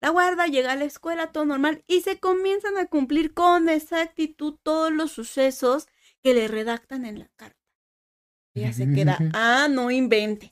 La 0.00 0.10
guarda, 0.10 0.46
llega 0.46 0.72
a 0.72 0.76
la 0.76 0.84
escuela, 0.84 1.30
todo 1.32 1.44
normal, 1.44 1.84
y 1.86 2.00
se 2.00 2.18
comienzan 2.18 2.78
a 2.78 2.86
cumplir 2.86 3.32
con 3.34 3.68
exactitud 3.68 4.56
todos 4.62 4.92
los 4.92 5.12
sucesos 5.12 5.86
que 6.22 6.34
le 6.34 6.48
redactan 6.48 7.04
en 7.04 7.20
la 7.20 7.28
carta. 7.36 7.56
Ella 8.54 8.72
se 8.72 8.90
queda, 8.90 9.18
ah, 9.34 9.68
no 9.70 9.90
inventes. 9.90 10.50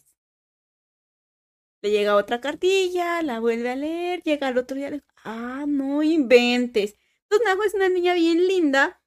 Le 1.82 1.90
llega 1.90 2.16
otra 2.16 2.40
cartilla, 2.40 3.22
la 3.22 3.40
vuelve 3.40 3.70
a 3.70 3.76
leer, 3.76 4.22
llega 4.22 4.48
al 4.48 4.58
otro 4.58 4.76
día, 4.76 4.90
le- 4.90 5.02
ah, 5.24 5.64
no 5.68 6.02
inventes. 6.02 6.96
Entonces 7.22 7.46
Najo 7.46 7.62
es 7.64 7.74
una 7.74 7.88
niña 7.88 8.14
bien 8.14 8.46
linda 8.48 9.00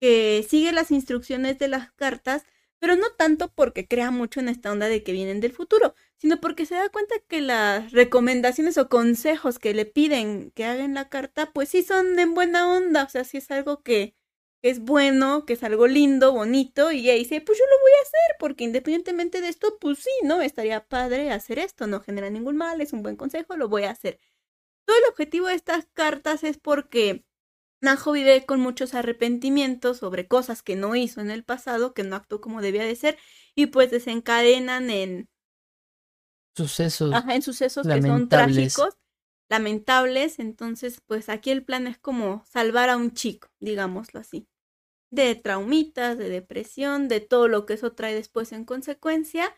que 0.00 0.44
sigue 0.48 0.72
las 0.72 0.90
instrucciones 0.90 1.58
de 1.58 1.68
las 1.68 1.92
cartas, 1.92 2.44
pero 2.78 2.96
no 2.96 3.10
tanto 3.16 3.48
porque 3.54 3.86
crea 3.88 4.10
mucho 4.10 4.40
en 4.40 4.48
esta 4.48 4.72
onda 4.72 4.88
de 4.88 5.02
que 5.02 5.12
vienen 5.12 5.40
del 5.40 5.52
futuro, 5.52 5.94
sino 6.24 6.40
porque 6.40 6.64
se 6.64 6.74
da 6.74 6.88
cuenta 6.88 7.16
que 7.28 7.42
las 7.42 7.92
recomendaciones 7.92 8.78
o 8.78 8.88
consejos 8.88 9.58
que 9.58 9.74
le 9.74 9.84
piden 9.84 10.52
que 10.52 10.64
haga 10.64 10.82
en 10.82 10.94
la 10.94 11.10
carta, 11.10 11.52
pues 11.52 11.68
sí 11.68 11.82
son 11.82 12.18
en 12.18 12.32
buena 12.32 12.66
onda, 12.66 13.04
o 13.04 13.08
sea, 13.10 13.24
sí 13.24 13.36
es 13.36 13.50
algo 13.50 13.82
que, 13.82 14.16
es 14.62 14.80
bueno, 14.80 15.44
que 15.44 15.52
es 15.52 15.62
algo 15.62 15.86
lindo, 15.86 16.32
bonito, 16.32 16.90
y 16.92 17.00
ella 17.00 17.12
dice, 17.12 17.42
pues 17.42 17.58
yo 17.58 17.64
lo 17.66 17.78
voy 17.78 17.90
a 17.98 18.02
hacer, 18.04 18.36
porque 18.38 18.64
independientemente 18.64 19.42
de 19.42 19.50
esto, 19.50 19.76
pues 19.78 19.98
sí, 19.98 20.10
¿no? 20.22 20.40
Estaría 20.40 20.86
padre 20.86 21.30
hacer 21.30 21.58
esto, 21.58 21.86
no 21.86 22.00
genera 22.00 22.30
ningún 22.30 22.56
mal, 22.56 22.80
es 22.80 22.94
un 22.94 23.02
buen 23.02 23.16
consejo, 23.16 23.54
lo 23.58 23.68
voy 23.68 23.82
a 23.84 23.90
hacer. 23.90 24.18
Todo 24.86 24.96
el 24.96 25.04
objetivo 25.10 25.48
de 25.48 25.56
estas 25.56 25.86
cartas 25.92 26.42
es 26.42 26.56
porque 26.58 27.26
Najo 27.82 28.12
vive 28.12 28.46
con 28.46 28.60
muchos 28.60 28.94
arrepentimientos 28.94 29.98
sobre 29.98 30.26
cosas 30.26 30.62
que 30.62 30.76
no 30.76 30.96
hizo 30.96 31.20
en 31.20 31.30
el 31.30 31.44
pasado, 31.44 31.92
que 31.92 32.04
no 32.04 32.16
actuó 32.16 32.40
como 32.40 32.62
debía 32.62 32.84
de 32.84 32.96
ser, 32.96 33.18
y 33.54 33.66
pues 33.66 33.90
desencadenan 33.90 34.88
en, 34.88 35.28
Sucesos. 36.56 37.12
ajá, 37.12 37.34
en 37.34 37.42
sucesos 37.42 37.86
que 37.86 38.02
son 38.02 38.28
trágicos, 38.28 38.96
lamentables. 39.50 40.38
Entonces, 40.38 41.00
pues 41.06 41.28
aquí 41.28 41.50
el 41.50 41.64
plan 41.64 41.86
es 41.86 41.98
como 41.98 42.44
salvar 42.46 42.88
a 42.90 42.96
un 42.96 43.12
chico, 43.12 43.48
digámoslo 43.60 44.20
así. 44.20 44.48
De 45.10 45.34
traumitas, 45.34 46.18
de 46.18 46.28
depresión, 46.28 47.08
de 47.08 47.20
todo 47.20 47.48
lo 47.48 47.66
que 47.66 47.74
eso 47.74 47.92
trae 47.92 48.14
después 48.14 48.52
en 48.52 48.64
consecuencia. 48.64 49.54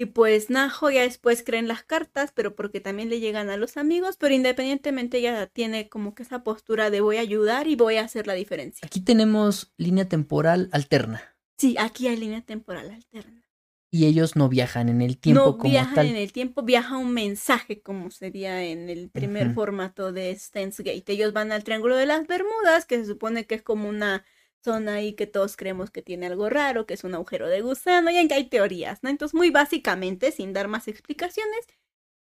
Y 0.00 0.06
pues 0.06 0.48
Najo 0.48 0.90
ya 0.90 1.02
después 1.02 1.42
cree 1.42 1.58
en 1.58 1.66
las 1.66 1.82
cartas, 1.82 2.30
pero 2.32 2.54
porque 2.54 2.80
también 2.80 3.10
le 3.10 3.18
llegan 3.18 3.50
a 3.50 3.56
los 3.56 3.76
amigos, 3.76 4.16
pero 4.16 4.32
independientemente 4.32 5.18
ella 5.18 5.48
tiene 5.48 5.88
como 5.88 6.14
que 6.14 6.22
esa 6.22 6.44
postura 6.44 6.90
de 6.90 7.00
voy 7.00 7.16
a 7.16 7.22
ayudar 7.22 7.66
y 7.66 7.74
voy 7.74 7.96
a 7.96 8.04
hacer 8.04 8.28
la 8.28 8.34
diferencia. 8.34 8.86
Aquí 8.86 9.00
tenemos 9.00 9.72
línea 9.76 10.08
temporal 10.08 10.68
alterna. 10.72 11.36
Sí, 11.58 11.74
aquí 11.78 12.06
hay 12.06 12.16
línea 12.16 12.42
temporal 12.42 12.90
alterna. 12.90 13.47
Y 13.90 14.06
ellos 14.06 14.36
no 14.36 14.48
viajan 14.48 14.88
en 14.88 15.00
el 15.00 15.18
tiempo 15.18 15.44
no 15.44 15.58
como 15.58 15.70
viajan 15.70 15.94
tal. 15.94 16.06
en 16.06 16.16
el 16.16 16.32
tiempo, 16.32 16.62
viaja 16.62 16.98
un 16.98 17.14
mensaje 17.14 17.80
como 17.80 18.10
sería 18.10 18.62
en 18.64 18.90
el 18.90 19.08
primer 19.08 19.54
formato 19.54 20.12
de 20.12 20.34
Steins 20.38 20.78
Gate. 20.78 21.04
Ellos 21.06 21.32
van 21.32 21.52
al 21.52 21.64
Triángulo 21.64 21.96
de 21.96 22.04
las 22.04 22.26
Bermudas, 22.26 22.84
que 22.84 22.98
se 22.98 23.06
supone 23.06 23.46
que 23.46 23.54
es 23.54 23.62
como 23.62 23.88
una 23.88 24.24
zona 24.62 24.94
ahí 24.94 25.14
que 25.14 25.26
todos 25.26 25.56
creemos 25.56 25.90
que 25.90 26.02
tiene 26.02 26.26
algo 26.26 26.50
raro, 26.50 26.84
que 26.84 26.94
es 26.94 27.04
un 27.04 27.14
agujero 27.14 27.48
de 27.48 27.62
gusano, 27.62 28.10
y 28.10 28.16
en 28.16 28.28
que 28.28 28.34
hay 28.34 28.48
teorías, 28.50 29.02
¿no? 29.02 29.08
Entonces, 29.08 29.34
muy 29.34 29.50
básicamente, 29.50 30.32
sin 30.32 30.52
dar 30.52 30.68
más 30.68 30.88
explicaciones, 30.88 31.66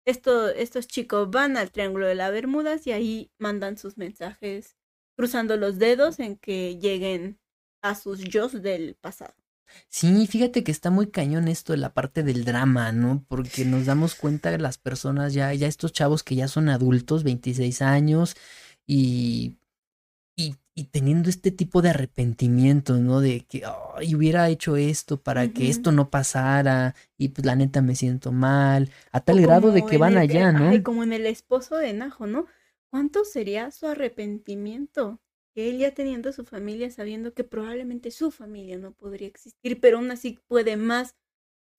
esto, 0.04 0.48
estos 0.50 0.86
chicos 0.86 1.30
van 1.30 1.56
al 1.56 1.70
Triángulo 1.70 2.06
de 2.06 2.14
las 2.14 2.30
Bermudas 2.30 2.86
y 2.86 2.92
ahí 2.92 3.30
mandan 3.38 3.78
sus 3.78 3.96
mensajes 3.96 4.76
cruzando 5.16 5.56
los 5.56 5.78
dedos 5.78 6.18
en 6.20 6.36
que 6.36 6.78
lleguen 6.78 7.38
a 7.82 7.94
sus 7.94 8.20
yo 8.20 8.48
del 8.48 8.96
pasado. 8.96 9.34
Sí, 9.88 10.26
fíjate 10.26 10.64
que 10.64 10.72
está 10.72 10.90
muy 10.90 11.08
cañón 11.10 11.48
esto 11.48 11.72
de 11.72 11.78
la 11.78 11.94
parte 11.94 12.22
del 12.22 12.44
drama, 12.44 12.92
¿no? 12.92 13.24
Porque 13.28 13.64
nos 13.64 13.86
damos 13.86 14.14
cuenta 14.14 14.50
de 14.50 14.58
las 14.58 14.78
personas 14.78 15.34
ya, 15.34 15.52
ya 15.54 15.66
estos 15.66 15.92
chavos 15.92 16.22
que 16.22 16.34
ya 16.36 16.48
son 16.48 16.68
adultos, 16.68 17.24
26 17.24 17.82
años, 17.82 18.36
y, 18.86 19.56
y, 20.36 20.56
y 20.74 20.84
teniendo 20.84 21.30
este 21.30 21.50
tipo 21.52 21.82
de 21.82 21.90
arrepentimiento, 21.90 22.98
¿no? 22.98 23.20
De 23.20 23.42
que, 23.46 23.62
ay, 23.96 24.14
hubiera 24.14 24.48
hecho 24.48 24.76
esto 24.76 25.22
para 25.22 25.48
que 25.48 25.70
esto 25.70 25.92
no 25.92 26.10
pasara, 26.10 26.94
y 27.18 27.28
pues 27.30 27.46
la 27.46 27.56
neta 27.56 27.82
me 27.82 27.96
siento 27.96 28.32
mal, 28.32 28.90
a 29.12 29.20
tal 29.20 29.38
O 29.38 29.42
grado 29.42 29.72
de 29.72 29.84
que 29.84 29.98
van 29.98 30.18
allá, 30.18 30.52
¿no? 30.52 30.70
ay, 30.70 30.82
como 30.82 31.04
en 31.04 31.12
el 31.12 31.26
esposo 31.26 31.76
de 31.76 31.92
Najo, 31.92 32.26
¿no? 32.26 32.46
¿Cuánto 32.90 33.24
sería 33.24 33.70
su 33.70 33.86
arrepentimiento? 33.86 35.20
Que 35.54 35.68
él 35.70 35.78
ya 35.78 35.92
teniendo 35.94 36.32
su 36.32 36.44
familia, 36.44 36.90
sabiendo 36.90 37.32
que 37.32 37.44
probablemente 37.44 38.10
su 38.10 38.30
familia 38.30 38.76
no 38.76 38.92
podría 38.92 39.28
existir, 39.28 39.78
pero 39.80 39.98
aún 39.98 40.10
así 40.10 40.38
puede 40.48 40.76
más 40.76 41.14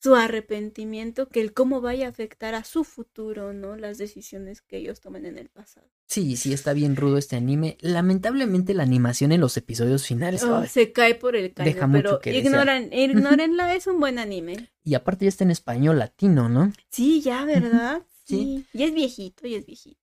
su 0.02 0.16
arrepentimiento 0.16 1.28
que 1.30 1.42
el 1.42 1.54
cómo 1.54 1.82
vaya 1.82 2.06
a 2.06 2.10
afectar 2.10 2.54
a 2.54 2.64
su 2.64 2.84
futuro, 2.84 3.54
¿no? 3.54 3.76
Las 3.76 3.98
decisiones 3.98 4.62
que 4.62 4.78
ellos 4.78 5.02
tomen 5.02 5.26
en 5.26 5.38
el 5.38 5.50
pasado. 5.50 5.88
Sí, 6.08 6.36
sí, 6.38 6.54
está 6.54 6.74
bien 6.74 6.96
rudo 6.96 7.18
este 7.18 7.36
anime. 7.36 7.78
Lamentablemente 7.82 8.74
la 8.76 8.84
animación 8.84 9.32
en 9.32 9.42
los 9.42 9.58
episodios 9.58 10.06
finales, 10.06 10.44
Oh, 10.44 10.58
ay, 10.58 10.68
se 10.68 10.92
cae 10.92 11.16
por 11.16 11.36
el 11.36 11.54
caño, 11.54 11.74
deja 11.74 11.88
mucho 11.88 12.04
pero 12.04 12.20
que 12.20 12.32
desear. 12.32 12.46
ignoran, 12.46 12.94
ignórenla, 12.94 13.74
es 13.74 13.88
un 13.88 14.00
buen 14.00 14.20
anime. 14.20 14.70
y 14.84 14.94
aparte 14.94 15.26
ya 15.26 15.30
está 15.30 15.44
en 15.44 15.52
español 15.52 15.98
latino, 15.98 16.48
¿no? 16.50 16.72
Sí, 16.92 17.22
ya, 17.22 17.44
¿verdad? 17.46 18.04
Sí. 18.26 18.66
Sí. 18.72 18.78
Y 18.80 18.84
es 18.84 18.94
viejito, 18.94 19.48
y 19.48 19.56
es 19.56 19.66
viejito. 19.66 20.00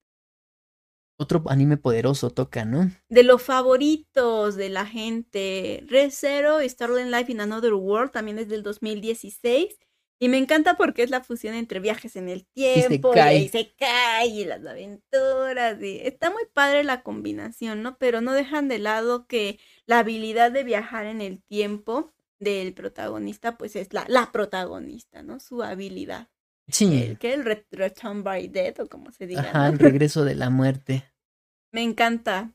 Otro 1.23 1.43
anime 1.47 1.77
poderoso 1.77 2.31
toca, 2.31 2.65
¿no? 2.65 2.90
De 3.09 3.23
los 3.23 3.43
favoritos 3.43 4.57
de 4.57 4.69
la 4.69 4.86
gente. 4.86 5.85
Red 5.89 6.11
Zero, 6.11 6.59
Starling 6.61 7.11
Life 7.11 7.31
in 7.31 7.40
Another 7.40 7.74
World, 7.74 8.11
también 8.12 8.39
es 8.39 8.49
del 8.49 8.62
2016. 8.62 9.78
Y 10.23 10.28
me 10.28 10.39
encanta 10.39 10.77
porque 10.77 11.03
es 11.03 11.11
la 11.11 11.24
fusión 11.24 11.55
entre 11.55 11.81
viajes 11.81 12.15
en 12.15 12.28
el 12.28 12.47
tiempo, 12.47 13.12
y, 13.12 13.49
se 13.49 13.74
cae, 13.77 14.28
y 14.28 14.44
las 14.44 14.65
aventuras, 14.65 15.82
y 15.82 15.99
está 15.99 16.31
muy 16.31 16.44
padre 16.53 16.85
la 16.85 17.03
combinación, 17.03 17.82
¿no? 17.82 17.99
Pero 17.99 18.20
no 18.20 18.32
dejan 18.32 18.69
de 18.69 18.78
lado 18.78 19.27
que 19.27 19.59
la 19.85 19.99
habilidad 19.99 20.53
de 20.53 20.62
viajar 20.62 21.07
en 21.07 21.23
el 21.23 21.43
tiempo 21.43 22.12
del 22.39 22.73
protagonista, 22.73 23.59
pues 23.59 23.74
es 23.74 23.93
la, 23.93 24.05
la 24.07 24.31
protagonista, 24.31 25.24
¿no? 25.24 25.40
Su 25.40 25.61
habilidad. 25.65 26.28
Sí. 26.69 27.03
El, 27.03 27.19
que 27.19 27.35
el 27.35 27.44
Return 27.73 28.23
by 28.23 28.47
Death, 28.47 28.78
o 28.78 28.89
como 28.89 29.11
se 29.11 29.27
diga. 29.27 29.43
Ajá, 29.43 29.69
el 29.69 29.78
regreso 29.81 30.24
de 30.24 30.36
la 30.36 30.51
muerte. 30.51 31.05
Me 31.73 31.82
encanta. 31.82 32.53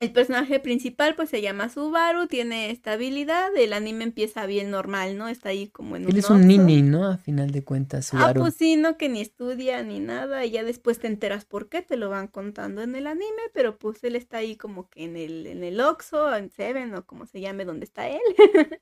El 0.00 0.12
personaje 0.12 0.58
principal 0.58 1.14
pues 1.14 1.30
se 1.30 1.40
llama 1.40 1.68
Subaru, 1.68 2.26
tiene 2.26 2.70
esta 2.72 2.92
habilidad, 2.94 3.56
el 3.56 3.72
anime 3.72 4.02
empieza 4.02 4.46
bien 4.46 4.68
normal, 4.70 5.16
¿no? 5.16 5.28
Está 5.28 5.50
ahí 5.50 5.68
como 5.68 5.94
en 5.96 6.02
Él 6.02 6.14
un 6.14 6.18
es 6.18 6.28
un 6.28 6.46
nini, 6.48 6.82
¿no? 6.82 7.06
A 7.06 7.18
final 7.18 7.52
de 7.52 7.62
cuentas, 7.62 8.08
Ah, 8.08 8.10
Subaru. 8.18 8.40
pues 8.40 8.54
sí, 8.56 8.74
no 8.74 8.98
que 8.98 9.08
ni 9.08 9.20
estudia 9.20 9.80
ni 9.84 10.00
nada, 10.00 10.44
y 10.44 10.50
ya 10.50 10.64
después 10.64 10.98
te 10.98 11.06
enteras 11.06 11.44
por 11.44 11.68
qué, 11.68 11.82
te 11.82 11.96
lo 11.96 12.10
van 12.10 12.26
contando 12.26 12.82
en 12.82 12.96
el 12.96 13.06
anime, 13.06 13.42
pero 13.54 13.78
pues 13.78 14.02
él 14.02 14.16
está 14.16 14.38
ahí 14.38 14.56
como 14.56 14.90
que 14.90 15.04
en 15.04 15.16
el, 15.16 15.46
en 15.46 15.62
el 15.62 15.80
Oxxo, 15.80 16.34
en 16.34 16.50
Seven, 16.50 16.92
o 16.96 17.06
como 17.06 17.26
se 17.26 17.40
llame, 17.40 17.64
donde 17.64 17.84
está 17.84 18.08
él. 18.08 18.20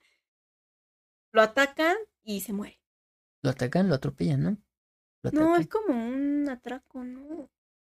lo 1.32 1.42
atacan 1.42 1.96
y 2.24 2.40
se 2.40 2.54
muere. 2.54 2.80
Lo 3.42 3.50
atacan, 3.50 3.88
lo 3.88 3.94
atropellan, 3.94 4.42
¿no? 4.42 4.56
Lo 5.22 5.30
No, 5.32 5.56
es 5.56 5.68
como 5.68 5.92
un 5.94 6.48
atraco, 6.48 7.04
¿no? 7.04 7.50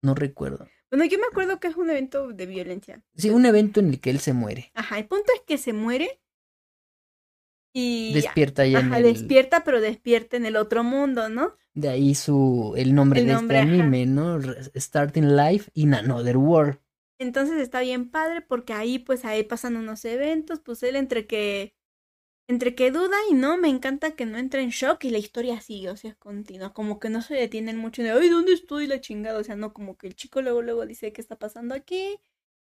No 0.05 0.13
recuerdo. 0.13 0.67
Bueno, 0.91 1.05
yo 1.05 1.17
me 1.17 1.25
acuerdo 1.25 1.59
que 1.59 1.67
es 1.67 1.75
un 1.75 1.89
evento 1.89 2.27
de 2.27 2.45
violencia. 2.45 3.03
Sí, 3.15 3.31
un 3.31 3.45
evento 3.47 3.79
en 3.79 3.89
el 3.89 3.99
que 3.99 4.11
él 4.11 4.19
se 4.19 4.33
muere. 4.33 4.71
Ajá, 4.75 4.99
el 4.99 5.07
punto 5.07 5.31
es 5.33 5.41
que 5.41 5.57
se 5.57 5.73
muere 5.73 6.21
y. 7.73 8.13
Despierta 8.13 8.67
ya 8.67 8.81
en 8.81 8.85
Ajá, 8.87 8.97
el... 8.99 9.03
despierta, 9.05 9.63
pero 9.63 9.81
despierta 9.81 10.37
en 10.37 10.45
el 10.45 10.57
otro 10.57 10.83
mundo, 10.83 11.27
¿no? 11.27 11.55
De 11.73 11.89
ahí 11.89 12.13
su... 12.13 12.75
el 12.77 12.93
nombre 12.93 13.21
El 13.21 13.27
de 13.27 13.33
nombre, 13.33 13.57
este 13.59 13.67
ajá. 13.71 13.81
anime, 13.81 14.05
¿no? 14.05 14.39
Starting 14.75 15.35
Life 15.35 15.71
in 15.73 15.95
Another 15.95 16.37
World. 16.37 16.79
Entonces 17.17 17.59
está 17.59 17.81
bien 17.81 18.11
padre 18.11 18.41
porque 18.41 18.73
ahí 18.73 18.99
pues 18.99 19.25
ahí 19.25 19.43
pasan 19.43 19.77
unos 19.77 20.05
eventos, 20.05 20.59
pues 20.59 20.83
él 20.83 20.95
entre 20.95 21.25
que 21.25 21.73
entre 22.47 22.75
que 22.75 22.91
duda 22.91 23.17
y 23.29 23.33
no, 23.33 23.57
me 23.57 23.69
encanta 23.69 24.11
que 24.15 24.25
no 24.25 24.37
entre 24.37 24.61
en 24.61 24.69
shock 24.69 25.03
y 25.05 25.09
la 25.09 25.17
historia 25.17 25.59
sigue, 25.61 25.89
o 25.89 25.97
sea, 25.97 26.11
es 26.11 26.17
continua, 26.17 26.73
como 26.73 26.99
que 26.99 27.09
no 27.09 27.21
se 27.21 27.33
detienen 27.35 27.77
mucho 27.77 28.03
de, 28.03 28.11
ay, 28.11 28.29
¿dónde 28.29 28.53
estoy 28.53 28.87
la 28.87 29.01
chingada? 29.01 29.39
O 29.39 29.43
sea, 29.43 29.55
no, 29.55 29.73
como 29.73 29.97
que 29.97 30.07
el 30.07 30.15
chico 30.15 30.41
luego 30.41 30.61
luego 30.61 30.85
dice, 30.85 31.11
¿qué 31.13 31.21
está 31.21 31.37
pasando 31.39 31.75
aquí? 31.75 32.17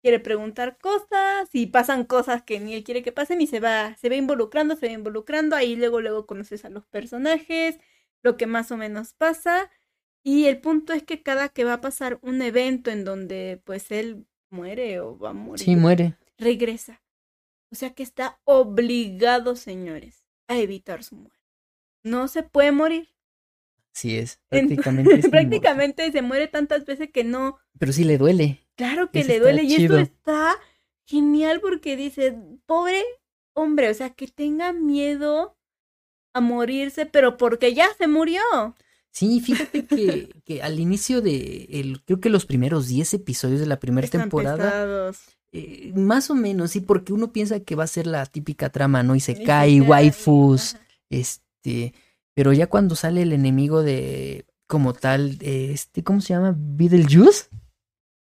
Quiere 0.01 0.19
preguntar 0.19 0.77
cosas 0.79 1.49
y 1.53 1.67
pasan 1.67 2.03
cosas 2.05 2.43
que 2.43 2.59
ni 2.59 2.75
él 2.75 2.83
quiere 2.83 3.03
que 3.03 3.11
pasen 3.13 3.41
y 3.41 3.47
se 3.47 3.59
va, 3.61 3.95
se 3.97 4.09
va 4.09 4.15
involucrando, 4.15 4.75
se 4.75 4.87
va 4.87 4.93
involucrando, 4.93 5.55
ahí 5.55 5.75
luego 5.75 6.01
luego 6.01 6.25
conoces 6.27 6.65
a 6.65 6.69
los 6.69 6.85
personajes, 6.87 7.79
lo 8.21 8.37
que 8.37 8.45
más 8.47 8.71
o 8.71 8.77
menos 8.77 9.13
pasa. 9.13 9.71
Y 10.23 10.45
el 10.45 10.59
punto 10.61 10.93
es 10.93 11.03
que 11.03 11.21
cada 11.23 11.49
que 11.49 11.65
va 11.65 11.73
a 11.75 11.81
pasar 11.81 12.19
un 12.21 12.41
evento 12.41 12.91
en 12.91 13.05
donde 13.05 13.61
pues 13.65 13.91
él 13.91 14.25
muere 14.49 14.99
o 15.01 15.17
va 15.17 15.31
a 15.31 15.33
morir, 15.33 15.59
Sí, 15.65 15.75
muere. 15.75 16.15
regresa. 16.37 17.02
O 17.73 17.75
sea 17.75 17.89
que 17.95 18.03
está 18.03 18.39
obligado, 18.45 19.55
señores, 19.55 20.27
a 20.47 20.57
evitar 20.59 21.03
su 21.03 21.15
muerte. 21.15 21.39
No 22.03 22.27
se 22.27 22.43
puede 22.43 22.71
morir. 22.71 23.09
Sí 23.93 24.15
es. 24.15 24.39
En- 24.51 24.67
Prácticamente. 24.67 25.15
es 25.15 25.27
Prácticamente 25.27 26.11
se 26.11 26.21
muere 26.21 26.47
tantas 26.47 26.85
veces 26.85 27.09
que 27.11 27.23
no. 27.23 27.57
Pero 27.79 27.91
sí 27.91 28.03
le 28.03 28.19
duele. 28.19 28.59
Claro 28.75 29.09
que 29.09 29.21
Eso 29.21 29.29
le 29.29 29.39
duele. 29.39 29.63
Y 29.63 29.75
chido. 29.75 29.97
esto 29.97 30.13
está 30.13 30.55
genial 31.07 31.59
porque 31.61 31.95
dice, 31.97 32.37
pobre 32.67 33.03
hombre, 33.55 33.89
o 33.89 33.93
sea, 33.95 34.11
que 34.11 34.27
tenga 34.27 34.71
miedo 34.71 35.57
a 36.35 36.41
morirse, 36.41 37.07
pero 37.07 37.37
porque 37.37 37.73
ya 37.73 37.87
se 37.97 38.07
murió. 38.07 38.41
Sí, 39.11 39.39
fíjate 39.41 39.85
que, 39.85 40.29
que 40.45 40.61
al 40.63 40.79
inicio 40.79 41.21
de 41.21 41.67
el, 41.71 42.03
creo 42.03 42.19
que 42.19 42.29
los 42.29 42.45
primeros 42.47 42.87
10 42.87 43.15
episodios 43.15 43.59
de 43.59 43.67
la 43.67 43.79
primera 43.79 44.05
Están 44.05 44.21
temporada, 44.21 44.57
pesados. 44.57 45.32
Eh, 45.53 45.93
más 45.95 46.31
o 46.31 46.35
menos, 46.35 46.71
sí, 46.71 46.81
porque 46.81 47.13
uno 47.13 47.31
piensa 47.31 47.59
que 47.59 47.75
va 47.75 47.83
a 47.83 47.87
ser 47.87 48.07
la 48.07 48.25
típica 48.25 48.69
trama, 48.69 49.03
¿no? 49.03 49.15
Y 49.15 49.19
se 49.19 49.43
cae, 49.43 49.81
waifus, 49.81 50.77
este, 51.11 51.93
pero 52.33 52.53
ya 52.53 52.67
cuando 52.67 52.95
sale 52.95 53.21
el 53.21 53.33
enemigo 53.33 53.83
de, 53.83 54.45
como 54.67 54.93
tal, 54.93 55.37
este, 55.41 56.03
¿cómo 56.03 56.21
se 56.21 56.33
llama? 56.33 56.55
Beetlejuice. 56.57 57.49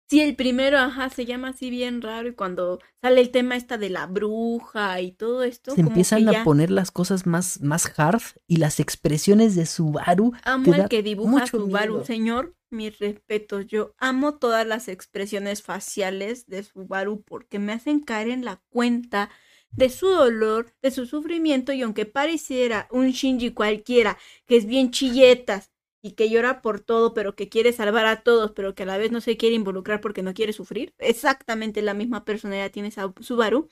Sí, 0.07 0.21
el 0.21 0.35
primero, 0.35 0.77
ajá, 0.77 1.09
se 1.09 1.25
llama 1.25 1.49
así 1.49 1.71
bien 1.71 2.01
raro 2.01 2.27
y 2.27 2.33
cuando 2.33 2.79
sale 3.01 3.21
el 3.21 3.31
tema 3.31 3.55
esta 3.55 3.79
de 3.79 3.89
la 3.89 4.05
bruja 4.05 5.01
y 5.01 5.11
todo 5.11 5.41
esto, 5.41 5.71
Se 5.71 5.77
como 5.77 5.89
empiezan 5.89 6.27
que 6.27 6.37
a 6.37 6.43
poner 6.43 6.69
las 6.69 6.91
cosas 6.91 7.25
más, 7.25 7.61
más 7.61 7.91
hard 7.97 8.21
y 8.45 8.57
las 8.57 8.79
expresiones 8.79 9.55
de 9.55 9.65
Subaru. 9.65 10.33
amo 10.43 10.71
da 10.73 10.87
que 10.87 11.01
dibuja 11.01 11.47
Subaru, 11.47 11.93
miedo. 11.93 12.05
señor, 12.05 12.53
mis 12.75 12.99
respetos, 12.99 13.67
yo 13.67 13.93
amo 13.97 14.37
todas 14.37 14.65
las 14.67 14.87
expresiones 14.87 15.63
faciales 15.63 16.47
de 16.47 16.63
Subaru 16.63 17.23
porque 17.23 17.59
me 17.59 17.73
hacen 17.73 17.99
caer 18.01 18.29
en 18.29 18.45
la 18.45 18.61
cuenta 18.69 19.29
de 19.71 19.89
su 19.89 20.07
dolor, 20.07 20.73
de 20.81 20.91
su 20.91 21.05
sufrimiento 21.05 21.73
y 21.73 21.81
aunque 21.81 22.05
pareciera 22.05 22.87
un 22.91 23.09
Shinji 23.11 23.53
cualquiera 23.53 24.17
que 24.45 24.57
es 24.57 24.65
bien 24.65 24.91
chilletas 24.91 25.71
y 26.01 26.11
que 26.11 26.29
llora 26.29 26.61
por 26.61 26.81
todo, 26.81 27.13
pero 27.13 27.35
que 27.35 27.49
quiere 27.49 27.73
salvar 27.73 28.05
a 28.05 28.21
todos, 28.23 28.51
pero 28.51 28.75
que 28.75 28.83
a 28.83 28.85
la 28.85 28.97
vez 28.97 29.11
no 29.11 29.21
se 29.21 29.37
quiere 29.37 29.55
involucrar 29.55 30.01
porque 30.01 30.21
no 30.21 30.33
quiere 30.33 30.53
sufrir. 30.53 30.93
Exactamente 30.99 31.81
la 31.81 31.93
misma 31.95 32.25
personalidad 32.25 32.71
tiene 32.71 32.91
Subaru. 32.91 33.69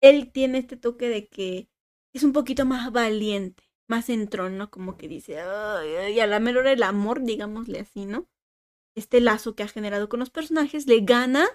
Él 0.00 0.30
tiene 0.32 0.58
este 0.58 0.76
toque 0.76 1.08
de 1.08 1.28
que 1.28 1.68
es 2.12 2.22
un 2.24 2.32
poquito 2.32 2.64
más 2.66 2.92
valiente, 2.92 3.64
más 3.88 4.08
entrón, 4.10 4.58
¿no? 4.58 4.70
Como 4.70 4.96
que 4.96 5.08
dice, 5.08 5.40
"Ay, 5.40 5.88
ay", 5.96 6.14
y 6.14 6.20
a 6.20 6.26
la 6.26 6.40
mera 6.40 6.60
hora 6.60 6.72
el 6.72 6.82
amor, 6.82 7.22
digámosle 7.22 7.80
así, 7.80 8.06
¿no? 8.06 8.28
Este 8.96 9.20
lazo 9.20 9.54
que 9.54 9.62
ha 9.64 9.68
generado 9.68 10.08
con 10.08 10.20
los 10.20 10.30
personajes 10.30 10.86
le 10.86 11.00
gana 11.00 11.46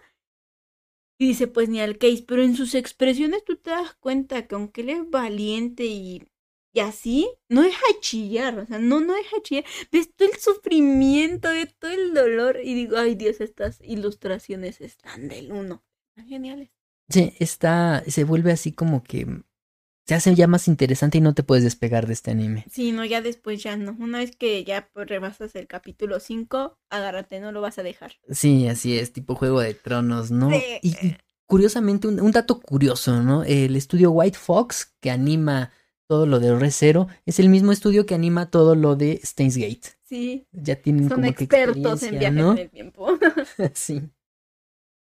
y 1.20 1.28
dice, 1.28 1.48
pues 1.48 1.68
ni 1.70 1.82
al 1.82 1.98
case, 1.98 2.24
pero 2.26 2.44
en 2.44 2.56
sus 2.56 2.76
expresiones 2.76 3.44
tú 3.44 3.58
te 3.58 3.72
das 3.72 3.94
cuenta 3.96 4.48
que 4.48 4.56
aunque 4.56 4.82
él 4.82 4.90
es 4.90 5.10
valiente 5.10 5.86
y, 5.86 6.24
y 6.74 6.80
así, 6.80 7.30
no 7.50 7.62
deja 7.62 7.82
de 7.94 8.00
chillar, 8.00 8.58
o 8.58 8.66
sea, 8.66 8.80
no, 8.80 9.02
no 9.02 9.14
deja 9.14 9.36
de 9.36 9.42
chillar, 9.42 9.66
ves 9.92 10.14
todo 10.16 10.30
el 10.32 10.40
sufrimiento, 10.40 11.50
ves 11.50 11.76
todo 11.78 11.92
el 11.92 12.14
dolor 12.14 12.60
y 12.64 12.74
digo, 12.74 12.98
ay 12.98 13.16
Dios, 13.16 13.42
estas 13.42 13.82
ilustraciones 13.82 14.80
están 14.80 15.28
del 15.28 15.52
uno, 15.52 15.84
están 16.16 16.30
geniales. 16.30 16.70
Sí, 17.10 17.34
está, 17.40 18.04
se 18.08 18.24
vuelve 18.24 18.52
así 18.54 18.72
como 18.72 19.04
que 19.04 19.42
se 20.10 20.16
hace 20.16 20.34
ya 20.34 20.48
más 20.48 20.68
interesante 20.68 21.20
y 21.20 21.22
no 21.22 21.36
te 21.36 21.44
puedes 21.44 21.64
despegar 21.64 22.08
de 22.08 22.14
este 22.14 22.32
anime. 22.32 22.66
Sí, 22.72 22.92
no, 22.92 23.06
ya 23.06 23.22
después 23.22 23.62
ya 23.62 23.78
no, 23.78 23.96
una 24.00 24.18
vez 24.18 24.36
que 24.36 24.64
ya 24.64 24.90
pues, 24.92 25.08
rebasas 25.08 25.54
el 25.54 25.68
capítulo 25.68 26.20
5, 26.20 26.80
agárrate, 26.90 27.40
no 27.40 27.52
lo 27.52 27.62
vas 27.62 27.78
a 27.78 27.84
dejar. 27.84 28.14
Sí, 28.32 28.68
así 28.68 28.98
es, 28.98 29.14
tipo 29.14 29.36
Juego 29.36 29.62
de 29.62 29.76
Tronos, 29.76 30.32
¿no? 30.32 30.50
Sí. 30.50 30.64
Y, 30.82 30.90
y 31.06 31.18
curiosamente, 31.46 32.08
un, 32.08 32.20
un 32.20 32.32
dato 32.32 32.60
curioso, 32.60 33.22
¿no? 33.22 33.44
El 33.44 33.76
estudio 33.76 34.10
White 34.10 34.40
Fox, 34.40 34.96
que 35.00 35.12
anima 35.12 35.72
todo 36.08 36.26
lo 36.26 36.40
de 36.40 36.58
Recero, 36.58 37.08
es 37.28 37.40
el 37.40 37.50
mismo 37.50 37.72
estudio 37.72 38.08
que 38.08 38.16
anima 38.16 38.50
todo 38.50 38.74
lo 38.74 38.96
de 38.96 39.22
Steins 39.24 39.58
Gate. 39.58 40.00
Sí, 40.06 40.48
Ya 40.52 40.76
tienen 40.76 41.08
son 41.08 41.22
como 41.22 41.36
que 41.36 41.44
expertos 41.44 42.02
en 42.02 42.16
experiencia, 42.16 42.20
viajes 42.32 42.34
¿no? 42.44 42.52
en 42.54 42.58
el 42.58 42.70
tiempo. 42.72 43.08
sí. 43.76 44.10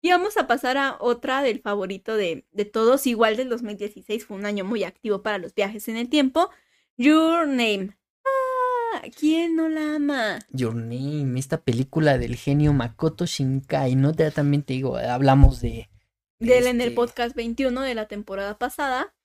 Y 0.05 0.11
vamos 0.11 0.35
a 0.35 0.47
pasar 0.47 0.75
a 0.75 0.97
otra 0.99 1.41
del 1.41 1.61
favorito 1.61 2.17
de, 2.17 2.45
de 2.51 2.65
todos. 2.65 3.07
Igual 3.07 3.37
del 3.37 3.47
2016 3.47 4.25
fue 4.25 4.35
un 4.35 4.45
año 4.45 4.65
muy 4.65 4.83
activo 4.83 5.23
para 5.23 5.37
los 5.37 5.55
viajes 5.55 5.87
en 5.87 5.95
el 5.95 6.09
tiempo. 6.09 6.49
Your 6.97 7.47
Name. 7.47 7.97
Ah, 8.25 9.03
¿quién 9.17 9.55
no 9.55 9.69
la 9.69 9.95
ama? 9.95 10.39
Your 10.49 10.75
Name, 10.75 11.39
esta 11.39 11.61
película 11.61 12.17
del 12.17 12.35
genio 12.35 12.73
Makoto 12.73 13.25
Shinkai, 13.25 13.95
¿no? 13.95 14.11
Ya 14.11 14.29
también 14.29 14.63
te 14.63 14.73
digo, 14.73 14.97
hablamos 14.97 15.61
de... 15.61 15.89
De 16.39 16.57
él 16.57 16.67
en 16.67 16.81
el 16.81 16.89
este, 16.89 16.95
podcast 16.95 17.33
21 17.33 17.79
de 17.79 17.95
la 17.95 18.09
temporada 18.09 18.57
pasada. 18.57 19.15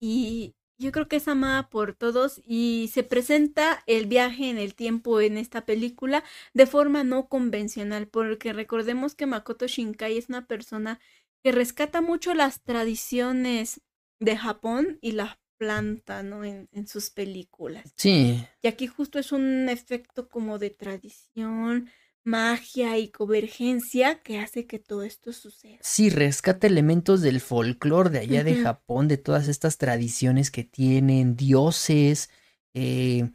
Y 0.00 0.54
yo 0.82 0.92
creo 0.92 1.08
que 1.08 1.16
es 1.16 1.28
amada 1.28 1.70
por 1.70 1.94
todos 1.94 2.40
y 2.44 2.90
se 2.92 3.02
presenta 3.02 3.82
el 3.86 4.06
viaje 4.06 4.50
en 4.50 4.58
el 4.58 4.74
tiempo 4.74 5.20
en 5.20 5.38
esta 5.38 5.64
película 5.64 6.22
de 6.52 6.66
forma 6.66 7.04
no 7.04 7.28
convencional, 7.28 8.08
porque 8.08 8.52
recordemos 8.52 9.14
que 9.14 9.26
Makoto 9.26 9.66
Shinkai 9.66 10.18
es 10.18 10.28
una 10.28 10.46
persona 10.46 11.00
que 11.42 11.52
rescata 11.52 12.02
mucho 12.02 12.34
las 12.34 12.62
tradiciones 12.62 13.80
de 14.20 14.36
Japón 14.36 14.98
y 15.00 15.12
las 15.12 15.38
planta, 15.62 16.24
¿no? 16.24 16.42
En, 16.42 16.68
en 16.72 16.88
sus 16.88 17.10
películas. 17.10 17.94
Sí, 17.96 18.44
Y 18.62 18.66
aquí 18.66 18.88
justo 18.88 19.20
es 19.20 19.30
un 19.30 19.68
efecto 19.68 20.28
como 20.28 20.58
de 20.58 20.70
tradición, 20.70 21.88
magia 22.24 22.98
y 22.98 23.08
convergencia 23.08 24.22
que 24.22 24.38
hace 24.38 24.66
que 24.66 24.78
todo 24.78 25.02
esto 25.02 25.32
suceda. 25.32 25.78
Sí, 25.80 26.10
rescata 26.10 26.66
elementos 26.66 27.20
del 27.20 27.40
folclore 27.40 28.10
de 28.10 28.18
allá 28.20 28.44
de. 28.44 28.62
Japón, 28.62 29.08
de 29.08 29.18
todas 29.18 29.48
estas 29.48 29.78
tradiciones 29.78 30.50
que 30.50 30.64
tienen, 30.64 31.36
dioses, 31.36 32.30
eh, 32.74 33.30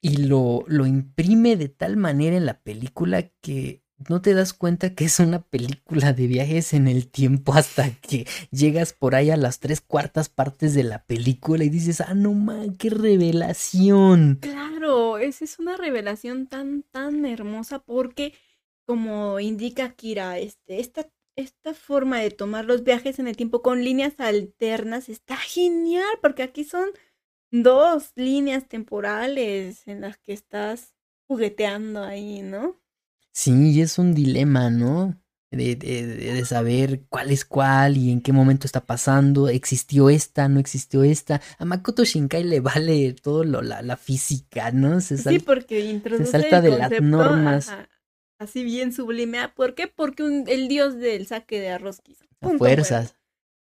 y 0.00 0.16
lo, 0.18 0.64
lo 0.68 0.86
imprime 0.86 1.56
de 1.56 1.68
tal 1.68 1.96
manera 1.96 2.36
en 2.36 2.46
la 2.46 2.60
película 2.60 3.30
que 3.40 3.82
no 4.08 4.20
te 4.20 4.34
das 4.34 4.52
cuenta 4.52 4.94
que 4.94 5.06
es 5.06 5.18
una 5.20 5.42
película 5.42 6.12
de 6.12 6.26
viajes 6.26 6.74
en 6.74 6.88
el 6.88 7.08
tiempo 7.08 7.54
hasta 7.54 7.90
que 7.90 8.26
llegas 8.50 8.92
por 8.92 9.14
ahí 9.14 9.30
a 9.30 9.36
las 9.36 9.60
tres 9.60 9.80
cuartas 9.80 10.28
partes 10.28 10.74
de 10.74 10.84
la 10.84 11.04
película 11.04 11.64
y 11.64 11.68
dices, 11.68 12.00
ah, 12.00 12.14
no 12.14 12.32
man, 12.32 12.76
qué 12.76 12.90
revelación. 12.90 14.38
Claro, 14.40 15.18
esa 15.18 15.44
es 15.44 15.58
una 15.58 15.76
revelación 15.76 16.46
tan, 16.46 16.82
tan 16.82 17.24
hermosa 17.24 17.78
porque, 17.78 18.34
como 18.84 19.40
indica 19.40 19.92
Kira, 19.92 20.38
este, 20.38 20.80
esta, 20.80 21.08
esta 21.36 21.74
forma 21.74 22.20
de 22.20 22.30
tomar 22.30 22.64
los 22.64 22.84
viajes 22.84 23.18
en 23.18 23.28
el 23.28 23.36
tiempo 23.36 23.62
con 23.62 23.82
líneas 23.82 24.14
alternas 24.18 25.08
está 25.08 25.36
genial 25.36 26.18
porque 26.20 26.42
aquí 26.42 26.64
son 26.64 26.88
dos 27.50 28.12
líneas 28.14 28.68
temporales 28.68 29.86
en 29.86 30.02
las 30.02 30.18
que 30.18 30.32
estás 30.32 30.94
jugueteando 31.26 32.02
ahí, 32.04 32.42
¿no? 32.42 32.76
Sí, 33.36 33.82
es 33.82 33.98
un 33.98 34.14
dilema, 34.14 34.70
¿no? 34.70 35.14
De, 35.50 35.76
de, 35.76 36.06
de, 36.06 36.44
saber 36.46 37.02
cuál 37.10 37.30
es 37.30 37.44
cuál 37.44 37.98
y 37.98 38.10
en 38.10 38.22
qué 38.22 38.32
momento 38.32 38.66
está 38.66 38.86
pasando, 38.86 39.48
existió 39.50 40.08
esta, 40.08 40.48
no 40.48 40.58
existió 40.58 41.02
esta. 41.02 41.42
A 41.58 41.66
Makoto 41.66 42.02
Shinkai 42.02 42.44
le 42.44 42.60
vale 42.60 43.12
todo 43.12 43.44
lo, 43.44 43.60
la, 43.60 43.82
la 43.82 43.98
física, 43.98 44.70
¿no? 44.70 45.02
Se 45.02 45.18
sí, 45.18 45.38
porque 45.38 45.80
introduce 45.80 46.24
se 46.24 46.32
salta 46.32 46.62
de 46.62 46.78
las 46.78 46.90
normas. 47.02 47.68
Ajá, 47.68 47.90
así 48.38 48.64
bien 48.64 48.94
sublime. 48.94 49.38
Ah, 49.38 49.52
¿Por 49.54 49.74
qué? 49.74 49.86
Porque 49.86 50.22
un, 50.22 50.48
el 50.48 50.68
dios 50.68 50.96
del 50.96 51.26
saque 51.26 51.60
de 51.60 51.68
arroz 51.68 52.00
quiso. 52.00 52.24
Fuerzas. 52.56 53.16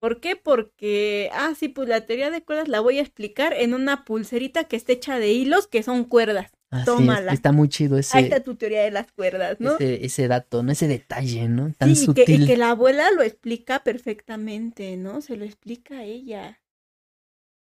¿Por 0.00 0.20
qué? 0.20 0.34
Porque, 0.34 1.30
ah, 1.32 1.54
sí, 1.56 1.68
pues 1.68 1.88
la 1.88 2.06
teoría 2.06 2.30
de 2.30 2.42
cuerdas 2.42 2.66
la 2.66 2.80
voy 2.80 2.98
a 2.98 3.02
explicar 3.02 3.52
en 3.52 3.74
una 3.74 4.04
pulserita 4.04 4.64
que 4.64 4.74
está 4.74 4.94
hecha 4.94 5.20
de 5.20 5.30
hilos 5.30 5.68
que 5.68 5.84
son 5.84 6.02
cuerdas. 6.02 6.50
Así 6.70 6.84
Tómala. 6.84 7.32
Es, 7.32 7.38
está 7.38 7.52
muy 7.52 7.68
chido 7.68 7.98
ese. 7.98 8.16
Ahí 8.16 8.24
está 8.24 8.40
tu 8.40 8.54
teoría 8.54 8.82
de 8.82 8.90
las 8.90 9.10
cuerdas, 9.12 9.58
¿no? 9.58 9.74
Ese, 9.74 10.04
ese 10.04 10.28
dato, 10.28 10.62
¿no? 10.62 10.70
Ese 10.72 10.86
detalle, 10.86 11.48
¿no? 11.48 11.72
Tan 11.76 11.94
sí, 11.96 12.04
sutil. 12.04 12.22
Y 12.22 12.26
que, 12.26 12.32
y 12.44 12.46
que 12.46 12.56
la 12.56 12.70
abuela 12.70 13.10
lo 13.10 13.22
explica 13.22 13.82
perfectamente, 13.82 14.96
¿no? 14.96 15.20
Se 15.20 15.36
lo 15.36 15.44
explica 15.44 15.98
a 15.98 16.04
ella. 16.04 16.60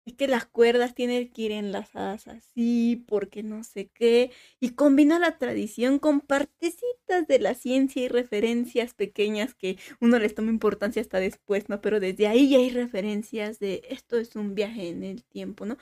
Es 0.07 0.13
que 0.13 0.29
las 0.29 0.45
cuerdas 0.45 0.95
tienen 0.95 1.29
que 1.29 1.41
ir 1.41 1.51
enlazadas 1.51 2.29
así, 2.29 3.03
porque 3.09 3.43
no 3.43 3.65
sé 3.65 3.89
qué. 3.93 4.31
Y 4.61 4.69
combina 4.69 5.19
la 5.19 5.37
tradición 5.37 5.99
con 5.99 6.21
partecitas 6.21 7.27
de 7.27 7.39
la 7.39 7.53
ciencia 7.55 8.01
y 8.01 8.07
referencias 8.07 8.93
pequeñas 8.93 9.53
que 9.53 9.77
uno 9.99 10.17
les 10.17 10.33
toma 10.33 10.49
importancia 10.49 11.01
hasta 11.01 11.19
después, 11.19 11.67
¿no? 11.67 11.81
Pero 11.81 11.99
desde 11.99 12.27
ahí 12.27 12.47
ya 12.49 12.57
hay 12.59 12.69
referencias 12.69 13.59
de 13.59 13.83
esto 13.89 14.17
es 14.17 14.37
un 14.37 14.55
viaje 14.55 14.87
en 14.87 15.03
el 15.03 15.25
tiempo, 15.25 15.65
¿no? 15.65 15.77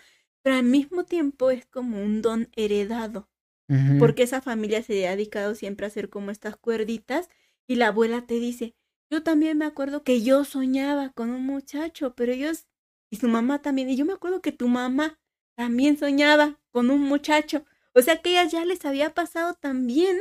Pero 0.45 0.57
al 0.57 0.63
mismo 0.63 1.05
tiempo 1.05 1.49
es 1.49 1.65
como 1.65 1.99
un 2.03 2.21
don 2.21 2.49
heredado, 2.55 3.27
Uh 3.67 3.73
-huh. 3.73 3.97
porque 3.99 4.21
esa 4.21 4.41
familia 4.41 4.83
se 4.83 5.07
ha 5.07 5.15
dedicado 5.15 5.55
siempre 5.55 5.87
a 5.87 5.89
hacer 5.89 6.09
como 6.11 6.29
estas 6.29 6.55
cuerditas 6.55 7.29
y 7.67 7.77
la 7.77 7.87
abuela 7.87 8.27
te 8.27 8.35
dice, 8.35 8.75
yo 9.11 9.23
también 9.23 9.57
me 9.57 9.65
acuerdo 9.65 10.03
que 10.03 10.21
yo 10.21 10.43
soñaba 10.45 11.09
con 11.13 11.31
un 11.31 11.43
muchacho, 11.47 12.13
pero 12.15 12.31
ellos 12.31 12.67
y 13.11 13.15
su 13.17 13.27
mamá 13.27 13.63
también, 13.63 13.89
y 13.89 13.95
yo 13.95 14.05
me 14.05 14.13
acuerdo 14.13 14.39
que 14.43 14.51
tu 14.51 14.67
mamá 14.67 15.19
también 15.57 15.97
soñaba 15.97 16.59
con 16.71 16.91
un 16.91 17.01
muchacho, 17.01 17.65
o 17.95 18.01
sea 18.03 18.21
que 18.21 18.29
ellas 18.33 18.51
ya 18.51 18.65
les 18.65 18.85
había 18.85 19.15
pasado 19.15 19.55
también, 19.55 20.15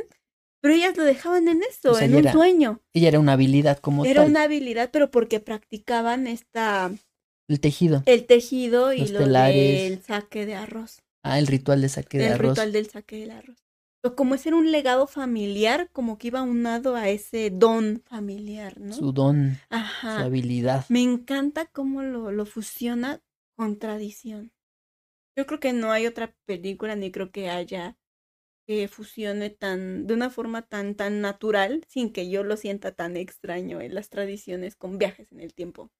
pero 0.59 0.73
ellas 0.73 0.97
lo 0.97 1.03
dejaban 1.03 1.47
en 1.47 1.61
eso, 1.61 1.91
O 1.91 1.93
sea, 1.93 2.05
en 2.05 2.11
ella 2.13 2.17
un 2.19 2.23
era 2.25 2.31
sueño. 2.33 2.81
Ella 2.93 3.09
era 3.09 3.19
una 3.19 3.33
habilidad 3.33 3.77
como 3.77 4.05
Era 4.05 4.21
tal. 4.21 4.31
una 4.31 4.41
habilidad, 4.43 4.89
pero 4.91 5.11
porque 5.11 5.39
practicaban 5.39 6.25
esta 6.25 6.91
El 7.47 7.59
tejido. 7.59 8.03
el 8.05 8.25
tejido 8.25 8.93
y 8.93 8.99
Los 8.99 9.11
lo 9.11 9.19
telares. 9.19 9.81
del 9.81 10.01
saque 10.03 10.45
de 10.45 10.55
arroz. 10.55 11.03
Ah, 11.23 11.39
el 11.39 11.47
ritual 11.47 11.81
de 11.81 11.89
saque 11.89 12.17
de 12.17 12.27
el 12.27 12.33
arroz. 12.33 12.51
ritual 12.51 12.71
del 12.71 12.89
saque 12.89 13.17
del 13.17 13.31
arroz. 13.31 13.57
Pero 14.01 14.15
como 14.15 14.35
ese 14.35 14.49
era 14.49 14.57
un 14.57 14.71
legado 14.71 15.07
familiar, 15.07 15.89
como 15.91 16.17
que 16.17 16.27
iba 16.27 16.41
unado 16.43 16.95
a 16.95 17.09
ese 17.09 17.49
don 17.49 18.01
familiar, 18.05 18.79
¿no? 18.79 18.93
Su 18.93 19.11
don, 19.11 19.53
su 19.69 19.75
Ajá. 19.75 20.19
habilidad. 20.19 20.85
Me 20.89 21.01
encanta 21.01 21.65
cómo 21.65 22.03
lo, 22.03 22.31
lo 22.31 22.45
fusiona 22.45 23.21
con 23.57 23.77
tradición. 23.79 24.51
Yo 25.37 25.45
creo 25.45 25.59
que 25.59 25.73
no 25.73 25.91
hay 25.91 26.05
otra 26.07 26.35
película, 26.45 26.95
ni 26.95 27.11
creo 27.11 27.31
que 27.31 27.49
haya 27.49 27.97
que 28.67 28.87
fusione 28.87 29.49
tan, 29.51 30.07
de 30.07 30.13
una 30.13 30.29
forma 30.29 30.63
tan, 30.63 30.95
tan 30.95 31.21
natural, 31.21 31.83
sin 31.87 32.11
que 32.11 32.29
yo 32.29 32.43
lo 32.43 32.57
sienta 32.57 32.93
tan 32.93 33.15
extraño 33.17 33.81
en 33.81 33.93
las 33.93 34.09
tradiciones 34.09 34.75
con 34.75 34.97
viajes 34.97 35.31
en 35.31 35.39
el 35.39 35.53
tiempo. 35.53 35.91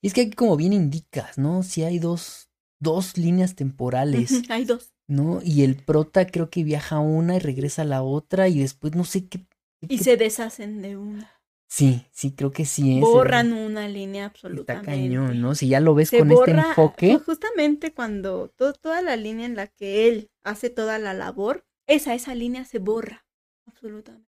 Y 0.00 0.06
es 0.08 0.14
que 0.14 0.22
aquí 0.22 0.32
como 0.32 0.56
bien 0.56 0.72
indicas, 0.72 1.38
¿no? 1.38 1.62
Si 1.62 1.82
hay 1.84 1.98
dos, 1.98 2.48
dos 2.80 3.16
líneas 3.16 3.54
temporales, 3.54 4.42
Hay 4.50 4.64
dos. 4.64 4.92
¿no? 5.08 5.40
Y 5.42 5.62
el 5.62 5.76
prota 5.76 6.26
creo 6.26 6.50
que 6.50 6.64
viaja 6.64 6.96
a 6.96 7.00
una 7.00 7.36
y 7.36 7.38
regresa 7.38 7.82
a 7.82 7.84
la 7.86 8.02
otra 8.02 8.48
y 8.48 8.58
después 8.60 8.94
no 8.94 9.04
sé 9.04 9.28
qué. 9.28 9.46
Y 9.82 9.98
qué- 9.98 10.04
se 10.04 10.16
deshacen 10.16 10.82
de 10.82 10.96
una. 10.96 11.30
Sí, 11.68 12.06
sí, 12.12 12.32
creo 12.34 12.52
que 12.52 12.64
sí 12.64 12.94
es. 12.96 13.00
Borran 13.00 13.52
una 13.52 13.88
línea 13.88 14.26
Está 14.26 14.34
absolutamente. 14.36 14.90
cañón, 14.90 15.40
¿no? 15.40 15.54
Si 15.56 15.68
ya 15.68 15.80
lo 15.80 15.94
ves 15.94 16.10
se 16.10 16.18
con 16.20 16.28
borra 16.28 16.60
este 16.60 16.68
enfoque. 16.70 17.14
ju- 17.14 17.24
justamente 17.24 17.92
cuando 17.92 18.48
to- 18.56 18.72
toda 18.72 19.02
la 19.02 19.16
línea 19.16 19.46
en 19.46 19.56
la 19.56 19.66
que 19.66 20.08
él 20.08 20.30
hace 20.44 20.70
toda 20.70 20.98
la 20.98 21.12
labor, 21.12 21.66
esa, 21.88 22.14
esa 22.14 22.34
línea 22.36 22.64
se 22.64 22.78
borra. 22.78 23.26
Absolutamente. 23.66 24.28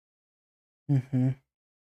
Ujú. 0.88 1.34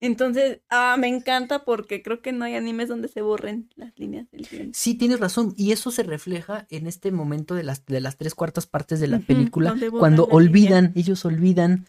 Entonces, 0.02 0.62
ah, 0.70 0.98
me 1.00 1.08
encanta 1.08 1.64
porque 1.64 2.02
creo 2.02 2.22
que 2.22 2.32
no 2.32 2.46
hay 2.46 2.56
animes 2.56 2.90
donde 2.90 3.08
se 3.08 3.22
borren 3.22 3.70
las 3.76 3.98
líneas 3.98 4.30
del 4.32 4.48
tiempo. 4.48 4.72
Sí, 4.74 4.96
tienes 4.96 5.20
razón. 5.20 5.54
Y 5.58 5.72
eso 5.72 5.90
se 5.92 6.04
refleja 6.04 6.68
en 6.70 6.88
este 6.88 7.12
momento 7.12 7.56
de 7.56 7.64
las, 7.64 7.86
de 7.86 8.02
las 8.02 8.18
tres 8.18 8.36
cuartas 8.36 8.68
partes 8.68 9.00
de 9.00 9.08
la 9.08 9.20
película. 9.20 9.76
Cuando 9.92 10.24
línea. 10.24 10.36
olvidan, 10.36 10.94
ellos 10.96 11.26
olvidan. 11.26 11.88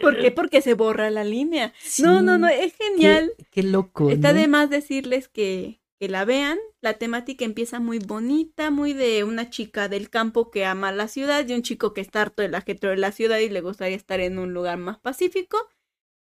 ¿Por 0.00 0.18
qué? 0.18 0.30
Porque 0.30 0.62
se 0.62 0.74
borra 0.74 1.10
la 1.10 1.24
línea. 1.24 1.72
No, 2.02 2.22
no, 2.22 2.38
no, 2.38 2.48
es 2.48 2.74
genial. 2.76 3.32
Qué, 3.36 3.44
qué 3.50 3.62
loco. 3.62 4.10
Está 4.10 4.32
¿no? 4.32 4.40
de 4.40 4.48
más 4.48 4.70
decirles 4.70 5.28
que, 5.28 5.80
que 5.98 6.08
la 6.08 6.24
vean. 6.24 6.58
La 6.80 6.94
temática 6.94 7.44
empieza 7.44 7.80
muy 7.80 7.98
bonita, 7.98 8.70
muy 8.70 8.92
de 8.92 9.24
una 9.24 9.50
chica 9.50 9.88
del 9.88 10.10
campo 10.10 10.50
que 10.50 10.64
ama 10.64 10.92
la 10.92 11.08
ciudad 11.08 11.46
y 11.46 11.54
un 11.54 11.62
chico 11.62 11.94
que 11.94 12.00
está 12.00 12.22
harto 12.22 12.42
del 12.42 12.54
ajetreo 12.54 12.92
de 12.92 12.98
la 12.98 13.12
ciudad 13.12 13.38
y 13.38 13.48
le 13.48 13.60
gustaría 13.60 13.96
estar 13.96 14.20
en 14.20 14.38
un 14.38 14.52
lugar 14.52 14.78
más 14.78 14.98
pacífico. 14.98 15.56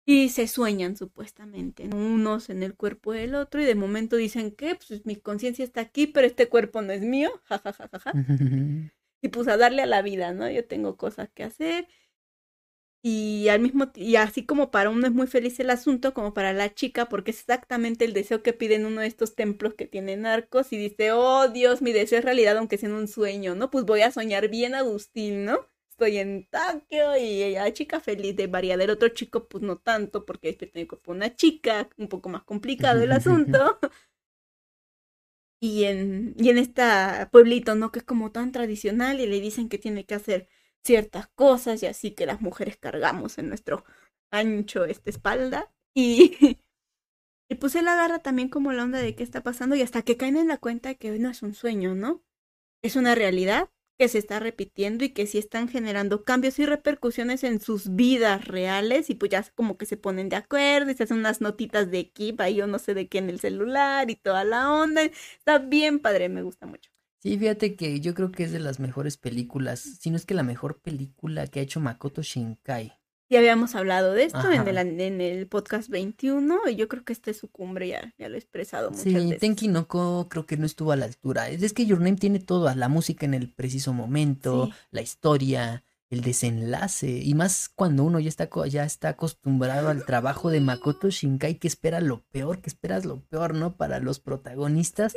Y 0.09 0.29
se 0.29 0.47
sueñan 0.47 0.95
supuestamente, 0.95 1.85
¿no? 1.89 1.97
unos 1.97 2.49
en 2.49 2.63
el 2.63 2.75
cuerpo 2.75 3.11
del 3.11 3.35
otro 3.35 3.61
y 3.61 3.65
de 3.65 3.75
momento 3.75 4.15
dicen 4.15 4.51
que 4.55 4.75
pues 4.75 5.05
mi 5.05 5.17
conciencia 5.17 5.65
está 5.65 5.81
aquí, 5.81 6.07
pero 6.07 6.25
este 6.25 6.47
cuerpo 6.47 6.81
no 6.81 6.93
es 6.93 7.01
mío, 7.01 7.29
ja, 7.43 7.59
ja, 7.59 7.73
ja, 7.73 7.89
ja, 7.89 7.99
ja. 7.99 8.17
Y 9.21 9.29
pues 9.29 9.47
a 9.47 9.57
darle 9.57 9.81
a 9.83 9.85
la 9.85 10.01
vida, 10.01 10.33
¿no? 10.33 10.49
Yo 10.49 10.65
tengo 10.67 10.97
cosas 10.97 11.29
que 11.33 11.43
hacer. 11.43 11.87
Y 13.03 13.47
al 13.49 13.59
mismo 13.61 13.91
y 13.95 14.15
así 14.17 14.45
como 14.45 14.69
para 14.71 14.89
uno 14.89 15.07
es 15.07 15.13
muy 15.13 15.27
feliz 15.27 15.59
el 15.59 15.69
asunto, 15.69 16.13
como 16.13 16.33
para 16.33 16.51
la 16.53 16.73
chica, 16.73 17.07
porque 17.07 17.31
es 17.31 17.39
exactamente 17.39 18.03
el 18.05 18.13
deseo 18.13 18.43
que 18.43 18.53
pide 18.53 18.75
en 18.75 18.85
uno 18.85 19.01
de 19.01 19.07
estos 19.07 19.35
templos 19.35 19.75
que 19.75 19.87
tienen 19.87 20.25
arcos 20.25 20.73
y 20.73 20.77
dice, 20.77 21.11
oh 21.13 21.47
Dios, 21.49 21.81
mi 21.81 21.93
deseo 21.93 22.19
es 22.19 22.25
realidad 22.25 22.57
aunque 22.57 22.77
sea 22.77 22.89
en 22.89 22.95
un 22.95 23.07
sueño, 23.07 23.55
¿no? 23.55 23.69
Pues 23.71 23.85
voy 23.85 24.01
a 24.01 24.11
soñar 24.11 24.49
bien 24.49 24.75
Agustín, 24.75 25.45
¿no? 25.45 25.67
Estoy 25.99 26.17
en 26.19 26.47
Tokio 26.51 27.17
y 27.17 27.41
ella 27.41 27.73
chica 27.73 27.99
feliz 27.99 28.35
de 28.35 28.45
variar. 28.45 28.79
El 28.79 28.91
otro 28.91 29.09
chico, 29.09 29.47
pues 29.47 29.63
no 29.63 29.77
tanto, 29.79 30.25
porque 30.27 30.53
tiene 30.53 30.87
cuerpo 30.87 31.11
una 31.11 31.35
chica, 31.35 31.89
un 31.97 32.07
poco 32.07 32.29
más 32.29 32.43
complicado 32.43 33.01
el 33.01 33.11
asunto. 33.11 33.79
Y 35.59 35.85
en, 35.85 36.35
y 36.37 36.49
en 36.49 36.59
este 36.59 36.83
pueblito, 37.31 37.73
¿no? 37.75 37.91
Que 37.91 37.99
es 37.99 38.05
como 38.05 38.31
tan 38.31 38.51
tradicional 38.51 39.19
y 39.19 39.25
le 39.25 39.41
dicen 39.41 39.69
que 39.69 39.79
tiene 39.79 40.05
que 40.05 40.13
hacer 40.15 40.47
ciertas 40.83 41.27
cosas 41.29 41.81
y 41.81 41.87
así 41.87 42.11
que 42.11 42.27
las 42.27 42.41
mujeres 42.41 42.77
cargamos 42.77 43.37
en 43.39 43.49
nuestro 43.49 43.83
ancho 44.31 44.85
este 44.85 45.09
espalda. 45.09 45.73
Y, 45.95 46.37
y 47.49 47.55
pues 47.55 47.75
él 47.75 47.87
agarra 47.87 48.19
también 48.19 48.49
como 48.49 48.73
la 48.73 48.83
onda 48.83 48.99
de 48.99 49.15
qué 49.15 49.23
está 49.23 49.43
pasando 49.43 49.75
y 49.75 49.81
hasta 49.83 50.03
que 50.03 50.17
caen 50.17 50.37
en 50.37 50.47
la 50.49 50.57
cuenta 50.57 50.89
de 50.89 50.97
que 50.97 51.17
no 51.19 51.29
es 51.29 51.43
un 51.43 51.53
sueño, 51.55 51.95
¿no? 51.95 52.23
Es 52.83 52.95
una 52.95 53.15
realidad 53.15 53.69
que 53.97 54.07
se 54.07 54.19
está 54.19 54.39
repitiendo 54.39 55.03
y 55.03 55.09
que 55.09 55.25
sí 55.25 55.37
están 55.37 55.67
generando 55.67 56.23
cambios 56.23 56.59
y 56.59 56.65
repercusiones 56.65 57.43
en 57.43 57.59
sus 57.59 57.95
vidas 57.95 58.45
reales 58.45 59.09
y 59.09 59.15
pues 59.15 59.31
ya 59.31 59.43
como 59.55 59.77
que 59.77 59.85
se 59.85 59.97
ponen 59.97 60.29
de 60.29 60.35
acuerdo 60.35 60.91
y 60.91 60.95
se 60.95 61.03
hacen 61.03 61.17
unas 61.17 61.41
notitas 61.41 61.89
de 61.89 61.99
equipo 61.99 62.43
ahí 62.43 62.55
yo 62.55 62.67
no 62.67 62.79
sé 62.79 62.93
de 62.93 63.07
qué 63.07 63.17
en 63.17 63.29
el 63.29 63.39
celular 63.39 64.09
y 64.09 64.15
toda 64.15 64.43
la 64.43 64.71
onda. 64.71 65.01
Está 65.03 65.57
bien 65.59 65.99
padre, 65.99 66.29
me 66.29 66.43
gusta 66.43 66.67
mucho. 66.67 66.91
Sí, 67.19 67.37
fíjate 67.37 67.75
que 67.75 67.99
yo 67.99 68.13
creo 68.13 68.31
que 68.31 68.43
es 68.43 68.51
de 68.51 68.59
las 68.59 68.79
mejores 68.79 69.17
películas, 69.17 69.79
si 69.99 70.11
no 70.11 70.17
es 70.17 70.25
que 70.25 70.35
la 70.35 70.43
mejor 70.43 70.79
película 70.81 71.47
que 71.47 71.59
ha 71.59 71.63
hecho 71.63 71.79
Makoto 71.79 72.21
Shinkai. 72.21 72.93
Ya 73.29 73.39
habíamos 73.39 73.75
hablado 73.75 74.13
de 74.13 74.23
esto 74.23 74.51
en 74.51 74.65
el, 74.67 74.77
en 75.01 75.19
el 75.21 75.47
podcast 75.47 75.89
21 75.89 76.69
y 76.69 76.75
yo 76.77 76.87
creo 76.87 77.03
que 77.03 77.11
esta 77.11 77.29
es 77.31 77.37
su 77.37 77.49
cumbre, 77.49 77.89
ya, 77.89 78.13
ya 78.17 78.29
lo 78.29 78.35
he 78.35 78.37
expresado 78.37 78.89
muchas 78.89 79.03
Sí, 79.03 79.13
veces. 79.13 79.39
Tenki 79.39 79.67
no 79.67 79.87
Ko 79.87 80.27
creo 80.29 80.45
que 80.45 80.55
no 80.55 80.65
estuvo 80.65 80.93
a 80.93 80.95
la 80.95 81.05
altura. 81.05 81.49
Es 81.49 81.61
es 81.61 81.73
que 81.73 81.85
Your 81.85 81.99
Name 81.99 82.15
tiene 82.15 82.39
todo, 82.39 82.73
la 82.73 82.87
música 82.87 83.25
en 83.25 83.33
el 83.33 83.53
preciso 83.53 83.91
momento, 83.91 84.67
Sí. 84.67 84.73
la 84.91 85.01
historia, 85.01 85.83
el 86.09 86.21
desenlace, 86.21 87.09
y 87.21 87.33
más 87.33 87.67
cuando 87.67 88.05
uno 88.05 88.21
ya 88.21 88.29
está, 88.29 88.49
ya 88.69 88.85
está 88.85 89.09
acostumbrado 89.09 89.89
al 89.89 90.05
trabajo 90.05 90.49
de 90.49 90.61
Makoto 90.61 91.09
Shinkai, 91.09 91.59
que 91.59 91.67
espera 91.67 91.99
lo 91.99 92.23
peor, 92.31 92.61
que 92.61 92.69
esperas 92.69 93.03
lo 93.03 93.19
peor, 93.25 93.53
¿no? 93.55 93.75
Para 93.75 93.99
los 93.99 94.21
protagonistas. 94.21 95.13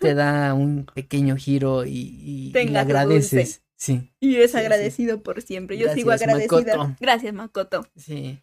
Te 0.00 0.14
da 0.14 0.54
un 0.54 0.86
pequeño 0.92 1.36
giro 1.36 1.84
y, 1.84 1.90
y- 1.92 2.48
y 2.58 2.64
le 2.68 2.78
agradeces. 2.80 3.62
Sí. 3.80 4.12
Y 4.20 4.36
es 4.36 4.50
Sí, 4.50 4.58
sí. 4.58 4.62
agradecido 4.62 5.22
por 5.22 5.40
siempre. 5.40 5.78
Yo 5.78 5.92
sigo 5.94 6.10
agradecida. 6.12 6.76
Makoto. 6.76 6.96
Gracias, 7.00 7.32
Makoto. 7.32 7.86
Sí. 7.96 8.38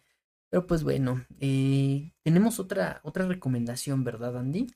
Pero 0.50 0.66
pues 0.66 0.82
bueno, 0.82 1.24
eh, 1.40 2.10
tenemos 2.24 2.58
otra, 2.58 3.00
otra 3.04 3.26
recomendación, 3.26 4.02
¿verdad, 4.02 4.36
Andy? 4.36 4.66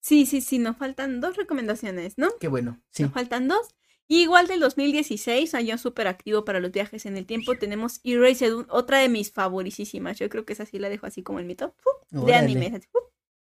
Sí, 0.00 0.26
sí, 0.26 0.42
sí, 0.42 0.58
nos 0.58 0.76
faltan 0.76 1.22
dos 1.22 1.36
recomendaciones, 1.36 2.18
¿no? 2.18 2.28
Qué 2.38 2.48
bueno, 2.48 2.82
sí. 2.90 3.04
Nos 3.04 3.12
faltan 3.12 3.48
dos. 3.48 3.74
Y 4.06 4.20
igual 4.20 4.46
del 4.46 4.60
2016, 4.60 5.54
año 5.54 5.78
súper 5.78 6.08
activo 6.08 6.44
para 6.44 6.60
los 6.60 6.70
viajes 6.70 7.06
en 7.06 7.16
el 7.16 7.24
tiempo, 7.24 7.56
tenemos 7.56 8.00
Erased, 8.04 8.52
otra 8.68 8.98
de 8.98 9.08
mis 9.08 9.32
favorísimas. 9.32 10.18
Yo 10.18 10.28
creo 10.28 10.44
que 10.44 10.52
esa 10.52 10.66
sí 10.66 10.78
la 10.78 10.90
dejo 10.90 11.06
así 11.06 11.22
como 11.22 11.40
en 11.40 11.46
mi 11.46 11.54
top. 11.54 11.72
De 12.10 12.34
anime. 12.34 12.70
top 12.70 13.10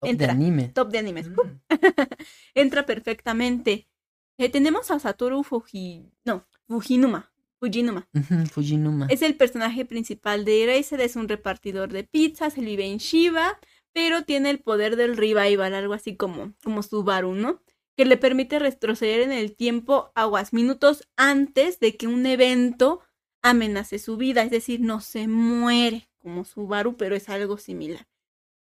entra. 0.03 0.27
de 0.27 0.31
anime. 0.33 0.69
Top 0.69 0.91
de 0.91 0.99
animes. 0.99 1.29
Mm. 1.29 1.33
Entra 2.53 2.85
perfectamente. 2.85 3.87
Eh, 4.37 4.49
tenemos 4.49 4.91
a 4.91 4.99
Satoru 4.99 5.43
Fuji... 5.43 6.11
No, 6.25 6.45
Fujinuma. 6.67 7.31
Fujinuma. 7.59 8.07
Fujinuma. 8.51 9.07
Es 9.09 9.21
el 9.21 9.35
personaje 9.35 9.85
principal 9.85 10.45
de 10.45 10.63
Erased, 10.63 10.99
es 10.99 11.15
un 11.15 11.27
repartidor 11.27 11.91
de 11.91 12.03
pizzas, 12.03 12.57
él 12.57 12.65
vive 12.65 12.85
en 12.85 12.97
Shiba, 12.97 13.59
pero 13.93 14.23
tiene 14.23 14.49
el 14.49 14.59
poder 14.59 14.97
del 14.97 15.15
revival, 15.15 15.73
algo 15.73 15.93
así 15.93 16.17
como, 16.17 16.53
como 16.63 16.83
Subaru, 16.83 17.33
¿no? 17.33 17.61
Que 17.95 18.03
le 18.05 18.17
permite 18.17 18.59
retroceder 18.59 19.21
en 19.21 19.31
el 19.31 19.55
tiempo 19.55 20.11
aguas 20.15 20.51
minutos 20.51 21.07
antes 21.15 21.79
de 21.79 21.95
que 21.95 22.07
un 22.07 22.25
evento 22.25 22.99
amenace 23.41 23.99
su 23.99 24.17
vida, 24.17 24.43
es 24.43 24.51
decir, 24.51 24.81
no 24.81 24.99
se 24.99 25.27
muere 25.27 26.09
como 26.19 26.43
Subaru, 26.43 26.97
pero 26.97 27.15
es 27.15 27.29
algo 27.29 27.57
similar. 27.57 28.05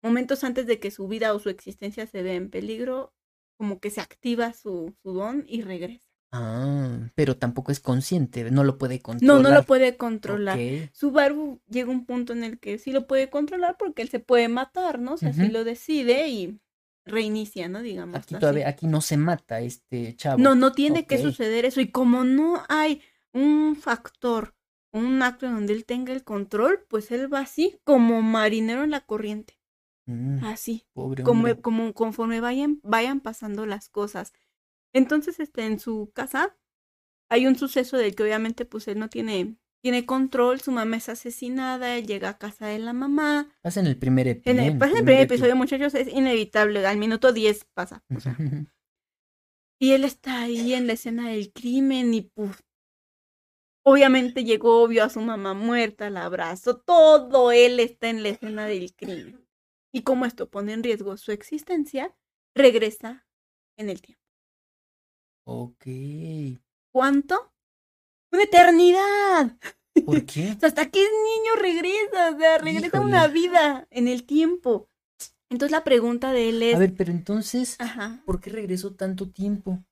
Momentos 0.01 0.43
antes 0.43 0.65
de 0.65 0.79
que 0.79 0.89
su 0.89 1.07
vida 1.07 1.35
o 1.35 1.39
su 1.39 1.49
existencia 1.49 2.07
se 2.07 2.23
vea 2.23 2.33
en 2.33 2.49
peligro, 2.49 3.13
como 3.61 3.79
que 3.79 3.91
se 3.91 4.01
activa 4.01 4.53
su, 4.53 4.95
su 5.03 5.13
don 5.13 5.45
y 5.47 5.61
regresa. 5.61 6.07
Ah, 6.31 7.11
pero 7.13 7.37
tampoco 7.37 7.71
es 7.71 7.79
consciente, 7.79 8.49
no 8.49 8.63
lo 8.63 8.79
puede 8.79 8.95
No, 8.95 9.03
controlar. 9.03 9.43
no 9.43 9.51
lo 9.51 9.63
puede 9.67 9.97
controlar. 9.97 10.57
Ok. 10.57 10.89
Subaru 10.93 11.61
llega 11.69 11.89
a 11.89 11.91
un 11.91 12.07
punto 12.07 12.33
en 12.33 12.43
el 12.43 12.57
que 12.59 12.79
sí 12.79 12.91
lo 12.91 13.05
puede 13.05 13.29
controlar 13.29 13.75
porque 13.77 14.01
él 14.01 14.09
se 14.09 14.19
puede 14.19 14.47
matar, 14.47 14.97
¿no? 14.99 15.15
Si 15.15 15.27
así 15.27 15.43
Ujú. 15.43 15.51
lo 15.51 15.63
decide 15.63 16.27
y 16.29 16.59
reinicia, 17.05 17.69
¿no? 17.69 17.83
Digamos. 17.83 18.15
Aquí 18.15 18.33
así. 18.33 18.39
todavía, 18.39 18.67
aquí 18.67 18.87
no 18.87 18.99
se 18.99 19.17
mata 19.17 19.59
este 19.59 20.15
chavo. 20.15 20.41
No, 20.41 20.55
no 20.55 20.71
tiene 20.71 21.05
que 21.05 21.19
suceder 21.21 21.65
eso. 21.65 21.81
Y 21.81 21.91
como 21.91 22.23
no 22.23 22.63
hay 22.67 23.03
un 23.31 23.75
factor, 23.75 24.55
un 24.91 25.21
acto 25.21 25.45
en 25.45 25.53
donde 25.53 25.73
él 25.73 25.85
tenga 25.85 26.13
el 26.13 26.23
control, 26.23 26.83
pues 26.89 27.11
él 27.11 27.31
va 27.31 27.41
así, 27.41 27.77
como 27.83 28.23
marinero 28.23 28.83
en 28.83 28.89
la 28.89 29.01
corriente. 29.01 29.60
Mm, 30.07 30.43
Así. 30.43 30.85
pobre 30.93 31.23
Como, 31.23 31.61
como 31.61 31.93
conforme 31.93 32.41
vayan, 32.41 32.79
vayan 32.83 33.19
pasando 33.21 33.65
las 33.65 33.89
cosas. 33.89 34.33
Entonces, 34.93 35.39
este, 35.39 35.65
en 35.65 35.79
su 35.79 36.11
casa 36.13 36.57
hay 37.29 37.47
un 37.47 37.55
suceso 37.55 37.97
del 37.97 38.13
que 38.15 38.23
obviamente 38.23 38.65
pues 38.65 38.87
él 38.89 38.99
no 38.99 39.09
tiene, 39.09 39.55
tiene 39.81 40.05
control, 40.05 40.59
su 40.59 40.71
mamá 40.71 40.97
es 40.97 41.07
asesinada, 41.07 41.97
él 41.97 42.05
llega 42.05 42.29
a 42.29 42.37
casa 42.37 42.67
de 42.67 42.79
la 42.79 42.93
mamá. 42.93 43.49
Pasa 43.61 43.79
en 43.79 43.87
el 43.87 43.97
primer 43.97 44.27
En 44.27 44.59
episodio. 44.59 44.71
el, 44.71 44.77
pasa 44.77 44.91
en 44.91 44.97
el 44.97 45.05
primer 45.05 45.21
episodio, 45.21 45.55
muchachos, 45.55 45.93
es 45.95 46.07
inevitable, 46.09 46.85
al 46.85 46.97
minuto 46.97 47.31
10 47.31 47.65
pasa. 47.73 48.03
o 48.13 48.19
sea. 48.19 48.35
y 49.79 49.93
él 49.93 50.03
está 50.03 50.41
ahí 50.41 50.73
en 50.73 50.87
la 50.87 50.93
escena 50.93 51.29
del 51.29 51.53
crimen 51.53 52.13
y 52.13 52.21
puf. 52.21 52.59
Obviamente 53.83 54.43
llegó, 54.43 54.87
vio 54.87 55.03
a 55.03 55.09
su 55.09 55.21
mamá 55.21 55.53
muerta, 55.53 56.09
la 56.09 56.25
abrazó, 56.25 56.77
todo 56.77 57.51
él 57.51 57.79
está 57.79 58.09
en 58.09 58.23
la 58.23 58.29
escena 58.29 58.65
del 58.65 58.93
crimen. 58.93 59.47
Y 59.93 60.03
como 60.03 60.25
esto 60.25 60.49
pone 60.49 60.73
en 60.73 60.83
riesgo 60.83 61.17
su 61.17 61.31
existencia, 61.31 62.15
regresa 62.55 63.25
en 63.77 63.89
el 63.89 64.01
tiempo. 64.01 64.21
Ok. 65.45 65.85
¿Cuánto? 66.93 67.53
¡Una 68.31 68.43
eternidad! 68.43 69.57
¿Por 70.03 70.25
qué? 70.25 70.57
O 70.57 70.59
sea, 70.59 70.69
hasta 70.69 70.89
que 70.91 71.03
es 71.03 71.09
niño 71.11 71.55
regresa, 71.61 72.31
o 72.35 72.39
sea, 72.39 72.57
regresa 72.59 72.97
a 72.99 73.01
una 73.01 73.27
Híjole. 73.27 73.33
vida 73.33 73.87
en 73.91 74.07
el 74.07 74.25
tiempo. 74.25 74.89
Entonces 75.49 75.71
la 75.71 75.83
pregunta 75.83 76.33
de 76.33 76.49
él 76.49 76.63
es, 76.63 76.75
A 76.75 76.79
ver, 76.79 76.95
pero 76.97 77.11
entonces, 77.11 77.77
ajá, 77.79 78.23
¿por 78.25 78.41
qué 78.41 78.49
regresó 78.49 78.95
tanto 78.95 79.29
tiempo? 79.29 79.83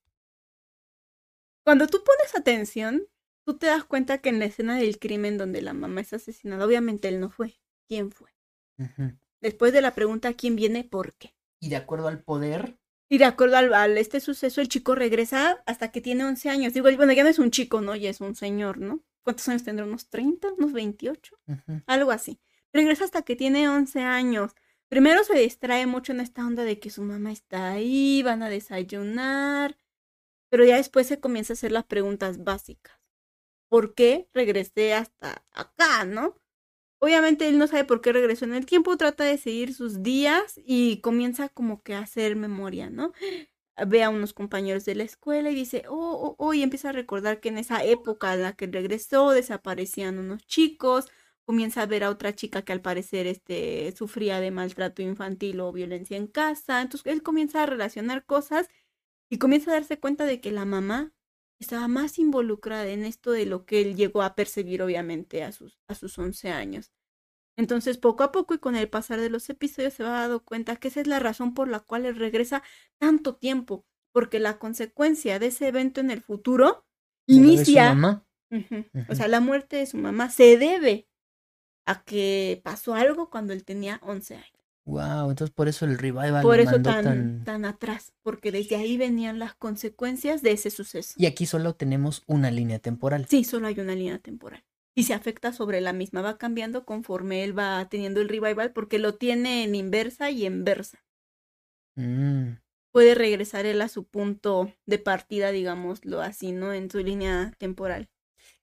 cuando 1.64 1.88
tú 1.88 2.04
pones 2.04 2.36
atención, 2.36 3.08
tú 3.46 3.58
te 3.58 3.68
das 3.68 3.86
cuenta 3.86 4.18
que 4.18 4.28
en 4.30 4.40
la 4.40 4.46
escena 4.46 4.78
del 4.78 5.00
crimen 5.00 5.38
donde 5.38 5.62
la 5.62 5.72
mamá 5.74 6.02
es 6.02 6.12
asesinada, 6.14 6.66
obviamente 6.66 7.08
él 7.08 7.20
no 7.22 7.30
fue. 7.30 7.60
¿Quién 7.88 8.12
fue? 8.12 8.30
Ujú. 8.80 9.14
Después 9.41 9.74
de 9.74 9.82
la 9.82 9.95
pregunta 9.95 10.34
¿quién 10.34 10.56
viene? 10.56 10.84
¿Por 10.84 11.14
qué? 11.16 11.36
Y 11.61 11.70
de 11.70 11.78
acuerdo 11.78 12.10
al 12.10 12.22
poder, 12.22 12.78
Y 13.10 13.18
de 13.18 13.26
acuerdo 13.26 13.57
al, 13.57 13.74
al 13.74 13.98
este 13.98 14.20
suceso, 14.20 14.61
el 14.61 14.70
chico 14.70 14.95
regresa 14.95 15.64
hasta 15.66 15.91
que 15.91 16.02
tiene 16.02 16.26
11 16.26 16.49
años. 16.49 16.74
Digo, 16.74 16.90
bueno, 16.95 17.14
ya 17.14 17.24
no 17.24 17.30
es 17.30 17.40
un 17.40 17.52
chico, 17.52 17.82
¿no? 17.82 17.95
Ya 17.95 18.10
es 18.10 18.22
un 18.22 18.36
señor, 18.36 18.78
¿no? 18.78 19.03
¿Cuántos 19.24 19.48
años 19.49 19.64
tendrá? 19.64 19.86
¿Unos 19.86 20.10
30? 20.10 20.48
¿Unos 20.57 20.74
28? 20.74 21.36
ujú, 21.48 21.82
algo 21.88 22.11
así. 22.11 22.40
Regresa 22.74 23.06
hasta 23.06 23.24
que 23.24 23.36
tiene 23.36 23.68
11 23.70 24.02
años. 24.02 24.53
Primero 24.90 25.24
se 25.24 25.38
distrae 25.40 25.88
mucho 25.88 26.11
en 26.14 26.20
esta 26.20 26.45
onda 26.45 26.64
de 26.64 26.80
que 26.80 26.90
su 26.91 27.03
mamá 27.03 27.32
está 27.32 27.72
ahí, 27.72 28.22
van 28.24 28.44
a 28.44 28.49
desayunar, 28.49 29.78
pero 30.49 30.66
ya 30.66 30.78
después 30.78 31.07
se 31.07 31.20
comienza 31.20 31.53
a 31.53 31.56
hacer 31.56 31.72
las 31.72 31.86
preguntas 31.86 32.44
básicas. 32.44 32.99
¿Por 33.70 33.95
qué 33.95 34.30
regresé 34.34 34.94
hasta 34.95 35.45
acá, 35.52 36.06
no? 36.06 36.38
Obviamente 37.02 37.48
él 37.48 37.58
no 37.58 37.68
sabe 37.68 37.86
por 37.86 38.02
qué 38.02 38.12
regresó 38.12 38.46
en 38.46 38.54
el 38.54 38.66
tiempo, 38.66 38.98
trata 38.98 39.24
de 39.24 39.38
seguir 39.38 39.74
sus 39.74 40.04
días 40.04 40.60
y 40.66 41.00
comienza 41.02 41.48
como 41.50 41.82
que 41.82 41.94
a 41.96 42.00
hacer 42.00 42.36
memoria, 42.36 42.90
¿no? 42.90 43.14
Ve 43.88 44.04
a 44.04 44.10
unos 44.10 44.34
compañeros 44.34 44.84
de 44.86 44.96
la 44.96 45.04
escuela 45.04 45.50
y 45.50 45.56
dice, 45.56 45.84
oh, 45.88 45.96
oh, 45.98 46.36
oh, 46.38 46.54
y 46.54 46.62
empieza 46.64 46.90
a 46.90 46.92
recordar 46.94 47.40
que 47.40 47.50
en 47.50 47.58
esa 47.58 47.84
época 47.86 48.34
en 48.34 48.44
la 48.44 48.54
que 48.54 48.68
regresó 48.68 49.32
desaparecían 49.32 50.20
unos 50.20 50.46
chicos, 50.46 51.08
comienza 51.46 51.82
a 51.84 51.86
ver 51.86 52.04
a 52.04 52.10
otra 52.10 52.36
chica 52.36 52.64
que 52.64 52.74
al 52.74 52.82
parecer 52.82 53.28
este, 53.28 53.94
sufría 53.98 54.42
de 54.42 54.52
maltrato 54.52 55.02
infantil 55.02 55.62
o 55.62 55.72
violencia 55.72 56.18
en 56.18 56.28
casa. 56.28 56.82
Entonces 56.82 57.12
él 57.12 57.24
comienza 57.24 57.64
a 57.64 57.66
relacionar 57.66 58.26
cosas 58.26 58.68
y 59.30 59.38
comienza 59.40 59.72
a 59.72 59.76
darse 59.76 60.00
cuenta 60.00 60.26
de 60.26 60.42
que 60.42 60.52
la 60.52 60.66
mamá 60.66 61.14
estaba 61.60 61.88
más 61.88 62.18
involucrada 62.19 62.88
en 62.88 63.06
esto 63.06 63.31
de 63.31 63.45
lo 63.45 63.65
que 63.65 63.81
él 63.81 63.95
llegó 63.95 64.22
a 64.22 64.36
percibir 64.36 64.81
obviamente 64.81 65.44
a 65.44 65.52
sus, 65.52 65.80
a 65.88 65.95
sus 65.95 66.18
11 66.18 66.49
años. 66.49 66.91
Entonces 67.57 67.98
poco 67.98 68.23
a 68.23 68.31
poco 68.31 68.53
y 68.53 68.60
con 68.60 68.77
el 68.77 68.90
pasar 68.90 69.19
de 69.19 69.30
los 69.30 69.49
episodios 69.49 69.94
se 69.94 70.03
va 70.03 70.22
dando 70.22 70.44
cuenta 70.45 70.77
que 70.77 70.88
esa 70.88 71.02
es 71.02 71.07
la 71.07 71.19
razón 71.19 71.53
por 71.53 71.68
la 71.68 71.81
cual 71.81 72.06
él 72.06 72.15
regresa 72.15 72.64
tanto 72.98 73.36
tiempo, 73.36 73.86
porque 74.14 74.40
la 74.40 74.57
consecuencia 74.60 75.40
de 75.40 75.48
ese 75.48 75.68
evento 75.68 75.99
en 75.99 76.10
el 76.10 76.22
futuro 76.22 76.86
inicia 77.27 77.94
mamá. 77.94 78.26
O 79.10 79.15
sea, 79.15 79.27
la 79.27 79.41
muerte 79.41 79.76
de 79.76 79.86
su 79.86 79.98
mamá 79.98 80.30
se 80.30 80.57
debe 80.57 81.07
a 81.86 82.03
que 82.03 82.61
pasó 82.64 82.95
algo 82.95 83.30
cuando 83.30 83.52
él 83.52 83.65
tenía 83.65 83.99
11 84.03 84.36
años. 84.36 84.59
Wow, 84.85 85.30
entonces 85.30 85.51
por 85.53 85.68
eso 85.68 85.85
el 85.85 85.97
revival 85.97 86.41
Por 86.41 86.60
eso 86.60 86.72
mandó 86.72 86.89
tan, 86.91 87.03
tan... 87.03 87.43
tan 87.43 87.65
atrás, 87.65 88.14
porque 88.23 88.51
desde 88.51 88.76
ahí 88.76 88.97
venían 88.97 89.38
las 89.38 89.53
consecuencias 89.53 90.41
de 90.41 90.51
ese 90.51 90.72
suceso. 90.72 91.14
Y 91.18 91.26
aquí 91.27 91.45
solo 91.45 91.76
tenemos 91.76 92.23
una 92.27 92.49
línea 92.49 92.80
temporal. 92.80 93.26
Sí, 93.30 93.43
solo 93.43 93.68
hay 93.68 93.80
una 93.80 93.93
línea 93.93 94.19
temporal. 94.19 94.64
Y 94.95 95.03
se 95.03 95.14
afecta 95.14 95.53
sobre 95.53 95.80
la 95.80 95.93
misma, 95.93 96.22
va 96.22 96.38
cambiando 96.38 96.85
conforme 96.85 97.43
él 97.43 97.57
va 97.57 97.88
teniendo 97.89 98.19
el 98.19 98.30
revival, 98.30 98.73
porque 98.73 98.99
lo 98.99 99.15
tiene 99.15 99.64
en 99.64 99.76
inversa 99.76 100.31
y 100.31 100.45
en 100.45 100.64
versa. 100.64 100.99
Mm, 101.95 102.53
Puede 102.91 103.14
regresar 103.14 103.65
él 103.68 103.81
a 103.81 103.88
su 103.88 104.06
punto 104.06 104.73
de 104.88 104.97
partida, 104.97 105.51
digámoslo 105.51 106.22
así, 106.22 106.51
¿no? 106.51 106.73
En 106.73 106.89
su 106.89 106.99
línea 106.99 107.53
temporal. 107.60 108.10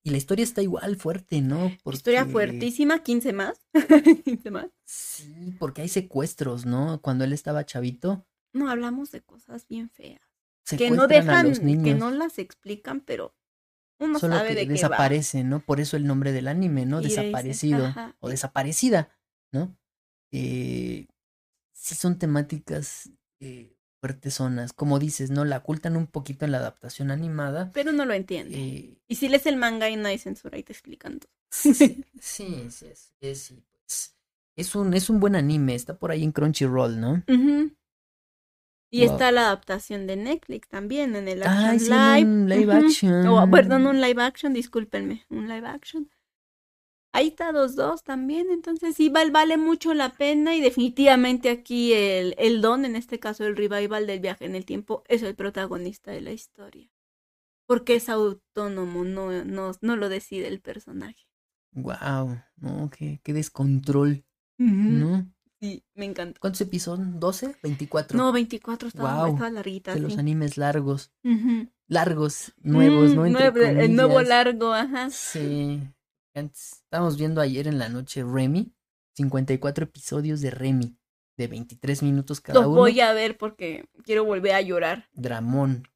Y 0.07 0.11
la 0.11 0.19
historia 0.19 0.45
está 0.45 0.63
igual 0.63 0.95
fuerte, 0.95 1.41
¿no? 1.41 1.73
Historia 1.93 2.25
fuertísima, 2.27 3.03
15 3.03 3.33
más. 3.33 3.59
15 4.25 4.51
más. 4.53 4.67
Sí, 4.85 5.53
porque 5.59 5.83
hay 5.83 5.89
secuestros, 5.89 6.65
¿no? 6.65 7.01
Cuando 7.03 7.25
él 7.25 7.33
estaba 7.33 7.67
chavito, 7.67 8.25
No, 8.53 8.71
hablamos 8.71 9.11
de 9.11 9.23
cosas 9.23 9.67
bien 9.67 9.91
feas. 9.91 10.21
que 10.79 10.93
no 10.93 11.03
a 11.03 11.07
dejan, 11.09 11.49
los 11.49 11.61
niños. 11.61 11.83
que 11.85 11.95
no 11.95 12.13
las 12.13 12.39
explican, 12.39 13.01
pero 13.01 13.35
uno 13.99 14.21
Solo 14.21 14.37
sabe 14.37 14.51
que 14.51 14.55
de 14.55 14.61
qué 14.63 14.69
va. 14.69 14.73
desaparece, 14.75 15.43
¿no? 15.43 15.59
Por 15.59 15.81
eso 15.81 15.97
el 15.97 16.07
nombre 16.07 16.31
del 16.31 16.47
anime, 16.47 16.87
¿no? 16.87 17.01
Y 17.01 17.07
dice, 17.07 17.23
Desaparecido 17.23 17.87
ajá. 17.87 18.17
o 18.21 18.29
desaparecida, 18.29 19.11
¿no? 19.53 19.77
Eh, 20.31 21.09
sí 21.73 21.97
son 21.97 22.17
temáticas 22.17 23.11
eh, 23.41 23.76
fuertezonas, 24.07 24.73
como 24.73 24.99
dices, 24.99 25.31
¿no? 25.31 25.45
La 25.45 25.59
ocultan 25.59 25.97
un 25.97 26.07
poquito 26.07 26.45
en 26.45 26.53
la 26.53 26.59
adaptación 26.59 27.11
animada. 27.11 27.71
Pero 27.73 27.93
no 27.93 28.05
lo 28.05 28.15
entiende. 28.15 28.57
eh, 28.57 28.97
Y 29.09 29.17
si 29.17 29.29
lees 29.29 29.47
el 29.47 29.57
manga 29.57 29.89
y 29.91 29.97
no 29.97 30.09
hay 30.09 30.19
censura 30.19 30.59
y 30.59 30.63
te 30.63 30.73
explican 30.73 31.19
todo. 31.21 31.31
sí, 31.51 32.05
sí, 32.21 32.69
sí, 32.71 32.87
es, 33.21 33.55
pues, 33.85 34.15
es 34.57 34.75
un, 34.75 34.95
es 34.95 35.11
un 35.11 35.21
buen 35.21 35.37
anime, 35.37 35.75
está 35.75 35.99
por 35.99 36.11
ahí 36.11 36.23
en 36.25 36.33
Crunchyroll, 36.33 37.01
¿no? 37.01 37.23
Y 38.91 39.03
Wow. 39.03 39.13
está 39.13 39.31
la 39.33 39.43
adaptación 39.43 40.07
de 40.07 40.17
Netflix 40.17 40.69
también 40.69 41.17
en 41.17 41.29
el 41.29 41.43
Action 41.43 41.79
sí, 41.79 41.91
Live. 41.91 42.25
un 42.25 42.49
live 42.49 42.73
action. 42.73 43.27
O, 43.27 43.51
perdón, 43.51 43.87
un 43.87 44.01
live 44.01 44.23
action, 44.23 44.53
discúlpenme, 44.55 45.25
un 45.29 45.49
live 45.49 45.67
action. 45.67 46.11
Ahí 47.17 47.29
está 47.29 47.51
dos 47.53 47.75
dos 47.77 48.03
también, 48.05 48.47
entonces 48.51 48.95
sí 48.97 49.09
val- 49.09 49.31
vale 49.31 49.57
mucho 49.57 49.95
la 49.95 50.11
pena 50.13 50.55
y 50.55 50.61
definitivamente 50.61 51.49
aquí 51.51 51.93
el, 51.93 52.35
el 52.39 52.61
don, 52.61 52.85
en 52.85 52.95
este 52.97 53.19
caso 53.19 53.45
el 53.47 53.57
revival 53.57 54.07
del 54.07 54.21
viaje 54.21 54.45
en 54.45 54.55
el 54.55 54.65
tiempo, 54.65 55.03
es 55.09 55.23
el 55.23 55.35
protagonista 55.35 56.11
de 56.11 56.21
la 56.21 56.33
historia. 56.33 56.91
porque 57.69 57.97
es 57.97 58.09
autónomo, 58.09 59.03
no, 59.05 59.45
no, 59.45 59.73
no 59.81 59.97
lo 59.97 60.09
decide 60.09 60.47
el 60.49 60.61
personaje. 60.61 61.27
Wow, 61.73 62.39
no, 62.57 62.91
qué, 62.97 63.21
qué 63.25 63.33
descontrol. 63.33 64.25
Sí, 65.61 65.83
me 65.95 66.05
encanta. 66.05 66.39
¿Cuántos 66.39 66.61
episodios? 66.61 67.09
¿12? 67.19 67.57
¿24? 67.63 68.13
No, 68.15 68.31
24 68.31 68.89
estaba, 68.89 69.29
estaba 69.29 69.51
larguita. 69.51 69.95
de 69.95 70.01
los 70.01 70.17
animes 70.19 70.57
largos. 70.59 71.11
Largos, 71.89 72.53
nuevos, 72.63 73.11
Mm, 73.13 73.15
¿no? 73.17 73.27
Entre 73.27 73.51
nueve- 73.51 73.85
el 73.85 73.97
nuevo 73.97 74.21
largo, 74.29 74.73
ajá. 74.75 75.11
Sí. 75.11 75.81
Estábamos 76.37 77.17
viendo 77.17 77.41
ayer 77.41 77.67
en 77.67 77.79
la 77.79 77.89
noche 77.89 78.23
Remy. 78.23 78.73
54 79.15 79.85
episodios 79.85 80.43
de 80.43 80.51
Remy. 80.51 80.99
De 81.39 81.49
23 81.49 82.03
minutos 82.03 82.41
cada 82.41 82.61
Los 82.61 82.69
uno. 82.69 82.77
voy 82.77 83.01
a 83.01 83.13
ver 83.15 83.39
porque 83.39 83.89
quiero 84.05 84.25
volver 84.25 84.53
a 84.53 84.61
llorar. 84.61 85.09
Dramón. 85.15 85.89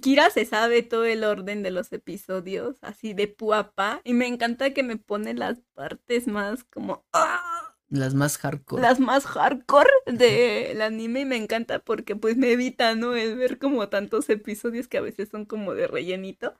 Kira 0.00 0.30
se 0.30 0.46
sabe 0.46 0.82
todo 0.82 1.04
el 1.04 1.22
orden 1.24 1.62
de 1.62 1.70
los 1.70 1.92
episodios, 1.92 2.76
así 2.80 3.12
de 3.12 3.28
puapa, 3.28 4.00
y 4.04 4.14
me 4.14 4.26
encanta 4.26 4.72
que 4.72 4.82
me 4.82 4.96
pone 4.96 5.34
las 5.34 5.60
partes 5.74 6.26
más 6.26 6.64
como 6.64 7.04
¡ah! 7.12 7.74
Las 7.90 8.14
más 8.14 8.38
hardcore. 8.38 8.80
las 8.80 9.00
más 9.00 9.26
hardcore 9.26 9.90
del 10.06 10.80
anime 10.80 11.20
y 11.20 11.24
me 11.26 11.36
encanta 11.36 11.78
porque 11.80 12.16
pues 12.16 12.38
me 12.38 12.52
evita, 12.52 12.94
¿no? 12.94 13.14
El 13.14 13.36
ver 13.36 13.58
como 13.58 13.90
tantos 13.90 14.30
episodios 14.30 14.88
que 14.88 14.96
a 14.96 15.02
veces 15.02 15.28
son 15.28 15.44
como 15.44 15.74
de 15.74 15.86
rellenito. 15.86 16.54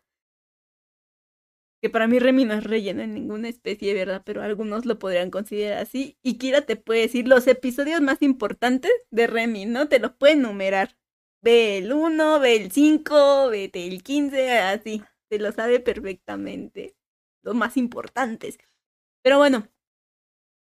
Que 1.82 1.90
para 1.90 2.06
mí 2.06 2.20
Remy 2.20 2.44
no 2.44 2.54
es 2.54 2.62
relleno 2.62 3.02
en 3.02 3.12
ninguna 3.12 3.48
especie, 3.48 3.92
¿verdad? 3.92 4.22
Pero 4.24 4.40
algunos 4.42 4.86
lo 4.86 5.00
podrían 5.00 5.32
considerar 5.32 5.78
así. 5.78 6.16
Y 6.22 6.38
Kira 6.38 6.62
te 6.62 6.76
puede 6.76 7.00
decir 7.02 7.26
los 7.26 7.48
episodios 7.48 8.00
más 8.00 8.22
importantes 8.22 8.92
de 9.10 9.26
Remy, 9.26 9.66
¿no? 9.66 9.88
Te 9.88 9.98
los 9.98 10.12
puede 10.12 10.34
enumerar. 10.34 10.96
Ve 11.42 11.78
el 11.78 11.92
1, 11.92 12.38
ve 12.38 12.56
el 12.56 12.70
5, 12.70 13.48
vete 13.50 13.88
el 13.88 14.04
15, 14.04 14.58
así. 14.60 15.02
Se 15.28 15.38
lo 15.40 15.50
sabe 15.50 15.80
perfectamente. 15.80 16.94
Los 17.42 17.56
más 17.56 17.76
importantes. 17.76 18.58
Pero 19.22 19.38
bueno, 19.38 19.68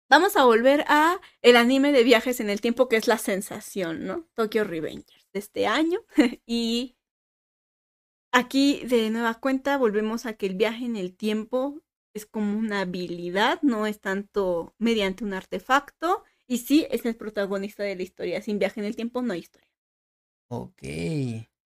vamos 0.09 0.35
a 0.37 0.45
volver 0.45 0.85
a 0.87 1.21
el 1.43 1.55
anime 1.55 1.91
de 1.91 2.03
viajes 2.03 2.39
en 2.39 2.49
el 2.49 2.61
tiempo 2.61 2.89
que 2.89 2.95
es 2.95 3.07
la 3.07 3.19
sensación, 3.19 4.07
¿no? 4.07 4.27
Tokyo 4.33 4.63
Revengers 4.63 5.27
de 5.33 5.39
este 5.39 5.67
año. 5.67 5.99
y 6.47 6.95
aquí 8.31 8.81
de 8.85 9.09
nueva 9.09 9.35
cuenta 9.35 9.77
volvemos 9.77 10.25
a 10.25 10.33
que 10.33 10.45
el 10.45 10.55
viaje 10.55 10.85
en 10.85 10.95
el 10.95 11.15
tiempo 11.15 11.81
es 12.13 12.25
como 12.25 12.57
una 12.57 12.81
habilidad, 12.81 13.61
no 13.61 13.87
es 13.87 14.01
tanto 14.01 14.75
mediante 14.77 15.23
un 15.23 15.33
artefacto. 15.33 16.23
Y 16.47 16.57
sí, 16.57 16.85
es 16.91 17.05
el 17.05 17.15
protagonista 17.15 17.83
de 17.83 17.95
la 17.95 18.03
historia. 18.03 18.41
Sin 18.41 18.59
viaje 18.59 18.81
en 18.81 18.85
el 18.85 18.95
tiempo 18.95 19.21
no 19.21 19.33
hay 19.33 19.39
historia. 19.39 19.69
Ok. 20.49 20.81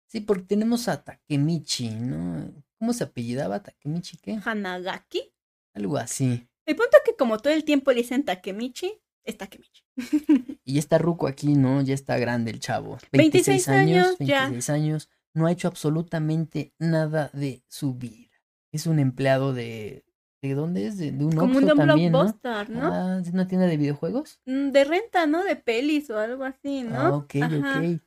Sí, 0.07 0.21
porque 0.25 0.43
tenemos 0.43 0.87
a 0.87 1.03
Takemichi, 1.03 1.89
¿no? 1.89 2.53
¿Cómo 2.79 2.93
se 2.93 3.03
apellidaba 3.03 3.61
Takemichi? 3.61 4.17
¿Qué? 4.17 4.39
Hanagaki. 4.43 5.33
Algo 5.73 5.97
así. 5.97 6.47
El 6.65 6.75
punto 6.75 6.97
es 6.97 7.03
que 7.05 7.17
como 7.17 7.37
todo 7.39 7.53
el 7.53 7.65
tiempo 7.65 7.91
le 7.91 7.97
dicen 7.97 8.23
Takemichi, 8.23 8.93
es 9.23 9.37
Takemichi. 9.37 9.83
Y 10.63 10.75
ya 10.75 10.79
está 10.79 10.97
Ruko 10.97 11.27
aquí, 11.27 11.55
¿no? 11.55 11.81
Ya 11.81 11.93
está 11.93 12.17
grande 12.17 12.51
el 12.51 12.59
chavo. 12.59 12.97
26 13.11 13.67
años, 13.67 14.15
ya. 14.19 14.47
26 14.47 14.69
años. 14.69 15.09
No 15.33 15.45
ha 15.47 15.51
hecho 15.51 15.67
absolutamente 15.67 16.73
nada 16.79 17.29
de 17.33 17.63
su 17.67 17.95
vida. 17.95 18.29
Es 18.73 18.85
un 18.87 18.99
empleado 18.99 19.53
de... 19.53 20.05
¿De 20.43 20.55
dónde 20.55 20.87
es? 20.87 20.97
De, 20.97 21.11
de 21.11 21.23
un 21.23 21.35
como 21.35 21.59
un 21.59 21.67
también, 21.67 22.11
¿no? 22.11 22.23
blockbuster, 22.23 22.69
¿no? 22.71 22.91
Ah, 22.91 23.21
¿de 23.21 23.29
una 23.29 23.47
tienda 23.47 23.67
de 23.67 23.77
videojuegos? 23.77 24.39
Mm, 24.47 24.71
De 24.71 24.83
renta, 24.85 25.27
¿no? 25.27 25.43
De 25.43 25.55
pelis 25.55 26.09
o 26.09 26.17
algo 26.17 26.43
así, 26.43 26.81
¿no? 26.81 26.99
Ah, 26.99 27.15
ok, 27.17 27.35
Ajá. 27.43 27.79
ok. 27.79 28.01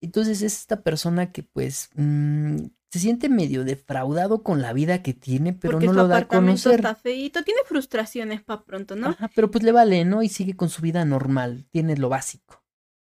Entonces 0.00 0.40
es 0.42 0.54
esta 0.60 0.82
persona 0.82 1.30
que 1.30 1.42
pues 1.42 1.90
mm, 1.94 2.56
se 2.90 2.98
siente 2.98 3.28
medio 3.28 3.64
defraudado 3.64 4.42
con 4.42 4.62
la 4.62 4.72
vida 4.72 5.02
que 5.02 5.12
tiene, 5.12 5.52
pero 5.52 5.72
Porque 5.72 5.86
no 5.86 5.92
su 5.92 5.98
lo 5.98 6.08
da 6.08 6.18
a 6.18 6.28
conocer. 6.28 6.76
está 6.76 6.94
feíto. 6.94 7.42
Tiene 7.42 7.60
frustraciones 7.66 8.42
para 8.42 8.64
pronto, 8.64 8.96
¿no? 8.96 9.08
Ajá, 9.08 9.30
pero 9.34 9.50
pues 9.50 9.62
le 9.62 9.72
vale, 9.72 10.04
¿no? 10.06 10.22
Y 10.22 10.28
sigue 10.30 10.56
con 10.56 10.70
su 10.70 10.80
vida 10.80 11.04
normal, 11.04 11.66
tiene 11.70 11.96
lo 11.96 12.08
básico, 12.08 12.62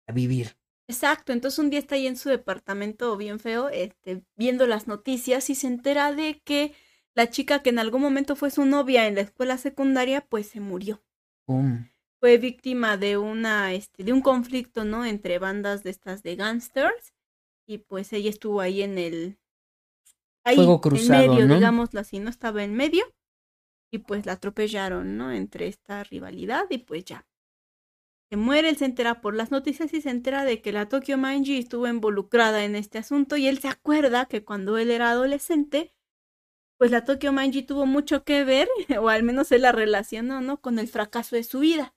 a 0.07 0.13
vivir. 0.13 0.55
Exacto, 0.93 1.33
entonces 1.33 1.57
un 1.57 1.71
día 1.71 1.79
está 1.79 1.95
ahí 1.95 2.05
en 2.05 2.17
su 2.17 2.29
departamento 2.29 3.17
bien 3.17 3.39
feo, 3.39 3.69
este, 3.69 4.23
viendo 4.35 4.67
las 4.67 4.87
noticias 4.87 5.49
y 5.49 5.55
se 5.55 5.65
entera 5.65 6.13
de 6.13 6.39
que 6.43 6.75
la 7.15 7.31
chica 7.31 7.63
que 7.63 7.71
en 7.71 7.79
algún 7.79 8.01
momento 8.01 8.35
fue 8.35 8.51
su 8.51 8.63
novia 8.65 9.07
en 9.07 9.15
la 9.15 9.21
escuela 9.21 9.57
secundaria, 9.57 10.21
pues 10.21 10.47
se 10.47 10.59
murió. 10.59 11.01
Fue 12.19 12.37
víctima 12.37 12.95
de 12.97 13.17
una, 13.17 13.73
este, 13.73 14.03
de 14.03 14.13
un 14.13 14.21
conflicto, 14.21 14.85
¿no? 14.85 15.03
Entre 15.03 15.39
bandas 15.39 15.81
de 15.83 15.89
estas 15.89 16.21
de 16.21 16.35
gangsters 16.35 17.13
y 17.67 17.79
pues 17.79 18.13
ella 18.13 18.29
estuvo 18.29 18.61
ahí 18.61 18.83
en 18.83 18.99
el, 18.99 19.39
ahí, 20.43 20.55
Fuego 20.55 20.75
en 20.75 20.79
cruzado, 20.79 21.33
medio, 21.33 21.47
¿no? 21.47 21.55
digámoslo 21.55 21.99
así, 22.01 22.19
no 22.19 22.29
estaba 22.29 22.63
en 22.63 22.75
medio 22.75 23.03
y 23.91 23.97
pues 23.97 24.27
la 24.27 24.33
atropellaron, 24.33 25.17
¿no? 25.17 25.31
Entre 25.31 25.67
esta 25.67 26.03
rivalidad 26.03 26.65
y 26.69 26.77
pues 26.77 27.03
ya. 27.05 27.25
Se 28.29 28.37
muere, 28.37 28.69
él 28.69 28.77
se 28.77 28.85
entera 28.85 29.21
por 29.21 29.35
las 29.35 29.51
noticias 29.51 29.93
y 29.93 30.01
se 30.01 30.09
entera 30.09 30.43
de 30.45 30.61
que 30.61 30.71
la 30.71 30.89
Tokyo 30.89 31.17
Manji 31.17 31.57
estuvo 31.57 31.87
involucrada 31.87 32.63
en 32.63 32.75
este 32.75 32.97
asunto 32.97 33.37
y 33.37 33.47
él 33.47 33.59
se 33.59 33.67
acuerda 33.67 34.25
que 34.25 34.43
cuando 34.43 34.77
él 34.77 34.91
era 34.91 35.11
adolescente, 35.11 35.93
pues 36.77 36.91
la 36.91 37.05
Tokyo 37.05 37.31
Manji 37.31 37.63
tuvo 37.63 37.85
mucho 37.85 38.23
que 38.23 38.43
ver, 38.43 38.67
o 38.99 39.09
al 39.09 39.23
menos 39.23 39.51
él 39.51 39.61
la 39.63 39.71
relacionó, 39.71 40.41
¿no? 40.41 40.59
Con 40.61 40.79
el 40.79 40.87
fracaso 40.87 41.35
de 41.35 41.43
su 41.43 41.59
vida. 41.59 41.95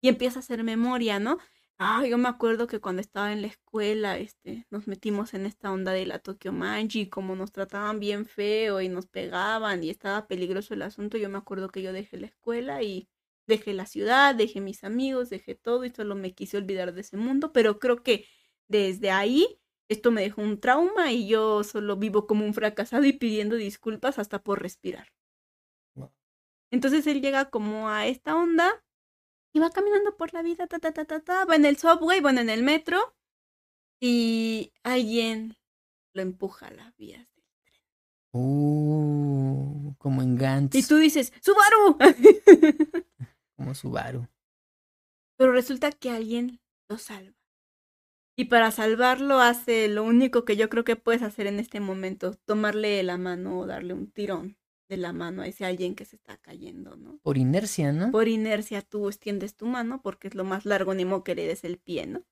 Y 0.00 0.08
empieza 0.08 0.38
a 0.38 0.40
hacer 0.40 0.64
memoria, 0.64 1.18
¿no? 1.18 1.38
Ah, 1.80 2.04
yo 2.06 2.18
me 2.18 2.28
acuerdo 2.28 2.66
que 2.66 2.80
cuando 2.80 3.00
estaba 3.00 3.32
en 3.32 3.42
la 3.42 3.48
escuela, 3.48 4.18
este, 4.18 4.66
nos 4.70 4.88
metimos 4.88 5.34
en 5.34 5.46
esta 5.46 5.70
onda 5.72 5.92
de 5.92 6.06
la 6.06 6.18
Tokyo 6.18 6.52
Manji, 6.52 7.08
como 7.08 7.36
nos 7.36 7.52
trataban 7.52 8.00
bien 8.00 8.26
feo 8.26 8.80
y 8.80 8.88
nos 8.88 9.06
pegaban 9.06 9.84
y 9.84 9.90
estaba 9.90 10.26
peligroso 10.26 10.74
el 10.74 10.82
asunto. 10.82 11.18
Yo 11.18 11.28
me 11.28 11.38
acuerdo 11.38 11.68
que 11.70 11.82
yo 11.82 11.92
dejé 11.92 12.18
la 12.18 12.26
escuela 12.26 12.82
y 12.82 13.08
dejé 13.48 13.72
la 13.72 13.86
ciudad, 13.86 14.34
dejé 14.34 14.60
mis 14.60 14.84
amigos, 14.84 15.30
dejé 15.30 15.56
todo 15.56 15.84
y 15.84 15.90
solo 15.90 16.14
me 16.14 16.34
quise 16.34 16.56
olvidar 16.56 16.94
de 16.94 17.00
ese 17.00 17.16
mundo, 17.16 17.52
pero 17.52 17.80
creo 17.80 18.02
que 18.04 18.26
desde 18.68 19.10
ahí 19.10 19.58
esto 19.88 20.10
me 20.10 20.20
dejó 20.20 20.42
un 20.42 20.60
trauma 20.60 21.10
y 21.10 21.26
yo 21.26 21.64
solo 21.64 21.96
vivo 21.96 22.26
como 22.26 22.44
un 22.44 22.54
fracasado 22.54 23.04
y 23.04 23.14
pidiendo 23.14 23.56
disculpas 23.56 24.18
hasta 24.18 24.44
por 24.44 24.62
respirar. 24.62 25.08
Entonces 26.70 27.06
él 27.06 27.22
llega 27.22 27.48
como 27.48 27.88
a 27.88 28.06
esta 28.06 28.36
onda 28.36 28.84
y 29.54 29.58
va 29.58 29.70
caminando 29.70 30.14
por 30.18 30.34
la 30.34 30.42
vida, 30.42 30.66
ta, 30.66 30.78
ta, 30.78 30.92
ta, 30.92 31.06
ta, 31.06 31.20
ta, 31.20 31.46
va 31.46 31.56
en 31.56 31.64
el 31.64 31.78
subway, 31.78 32.20
bueno, 32.20 32.42
en 32.42 32.50
el 32.50 32.62
metro 32.62 33.16
y 33.98 34.74
alguien 34.82 35.56
lo 36.12 36.20
empuja 36.20 36.66
a 36.66 36.72
las 36.72 36.94
vías. 36.98 37.26
del 37.34 37.44
tren. 37.64 37.80
Uh, 38.32 39.94
como 39.96 40.20
en 40.20 40.36
Gantz, 40.36 40.74
Y 40.74 40.82
tú 40.82 40.96
dices, 40.96 41.32
¡Subaru! 41.40 41.96
como 43.58 43.74
Subaru. 43.74 44.28
Pero 45.36 45.52
resulta 45.52 45.90
que 45.92 46.10
alguien 46.10 46.60
lo 46.88 46.96
salva. 46.96 47.36
Y 48.38 48.44
para 48.44 48.70
salvarlo 48.70 49.40
hace 49.40 49.88
lo 49.88 50.04
único 50.04 50.44
que 50.44 50.56
yo 50.56 50.68
creo 50.68 50.84
que 50.84 50.94
puedes 50.94 51.22
hacer 51.22 51.48
en 51.48 51.58
este 51.58 51.80
momento, 51.80 52.34
tomarle 52.34 53.02
la 53.02 53.18
mano 53.18 53.58
o 53.58 53.66
darle 53.66 53.94
un 53.94 54.12
tirón 54.12 54.56
de 54.88 54.96
la 54.96 55.12
mano 55.12 55.42
a 55.42 55.48
ese 55.48 55.64
alguien 55.64 55.96
que 55.96 56.04
se 56.04 56.14
está 56.14 56.36
cayendo, 56.36 56.96
¿no? 56.96 57.18
Por 57.18 57.36
inercia, 57.36 57.92
¿no? 57.92 58.12
Por 58.12 58.28
inercia 58.28 58.80
tú 58.80 59.08
extiendes 59.08 59.56
tu 59.56 59.66
mano 59.66 60.00
porque 60.02 60.28
es 60.28 60.36
lo 60.36 60.44
más 60.44 60.64
largo, 60.64 60.94
ni 60.94 61.04
modo 61.04 61.24
que 61.24 61.34
le 61.34 61.48
des 61.48 61.64
el 61.64 61.78
pie, 61.78 62.06
¿no? 62.06 62.24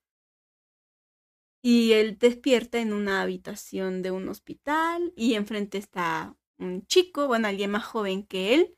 Y 1.61 1.91
él 1.91 2.17
despierta 2.17 2.79
en 2.79 2.93
una 2.93 3.21
habitación 3.21 4.01
de 4.01 4.11
un 4.11 4.29
hospital 4.29 5.11
y 5.17 5.33
enfrente 5.33 5.77
está 5.77 6.37
un 6.57 6.85
chico, 6.85 7.27
bueno, 7.27 7.49
alguien 7.49 7.71
más 7.71 7.85
joven 7.85 8.25
que 8.25 8.53
él. 8.53 8.76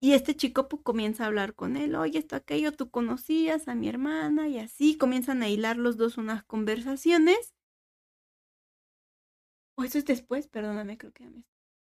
Y 0.00 0.12
este 0.12 0.36
chico 0.36 0.68
pues, 0.68 0.82
comienza 0.82 1.24
a 1.24 1.26
hablar 1.26 1.54
con 1.54 1.76
él, 1.76 1.94
oye, 1.96 2.18
esto, 2.20 2.36
aquello, 2.36 2.72
tú 2.72 2.90
conocías 2.90 3.66
a 3.68 3.74
mi 3.74 3.88
hermana 3.88 4.48
y 4.48 4.58
así 4.58 4.96
comienzan 4.96 5.42
a 5.42 5.48
hilar 5.48 5.76
los 5.76 5.96
dos 5.96 6.18
unas 6.18 6.44
conversaciones. 6.44 7.54
O 9.76 9.84
eso 9.84 9.98
es 9.98 10.04
después, 10.04 10.46
perdóname, 10.48 10.98
creo 10.98 11.12
que 11.12 11.24
ya 11.24 11.30
me... 11.30 11.42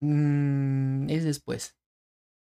Mm, 0.01 1.09
es 1.09 1.23
después. 1.23 1.75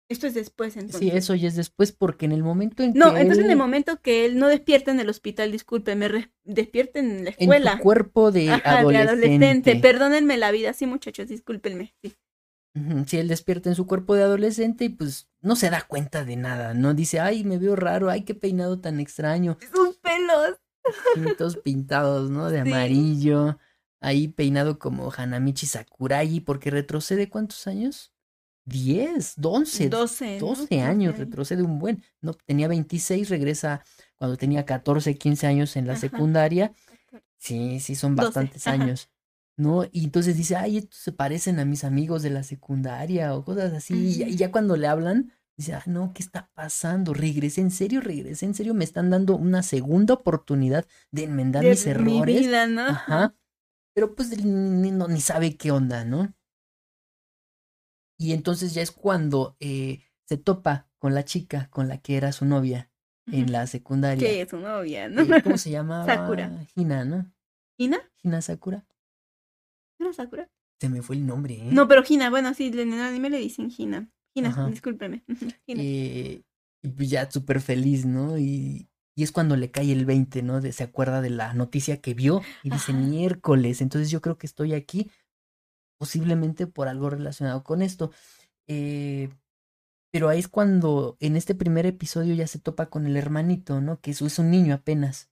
Esto 0.09 0.27
es 0.27 0.35
después 0.35 0.77
entonces. 0.77 1.01
Sí, 1.01 1.11
eso 1.17 1.35
ya 1.35 1.49
es 1.49 1.57
después 1.57 1.93
porque 1.93 2.27
en 2.27 2.33
el 2.33 2.43
momento 2.43 2.83
en 2.83 2.93
No, 2.93 3.15
que 3.15 3.23
entonces 3.23 3.45
en 3.45 3.51
el 3.51 3.57
momento 3.57 4.01
que 4.03 4.27
él 4.27 4.39
no 4.39 4.49
despierta 4.49 4.91
en 4.91 5.01
el 5.01 5.09
hospital, 5.09 5.51
disculpe, 5.51 5.97
me 5.97 6.09
re- 6.09 6.33
despierta 6.45 6.99
en 7.01 7.25
la 7.25 7.31
en 7.31 7.41
escuela. 7.41 7.77
su 7.77 7.83
cuerpo 7.83 8.31
de 8.31 8.51
Ajá, 8.51 8.79
adolescente. 8.81 9.05
de 9.05 9.11
adolescente. 9.11 9.77
Perdónenme 9.77 10.37
la 10.37 10.51
vida, 10.51 10.73
sí, 10.75 10.87
muchachos, 10.87 11.29
discúlpenme. 11.29 11.95
Sí. 12.03 12.15
Sí, 13.07 13.19
él 13.19 13.29
despierta 13.29 13.69
en 13.69 13.77
su 13.77 13.87
cuerpo 13.87 14.17
de 14.17 14.25
adolescente 14.25 14.87
y 14.87 14.89
pues 14.89 15.29
no 15.41 15.55
se 15.55 15.71
da 15.71 15.83
cuenta 15.83 16.25
de 16.25 16.35
nada, 16.37 16.75
¿no? 16.75 16.93
Dice, 16.93 17.21
ay, 17.21 17.45
me 17.45 17.57
veo 17.59 17.77
raro, 17.77 18.11
ay, 18.11 18.23
qué 18.23 18.35
peinado 18.35 18.81
tan 18.81 18.99
extraño. 18.99 19.57
Sus 19.73 19.97
pelos. 19.99 20.57
Pintos 21.15 21.57
pintados, 21.59 22.31
¿no? 22.31 22.51
De 22.51 22.57
Sí. 22.57 22.69
amarillo. 22.69 23.59
Ahí 24.01 24.29
peinado 24.29 24.79
como 24.79 25.11
Hanamichi 25.17 25.67
Sakuragi, 25.67 26.41
porque 26.41 26.71
retrocede 26.71 27.29
cuántos 27.31 27.67
años? 27.69 28.13
Diez, 28.67 29.35
once, 29.43 29.89
12. 29.89 30.41
¿no? 30.41 30.47
12 30.49 30.81
años, 30.81 30.91
años. 31.15 31.19
retrocede 31.19 31.63
un 31.63 31.79
buen. 31.79 32.03
No, 32.21 32.35
tenía 32.35 32.67
26, 32.67 33.29
regresa 33.29 33.85
cuando 34.17 34.37
tenía 34.37 34.65
14, 34.67 35.17
15 35.17 35.47
años 35.47 35.77
en 35.77 35.87
la 35.87 35.93
Ajá. 35.93 36.01
secundaria. 36.01 36.73
Sí, 37.39 37.79
sí, 37.81 37.95
son 37.95 38.17
12, 38.17 38.27
bastantes 38.27 38.67
años. 38.67 39.09
¿No? 39.57 39.85
Y 39.93 40.05
entonces 40.05 40.37
dice, 40.37 40.57
ay, 40.57 40.79
estos 40.79 40.99
se 41.01 41.13
parecen 41.13 41.59
a 41.61 41.65
mis 41.65 41.85
amigos 41.85 42.23
de 42.23 42.31
la 42.31 42.43
secundaria 42.43 43.35
o 43.35 43.45
cosas 43.45 43.73
así. 43.73 43.95
Y 43.95 44.19
ya, 44.19 44.29
y 44.29 44.31
Ujú. 44.31 44.39
ya 44.39 44.51
cuando 44.53 44.77
le 44.77 44.87
hablan, 44.89 45.33
dice, 45.57 45.75
ah, 45.75 45.83
no, 45.87 46.13
¿qué 46.13 46.23
está 46.23 46.51
pasando? 46.55 47.15
Regresé, 47.15 47.61
en 47.61 47.71
serio, 47.71 48.01
regresé, 48.01 48.47
en 48.47 48.55
serio, 48.55 48.75
me 48.75 48.85
están 48.85 49.11
dando 49.11 49.37
una 49.37 49.63
segunda 49.63 50.15
oportunidad 50.15 50.87
de 51.13 51.25
enmendar 51.25 51.63
De 51.63 51.71
mis 51.71 51.85
mi 51.87 51.91
errores. 51.93 52.41
vida, 52.41 52.67
¿no? 52.67 52.83
Ajá. 52.83 53.35
Pero 53.95 54.15
pues 54.17 54.37
ni, 54.45 54.91
no- 54.91 55.09
ni 55.09 55.21
sabe 55.21 55.57
qué 55.57 55.71
onda, 55.71 56.05
¿no? 56.05 56.35
Y 58.19 58.33
entonces 58.33 58.75
ya 58.75 58.83
es 58.83 58.91
cuando 58.91 59.57
eh, 59.61 60.03
se 60.27 60.37
topa 60.37 60.89
con 60.99 61.15
la 61.15 61.25
chica 61.25 61.69
con 61.71 61.89
la 61.89 61.99
que 61.99 62.17
era 62.17 62.33
su 62.33 62.45
novia 62.45 62.91
en 63.27 63.53
la 63.53 63.67
secundaria. 63.67 64.21
Que 64.29 64.41
es 64.43 64.49
su 64.51 64.59
novia, 64.59 65.09
¿no? 65.09 65.23
Eh, 65.23 65.43
¿Cómo 65.43 65.59
se 65.59 65.71
llamaba? 65.71 66.07
Sakura. 66.07 66.51
Hina, 66.77 67.05
¿no? 67.05 67.31
¿Hina? 67.77 67.99
Hina 68.23 68.41
Sakura. 68.41 68.85
¿Era 70.05 70.13
Sakura? 70.13 70.51
Se 70.81 70.89
me 70.89 71.03
fue 71.03 71.17
el 71.17 71.27
nombre, 71.27 71.55
¿eh? 71.55 71.71
No, 71.73 71.89
pero 71.89 72.03
Hina, 72.07 72.31
bueno, 72.31 72.53
sí, 72.53 72.67
en 72.67 72.93
el 72.93 73.01
anime 73.01 73.31
le 73.31 73.39
dicen. 73.39 73.73
Hina, 73.77 74.11
Ajá. 74.45 74.69
discúlpeme. 74.69 75.25
Eh, 75.67 76.43
y 76.83 76.89
pues 76.91 77.09
ya 77.09 77.31
súper 77.31 77.61
feliz, 77.61 78.05
¿no? 78.05 78.39
Y, 78.39 78.89
y 79.17 79.23
es 79.23 79.33
cuando 79.33 79.57
le 79.57 79.71
cae 79.71 79.91
el 79.93 80.05
20, 80.05 80.43
¿no? 80.43 80.61
De, 80.61 80.73
se 80.73 80.85
acuerda 80.85 81.23
de 81.23 81.31
la 81.31 81.55
noticia 81.55 82.03
que 82.03 82.13
vio 82.13 82.43
y 82.63 82.71
dice 82.71 82.93
Ajá. 82.93 83.01
miércoles. 83.01 83.81
Entonces 83.81 84.11
yo 84.11 84.21
creo 84.21 84.37
que 84.37 84.47
estoy 84.47 84.75
aquí 84.75 85.11
posiblemente 85.99 86.67
por 86.67 86.89
algo 86.89 87.09
relacionado 87.09 87.65
con 87.65 87.81
esto. 87.81 88.13
Eh, 88.67 89.31
pero 90.13 90.29
ahí 90.29 90.39
es 90.39 90.49
cuando 90.49 91.17
en 91.21 91.37
este 91.37 91.55
primer 91.55 91.87
episodio 91.87 92.35
ya 92.35 92.47
se 92.47 92.59
topa 92.59 92.87
con 92.87 93.07
el 93.07 93.17
hermanito, 93.17 93.81
¿no? 93.81 94.01
Que 94.01 94.11
es, 94.11 94.21
es 94.21 94.39
un 94.39 94.51
niño 94.51 94.75
apenas, 94.75 95.31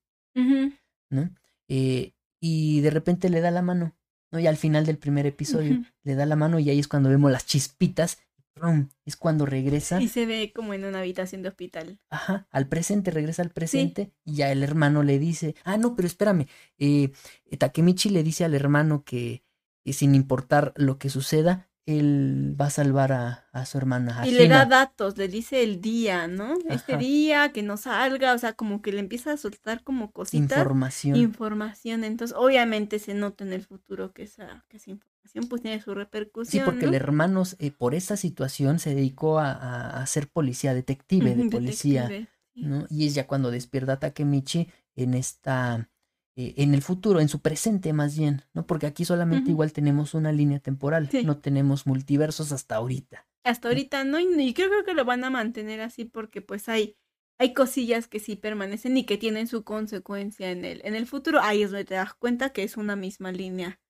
¿no? 1.10 1.30
Eh, 1.68 2.14
y 2.40 2.80
de 2.80 2.90
repente 2.90 3.28
le 3.30 3.40
da 3.40 3.50
la 3.50 3.62
mano, 3.62 3.94
¿no? 4.32 4.40
Y 4.40 4.48
al 4.48 4.56
final 4.56 4.84
del 4.86 4.98
primer 4.98 5.26
episodio 5.26 5.84
le 6.02 6.14
da 6.16 6.26
la 6.26 6.34
mano 6.36 6.58
y 6.58 6.68
ahí 6.70 6.80
es 6.80 6.88
cuando 6.88 7.08
vemos 7.08 7.30
las 7.30 7.46
chispitas. 7.46 8.18
¡prum! 8.54 8.88
Es 9.04 9.16
cuando 9.16 9.46
regresa. 9.46 10.00
Y 10.00 10.08
se 10.08 10.26
ve 10.26 10.52
como 10.54 10.74
en 10.74 10.84
una 10.84 11.00
habitación 11.00 11.42
de 11.42 11.48
hospital. 11.48 11.98
Ajá, 12.10 12.46
al 12.50 12.68
presente, 12.68 13.10
regresa 13.10 13.42
al 13.42 13.50
presente 13.50 14.12
y 14.24 14.34
ya 14.34 14.52
el 14.52 14.62
hermano 14.62 15.02
le 15.02 15.18
dice, 15.18 15.54
ah, 15.64 15.76
no, 15.76 15.96
pero 15.96 16.06
espérame, 16.06 16.46
eh, 16.78 17.12
Takemichi 17.58 18.10
le 18.10 18.22
dice 18.22 18.44
al 18.44 18.54
hermano 18.54 19.04
que, 19.04 19.42
que 19.84 19.92
sin 19.92 20.14
importar 20.14 20.72
lo 20.76 20.98
que 20.98 21.08
suceda, 21.08 21.68
él 21.86 22.56
va 22.60 22.66
a 22.66 22.70
salvar 22.70 23.12
a, 23.12 23.48
a 23.52 23.66
su 23.66 23.78
hermana. 23.78 24.22
a 24.22 24.26
Y 24.26 24.30
le 24.32 24.48
da 24.48 24.66
datos, 24.66 25.16
le 25.18 25.28
dice 25.28 25.62
el 25.62 25.80
día, 25.80 26.28
¿no? 26.28 26.54
Este 26.68 26.92
Ajá. 26.92 26.98
día, 26.98 27.52
que 27.52 27.62
no 27.62 27.76
salga, 27.76 28.34
o 28.34 28.38
sea, 28.38 28.52
como 28.52 28.80
que 28.82 28.92
le 28.92 29.00
empieza 29.00 29.32
a 29.32 29.36
soltar 29.36 29.82
como 29.82 30.12
cositas. 30.12 30.58
información. 30.58 31.16
información. 31.18 32.04
Entonces, 32.04 32.36
obviamente 32.38 32.98
se 32.98 33.14
nota 33.14 33.44
en 33.44 33.52
el 33.52 33.62
futuro 33.64 34.12
que 34.12 34.22
esa, 34.24 34.64
que 34.68 34.76
esa 34.76 34.90
información 34.90 35.48
pues 35.48 35.62
tiene 35.62 35.80
su 35.80 35.90
Sí, 35.90 35.96
repercusión. 35.96 36.64
porque 36.64 36.86
¿no? 36.86 36.90
el 36.90 36.94
hermano 36.94 37.42
eh, 37.58 37.70
por 37.70 37.94
esa 37.94 38.16
situación 38.16 38.78
se 38.78 38.94
dedicó 38.94 39.38
a, 39.38 39.52
a- 39.52 40.02
a 40.02 40.06
ser 40.06 40.28
policía, 40.28 40.74
detective 40.74 41.34
de 41.36 41.44
policía, 41.50 42.02
detective, 42.02 42.28
sí. 42.54 42.62
¿no? 42.62 42.86
Y 42.90 43.06
es 43.06 43.14
ya 43.14 43.26
cuando 43.26 43.50
despierta 43.50 43.94
a 43.94 43.98
Takemichi 44.00 44.68
en 44.96 45.14
esta, 45.14 45.88
eh, 46.36 46.54
en 46.56 46.74
el 46.74 46.82
futuro, 46.82 47.20
en 47.20 47.28
su 47.28 47.40
presente 47.40 47.92
más 47.92 48.16
bien, 48.16 48.42
¿no? 48.54 48.66
Porque 48.66 48.86
aquí 48.86 49.04
solamente 49.04 49.50
igual 49.50 49.72
tenemos 49.72 50.14
una 50.14 50.32
línea 50.32 50.60
temporal, 50.60 51.08
Sí. 51.10 51.24
no 51.24 51.38
tenemos 51.38 51.86
multiversos 51.86 52.52
hasta 52.52 52.76
ahorita. 52.76 53.26
Hasta 53.44 53.68
ahorita 53.68 54.04
no, 54.04 54.20
y, 54.20 54.26
y 54.40 54.54
creo, 54.54 54.68
creo 54.68 54.84
que 54.84 54.94
lo 54.94 55.04
van 55.04 55.24
a 55.24 55.30
mantener 55.30 55.80
así 55.80 56.04
porque 56.04 56.40
pues 56.42 56.68
hay, 56.68 56.96
hay 57.38 57.54
cosillas 57.54 58.06
que 58.08 58.20
sí 58.20 58.36
permanecen 58.36 58.96
y 58.96 59.04
que 59.04 59.18
tienen 59.18 59.46
su 59.48 59.64
consecuencia 59.64 60.50
en 60.50 60.64
el, 60.64 60.80
en 60.84 60.94
el 60.94 61.06
futuro. 61.06 61.40
Ahí 61.42 61.62
es 61.62 61.70
donde 61.70 61.84
te 61.84 61.94
das 61.94 62.14
cuenta 62.14 62.50
que 62.50 62.62
es 62.62 62.76
una 62.76 62.96
misma 62.96 63.32
línea 63.32 63.80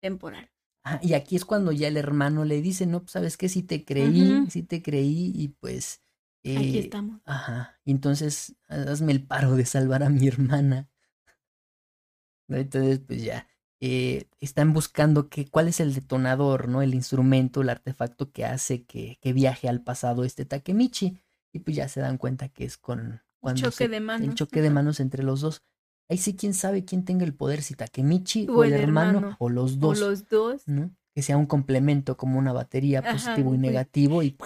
temporal. 0.00 0.50
Ajá, 0.86 1.00
y 1.02 1.14
aquí 1.14 1.36
es 1.36 1.44
cuando 1.44 1.72
ya 1.72 1.88
el 1.88 1.96
hermano 1.96 2.44
le 2.44 2.60
dice, 2.60 2.86
no, 2.86 3.00
pues 3.00 3.12
sabes 3.12 3.36
qué, 3.36 3.48
sí 3.48 3.62
te 3.62 3.84
creí, 3.84 4.40
Ujú. 4.40 4.50
sí 4.50 4.62
te 4.62 4.82
creí, 4.82 5.32
y 5.34 5.48
pues... 5.48 6.02
Aquí 6.44 6.76
eh, 6.76 6.80
estamos. 6.80 7.22
Ajá, 7.24 7.80
y 7.86 7.90
entonces 7.90 8.54
hazme 8.68 9.12
el 9.12 9.26
paro 9.26 9.56
de 9.56 9.64
salvar 9.64 10.02
a 10.02 10.10
mi 10.10 10.28
hermana. 10.28 10.90
Entonces, 12.48 13.00
pues 13.00 13.22
ya, 13.22 13.48
eh, 13.80 14.26
están 14.40 14.72
buscando 14.72 15.28
que, 15.28 15.48
cuál 15.48 15.68
es 15.68 15.80
el 15.80 15.94
detonador, 15.94 16.68
¿no? 16.68 16.82
El 16.82 16.94
instrumento, 16.94 17.62
el 17.62 17.70
artefacto 17.70 18.32
que 18.32 18.44
hace 18.44 18.84
que, 18.84 19.18
que 19.20 19.32
viaje 19.32 19.68
al 19.68 19.82
pasado 19.82 20.24
este 20.24 20.44
Takemichi. 20.44 21.18
Y 21.52 21.60
pues 21.60 21.76
ya 21.76 21.88
se 21.88 22.00
dan 22.00 22.18
cuenta 22.18 22.48
que 22.48 22.64
es 22.64 22.76
con 22.78 23.22
cuando 23.40 23.60
choque 23.60 23.70
se- 23.70 23.88
de 23.88 24.00
el 24.18 24.28
manos, 24.30 24.34
choque 24.34 24.60
de 24.62 24.70
manos 24.70 25.00
entre 25.00 25.22
los 25.22 25.40
dos. 25.40 25.62
Ahí 26.08 26.18
sí, 26.18 26.36
quién 26.36 26.54
sabe 26.54 26.84
quién 26.84 27.04
tenga 27.04 27.24
el 27.24 27.34
poder, 27.34 27.62
si 27.62 27.74
Takemichi 27.74 28.48
O 28.48 28.54
o 28.54 28.64
el, 28.64 28.72
el 28.72 28.74
hermano, 28.74 29.18
hermano, 29.18 29.38
o 29.38 29.48
los 29.50 29.78
O 29.80 29.80
dos, 29.80 30.00
los 30.00 30.28
dos. 30.28 30.62
¿no? 30.66 30.90
Que 31.14 31.22
sea 31.22 31.36
un 31.36 31.46
complemento 31.46 32.16
como 32.16 32.38
una 32.38 32.52
batería 32.52 33.02
Ajá, 33.02 33.10
positivo 33.10 33.54
y 33.54 33.58
pues, 33.62 33.62
negativo 33.68 34.22
y. 34.22 34.36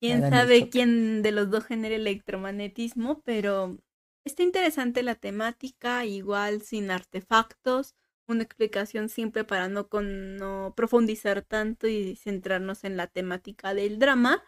Quién 0.00 0.22
el 0.22 0.22
sabe 0.24 0.56
choque. 0.58 0.70
quién 0.70 1.22
de 1.22 1.32
los 1.32 1.50
dos 1.50 1.64
genera 1.64 1.94
electromagnetismo, 1.96 3.20
pero 3.24 3.78
está 4.26 4.42
interesante 4.42 5.02
la 5.02 5.14
temática, 5.14 6.04
igual 6.04 6.60
sin 6.62 6.90
artefactos, 6.90 7.94
una 8.28 8.42
explicación 8.42 9.08
simple 9.08 9.44
para 9.44 9.68
no, 9.68 9.88
con, 9.88 10.36
no 10.36 10.74
profundizar 10.76 11.42
tanto 11.42 11.86
y 11.86 12.16
centrarnos 12.16 12.84
en 12.84 12.96
la 12.96 13.06
temática 13.06 13.72
del 13.72 13.98
drama. 13.98 14.42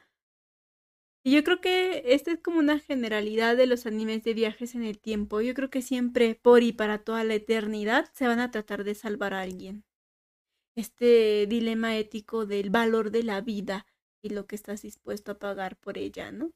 Y 1.25 1.33
yo 1.33 1.45
creo 1.45 1.61
que 1.61 2.03
esta 2.07 2.33
es 2.33 2.41
como 2.41 2.59
una 2.59 2.81
generalidad 2.81 3.57
de 3.57 3.67
los 3.67 3.87
animes 3.87 4.25
de 4.25 4.35
viajes 4.35 4.75
en 4.75 4.83
el 4.85 4.99
tiempo. 4.99 5.41
Yo 5.41 5.55
creo 5.55 5.71
que 5.71 5.83
siempre, 5.83 6.35
por 6.35 6.63
y 6.63 6.73
para 6.73 6.99
toda 6.99 7.23
la 7.25 7.35
eternidad, 7.35 8.11
se 8.15 8.27
van 8.27 8.41
a 8.41 8.51
tratar 8.51 8.83
de 8.85 8.95
salvar 8.95 9.35
a 9.35 9.43
alguien. 9.43 9.85
Este 10.77 11.47
dilema 11.49 11.97
ético 11.97 12.47
del 12.47 12.71
valor 12.71 13.11
de 13.11 13.23
la 13.25 13.41
vida 13.41 13.87
y 14.23 14.31
lo 14.31 14.47
que 14.47 14.57
estás 14.57 14.83
dispuesto 14.83 15.33
a 15.33 15.39
pagar 15.39 15.77
por 15.77 15.99
ella, 15.99 16.33
¿no? 16.33 16.53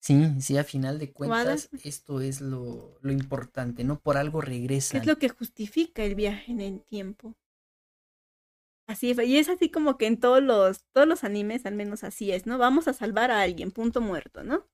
Sí, 0.00 0.40
sí, 0.40 0.56
a 0.56 0.64
final 0.64 0.98
de 0.98 1.12
cuentas, 1.12 1.68
esto 1.82 2.20
es 2.20 2.40
lo, 2.40 2.98
lo 3.02 3.12
importante, 3.12 3.84
¿no? 3.84 4.00
Por 4.00 4.16
algo 4.16 4.40
¿Qué 4.40 4.46
regresan. 4.46 5.00
es 5.00 5.06
lo 5.06 5.18
que 5.18 5.28
justifica 5.28 6.04
el 6.04 6.14
viaje 6.14 6.52
en 6.52 6.60
el 6.60 6.82
tiempo? 6.82 7.36
Así 8.88 9.10
es, 9.10 9.18
y 9.18 9.36
es 9.36 9.48
así 9.50 9.70
como 9.70 9.98
que 9.98 10.06
en 10.06 10.18
todos 10.18 10.42
los, 10.42 10.84
todos 10.92 11.06
los 11.06 11.22
animes, 11.22 11.66
al 11.66 11.74
menos 11.74 12.04
así 12.04 12.32
es, 12.32 12.46
¿no? 12.46 12.56
Vamos 12.56 12.88
a 12.88 12.94
salvar 12.94 13.30
a 13.30 13.42
alguien, 13.42 13.70
punto 13.70 14.00
muerto, 14.00 14.44
¿no? 14.44 14.66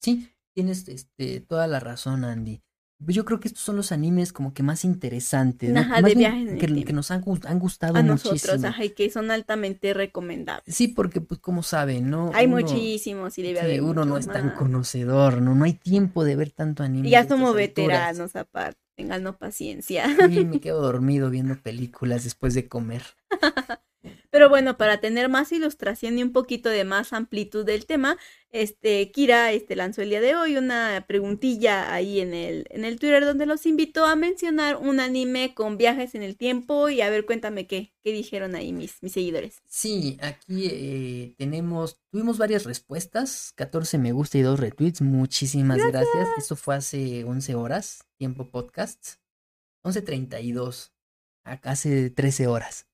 Sí, 0.00 0.30
tienes 0.54 0.88
este, 0.88 1.40
toda 1.40 1.66
la 1.66 1.80
razón, 1.80 2.24
Andy. 2.24 2.62
Yo 3.06 3.24
creo 3.24 3.40
que 3.40 3.48
estos 3.48 3.62
son 3.62 3.76
los 3.76 3.92
animes 3.92 4.32
como 4.32 4.52
que 4.54 4.62
más 4.62 4.84
interesantes, 4.84 5.70
¿no? 5.72 5.80
Ajá, 5.80 6.00
Más 6.00 6.10
de 6.10 6.14
viajes 6.14 6.84
que, 6.84 6.92
nos 6.92 7.10
han, 7.10 7.22
gus- 7.22 7.44
han 7.46 7.58
gustado 7.58 7.96
A 7.98 8.02
nosotros, 8.02 8.64
ajá, 8.64 8.84
y 8.84 8.90
que 8.90 9.10
son 9.10 9.30
altamente 9.30 9.94
recomendables. 9.94 10.74
Sí, 10.74 10.88
porque 10.88 11.20
pues 11.20 11.40
como 11.40 11.62
saben, 11.62 12.10
¿no? 12.10 12.30
Hay 12.34 12.46
Uno- 12.46 12.56
muchísimos 12.60 13.36
y 13.38 13.42
debe 13.42 13.60
sí, 13.60 13.64
haber 13.64 13.82
uno 13.82 14.04
no 14.04 14.16
es 14.18 14.26
tan 14.26 14.50
conocedor, 14.50 15.40
¿no? 15.42 15.54
No 15.54 15.64
hay 15.64 15.74
tiempo 15.74 16.24
de 16.24 16.36
ver 16.36 16.50
tanto 16.50 16.82
anime. 16.82 17.08
Y 17.08 17.10
ya 17.12 17.26
somos 17.26 17.54
veteranos 17.54 18.36
aparte, 18.36 18.80
tengan 18.96 19.24
paciencia. 19.36 20.06
Sí, 20.06 20.44
me 20.44 20.58
quedo 20.60 20.80
dormido 20.80 21.30
viendo 21.30 21.56
películas 21.60 22.24
después 22.24 22.54
de 22.54 22.68
comer. 22.68 23.02
Pero 24.34 24.48
bueno, 24.48 24.76
para 24.76 24.98
tener 24.98 25.28
más 25.28 25.52
ilustración 25.52 26.18
y 26.18 26.24
un 26.24 26.32
poquito 26.32 26.68
de 26.68 26.82
más 26.82 27.12
amplitud 27.12 27.64
del 27.64 27.86
tema, 27.86 28.18
este 28.50 29.12
Kira 29.12 29.52
este, 29.52 29.76
lanzó 29.76 30.02
el 30.02 30.08
día 30.08 30.20
de 30.20 30.34
hoy 30.34 30.56
una 30.56 31.04
preguntilla 31.06 31.94
ahí 31.94 32.18
en 32.18 32.34
el, 32.34 32.66
en 32.70 32.84
el 32.84 32.98
Twitter 32.98 33.24
donde 33.24 33.46
los 33.46 33.64
invitó 33.64 34.06
a 34.06 34.16
mencionar 34.16 34.74
un 34.74 34.98
anime 34.98 35.54
con 35.54 35.76
viajes 35.76 36.16
en 36.16 36.24
el 36.24 36.36
tiempo 36.36 36.88
y 36.88 37.00
a 37.00 37.10
ver, 37.10 37.26
cuéntame 37.26 37.68
qué, 37.68 37.94
qué 38.02 38.10
dijeron 38.10 38.56
ahí 38.56 38.72
mis, 38.72 39.00
mis 39.04 39.12
seguidores. 39.12 39.62
Sí, 39.68 40.18
aquí 40.20 40.66
eh, 40.66 41.34
tenemos, 41.38 42.00
tuvimos 42.10 42.36
varias 42.36 42.64
respuestas, 42.64 43.52
14 43.54 43.98
me 43.98 44.10
gusta 44.10 44.36
y 44.38 44.42
2 44.42 44.58
retweets, 44.58 45.00
muchísimas 45.00 45.78
gracias. 45.78 46.28
Esto 46.36 46.56
fue 46.56 46.74
hace 46.74 47.22
11 47.22 47.54
horas, 47.54 48.04
tiempo 48.16 48.50
podcast, 48.50 49.20
11.32, 49.84 50.90
acá 51.44 51.70
hace 51.70 52.10
13 52.10 52.48
horas. 52.48 52.88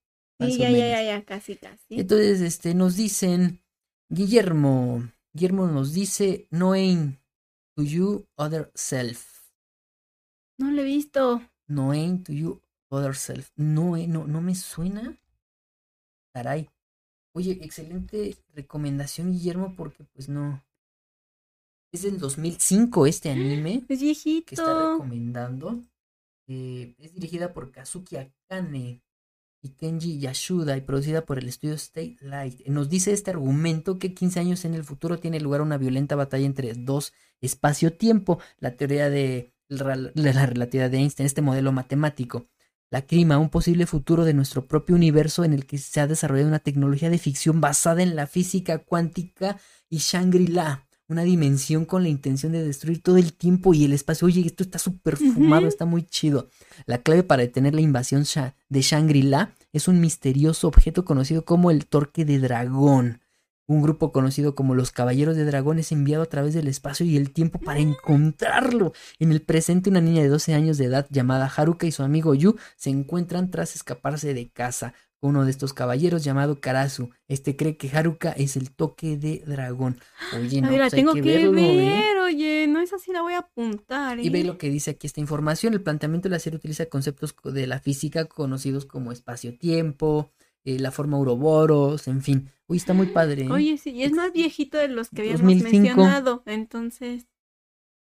Sí, 0.49 0.59
ya, 0.59 0.71
ya, 0.71 0.89
ya, 0.89 1.03
ya, 1.03 1.25
casi, 1.25 1.57
casi. 1.57 2.01
Entonces, 2.01 2.41
este, 2.41 2.75
nos 2.75 2.97
dicen, 2.97 3.61
Guillermo, 4.09 5.11
Guillermo 5.33 5.67
nos 5.67 5.93
dice, 5.93 6.47
knowing 6.51 7.19
to 7.77 7.83
you 7.83 8.27
other 8.37 8.71
self, 8.75 9.41
No 10.59 10.71
lo 10.71 10.83
he 10.83 10.85
visto. 10.85 11.43
knowing 11.69 12.23
to 12.25 12.33
you 12.33 12.63
other 12.91 13.15
self, 13.15 13.51
no, 13.57 13.97
eh, 13.97 14.07
no, 14.09 14.27
no 14.27 14.41
me 14.41 14.55
suena, 14.55 15.17
caray. 16.35 16.69
Oye, 17.33 17.59
excelente 17.63 18.37
recomendación, 18.55 19.33
Guillermo, 19.33 19.75
porque 19.77 20.05
pues 20.05 20.29
no. 20.29 20.65
Es 21.93 22.03
del 22.03 22.19
2005 22.19 23.07
este 23.07 23.31
anime 23.31 23.75
Es 23.75 23.85
que 23.87 23.95
está 23.95 23.97
viejito. 23.97 24.93
recomendando. 24.93 25.81
Eh, 26.49 26.95
es 26.99 27.15
dirigida 27.15 27.53
por 27.53 27.71
Kazuki 27.71 28.17
Akane 28.17 29.01
y 29.63 29.71
Kenji 29.71 30.19
Yashuda 30.19 30.77
y 30.77 30.81
producida 30.81 31.25
por 31.25 31.39
el 31.39 31.49
estudio 31.49 31.75
State 31.75 32.17
Light. 32.21 32.67
Nos 32.67 32.89
dice 32.89 33.13
este 33.13 33.31
argumento 33.31 33.99
que 33.99 34.15
15 34.15 34.41
años 34.41 34.65
en 34.65 34.75
el 34.75 34.85
futuro 34.85 35.19
tiene 35.19 35.41
lugar 35.41 35.61
una 35.61 35.79
violenta 35.79 36.17
batalla 36.17 36.47
entre 36.47 36.73
dos 36.75 37.13
espacio-tiempo, 37.41 38.39
la 38.59 38.77
teoría 38.77 39.11
de 39.11 39.55
la 39.69 40.47
relatividad 40.47 40.91
de 40.91 40.99
Einstein, 40.99 41.27
este 41.27 41.43
modelo 41.43 41.73
matemático. 41.73 42.47
La 42.91 43.07
Crima, 43.07 43.39
un 43.39 43.51
posible 43.51 43.87
futuro 43.87 44.25
de 44.25 44.35
nuestro 44.35 44.67
propio 44.67 44.97
universo 44.97 45.45
en 45.45 45.53
el 45.53 45.65
que 45.65 45.79
se 45.79 46.01
ha 46.01 46.09
desarrollado 46.09 46.49
una 46.49 46.59
tecnología 46.59 47.09
de 47.09 47.19
ficción 47.19 47.61
basada 47.61 48.03
en 48.03 48.17
la 48.17 48.27
física 48.27 48.79
cuántica 48.79 49.59
y 49.89 49.99
Shangri-La, 49.99 50.89
una 51.11 51.23
dimensión 51.23 51.85
con 51.85 52.05
la 52.05 52.09
intención 52.09 52.53
de 52.53 52.65
destruir 52.65 53.03
todo 53.03 53.17
el 53.17 53.33
tiempo 53.33 53.75
y 53.75 53.85
el 53.85 53.93
espacio. 53.93 54.27
Oye, 54.27 54.47
esto 54.47 54.63
está 54.63 54.79
súper 54.79 55.17
fumado, 55.17 55.67
está 55.67 55.85
muy 55.85 56.05
chido. 56.05 56.49
La 56.87 56.99
clave 56.99 57.25
para 57.25 57.43
detener 57.43 57.75
la 57.75 57.81
invasión 57.81 58.25
de 58.69 58.81
Shangri-La 58.81 59.53
es 59.73 59.89
un 59.89 60.01
misterioso 60.01 60.69
objeto 60.69 61.05
conocido 61.05 61.45
como 61.45 61.73
el 61.73 61.87
Torque 61.87 62.25
de 62.25 62.39
Dragón. 62.39 63.21
Un 63.67 63.83
grupo 63.83 64.13
conocido 64.13 64.55
como 64.55 64.75
los 64.75 64.93
Caballeros 64.93 65.37
de 65.37 65.45
Dragón 65.45 65.81
es 65.81 65.93
enviado 65.93 66.23
a 66.23 66.27
través 66.27 66.55
del 66.55 66.69
espacio 66.69 67.05
y 67.07 67.17
el 67.17 67.33
tiempo 67.33 67.59
para 67.59 67.81
encontrarlo. 67.81 68.93
En 69.19 69.33
el 69.33 69.43
presente, 69.43 69.91
una 69.91 70.01
niña 70.01 70.23
de 70.23 70.29
12 70.29 70.55
años 70.55 70.79
de 70.79 70.87
edad 70.87 71.07
llamada 71.11 71.53
Haruka 71.57 71.87
y 71.87 71.93
su 71.93 72.03
amigo 72.05 72.35
Yu 72.35 72.57
se 72.77 72.91
encuentran 72.91 73.51
tras 73.51 73.75
escaparse 73.75 74.33
de 74.35 74.49
casa. 74.49 74.95
Uno 75.23 75.45
de 75.45 75.51
estos 75.51 75.75
caballeros 75.75 76.25
llamado 76.25 76.61
Karasu. 76.61 77.11
Este 77.29 77.55
cree 77.55 77.77
que 77.77 77.91
Haruka 77.95 78.33
es 78.33 78.57
el 78.57 78.71
toque 78.73 79.19
de 79.19 79.43
dragón. 79.47 80.01
Oye, 80.35 80.63
no, 80.63 80.71
la 80.71 80.77
pues 80.79 80.95
hay 80.95 81.01
tengo 81.01 81.13
que 81.13 81.21
que, 81.23 81.29
verlo, 81.37 81.59
¿eh? 81.59 81.77
ver, 81.77 82.19
oye, 82.19 82.67
no 82.67 82.81
es 82.81 82.93
así, 82.95 83.13
la 83.13 83.21
voy 83.21 83.35
a 83.35 83.41
apuntar. 83.41 84.19
Y 84.19 84.31
ve 84.31 84.41
¿eh? 84.41 84.45
lo 84.45 84.57
que 84.57 84.71
dice 84.71 84.93
aquí 84.93 85.07
esta 85.07 85.21
información. 85.21 85.75
El 85.75 85.83
planteamiento 85.83 86.29
de 86.29 86.35
la 86.35 86.39
serie 86.39 86.57
utiliza 86.57 86.87
conceptos 86.87 87.35
co- 87.35 87.53
de 87.53 87.67
la 87.67 87.81
física 87.81 88.25
conocidos 88.25 88.87
como 88.87 89.13
espacio-tiempo, 89.13 90.31
eh, 90.65 90.79
la 90.79 90.91
forma 90.91 91.19
Ouroboros, 91.19 92.09
en 92.09 92.23
fin. 92.23 92.51
Uy, 92.67 92.79
está 92.79 92.95
muy 92.95 93.09
padre. 93.09 93.51
Oye, 93.51 93.77
sí, 93.77 93.91
y 93.91 94.05
es 94.05 94.13
más 94.13 94.33
viejito 94.33 94.79
de 94.79 94.89
los 94.89 95.11
que 95.11 95.21
habíamos 95.23 95.43
2005. 95.43 95.77
mencionado, 95.79 96.43
entonces, 96.47 97.27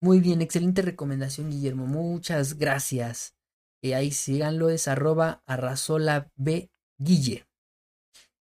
Muy 0.02 0.19
bien, 0.19 0.41
excelente 0.41 0.82
recomendación, 0.82 1.49
Guillermo. 1.49 1.86
Muchas 1.88 2.57
gracias. 2.57 3.36
Eh, 3.84 3.94
ahí 3.95 4.11
síganlo, 4.11 4.69
es 4.69 4.88
arroba 4.88 5.44
arrasola 5.45 6.32
b 6.36 6.72
guille. 6.98 7.46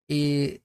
Eh, 0.08 0.62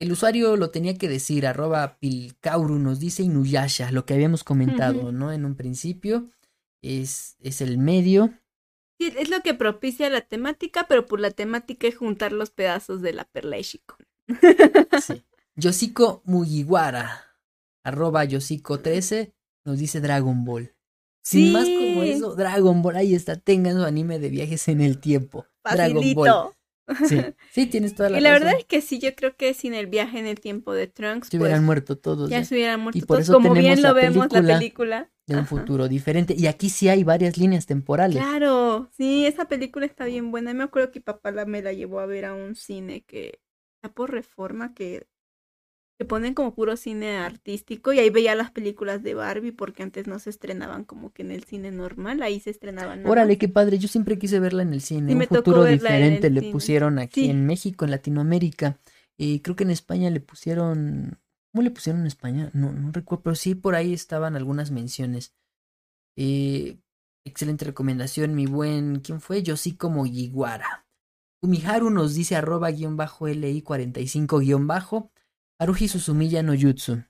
el 0.00 0.12
usuario 0.12 0.56
lo 0.56 0.70
tenía 0.70 0.96
que 0.96 1.08
decir, 1.08 1.46
arroba 1.46 1.98
pilcauru, 1.98 2.78
nos 2.78 3.00
dice 3.00 3.24
Inuyasha, 3.24 3.90
lo 3.90 4.06
que 4.06 4.14
habíamos 4.14 4.44
comentado. 4.44 5.12
¿no? 5.12 5.32
En 5.32 5.44
un 5.44 5.56
principio. 5.56 6.28
Es, 6.82 7.36
es 7.40 7.60
el 7.60 7.78
medio. 7.78 8.32
sí, 8.98 9.12
es 9.18 9.30
lo 9.30 9.40
que 9.40 9.54
propicia 9.54 10.08
la 10.10 10.20
temática, 10.20 10.86
pero 10.88 11.06
por 11.06 11.18
la 11.18 11.32
temática 11.32 11.88
es 11.88 11.96
juntar 11.96 12.32
los 12.32 12.50
pedazos 12.50 13.02
de 13.02 13.12
la 13.12 13.24
perla 13.24 13.56
de 13.56 13.62
Shiko. 13.62 13.96
Sí. 15.04 15.24
Yoshiko 15.56 16.22
Mugiwara, 16.24 17.34
arroba 17.82 18.24
Yoshiko13, 18.24 19.32
nos 19.64 19.78
dice 19.78 20.00
Dragon 20.00 20.44
Ball. 20.44 20.72
Sin 21.20 21.52
más 21.52 21.64
como 21.64 22.04
eso, 22.04 22.36
Dragon 22.36 22.80
Ball, 22.80 22.96
ahí 22.96 23.14
está, 23.14 23.34
tengan 23.34 23.76
su 23.76 23.84
anime 23.84 24.20
de 24.20 24.28
viajes 24.28 24.68
en 24.68 24.80
el 24.80 24.98
tiempo. 25.00 25.46
Dragon 25.64 26.14
Ball. 26.14 26.54
Sí, 27.02 27.34
sí, 27.48 27.66
tienes 27.66 27.94
toda 27.94 28.10
la 28.10 28.18
Y 28.18 28.20
la 28.20 28.30
razón. 28.30 28.32
verdad 28.32 28.54
es 28.58 28.64
que 28.64 28.80
sí, 28.80 28.98
yo 28.98 29.14
creo 29.14 29.36
que 29.36 29.54
sin 29.54 29.74
el 29.74 29.86
viaje 29.86 30.18
en 30.18 30.26
el 30.26 30.40
tiempo 30.40 30.72
de 30.72 30.86
Trunks, 30.88 31.30
Se 31.30 31.36
pues, 31.36 31.38
hubieran 31.38 31.64
muerto 31.64 31.98
todos 31.98 32.32
ya 32.32 32.36
ya, 32.36 32.44
se 32.44 32.54
hubieran 32.54 32.80
muerto 32.80 32.98
Y 32.98 33.02
por 33.02 33.20
todos, 33.20 33.28
eso 33.28 33.38
como 33.38 33.54
bien 33.54 33.82
la 33.82 33.92
lo 33.92 33.94
vemos 33.94 34.32
la 34.32 34.46
película 34.46 35.10
de 35.26 35.36
un 35.36 35.46
Ajá. 35.46 35.46
futuro 35.46 35.88
diferente. 35.88 36.34
Y 36.36 36.46
aquí 36.46 36.70
sí 36.70 36.88
hay 36.88 37.04
varias 37.04 37.36
líneas 37.38 37.66
temporales. 37.66 38.26
Claro, 38.26 38.88
sí, 38.96 39.26
esa 39.26 39.46
película 39.48 39.84
está 39.84 40.06
bien 40.06 40.30
buena. 40.30 40.54
Me 40.54 40.64
acuerdo 40.64 40.90
que 40.90 41.00
papá 41.00 41.30
la, 41.30 41.44
me 41.44 41.60
la 41.62 41.72
llevó 41.74 42.00
a 42.00 42.06
ver 42.06 42.24
a 42.24 42.34
un 42.34 42.54
cine 42.54 43.02
que 43.04 43.40
está 43.76 43.92
por 43.94 44.10
reforma, 44.10 44.72
que, 44.74 45.06
que 45.98 46.04
ponen 46.04 46.32
como 46.32 46.54
puro 46.54 46.76
cine 46.76 47.16
artístico 47.18 47.92
y 47.92 47.98
ahí 47.98 48.08
veía 48.08 48.36
las 48.36 48.52
películas 48.52 49.02
de 49.02 49.14
Barbie 49.14 49.50
porque 49.50 49.82
antes 49.82 50.06
no 50.06 50.20
se 50.20 50.30
estrenaban 50.30 50.84
como 50.84 51.12
que 51.12 51.22
en 51.22 51.32
el 51.32 51.42
cine 51.42 51.72
normal, 51.72 52.22
ahí 52.22 52.38
se 52.38 52.50
estrenaban. 52.50 53.00
nada 53.00 53.10
Órale, 53.10 53.36
qué 53.36 53.48
padre. 53.48 53.78
Yo 53.78 53.88
siempre 53.88 54.16
quise 54.16 54.38
verla 54.38 54.62
en 54.62 54.72
el 54.72 54.80
cine. 54.80 55.08
Sí, 55.08 55.12
un 55.14 55.18
me 55.18 55.26
futuro 55.26 55.64
diferente 55.64 56.30
le 56.30 56.40
cine. 56.40 56.52
pusieron 56.52 57.00
aquí 57.00 57.24
Sí. 57.24 57.30
en 57.30 57.44
México, 57.46 57.84
en 57.84 57.90
Latinoamérica. 57.90 58.78
Y 59.16 59.40
creo 59.40 59.56
que 59.56 59.64
en 59.64 59.70
España 59.70 60.08
le 60.10 60.20
pusieron. 60.20 61.18
¿Cómo 61.52 61.62
le 61.62 61.72
pusieron 61.72 62.02
en 62.02 62.06
España? 62.06 62.50
No, 62.54 62.72
no 62.72 62.92
recuerdo, 62.92 63.24
pero 63.24 63.34
sí 63.34 63.56
por 63.56 63.74
ahí 63.74 63.92
estaban 63.92 64.36
algunas 64.36 64.70
menciones. 64.70 65.34
Eh, 66.16 66.78
excelente 67.24 67.64
recomendación, 67.64 68.36
mi 68.36 68.46
buen. 68.46 69.00
¿Quién 69.00 69.20
fue? 69.20 69.42
Yo 69.42 69.56
sí 69.56 69.74
como 69.76 70.06
Yiguara. 70.06 70.86
Umiharu 71.42 71.90
nos 71.90 72.14
dice 72.14 72.36
arroba 72.36 72.70
guion 72.70 72.96
bajo 72.96 73.26
LI 73.26 73.62
45 73.62 74.38
guion 74.38 74.68
bajo. 74.68 75.10
Haruhi 75.58 75.88
Suzumiya 75.88 76.42
no 76.42 76.54
Jutsu. 76.54 77.02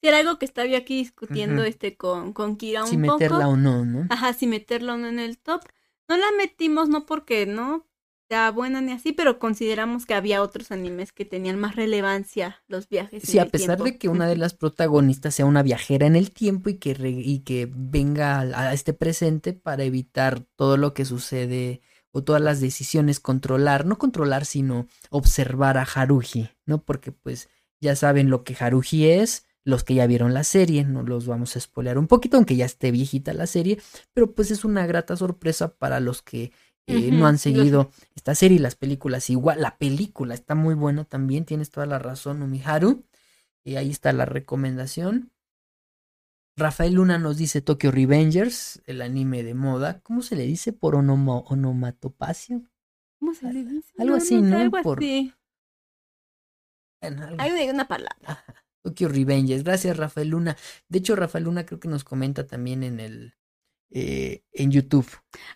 Sí, 0.00 0.08
era 0.08 0.18
algo 0.18 0.38
que 0.38 0.44
estaba 0.44 0.66
yo 0.68 0.76
aquí 0.76 0.96
discutiendo 0.98 1.64
este 1.64 1.96
con, 1.96 2.32
con 2.32 2.56
Kira 2.56 2.84
un 2.84 2.90
Si 2.90 2.96
poco. 2.98 3.12
meterla 3.12 3.48
o 3.48 3.56
no, 3.56 3.84
¿no? 3.84 4.06
Ajá, 4.10 4.32
si 4.34 4.46
meterlo 4.46 4.94
o 4.94 4.96
no 4.96 5.08
en 5.08 5.18
el 5.18 5.38
top. 5.38 5.62
No 6.08 6.16
la 6.16 6.26
metimos, 6.36 6.88
no 6.88 7.06
porque 7.06 7.46
no 7.46 7.86
sea 8.28 8.50
buena 8.50 8.80
ni 8.80 8.92
así, 8.92 9.12
pero 9.12 9.38
consideramos 9.38 10.04
que 10.06 10.14
había 10.14 10.42
otros 10.42 10.70
animes 10.70 11.12
que 11.12 11.24
tenían 11.24 11.58
más 11.58 11.76
relevancia 11.76 12.62
los 12.68 12.88
viajes. 12.88 13.24
en 13.24 13.30
Sí, 13.30 13.38
a 13.38 13.42
el 13.44 13.50
pesar 13.50 13.76
tiempo. 13.78 13.84
de 13.84 13.98
que 13.98 14.08
una 14.08 14.26
de 14.28 14.36
las 14.36 14.54
protagonistas 14.54 15.34
sea 15.34 15.46
una 15.46 15.62
viajera 15.62 16.06
en 16.06 16.16
el 16.16 16.30
tiempo 16.32 16.68
y 16.70 16.74
que, 16.78 16.94
re- 16.94 17.10
y 17.10 17.40
que 17.40 17.68
venga 17.72 18.40
al- 18.40 18.54
a, 18.54 18.72
este 18.74 18.92
presente 18.92 19.52
para 19.52 19.84
evitar 19.84 20.40
todo 20.56 20.76
lo 20.76 20.92
que 20.94 21.04
sucede 21.04 21.80
o 22.12 22.22
todas 22.24 22.42
las 22.42 22.60
decisiones, 22.60 23.20
controlar, 23.20 23.86
no 23.86 23.98
controlar, 23.98 24.44
sino 24.44 24.86
observar 25.10 25.78
a 25.78 25.82
Haruhi, 25.82 26.50
¿no? 26.64 26.82
Porque 26.82 27.12
pues 27.12 27.48
ya 27.86 27.96
saben 27.96 28.28
lo 28.30 28.44
que 28.44 28.56
Haruhi 28.58 29.06
es, 29.06 29.46
los 29.64 29.82
que 29.84 29.94
ya 29.94 30.06
vieron 30.06 30.34
la 30.34 30.44
serie, 30.44 30.84
no 30.84 31.02
los 31.02 31.26
vamos 31.26 31.56
a 31.56 31.60
spoilear 31.60 31.98
un 31.98 32.06
poquito, 32.06 32.36
aunque 32.36 32.54
ya 32.56 32.64
esté 32.66 32.90
viejita 32.90 33.32
la 33.32 33.46
serie, 33.46 33.80
pero 34.12 34.32
pues 34.32 34.50
es 34.50 34.64
una 34.64 34.86
grata 34.86 35.16
sorpresa 35.16 35.74
para 35.76 35.98
los 36.00 36.22
que 36.22 36.52
eh, 36.86 37.10
no 37.10 37.26
han 37.26 37.34
los- 37.34 37.40
seguido 37.40 37.90
esta 38.14 38.34
serie 38.36 38.56
y 38.58 38.60
las 38.60 38.76
películas. 38.76 39.28
Igual, 39.30 39.60
la 39.60 39.76
película 39.76 40.34
está 40.34 40.54
muy 40.54 40.74
buena 40.74 41.04
también, 41.04 41.44
tienes 41.44 41.70
toda 41.70 41.86
la 41.86 41.98
razón, 41.98 42.42
Umiharu. 42.42 43.04
Y 43.64 43.74
ahí 43.74 43.90
está 43.90 44.12
la 44.12 44.24
recomendación. 44.26 45.32
Rafael 46.56 46.94
Luna 46.94 47.18
nos 47.18 47.36
dice 47.36 47.60
Tokyo 47.60 47.90
Revengers, 47.90 48.80
el 48.86 49.02
anime 49.02 49.42
de 49.42 49.54
moda. 49.54 50.00
¿Cómo 50.04 50.22
se 50.22 50.36
le 50.36 50.44
dice? 50.46 50.72
Por 50.72 50.94
onomo- 50.94 51.44
onomatopacio. 51.48 52.62
¿Cómo 53.18 53.34
se 53.34 53.52
le 53.52 53.64
dice? 53.64 53.92
Algo 53.98 54.14
así, 54.14 54.40
¿no? 54.40 54.56
Algo 54.58 54.80
Por- 54.82 54.98
así. 54.98 55.32
Bueno, 57.00 57.26
Hay 57.38 57.68
una- 57.68 57.88
palabra. 57.88 58.44
Tokyo 58.84 59.08
Revengers. 59.08 59.64
Gracias, 59.64 59.96
Rafael 59.96 60.28
Luna. 60.28 60.56
De 60.88 60.98
hecho, 60.98 61.16
Rafael 61.16 61.44
Luna 61.44 61.66
creo 61.66 61.80
que 61.80 61.88
nos 61.88 62.04
comenta 62.04 62.46
también 62.46 62.82
en 62.84 63.00
el 63.00 63.34
eh, 63.90 64.44
en 64.52 64.70
YouTube. 64.70 65.08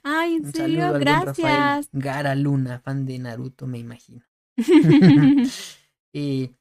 Ay, 0.03 0.37
en 0.37 0.47
Un 0.47 0.53
serio, 0.53 0.93
gracias. 0.95 1.89
Gara 1.93 2.35
Luna, 2.35 2.81
fan 2.81 3.07
de 3.07 3.19
Naruto, 3.19 3.67
me 3.67 3.79
imagino. 3.79 4.25
Eh, 6.13 6.53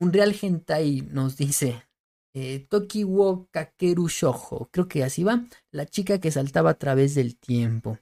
un 0.00 0.14
real 0.14 0.34
hentai 0.40 1.02
nos 1.02 1.36
dice 1.36 1.82
eh, 2.34 2.66
Toki 2.70 3.04
wo 3.04 3.48
Kakeru 3.50 4.08
Shoujo. 4.08 4.70
Creo 4.72 4.88
que 4.88 5.04
así 5.04 5.24
va. 5.24 5.44
La 5.70 5.84
chica 5.84 6.18
que 6.20 6.30
saltaba 6.30 6.70
a 6.70 6.78
través 6.78 7.14
del 7.14 7.36
tiempo. 7.36 7.98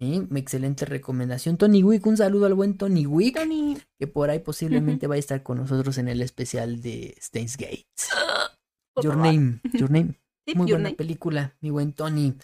Sí, 0.00 0.26
excelente 0.34 0.86
recomendación. 0.86 1.58
Tony 1.58 1.82
Wick, 1.82 2.06
un 2.06 2.16
saludo 2.16 2.46
al 2.46 2.54
buen 2.54 2.78
Tony 2.78 3.04
Wick, 3.04 3.36
Tony, 3.36 3.76
que 3.98 4.06
por 4.06 4.30
ahí 4.30 4.38
posiblemente 4.38 5.06
va 5.06 5.16
a 5.16 5.18
estar 5.18 5.42
con 5.42 5.58
nosotros 5.58 5.98
en 5.98 6.08
el 6.08 6.22
especial 6.22 6.80
de 6.80 7.14
Steins 7.20 7.58
Gate. 7.58 7.86
por 8.94 9.04
Your 9.04 9.12
favor. 9.14 9.26
Name, 9.26 9.60
Your 9.74 9.90
Name. 9.90 10.14
Sí, 10.46 10.54
Muy 10.56 10.68
Your 10.68 10.78
buena 10.78 10.88
Name. 10.88 10.96
película, 10.96 11.54
mi 11.60 11.68
buen 11.68 11.92
Tony. 11.92 12.34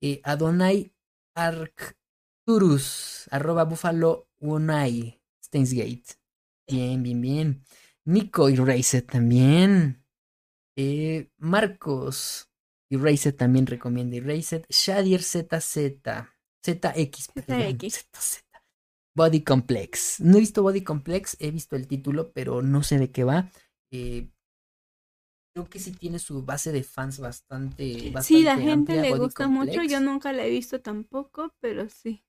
Eh, 0.00 0.20
Adonai 0.22 0.94
Arcturus, 1.34 3.26
arroba 3.32 3.64
Buffalo 3.64 4.28
Unai, 4.38 5.20
Stainsgate. 5.44 6.14
Bien, 6.68 7.02
bien, 7.02 7.20
bien. 7.20 7.64
Nico 8.04 8.48
y 8.48 8.54
Racer 8.54 9.02
también. 9.02 10.04
Eh, 10.76 11.28
Marcos 11.38 12.48
y 12.88 12.96
Racer 12.96 13.32
también 13.32 13.66
recomienda 13.66 14.16
Erased. 14.16 14.64
Shadir 14.68 15.22
ZZ. 15.22 15.76
ZX, 16.64 17.28
perdón. 17.34 17.78
ZX. 17.78 18.08
ZZ. 18.12 18.50
Body 19.16 19.42
Complex. 19.42 20.20
No 20.20 20.36
he 20.36 20.40
visto 20.40 20.62
Body 20.62 20.82
Complex, 20.82 21.36
he 21.40 21.50
visto 21.50 21.76
el 21.76 21.86
título, 21.86 22.32
pero 22.32 22.62
no 22.62 22.82
sé 22.82 22.98
de 22.98 23.10
qué 23.10 23.24
va. 23.24 23.50
Eh, 23.92 24.30
creo 25.52 25.68
que 25.68 25.78
sí 25.78 25.92
tiene 25.92 26.18
su 26.18 26.44
base 26.44 26.72
de 26.72 26.82
fans 26.82 27.18
bastante. 27.18 28.10
bastante 28.12 28.22
Sí, 28.22 28.42
la 28.42 28.56
gente 28.56 28.92
amplia, 28.92 29.02
le 29.02 29.10
Body 29.10 29.20
gusta 29.20 29.48
mucho. 29.48 29.82
Yo 29.82 30.00
nunca 30.00 30.32
la 30.32 30.44
he 30.44 30.50
visto 30.50 30.80
tampoco, 30.80 31.54
pero 31.60 31.88
sí. 31.88 32.24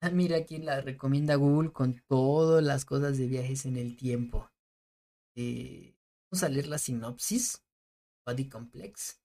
Ah, 0.00 0.10
mira, 0.10 0.36
aquí 0.36 0.58
la 0.58 0.80
recomienda 0.80 1.34
Google 1.34 1.72
con 1.72 2.02
todas 2.08 2.62
las 2.64 2.84
cosas 2.84 3.18
de 3.18 3.26
viajes 3.26 3.66
en 3.66 3.76
el 3.76 3.96
tiempo. 3.96 4.50
Eh, 5.36 5.94
vamos 6.30 6.42
a 6.42 6.48
leer 6.48 6.68
la 6.68 6.78
sinopsis. 6.78 7.64
Body 8.26 8.48
Complex. 8.48 9.20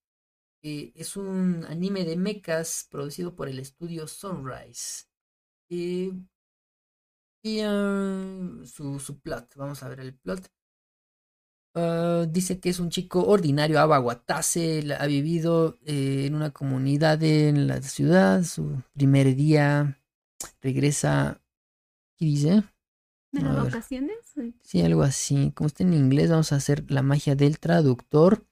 Eh, 0.63 0.93
es 0.95 1.15
un 1.17 1.65
anime 1.65 2.05
de 2.05 2.15
mechas 2.17 2.87
producido 2.89 3.35
por 3.35 3.49
el 3.49 3.59
estudio 3.59 4.07
Sunrise. 4.07 5.05
Eh, 5.69 6.13
y 7.41 7.59
ah, 7.61 8.63
su, 8.65 8.99
su 8.99 9.19
plot, 9.19 9.55
vamos 9.55 9.83
a 9.83 9.89
ver 9.89 9.99
el 9.99 10.15
plot. 10.15 10.51
Ah, 11.75 12.25
dice 12.29 12.59
que 12.59 12.69
es 12.69 12.79
un 12.79 12.89
chico 12.89 13.25
ordinario, 13.27 13.79
Aba 13.79 13.99
Watase, 13.99 14.83
la- 14.83 14.97
ha 14.97 15.07
vivido 15.07 15.79
eh, 15.85 16.25
en 16.27 16.35
una 16.35 16.51
comunidad 16.51 17.21
en 17.23 17.67
la 17.67 17.81
ciudad, 17.81 18.43
su 18.43 18.83
primer 18.93 19.35
día 19.35 19.99
regresa. 20.61 21.41
¿Qué 22.17 22.25
dice? 22.25 22.63
¿De 23.31 23.41
las 23.41 23.55
vacaciones? 23.55 24.17
Sí, 24.63 24.81
algo 24.81 25.03
así. 25.03 25.51
Como 25.55 25.67
está 25.67 25.83
en 25.83 25.93
inglés, 25.93 26.29
vamos 26.31 26.53
a 26.53 26.57
hacer 26.57 26.89
la 26.91 27.01
magia 27.03 27.35
del 27.35 27.59
traductor. 27.59 28.45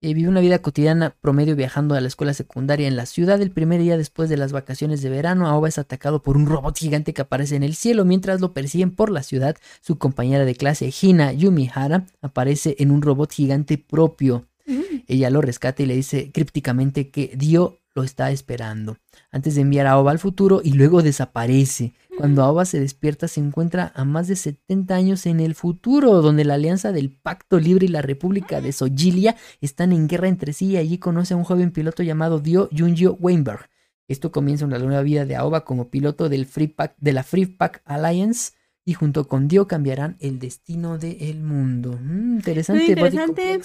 Eh, 0.00 0.14
vive 0.14 0.28
una 0.28 0.40
vida 0.40 0.60
cotidiana 0.60 1.16
promedio 1.20 1.56
viajando 1.56 1.96
a 1.96 2.00
la 2.00 2.06
escuela 2.06 2.32
secundaria 2.32 2.86
en 2.86 2.94
la 2.94 3.04
ciudad. 3.04 3.42
El 3.42 3.50
primer 3.50 3.80
día 3.80 3.96
después 3.96 4.28
de 4.28 4.36
las 4.36 4.52
vacaciones 4.52 5.02
de 5.02 5.10
verano, 5.10 5.48
Aoba 5.48 5.66
es 5.66 5.76
atacado 5.76 6.22
por 6.22 6.36
un 6.36 6.46
robot 6.46 6.78
gigante 6.78 7.12
que 7.12 7.22
aparece 7.22 7.56
en 7.56 7.64
el 7.64 7.74
cielo. 7.74 8.04
Mientras 8.04 8.40
lo 8.40 8.52
persiguen 8.52 8.92
por 8.92 9.10
la 9.10 9.24
ciudad, 9.24 9.56
su 9.80 9.98
compañera 9.98 10.44
de 10.44 10.54
clase, 10.54 10.92
Hina 11.02 11.32
Yumihara, 11.32 12.06
aparece 12.22 12.76
en 12.78 12.92
un 12.92 13.02
robot 13.02 13.32
gigante 13.32 13.76
propio. 13.76 14.46
Mm. 14.66 15.02
Ella 15.08 15.30
lo 15.30 15.40
rescata 15.40 15.82
y 15.82 15.86
le 15.86 15.96
dice 15.96 16.30
crípticamente 16.30 17.10
que 17.10 17.32
Dio 17.34 17.80
lo 17.96 18.04
está 18.04 18.30
esperando. 18.30 18.98
Antes 19.32 19.56
de 19.56 19.62
enviar 19.62 19.88
a 19.88 19.92
Aoba 19.92 20.12
al 20.12 20.20
futuro 20.20 20.60
y 20.62 20.74
luego 20.74 21.02
desaparece. 21.02 21.94
Cuando 22.18 22.42
Aoba 22.42 22.64
se 22.64 22.80
despierta 22.80 23.28
se 23.28 23.38
encuentra 23.38 23.92
a 23.94 24.04
más 24.04 24.26
de 24.26 24.34
70 24.34 24.92
años 24.92 25.24
en 25.26 25.38
el 25.38 25.54
futuro, 25.54 26.20
donde 26.20 26.44
la 26.44 26.54
alianza 26.54 26.90
del 26.90 27.12
Pacto 27.12 27.60
Libre 27.60 27.86
y 27.86 27.88
la 27.88 28.02
República 28.02 28.60
de 28.60 28.72
Sojilia 28.72 29.36
están 29.60 29.92
en 29.92 30.08
guerra 30.08 30.26
entre 30.26 30.52
sí 30.52 30.66
y 30.66 30.76
allí 30.78 30.98
conoce 30.98 31.34
a 31.34 31.36
un 31.36 31.44
joven 31.44 31.70
piloto 31.70 32.02
llamado 32.02 32.40
Dio 32.40 32.68
Junjo 32.76 33.16
Weinberg. 33.20 33.70
Esto 34.08 34.32
comienza 34.32 34.64
una 34.64 34.80
nueva 34.80 35.02
vida 35.02 35.26
de 35.26 35.36
Aoba 35.36 35.64
como 35.64 35.90
piloto 35.90 36.28
del 36.28 36.46
Free 36.46 36.66
Pack, 36.66 36.96
de 36.98 37.12
la 37.12 37.22
Free 37.22 37.46
Pack 37.46 37.82
Alliance 37.84 38.50
y 38.84 38.94
junto 38.94 39.28
con 39.28 39.46
Dio 39.46 39.68
cambiarán 39.68 40.16
el 40.18 40.40
destino 40.40 40.98
del 40.98 41.40
mundo. 41.40 41.96
Mm, 42.02 42.38
interesante, 42.38 42.82
Muy 42.82 42.90
interesante. 42.90 43.60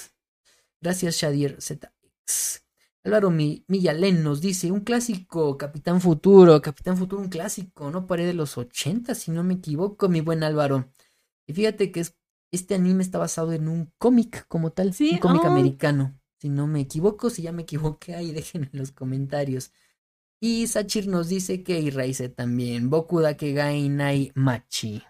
Gracias, 0.80 1.16
Shadir 1.16 1.58
ZX. 1.60 2.63
Álvaro 3.06 3.30
Mi- 3.32 3.66
Millalén 3.68 4.24
nos 4.24 4.40
dice, 4.42 4.72
un 4.72 4.82
clásico, 4.82 5.58
Capitán 5.58 6.00
Futuro, 6.00 6.62
Capitán 6.62 6.98
Futuro, 6.98 7.22
un 7.22 7.30
clásico, 7.30 7.92
no 7.92 8.08
paré 8.08 8.26
de 8.26 8.34
los 8.34 8.58
80, 8.58 9.14
si 9.16 9.32
no 9.32 9.44
me 9.44 9.56
equivoco, 9.56 10.08
mi 10.10 10.22
buen 10.22 10.44
Álvaro. 10.44 10.90
Y 11.46 11.54
fíjate 11.54 11.92
que 11.92 12.00
es, 12.02 12.16
este 12.52 12.76
anime 12.76 13.04
está 13.04 13.18
basado 13.18 13.52
en 13.52 13.68
un 13.68 13.92
cómic 13.98 14.48
como 14.48 14.72
tal, 14.72 14.94
Sí, 14.94 15.12
un 15.14 15.18
cómic 15.20 15.44
oh. 15.44 15.48
americano. 15.48 16.18
Si 16.40 16.50
no 16.50 16.68
me 16.68 16.82
equivoco, 16.82 17.30
si 17.30 17.42
ya 17.42 17.52
me 17.52 17.64
equivoqué, 17.64 18.16
ahí 18.16 18.32
dejen 18.34 18.70
en 18.72 18.80
los 18.80 18.92
comentarios. 18.92 19.72
Y 20.42 20.68
Sachir 20.68 21.08
nos 21.08 21.30
dice 21.30 21.64
que 21.64 21.80
Iraize 21.80 22.30
también, 22.30 22.90
Boku 22.90 23.20
Dakegai 23.22 23.88
Nai 23.90 24.32
Machi. 24.36 25.02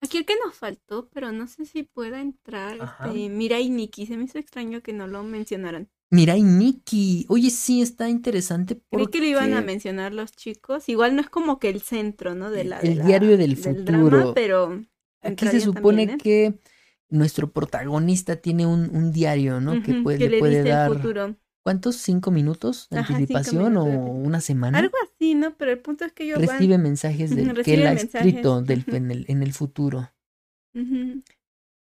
Aquí 0.00 0.18
el 0.18 0.26
que 0.26 0.34
nos 0.44 0.54
faltó, 0.56 1.08
pero 1.10 1.32
no 1.32 1.46
sé 1.46 1.64
si 1.64 1.84
pueda 1.84 2.20
entrar. 2.20 2.80
Ajá. 2.80 3.06
Este, 3.08 3.28
Mirai 3.28 3.68
Nikki. 3.68 4.06
Se 4.06 4.16
me 4.16 4.24
hizo 4.24 4.38
extraño 4.38 4.82
que 4.82 4.92
no 4.92 5.06
lo 5.06 5.22
mencionaran. 5.22 5.90
Mirai 6.12 6.42
Nikki, 6.42 7.24
oye, 7.30 7.48
sí, 7.48 7.80
está 7.80 8.08
interesante 8.10 8.78
Creí 8.90 9.06
que 9.06 9.18
lo 9.20 9.24
iban 9.24 9.52
a 9.52 9.56
porque- 9.56 9.66
mencionar 9.66 10.12
los 10.12 10.32
chicos. 10.32 10.88
Igual 10.90 11.16
no 11.16 11.22
es 11.22 11.30
como 11.30 11.58
que 11.58 11.70
el 11.70 11.80
centro, 11.80 12.34
¿no? 12.34 12.50
De 12.50 12.60
El- 12.60 12.68
la, 12.70 12.80
el 12.80 12.88
de 12.90 12.94
la- 12.96 13.04
diario 13.06 13.36
del 13.38 13.54
drama, 13.84 14.04
futuro. 14.10 14.34
pero 14.34 14.82
Aquí 15.22 15.46
se 15.46 15.60
supone 15.60 16.06
también, 16.06 16.10
¿eh? 16.10 16.18
que 16.22 16.58
nuestro 17.08 17.50
protagonista 17.50 18.36
tiene 18.36 18.66
un, 18.66 18.94
un 18.94 19.10
diario, 19.10 19.60
¿no? 19.60 19.82
que 19.82 19.94
puede, 20.02 20.18
que 20.18 20.24
le 20.24 20.30
le 20.32 20.38
puede 20.38 20.56
dice 20.58 20.62
el 20.68 20.68
dar. 20.68 20.92
futuro. 20.92 21.36
¿Cuántos? 21.64 21.96
¿Cinco 21.96 22.30
minutos 22.30 22.88
de 22.90 22.98
Ajá, 22.98 23.14
anticipación 23.14 23.62
minutos 23.72 23.88
o 23.94 24.10
una 24.12 24.40
semana? 24.40 24.78
Algo 24.78 24.96
así, 25.04 25.34
¿no? 25.34 25.56
Pero 25.56 25.70
el 25.70 25.78
punto 25.78 26.04
es 26.04 26.12
que 26.12 26.24
ellos 26.24 26.40
Recibe 26.40 26.76
mensajes 26.76 27.34
de, 27.34 27.54
que 27.62 27.74
él 27.74 27.86
ha 27.86 27.92
escrito 27.94 28.60
del- 28.60 28.84
en, 28.88 29.10
el, 29.12 29.24
en 29.28 29.42
el 29.42 29.52
futuro. 29.54 30.10
Ujú. 30.74 31.22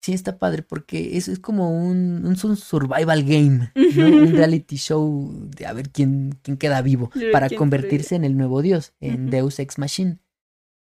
Sí, 0.02 0.14
está 0.14 0.40
padre 0.40 0.64
porque 0.64 1.16
eso 1.18 1.32
es 1.32 1.40
como 1.40 1.70
un, 1.78 2.26
un 2.26 2.36
su- 2.36 2.56
survival 2.56 3.24
game, 3.24 3.72
¿no? 3.88 4.10
Un 4.10 4.36
reality 4.36 4.78
show 4.78 5.32
de 5.56 5.68
a 5.68 5.74
ver 5.74 5.92
quién, 5.92 6.40
quién 6.42 6.58
queda 6.58 6.82
vivo 6.82 7.12
para 7.32 7.50
convertirse 7.50 8.16
en 8.16 8.24
el 8.26 8.36
nuevo 8.36 8.62
dios, 8.64 8.94
en. 9.00 9.30
Deus 9.30 9.60
Ex 9.60 9.78
Machine. 9.78 10.18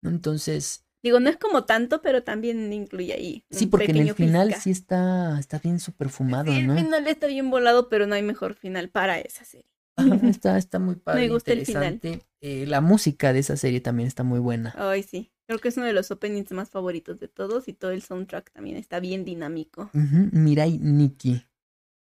Entonces, 0.03 0.83
Digo, 1.03 1.21
no 1.21 1.31
es 1.31 1.37
como 1.37 1.65
tanto, 1.65 2.03
pero 2.03 2.25
también 2.25 2.73
incluye 2.73 3.13
ahí. 3.15 3.45
sí, 3.51 3.67
porque 3.67 3.93
en 3.93 3.99
el 3.99 4.15
final 4.15 4.49
física. 4.49 4.61
sí 4.63 4.71
está, 4.73 5.39
está 5.39 5.59
bien 5.61 5.79
super 5.79 6.09
fumado, 6.09 6.51
Sí, 6.53 6.59
el 6.59 6.67
¿no? 6.67 6.75
final 6.75 7.07
está 7.07 7.27
bien 7.29 7.51
volado, 7.51 7.89
pero 7.89 8.07
no 8.09 8.15
hay 8.17 8.23
mejor 8.23 8.55
final 8.55 8.89
para 8.91 9.21
esa 9.21 9.45
serie. 9.45 9.71
Está, 10.29 10.59
está 10.59 10.79
muy 10.79 10.97
padre, 10.97 11.29
gusta 11.29 11.53
el 11.53 11.65
final. 11.65 11.85
interesante. 11.85 12.27
Eh, 12.41 12.67
la 12.67 12.81
música 12.81 13.33
de 13.33 13.39
esa 13.39 13.57
serie 13.57 13.81
también 13.81 14.07
está 14.09 14.25
muy 14.25 14.41
buena. 14.41 14.75
Ay, 14.77 15.03
sí. 15.03 15.31
Creo 15.47 15.59
que 15.61 15.69
es 15.69 15.77
uno 15.77 15.87
de 15.87 15.93
los 15.93 16.11
openings 16.11 16.51
más 16.53 16.71
favoritos 16.71 17.21
de 17.21 17.29
todos 17.29 17.69
y 17.69 17.73
todo 17.73 17.93
el 17.93 18.03
soundtrack 18.03 18.51
también 18.53 18.77
está 18.77 18.99
bien 19.01 19.25
dinámico. 19.25 19.91
Ujú, 19.95 20.29
Mirai 20.33 20.79
Nikki. 20.79 21.45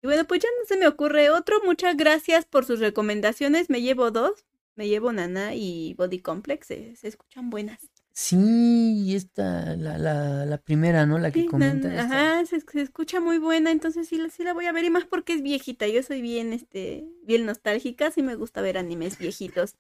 Y 0.03 0.07
bueno, 0.07 0.25
pues 0.27 0.41
ya 0.43 0.49
no 0.61 0.67
se 0.67 0.77
me 0.77 0.87
ocurre 0.87 1.31
otro. 1.31 1.57
Muchas 1.65 1.97
gracias 1.97 2.45
por 2.45 2.65
sus 2.65 2.81
recomendaciones. 2.81 3.69
Me 3.71 3.83
llevo 3.83 4.11
dos. 4.11 4.45
Me 4.75 4.89
llevo 4.89 5.13
Nana 5.13 5.55
y 5.55 5.95
Body 5.95 6.19
Complex. 6.21 6.67
Se, 6.69 6.97
se 6.97 7.09
escuchan 7.09 7.51
buenas. 7.51 7.81
Sí, 8.13 9.15
esta, 9.15 9.77
la, 9.77 9.99
la, 9.99 10.45
la 10.47 10.59
primera, 10.59 11.07
¿no? 11.07 11.19
La 11.19 11.31
que 11.31 11.41
Sí, 11.43 11.47
comenta. 11.47 11.89
Nana-. 11.89 12.03
Ajá, 12.39 12.47
se, 12.47 12.61
se 12.61 12.81
escucha 12.81 13.21
muy 13.21 13.39
buena. 13.39 13.71
Entonces 13.71 14.09
sí, 14.09 14.19
la- 14.19 14.31
sí 14.31 14.43
la 14.45 14.55
voy 14.55 14.67
a 14.67 14.73
ver. 14.73 14.85
Y 14.85 14.91
más 14.91 15.05
porque 15.05 15.35
es 15.35 15.43
viejita. 15.43 15.87
Yo 15.89 16.03
soy 16.03 16.21
bien, 16.23 16.53
este, 16.53 17.05
bien 17.25 17.45
nostálgica. 17.47 18.11
Sí 18.11 18.23
me 18.23 18.35
gusta 18.35 18.61
ver 18.63 18.79
animes 18.79 19.19
viejitos. 19.19 19.77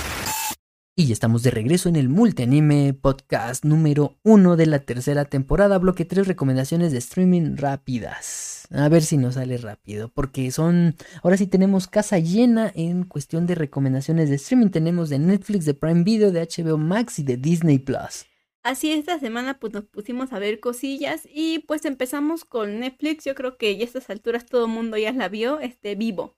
Y 0.97 1.07
ya 1.07 1.13
estamos 1.13 1.43
de 1.43 1.51
regreso 1.51 1.89
en 1.89 1.97
el 1.97 2.09
Multianime 2.09 2.93
Podcast 2.95 3.65
número 3.65 4.19
uno 4.23 4.57
de 4.57 4.67
la 4.67 4.81
tercera 4.81 5.25
temporada, 5.25 5.79
bloque 5.79 6.05
tres 6.05 6.27
recomendaciones 6.27 6.93
de 6.93 6.99
streaming 6.99 7.57
rápidas. 7.57 8.67
A 8.71 8.89
ver 8.89 9.03
si 9.03 9.17
nos 9.17 9.35
sale 9.35 9.57
rápido, 9.57 10.09
porque 10.09 10.51
son, 10.51 10.97
ahora 11.23 11.37
sí 11.37 11.47
tenemos 11.47 11.87
casa 11.87 12.19
llena 12.19 12.71
en 12.75 13.05
cuestión 13.05 13.47
de 13.47 13.55
recomendaciones 13.55 14.29
de 14.29 14.37
streaming. 14.37 14.69
Tenemos 14.69 15.09
de 15.09 15.21
Netflix, 15.21 15.65
de 15.65 15.75
Prime 15.75 16.03
Video, 16.03 16.33
de 16.33 16.43
HBO 16.43 16.77
Max 16.77 17.21
y 17.21 17.23
de 17.23 17.37
Disney 17.37 17.79
Plus. 17.79 18.27
Así 18.63 18.93
esta 18.93 19.19
semana 19.19 19.59
pues 19.59 19.73
nos 19.73 19.85
pusimos 19.85 20.35
a 20.35 20.39
ver 20.39 20.61
cosillas 20.61 21.27
y 21.33 21.61
pues 21.61 21.85
empezamos 21.87 22.45
con 22.45 22.81
Netflix. 22.81 23.25
Yo 23.25 23.35
creo 23.35 23.57
que 23.57 23.77
ya 23.77 23.85
a 23.85 23.87
estas 23.87 24.11
alturas 24.11 24.45
todo 24.45 24.67
el 24.67 24.73
mundo 24.73 24.99
ya 24.99 25.13
la 25.13 25.29
vio, 25.29 25.61
este 25.61 25.95
Vivo. 25.95 26.37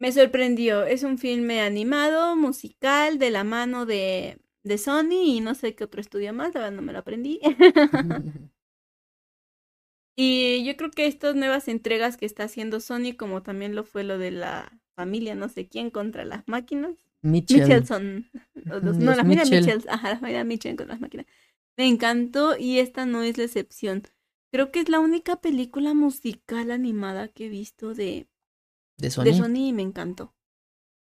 Me 0.00 0.12
sorprendió, 0.12 0.84
es 0.84 1.02
un 1.02 1.18
filme 1.18 1.60
animado, 1.60 2.34
musical, 2.34 3.18
de 3.18 3.30
la 3.30 3.44
mano 3.44 3.84
de, 3.86 4.38
de 4.64 4.78
Sony 4.78 5.22
y 5.36 5.40
no 5.40 5.54
sé 5.54 5.74
qué 5.74 5.84
otro 5.84 6.00
estudio 6.00 6.32
más, 6.32 6.54
la 6.54 6.60
verdad 6.62 6.76
no 6.76 6.82
me 6.82 6.92
lo 6.94 7.00
aprendí. 7.00 7.38
y 10.16 10.64
yo 10.64 10.76
creo 10.76 10.90
que 10.90 11.06
estas 11.06 11.34
nuevas 11.36 11.68
entregas 11.68 12.16
que 12.16 12.26
está 12.26 12.44
haciendo 12.44 12.80
Sony, 12.80 13.14
como 13.16 13.42
también 13.42 13.74
lo 13.74 13.84
fue 13.84 14.02
lo 14.04 14.16
de 14.18 14.30
la 14.30 14.80
familia 14.96 15.34
no 15.34 15.48
sé 15.48 15.68
quién 15.68 15.90
contra 15.90 16.24
las 16.24 16.48
máquinas, 16.48 16.96
Mitchell. 17.22 17.60
Michelson. 17.62 18.30
Los- 18.54 18.82
no, 18.82 19.12
los 19.12 19.16
la 19.16 19.16
familia 19.16 19.44
Mitchell. 19.44 19.64
Mitchell. 19.66 19.84
Ajá, 19.88 20.10
la 20.10 20.18
familia 20.18 20.44
Mitchell 20.44 20.76
con 20.76 20.88
las 20.88 21.00
máquinas. 21.00 21.26
Me 21.76 21.86
encantó 21.86 22.56
y 22.58 22.78
esta 22.78 23.04
no 23.06 23.22
es 23.22 23.36
la 23.38 23.44
excepción. 23.44 24.02
Creo 24.50 24.72
que 24.72 24.80
es 24.80 24.88
la 24.88 25.00
única 25.00 25.40
película 25.40 25.94
musical 25.94 26.70
animada 26.70 27.28
que 27.28 27.46
he 27.46 27.48
visto 27.50 27.94
de, 27.94 28.28
De 29.00 29.10
Sony. 29.10 29.24
de 29.24 29.34
Sony 29.34 29.68
y 29.68 29.72
me 29.72 29.82
encantó. 29.82 30.34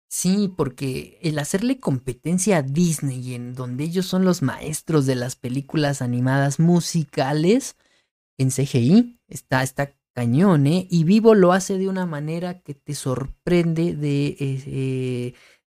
Sí, 0.10 0.54
porque 0.56 1.18
el 1.24 1.40
hacerle 1.40 1.80
competencia 1.80 2.58
a 2.58 2.62
Disney, 2.62 3.34
en 3.34 3.56
donde 3.56 3.86
ellos 3.86 4.06
son 4.06 4.26
los 4.26 4.44
maestros 4.44 5.08
de 5.08 5.16
las 5.16 5.36
películas 5.36 6.04
animadas 6.04 6.60
musicales 6.60 7.78
en 8.38 8.52
CGI, 8.52 9.20
está, 9.28 9.64
está 9.64 9.96
cañón, 10.14 10.68
¿eh? 10.68 10.88
Y 10.90 11.04
Vivo 11.04 11.34
lo 11.34 11.52
hace 11.52 11.80
de 11.80 11.90
una 11.90 12.06
manera 12.06 12.62
que 12.62 12.76
te 12.76 12.94
sorprende 12.94 13.96
de, 13.96 14.28
eh, 14.28 14.64
eh, 14.68 15.34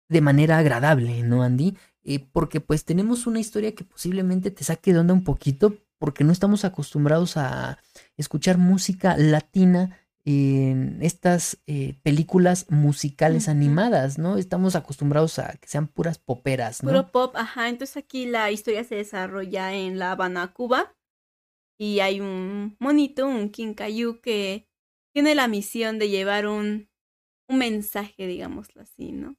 de 0.07 0.21
manera 0.21 0.59
agradable, 0.59 1.23
¿no, 1.23 1.41
Andy? 1.41 1.75
Eh, 2.03 2.19
porque 2.31 2.61
pues 2.61 2.85
tenemos 2.85 3.27
una 3.27 3.39
historia 3.39 3.73
que 3.73 3.83
posiblemente 3.83 4.51
te 4.51 4.63
saque 4.63 4.93
de 4.93 4.99
onda 4.99 5.13
un 5.13 5.23
poquito, 5.23 5.77
porque 5.97 6.23
no 6.23 6.31
estamos 6.31 6.63
acostumbrados 6.63 7.37
a 7.37 7.79
escuchar 8.17 8.59
música 8.59 9.17
latina 9.17 9.97
en 10.29 11.01
estas 11.01 11.57
eh, 11.67 11.97
películas 12.03 12.69
musicales 12.69 13.47
animadas, 13.47 14.17
¿no? 14.17 14.37
Estamos 14.37 14.75
acostumbrados 14.75 15.39
a 15.39 15.53
que 15.53 15.69
sean 15.69 15.87
puras 15.87 16.17
poperas, 16.19 16.83
¿no? 16.83 16.89
Puro 16.89 17.11
pop, 17.13 17.33
ajá. 17.37 17.69
Entonces 17.69 17.95
aquí 17.95 18.25
la 18.25 18.51
historia 18.51 18.83
se 18.83 18.95
desarrolla 18.95 19.73
en 19.73 19.99
La 19.99 20.11
Habana, 20.11 20.51
Cuba. 20.51 20.93
Y 21.79 22.01
hay 22.01 22.19
un 22.19 22.75
monito, 22.77 23.25
un 23.25 23.51
Kinkayu, 23.51 24.19
que 24.19 24.67
tiene 25.13 25.33
la 25.33 25.47
misión 25.47 25.97
de 25.97 26.09
llevar 26.09 26.45
un, 26.45 26.89
un 27.47 27.57
mensaje, 27.57 28.27
digámoslo 28.27 28.81
así, 28.81 29.13
¿no? 29.13 29.37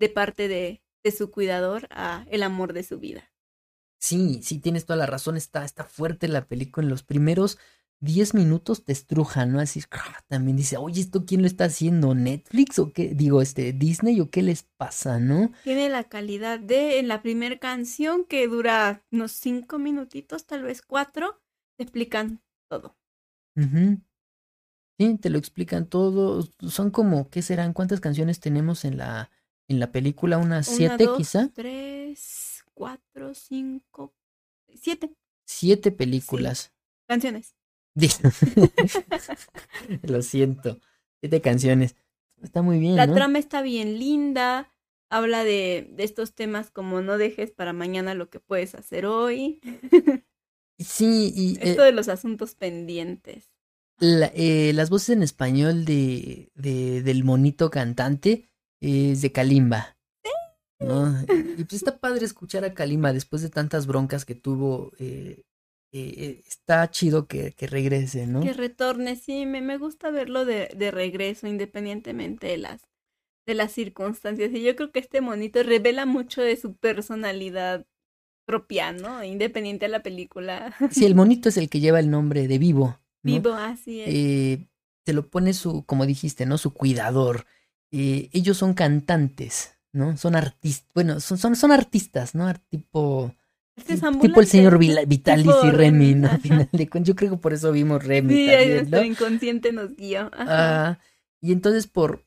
De 0.00 0.08
parte 0.08 0.48
de, 0.48 0.82
de 1.04 1.10
su 1.10 1.30
cuidador 1.30 1.86
a 1.90 2.24
el 2.30 2.44
amor 2.44 2.72
de 2.72 2.82
su 2.82 2.98
vida. 2.98 3.30
Sí, 4.00 4.40
sí, 4.42 4.58
tienes 4.58 4.86
toda 4.86 4.96
la 4.96 5.06
razón, 5.06 5.36
está, 5.36 5.66
está 5.66 5.84
fuerte 5.84 6.28
la 6.28 6.46
película. 6.46 6.84
En 6.86 6.90
los 6.90 7.02
primeros 7.02 7.58
10 8.04 8.34
minutos 8.34 8.84
te 8.84 8.92
estruja, 8.92 9.46
¿no? 9.46 9.58
Así 9.60 9.80
también 10.28 10.56
dice, 10.56 10.76
oye, 10.76 11.00
¿esto 11.00 11.24
quién 11.24 11.40
lo 11.40 11.46
está 11.46 11.64
haciendo? 11.64 12.14
¿Netflix 12.14 12.78
o 12.78 12.92
qué? 12.92 13.14
Digo, 13.14 13.40
este, 13.40 13.72
Disney 13.72 14.20
o 14.20 14.30
qué 14.30 14.42
les 14.42 14.62
pasa, 14.76 15.18
¿no? 15.18 15.52
Tiene 15.64 15.88
la 15.88 16.04
calidad 16.04 16.60
de 16.60 16.98
en 16.98 17.08
la 17.08 17.22
primera 17.22 17.58
canción 17.58 18.24
que 18.24 18.46
dura 18.46 19.02
unos 19.10 19.32
5 19.32 19.78
minutitos, 19.78 20.46
tal 20.46 20.62
vez 20.62 20.82
4, 20.82 21.40
te 21.76 21.82
explican 21.82 22.42
todo. 22.68 22.96
Sí, 24.98 25.18
te 25.18 25.30
lo 25.30 25.38
explican 25.38 25.86
todo. 25.86 26.46
Son 26.68 26.90
como, 26.90 27.28
¿qué 27.30 27.42
serán? 27.42 27.72
¿Cuántas 27.72 28.00
canciones 28.00 28.38
tenemos 28.38 28.84
en 28.84 28.98
la, 28.98 29.30
en 29.68 29.80
la 29.80 29.90
película? 29.90 30.38
¿Unas 30.38 30.68
Una, 30.68 30.76
siete 30.76 31.04
dos, 31.04 31.16
quizá? 31.16 31.50
Tres, 31.54 32.64
cuatro, 32.74 33.34
cinco, 33.34 34.14
siete. 34.74 35.10
Siete 35.46 35.90
películas. 35.90 36.58
Sí. 36.58 36.70
Canciones. 37.08 37.54
Lo 40.02 40.22
siento. 40.22 40.80
Siete 41.20 41.40
canciones. 41.40 41.96
Está 42.42 42.62
muy 42.62 42.78
bien. 42.78 42.96
La 42.96 43.06
¿no? 43.06 43.14
trama 43.14 43.38
está 43.38 43.62
bien 43.62 43.98
linda. 43.98 44.70
Habla 45.10 45.44
de, 45.44 45.90
de, 45.92 46.04
estos 46.04 46.34
temas 46.34 46.70
como 46.70 47.00
no 47.00 47.18
dejes 47.18 47.52
para 47.52 47.72
mañana 47.72 48.14
lo 48.14 48.30
que 48.30 48.40
puedes 48.40 48.74
hacer 48.74 49.06
hoy. 49.06 49.60
Sí, 50.78 51.32
y. 51.34 51.58
Esto 51.60 51.82
eh, 51.82 51.86
de 51.86 51.92
los 51.92 52.08
asuntos 52.08 52.54
pendientes. 52.54 53.52
La, 53.98 54.32
eh, 54.34 54.72
las 54.74 54.90
voces 54.90 55.10
en 55.10 55.22
español 55.22 55.84
de, 55.84 56.50
de, 56.54 57.02
del 57.02 57.22
monito 57.22 57.70
cantante 57.70 58.50
es 58.80 59.22
de 59.22 59.30
Kalimba. 59.30 59.96
¿no? 60.80 61.16
Y 61.56 61.64
pues 61.64 61.74
está 61.74 61.98
padre 61.98 62.26
escuchar 62.26 62.64
a 62.64 62.74
Kalimba 62.74 63.12
después 63.12 63.42
de 63.42 63.50
tantas 63.50 63.86
broncas 63.86 64.24
que 64.24 64.34
tuvo. 64.34 64.92
Eh, 64.98 65.44
eh, 65.96 66.42
está 66.48 66.90
chido 66.90 67.28
que, 67.28 67.52
que, 67.52 67.68
regrese, 67.68 68.26
¿no? 68.26 68.40
Que 68.40 68.52
retorne, 68.52 69.14
sí, 69.14 69.46
me, 69.46 69.60
me 69.60 69.78
gusta 69.78 70.10
verlo 70.10 70.44
de, 70.44 70.68
de, 70.76 70.90
regreso, 70.90 71.46
independientemente 71.46 72.48
de 72.48 72.56
las, 72.56 72.82
de 73.46 73.54
las 73.54 73.70
circunstancias. 73.70 74.50
Y 74.52 74.64
yo 74.64 74.74
creo 74.74 74.90
que 74.90 74.98
este 74.98 75.20
monito 75.20 75.62
revela 75.62 76.04
mucho 76.04 76.42
de 76.42 76.56
su 76.56 76.74
personalidad 76.74 77.86
propia, 78.44 78.90
¿no? 78.90 79.22
Independiente 79.22 79.86
a 79.86 79.88
la 79.88 80.02
película. 80.02 80.74
Sí, 80.90 81.06
el 81.06 81.14
monito 81.14 81.48
es 81.48 81.56
el 81.56 81.68
que 81.68 81.78
lleva 81.78 82.00
el 82.00 82.10
nombre 82.10 82.48
de 82.48 82.58
Vivo. 82.58 82.98
¿no? 83.22 83.32
Vivo, 83.32 83.52
así 83.52 84.00
es. 84.00 84.08
Eh, 84.08 84.68
te 85.04 85.12
lo 85.12 85.28
pone 85.28 85.54
su, 85.54 85.84
como 85.84 86.06
dijiste, 86.06 86.44
¿no? 86.44 86.58
Su 86.58 86.74
cuidador. 86.74 87.46
Eh, 87.92 88.30
ellos 88.32 88.56
son 88.56 88.74
cantantes, 88.74 89.78
¿no? 89.92 90.16
Son 90.16 90.34
artistas, 90.34 90.90
bueno, 90.92 91.20
son, 91.20 91.38
son, 91.38 91.54
son 91.54 91.70
artistas, 91.70 92.34
¿no? 92.34 92.52
Tipo 92.68 93.32
Este 93.76 93.96
tipo 94.20 94.40
el 94.40 94.46
señor 94.46 94.78
Vitalis 94.78 95.46
tipo 95.46 95.66
y 95.66 95.70
Remy, 95.70 96.14
¿no? 96.14 96.30
Al 96.30 96.40
final 96.40 96.68
de 96.70 96.88
Yo 97.02 97.16
creo 97.16 97.30
que 97.32 97.36
por 97.36 97.52
eso 97.52 97.72
vimos 97.72 98.04
Remy. 98.04 98.32
Sí, 98.32 98.46
también, 98.46 98.74
nuestro 98.76 98.98
¿no? 99.00 99.04
inconsciente 99.04 99.72
nos 99.72 99.96
guió. 99.96 100.30
Ah, 100.32 100.98
y 101.40 101.52
entonces 101.52 101.86
por 101.86 102.24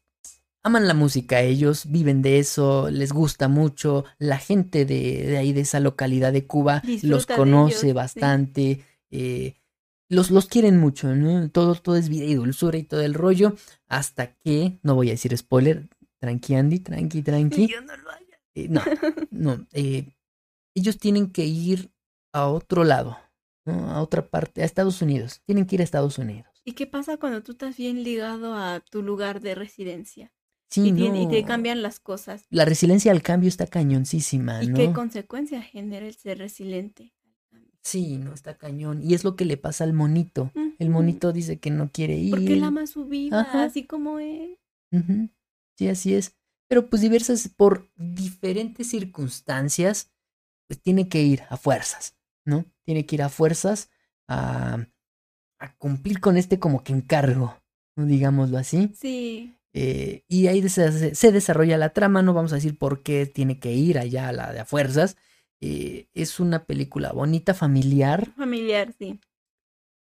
aman 0.68 0.88
la 0.88 0.94
música, 0.94 1.42
ellos 1.42 1.86
viven 1.90 2.22
de 2.22 2.40
eso, 2.40 2.90
les 2.90 3.14
gusta 3.14 3.48
mucho, 3.48 4.04
la 4.20 4.38
gente 4.38 4.86
de, 4.86 5.26
de 5.26 5.38
ahí, 5.38 5.54
de 5.54 5.62
esa 5.62 5.80
localidad 5.80 6.34
de 6.34 6.46
Cuba, 6.46 6.82
Disfruta 6.86 7.16
los 7.16 7.26
conoce 7.26 7.88
ellos, 7.88 7.96
bastante, 7.96 8.84
eh, 9.10 9.56
los, 10.10 10.30
los 10.30 10.48
quieren 10.48 10.78
mucho, 10.78 11.16
¿no? 11.16 11.50
Todo, 11.50 11.76
todo 11.76 11.96
es 11.96 12.10
vida 12.10 12.26
y 12.26 12.36
dulzura 12.36 12.78
y 12.78 12.84
todo 12.84 13.02
el 13.02 13.14
rollo, 13.14 13.56
hasta 13.88 14.34
que, 14.36 14.78
no 14.84 14.96
voy 14.96 15.08
a 15.08 15.12
decir 15.12 15.36
spoiler, 15.38 15.88
tranqui 16.20 16.56
Andy, 16.56 16.80
tranqui, 16.80 17.22
tranqui. 17.22 17.68
Yo 17.68 17.82
no 17.82 17.96
lo 17.96 18.10
haga. 18.10 18.22
Eh, 18.56 18.68
no, 18.70 18.82
no, 19.32 19.68
eh, 19.72 20.17
ellos 20.78 20.98
tienen 20.98 21.32
que 21.32 21.46
ir 21.46 21.92
a 22.34 22.48
otro 22.48 22.84
lado, 22.84 23.18
¿no? 23.66 23.92
A 23.92 24.02
otra 24.02 24.28
parte, 24.28 24.62
a 24.62 24.66
Estados 24.66 25.02
Unidos, 25.02 25.42
tienen 25.46 25.66
que 25.66 25.76
ir 25.76 25.82
a 25.82 25.84
Estados 25.84 26.18
Unidos. 26.18 26.48
¿Y 26.64 26.74
qué 26.74 26.86
pasa 26.86 27.18
cuando 27.18 27.42
tú 27.44 27.54
estás 27.54 27.78
bien 27.78 28.04
ligado 28.04 28.54
a 28.54 28.82
tu 28.82 29.02
lugar 29.02 29.42
de 29.42 29.56
residencia? 29.56 30.34
Sí, 30.70 30.90
y, 30.90 30.92
no. 30.92 31.22
y 31.22 31.28
te 31.30 31.46
cambian 31.46 31.82
las 31.82 32.00
cosas. 32.00 32.46
La 32.50 32.66
resiliencia 32.66 33.12
al 33.12 33.22
cambio 33.24 33.48
está 33.48 33.68
cañoncísima, 33.68 34.62
¿Y 34.64 34.68
¿no? 34.68 34.76
qué 34.76 34.92
consecuencias 34.92 35.66
genera 35.66 36.06
el 36.06 36.14
ser 36.16 36.40
resiliente? 36.40 37.14
Sí, 37.82 38.18
no 38.18 38.34
está 38.34 38.58
cañón. 38.58 39.02
Y 39.02 39.14
es 39.14 39.24
lo 39.24 39.38
que 39.38 39.46
le 39.46 39.56
pasa 39.56 39.86
al 39.86 39.94
monito. 39.94 40.52
El 40.78 40.90
monito 40.90 41.32
dice 41.32 41.58
que 41.58 41.72
no 41.72 41.90
quiere 41.90 42.18
ir. 42.18 42.32
Porque 42.32 42.54
él 42.54 42.64
ama 42.64 42.86
su 42.86 43.06
vida, 43.06 43.42
Ajá. 43.42 43.64
así 43.64 43.86
como 43.88 44.20
es. 44.20 44.60
Ujú. 44.92 45.30
Sí, 45.78 45.88
así 45.88 46.14
es. 46.14 46.36
Pero 46.68 46.90
pues 46.90 47.02
diversas, 47.02 47.48
por 47.48 47.90
diferentes 47.96 48.90
circunstancias, 48.90 50.12
pues 50.68 50.82
tiene 50.82 51.10
que 51.10 51.22
ir 51.22 51.44
a 51.50 51.58
fuerzas, 51.58 52.16
¿no? 52.46 52.66
Tiene 52.86 53.06
que 53.06 53.16
ir 53.16 53.24
a 53.24 53.30
fuerzas 53.30 53.90
a, 54.28 54.86
a 55.60 55.76
cumplir 55.78 56.20
con 56.20 56.38
este 56.38 56.60
como 56.60 56.84
que 56.84 56.94
encargo, 56.94 57.58
¿no? 57.96 58.06
digámoslo 58.06 58.58
así. 58.58 58.92
Sí. 58.96 59.54
Eh, 59.74 60.24
y 60.28 60.48
ahí 60.48 60.68
se, 60.70 61.14
se 61.16 61.32
desarrolla 61.32 61.78
la 61.78 61.94
trama, 61.94 62.22
no 62.22 62.34
vamos 62.34 62.52
a 62.52 62.56
decir 62.56 62.78
por 62.78 63.04
qué 63.04 63.26
tiene 63.28 63.60
que 63.60 63.74
ir 63.74 64.00
allá 64.00 64.30
a 64.30 64.34
la 64.34 64.52
de 64.54 64.60
a 64.60 64.66
fuerzas. 64.66 65.18
Eh, 65.62 66.08
es 66.14 66.40
una 66.40 66.66
película 66.66 67.12
bonita, 67.12 67.54
familiar, 67.54 68.32
Familiar, 68.36 68.94
sí. 68.98 69.20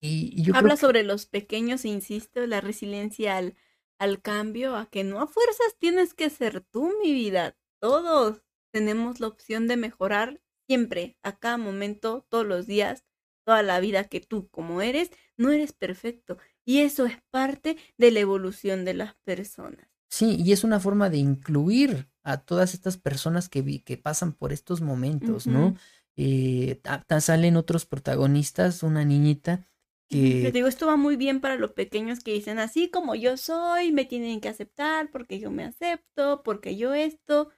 y, 0.01 0.33
y 0.39 0.43
yo 0.43 0.55
Habla 0.55 0.71
creo 0.71 0.77
que- 0.77 0.81
sobre 0.81 1.03
los 1.03 1.27
pequeños, 1.27 1.85
e 1.85 1.89
insisto, 1.89 2.47
la 2.47 2.61
resiliencia 2.61 3.37
al, 3.37 3.55
al 3.99 4.21
cambio, 4.21 4.77
a 4.77 4.87
que 4.87 5.05
no 5.05 5.21
a 5.21 5.27
fuerzas 5.27 5.77
tienes 5.79 6.15
que 6.15 6.29
ser 6.31 6.61
tú, 6.61 6.93
mi 7.03 7.13
vida. 7.13 7.57
Todos 7.81 8.43
tenemos 8.73 9.21
la 9.21 9.29
opción 9.29 9.67
de 9.69 9.77
mejorar 9.77 10.41
siempre, 10.67 11.17
a 11.23 11.39
cada 11.39 11.57
momento, 11.59 12.27
todos 12.29 12.47
los 12.47 12.67
días, 12.67 13.05
toda 13.45 13.63
la 13.63 13.81
vida 13.81 14.05
que 14.05 14.21
tú 14.21 14.49
como 14.49 14.83
eres, 14.83 15.11
no 15.37 15.51
eres 15.53 15.73
perfecto. 15.73 16.39
Y 16.65 16.81
eso 16.81 17.07
es 17.07 17.19
parte 17.31 17.77
de 17.97 18.11
la 18.11 18.21
evolución 18.21 18.85
de 18.85 18.95
las 18.95 19.15
personas. 19.25 19.89
Sí, 20.09 20.37
y 20.41 20.53
es 20.53 20.65
una 20.65 20.81
forma 20.81 21.11
de 21.11 21.19
incluir 21.19 22.09
a 22.23 22.39
todas 22.39 22.75
estas 22.75 22.97
personas 22.97 23.49
que, 23.49 23.63
vi- 23.63 23.81
que 23.81 23.97
pasan 23.99 24.33
por 24.33 24.53
estos 24.53 24.81
momentos, 24.81 25.47
¿no? 25.47 25.75
Eh, 26.17 26.81
salen 27.21 27.57
otros 27.57 27.87
protagonistas, 27.87 28.83
una 28.83 29.05
niñita 29.05 29.67
que... 30.09 30.53
digo, 30.53 30.69
esto 30.69 30.87
va 30.87 30.97
muy 30.97 31.17
bien 31.17 31.41
para 31.41 31.57
los 31.57 31.73
pequeños 31.73 32.21
que 32.21 32.33
dicen 32.33 32.59
así 32.59 32.91
como 32.91 33.15
yo 33.15 33.37
soy, 33.37 33.93
me 33.93 34.05
tienen 34.05 34.41
que 34.41 34.49
aceptar 34.49 35.11
porque 35.11 35.39
yo 35.39 35.51
me 35.51 35.65
acepto, 35.65 36.43
porque 36.43 36.77
yo 36.77 36.95
esto. 36.95 37.51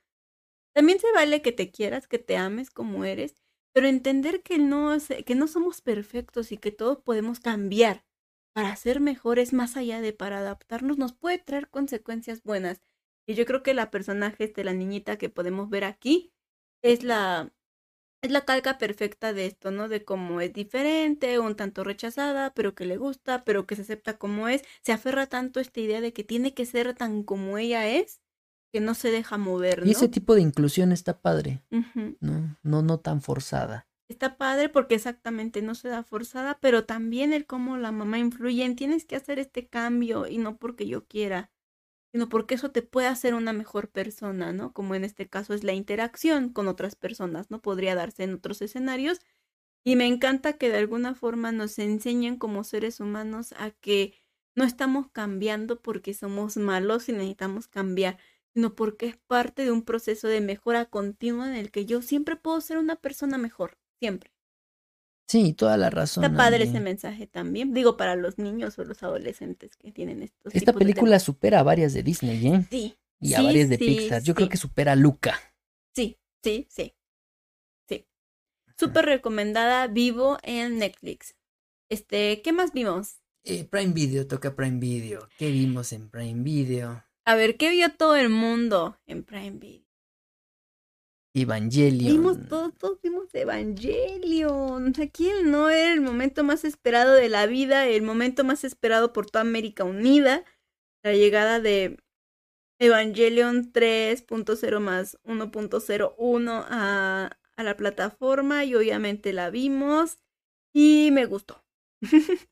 También 0.78 1.00
se 1.00 1.10
vale 1.12 1.42
que 1.42 1.50
te 1.50 1.72
quieras, 1.72 2.06
que 2.06 2.20
te 2.20 2.36
ames 2.36 2.70
como 2.70 3.04
eres, 3.04 3.34
pero 3.72 3.88
entender 3.88 4.44
que 4.44 4.58
no, 4.58 4.96
que 5.26 5.34
no 5.34 5.48
somos 5.48 5.80
perfectos 5.80 6.52
y 6.52 6.56
que 6.56 6.70
todos 6.70 6.98
podemos 7.00 7.40
cambiar 7.40 8.04
para 8.54 8.76
ser 8.76 9.00
mejores 9.00 9.52
más 9.52 9.76
allá 9.76 10.00
de 10.00 10.12
para 10.12 10.38
adaptarnos 10.38 10.96
nos 10.96 11.14
puede 11.14 11.38
traer 11.38 11.68
consecuencias 11.68 12.44
buenas. 12.44 12.80
Y 13.26 13.34
yo 13.34 13.44
creo 13.44 13.64
que 13.64 13.74
la 13.74 13.90
personaje 13.90 14.46
de 14.46 14.62
la 14.64 14.72
niñita 14.72 15.18
que 15.18 15.28
podemos 15.28 15.68
ver 15.68 15.82
aquí 15.82 16.32
es 16.82 17.02
la 17.02 17.52
es 18.22 18.30
la 18.32 18.44
calca 18.44 18.78
perfecta 18.78 19.32
de 19.32 19.46
esto, 19.46 19.70
¿no? 19.70 19.88
De 19.88 20.04
cómo 20.04 20.40
es 20.40 20.52
diferente, 20.52 21.38
un 21.38 21.56
tanto 21.56 21.84
rechazada, 21.84 22.52
pero 22.54 22.74
que 22.74 22.84
le 22.86 22.96
gusta, 22.96 23.44
pero 23.44 23.66
que 23.66 23.76
se 23.76 23.82
acepta 23.82 24.18
como 24.18 24.48
es. 24.48 24.62
Se 24.82 24.92
aferra 24.92 25.26
tanto 25.28 25.60
a 25.60 25.62
esta 25.62 25.80
idea 25.80 26.00
de 26.00 26.12
que 26.12 26.24
tiene 26.24 26.54
que 26.54 26.66
ser 26.66 26.94
tan 26.94 27.22
como 27.22 27.58
ella 27.58 27.88
es, 27.88 28.20
que 28.72 28.80
no 28.80 28.94
se 28.94 29.10
deja 29.10 29.38
mover, 29.38 29.80
¿no? 29.80 29.86
Y 29.86 29.92
ese 29.92 30.08
tipo 30.08 30.34
de 30.34 30.42
inclusión 30.42 30.92
está 30.92 31.20
padre. 31.20 31.62
¿no? 32.20 32.56
No, 32.62 32.82
no 32.82 33.00
tan 33.00 33.22
forzada. 33.22 33.86
Está 34.08 34.38
padre 34.38 34.68
porque 34.70 34.94
exactamente 34.94 35.60
no 35.60 35.74
se 35.74 35.88
da 35.88 36.02
forzada, 36.02 36.58
pero 36.60 36.84
también 36.84 37.32
el 37.32 37.46
cómo 37.46 37.76
la 37.76 37.92
mamá 37.92 38.18
influye 38.18 38.64
en 38.64 38.74
tienes 38.74 39.04
que 39.04 39.16
hacer 39.16 39.38
este 39.38 39.68
cambio 39.68 40.26
y 40.26 40.38
no 40.38 40.56
porque 40.56 40.86
yo 40.86 41.06
quiera, 41.06 41.50
sino 42.12 42.30
porque 42.30 42.54
eso 42.54 42.70
te 42.70 42.80
puede 42.80 43.06
hacer 43.06 43.34
una 43.34 43.52
mejor 43.52 43.90
persona, 43.90 44.52
¿no? 44.52 44.72
Como 44.72 44.94
en 44.94 45.04
este 45.04 45.28
caso 45.28 45.52
es 45.52 45.62
la 45.62 45.74
interacción 45.74 46.48
con 46.48 46.68
otras 46.68 46.96
personas, 46.96 47.50
¿no? 47.50 47.60
Podría 47.60 47.94
darse 47.94 48.24
en 48.24 48.34
otros 48.34 48.62
escenarios. 48.62 49.20
Y 49.84 49.96
me 49.96 50.06
encanta 50.06 50.54
que 50.54 50.70
de 50.70 50.78
alguna 50.78 51.14
forma 51.14 51.52
nos 51.52 51.78
enseñen 51.78 52.36
como 52.36 52.64
seres 52.64 53.00
humanos 53.00 53.52
a 53.58 53.70
que 53.70 54.14
no 54.54 54.64
estamos 54.64 55.08
cambiando 55.10 55.80
porque 55.80 56.14
somos 56.14 56.56
malos 56.56 57.08
y 57.08 57.12
necesitamos 57.12 57.68
cambiar, 57.68 58.18
sino 58.58 58.74
porque 58.74 59.06
es 59.06 59.16
parte 59.28 59.64
de 59.64 59.70
un 59.70 59.82
proceso 59.82 60.26
de 60.26 60.40
mejora 60.40 60.86
continua 60.86 61.48
en 61.48 61.54
el 61.54 61.70
que 61.70 61.86
yo 61.86 62.02
siempre 62.02 62.34
puedo 62.34 62.60
ser 62.60 62.78
una 62.78 62.96
persona 62.96 63.38
mejor, 63.38 63.78
siempre. 64.00 64.32
Sí, 65.28 65.52
toda 65.52 65.76
la 65.76 65.90
razón. 65.90 66.24
Está 66.24 66.36
padre 66.36 66.64
ese 66.64 66.80
mensaje 66.80 67.28
también, 67.28 67.72
digo, 67.72 67.96
para 67.96 68.16
los 68.16 68.36
niños 68.38 68.76
o 68.80 68.84
los 68.84 69.00
adolescentes 69.04 69.76
que 69.76 69.92
tienen 69.92 70.24
estos 70.24 70.52
Esta 70.52 70.72
tipos 70.72 70.80
película 70.80 71.20
supera 71.20 71.60
a 71.60 71.62
varias 71.62 71.92
de 71.92 72.02
Disney, 72.02 72.48
¿eh? 72.48 72.66
Sí, 72.68 72.98
Y 73.20 73.34
a 73.34 73.38
sí, 73.38 73.44
varias 73.44 73.68
de 73.68 73.76
sí, 73.76 73.84
Pixar. 73.84 74.22
Yo 74.24 74.34
creo 74.34 74.48
que 74.48 74.56
supera 74.56 74.92
a 74.92 74.96
Luca. 74.96 75.38
sí, 75.94 76.18
sí, 76.42 76.66
sí, 76.68 76.94
sí. 77.88 78.08
Súper 78.76 79.04
recomendada, 79.06 79.86
vivo 79.86 80.38
en 80.42 80.78
Netflix. 80.78 81.36
Este, 81.88 82.42
¿qué 82.42 82.52
más 82.52 82.72
vimos? 82.72 83.18
Eh, 83.44 83.64
Prime 83.64 83.92
Video, 83.92 84.26
toca 84.26 84.54
Prime 84.54 84.78
Video. 84.78 85.28
¿Qué 85.38 85.50
vimos 85.50 85.92
en 85.92 86.08
Prime 86.10 86.42
Video? 86.42 87.07
A 87.28 87.34
ver, 87.34 87.58
¿qué 87.58 87.68
vio 87.68 87.92
todo 87.92 88.16
el 88.16 88.30
mundo 88.30 88.98
en 89.06 89.22
Prime 89.22 89.58
Video? 89.58 89.84
Evangelion. 91.34 92.10
Vimos 92.10 92.48
todos, 92.48 92.74
todos 92.78 93.02
vimos 93.02 93.26
Evangelion. 93.34 94.94
Aquí 94.98 95.28
no 95.44 95.68
era 95.68 95.92
el 95.92 96.00
momento 96.00 96.42
más 96.42 96.64
esperado 96.64 97.12
de 97.12 97.28
la 97.28 97.44
vida, 97.44 97.86
el 97.86 98.00
momento 98.00 98.44
más 98.44 98.64
esperado 98.64 99.12
por 99.12 99.26
toda 99.26 99.42
América 99.42 99.84
Unida. 99.84 100.42
La 101.02 101.12
llegada 101.12 101.60
de 101.60 101.98
Evangelion 102.80 103.74
3.0 103.74 104.80
más 104.80 105.18
1.01 105.24 106.64
a, 106.66 107.38
a 107.56 107.62
la 107.62 107.76
plataforma 107.76 108.64
y 108.64 108.74
obviamente 108.74 109.34
la 109.34 109.50
vimos 109.50 110.18
y 110.72 111.10
me 111.12 111.26
gustó. 111.26 111.62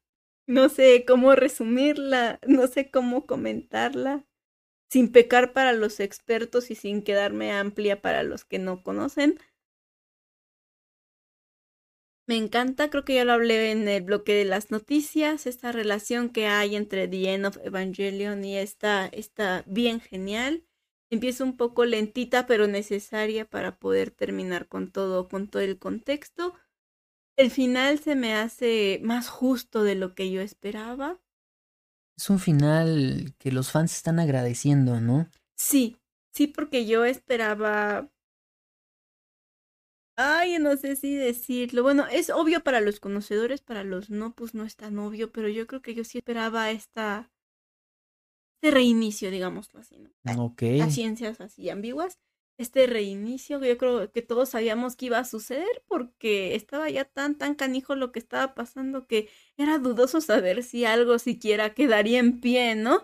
no 0.46 0.68
sé 0.68 1.06
cómo 1.08 1.34
resumirla, 1.34 2.40
no 2.46 2.66
sé 2.66 2.90
cómo 2.90 3.24
comentarla 3.24 4.26
sin 4.90 5.12
pecar 5.12 5.52
para 5.52 5.72
los 5.72 6.00
expertos 6.00 6.70
y 6.70 6.74
sin 6.74 7.02
quedarme 7.02 7.52
amplia 7.52 8.00
para 8.00 8.22
los 8.22 8.44
que 8.44 8.58
no 8.58 8.82
conocen. 8.82 9.38
Me 12.28 12.36
encanta, 12.36 12.90
creo 12.90 13.04
que 13.04 13.14
ya 13.14 13.24
lo 13.24 13.32
hablé 13.32 13.70
en 13.70 13.86
el 13.88 14.02
bloque 14.02 14.32
de 14.34 14.44
las 14.44 14.70
noticias, 14.72 15.46
esta 15.46 15.70
relación 15.70 16.30
que 16.30 16.46
hay 16.46 16.74
entre 16.74 17.06
The 17.06 17.34
End 17.34 17.46
of 17.46 17.58
Evangelion 17.62 18.44
y 18.44 18.56
esta 18.58 19.06
está 19.06 19.62
bien 19.66 20.00
genial. 20.00 20.64
Empieza 21.10 21.44
un 21.44 21.56
poco 21.56 21.84
lentita, 21.84 22.46
pero 22.46 22.66
necesaria 22.66 23.48
para 23.48 23.78
poder 23.78 24.10
terminar 24.10 24.66
con 24.66 24.90
todo, 24.90 25.28
con 25.28 25.48
todo 25.48 25.62
el 25.62 25.78
contexto. 25.78 26.54
El 27.36 27.50
final 27.50 27.98
se 28.00 28.16
me 28.16 28.34
hace 28.34 29.00
más 29.02 29.28
justo 29.28 29.84
de 29.84 29.94
lo 29.96 30.14
que 30.14 30.30
yo 30.30 30.40
esperaba. 30.42 31.20
Es 32.16 32.30
un 32.30 32.38
final 32.38 33.34
que 33.38 33.52
los 33.52 33.70
fans 33.70 33.94
están 33.94 34.18
agradeciendo, 34.18 35.00
¿no? 35.00 35.28
Sí, 35.56 35.96
sí, 36.32 36.46
porque 36.46 36.86
yo 36.86 37.04
esperaba. 37.04 38.10
Ay, 40.16 40.58
no 40.58 40.76
sé 40.76 40.96
si 40.96 41.14
decirlo. 41.14 41.82
Bueno, 41.82 42.06
es 42.06 42.30
obvio 42.30 42.62
para 42.62 42.80
los 42.80 43.00
conocedores, 43.00 43.60
para 43.60 43.84
los 43.84 44.08
no, 44.08 44.34
pues 44.34 44.54
no 44.54 44.64
es 44.64 44.76
tan 44.76 44.98
obvio, 44.98 45.30
pero 45.30 45.48
yo 45.48 45.66
creo 45.66 45.82
que 45.82 45.94
yo 45.94 46.04
sí 46.04 46.18
esperaba 46.18 46.70
esta. 46.70 47.30
Este 48.62 48.74
reinicio, 48.74 49.30
digámoslo 49.30 49.80
así, 49.80 49.98
¿no? 49.98 50.10
Ok. 50.46 50.62
Las 50.78 50.94
ciencias 50.94 51.40
así 51.42 51.68
ambiguas 51.68 52.18
este 52.58 52.86
reinicio 52.86 53.60
yo 53.62 53.76
creo 53.78 54.10
que 54.12 54.22
todos 54.22 54.50
sabíamos 54.50 54.96
que 54.96 55.06
iba 55.06 55.18
a 55.18 55.24
suceder 55.24 55.68
porque 55.88 56.54
estaba 56.54 56.88
ya 56.90 57.04
tan 57.04 57.36
tan 57.38 57.54
canijo 57.54 57.94
lo 57.96 58.12
que 58.12 58.18
estaba 58.18 58.54
pasando 58.54 59.06
que 59.06 59.28
era 59.56 59.78
dudoso 59.78 60.20
saber 60.20 60.62
si 60.62 60.84
algo 60.84 61.18
siquiera 61.18 61.74
quedaría 61.74 62.18
en 62.20 62.40
pie, 62.40 62.74
¿no? 62.76 63.02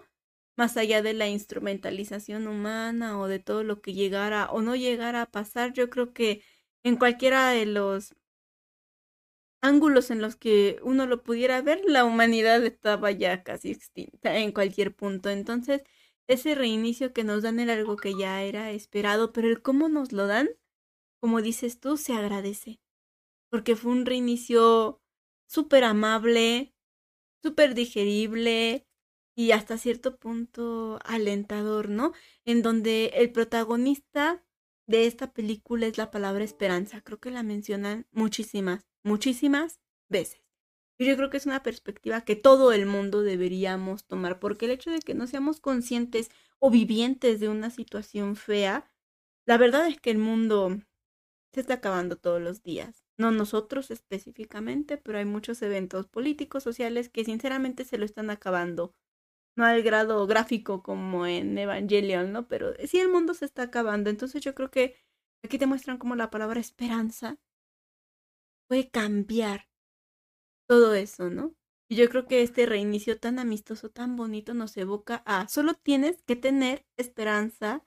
Más 0.57 0.77
allá 0.77 1.03
de 1.03 1.15
la 1.15 1.29
instrumentalización 1.29 2.47
humana 2.49 3.19
o 3.20 3.29
de 3.29 3.39
todo 3.41 3.65
lo 3.65 3.81
que 3.83 3.95
llegara 3.95 4.51
o 4.51 4.62
no 4.62 4.77
llegara 4.77 5.23
a 5.23 5.31
pasar, 5.31 5.73
yo 5.73 5.91
creo 5.91 6.12
que 6.15 6.43
en 6.85 6.97
cualquiera 6.97 7.51
de 7.51 7.66
los 7.66 8.15
ángulos 9.61 10.11
en 10.11 10.20
los 10.20 10.37
que 10.37 10.79
uno 10.83 11.07
lo 11.07 11.23
pudiera 11.23 11.62
ver, 11.62 11.81
la 11.87 12.05
humanidad 12.05 12.65
estaba 12.65 13.11
ya 13.12 13.43
casi 13.45 13.70
extinta 13.70 14.37
en 14.39 14.53
cualquier 14.53 14.95
punto. 14.95 15.31
Entonces, 15.31 15.83
ese 16.28 16.55
reinicio 16.55 17.12
que 17.12 17.24
nos 17.24 17.43
dan 17.43 17.61
era 17.61 17.74
algo 17.74 17.97
que 17.97 18.15
ya 18.16 18.43
era 18.43 18.70
esperado, 18.70 19.32
pero 19.32 19.49
el 19.49 19.62
cómo 19.62 19.89
nos 19.89 20.12
lo 20.12 20.27
dan, 20.27 20.51
como 21.20 21.43
dices 21.43 21.81
tú, 21.81 21.97
se 21.97 22.15
agradece. 22.15 22.81
Porque 23.51 23.77
fue 23.77 23.93
un 23.93 24.07
reinicio 24.07 25.03
súper 25.49 25.85
amable, 25.85 26.74
súper 27.43 27.74
digerible 27.74 28.86
y 29.36 29.53
hasta 29.53 29.78
cierto 29.78 30.16
punto 30.19 30.99
alentador, 31.05 31.89
¿no? 31.89 32.12
En 32.44 32.62
donde 32.62 33.12
el 33.15 33.32
protagonista 33.32 34.44
de 34.86 35.07
esta 35.07 35.32
película 35.32 35.86
es 35.86 35.99
la 35.99 36.11
palabra 36.11 36.44
esperanza. 36.44 37.03
Creo 37.03 37.20
que 37.20 37.31
la 37.31 37.43
mencionan 37.43 38.07
muchísimas, 38.11 38.86
muchísimas 39.05 39.81
veces 40.09 40.41
yo 40.98 41.16
creo 41.16 41.31
que 41.31 41.36
es 41.36 41.47
una 41.47 41.62
perspectiva 41.62 42.23
que 42.23 42.36
todo 42.36 42.73
el 42.73 42.86
mundo 42.86 43.23
deberíamos 43.23 44.06
tomar, 44.06 44.39
porque 44.39 44.66
el 44.66 44.73
hecho 44.73 44.90
de 44.90 45.01
que 45.01 45.14
no 45.14 45.27
seamos 45.27 45.60
conscientes 45.60 46.31
o 46.59 46.70
vivientes 46.70 47.40
de 47.40 47.48
una 47.48 47.70
situación 47.70 48.36
fea, 48.36 48.90
la 49.47 49.59
verdad 49.59 49.89
es 49.89 50.01
que 50.01 50.10
el 50.10 50.19
mundo 50.19 50.78
se 51.52 51.60
está 51.60 51.74
acabando 51.74 52.16
todos 52.16 52.40
los 52.40 52.62
días. 52.62 53.05
No 53.19 53.31
nosotros 53.31 53.90
específicamente, 53.90 54.97
pero 54.97 55.19
hay 55.19 55.24
muchos 55.24 55.60
eventos 55.62 56.06
políticos, 56.09 56.62
sociales 56.62 57.09
que 57.09 57.24
sinceramente 57.24 57.85
se 57.85 57.98
lo 57.98 58.05
están 58.05 58.31
acabando. 58.31 58.94
No 59.56 59.64
al 59.66 59.82
grado 59.82 60.27
gráfico 60.27 60.82
como 60.82 61.27
en 61.27 61.59
Evangelion, 61.59 62.32
¿no? 62.32 62.48
Pero 62.48 62.74
sí 62.86 63.01
el 63.01 63.09
mundo 63.10 63.35
se 63.35 63.44
está 63.44 63.64
acabando. 63.64 64.09
Entonces 64.10 64.43
yo 64.43 64.55
creo 64.55 64.70
que 64.70 64.97
aquí 65.43 65.59
te 65.59 65.66
muestran 65.66 65.98
cómo 65.98 66.16
la 66.16 66.31
palabra 66.31 66.60
esperanza 66.60 67.39
puede 68.69 68.89
cambiar 68.90 69.69
todo 70.67 70.95
eso, 70.95 71.31
¿no? 71.31 71.55
Y 71.89 71.97
yo 71.97 72.09
creo 72.09 72.27
que 72.27 72.43
este 72.43 72.65
reinicio 72.65 73.19
tan 73.19 73.39
amistoso, 73.39 73.91
tan 73.91 74.17
bonito, 74.17 74.55
nos 74.55 74.77
evoca 74.77 75.23
a 75.27 75.47
solo 75.49 75.75
tienes 75.75 76.23
que 76.23 76.37
tener 76.37 76.87
esperanza 76.97 77.85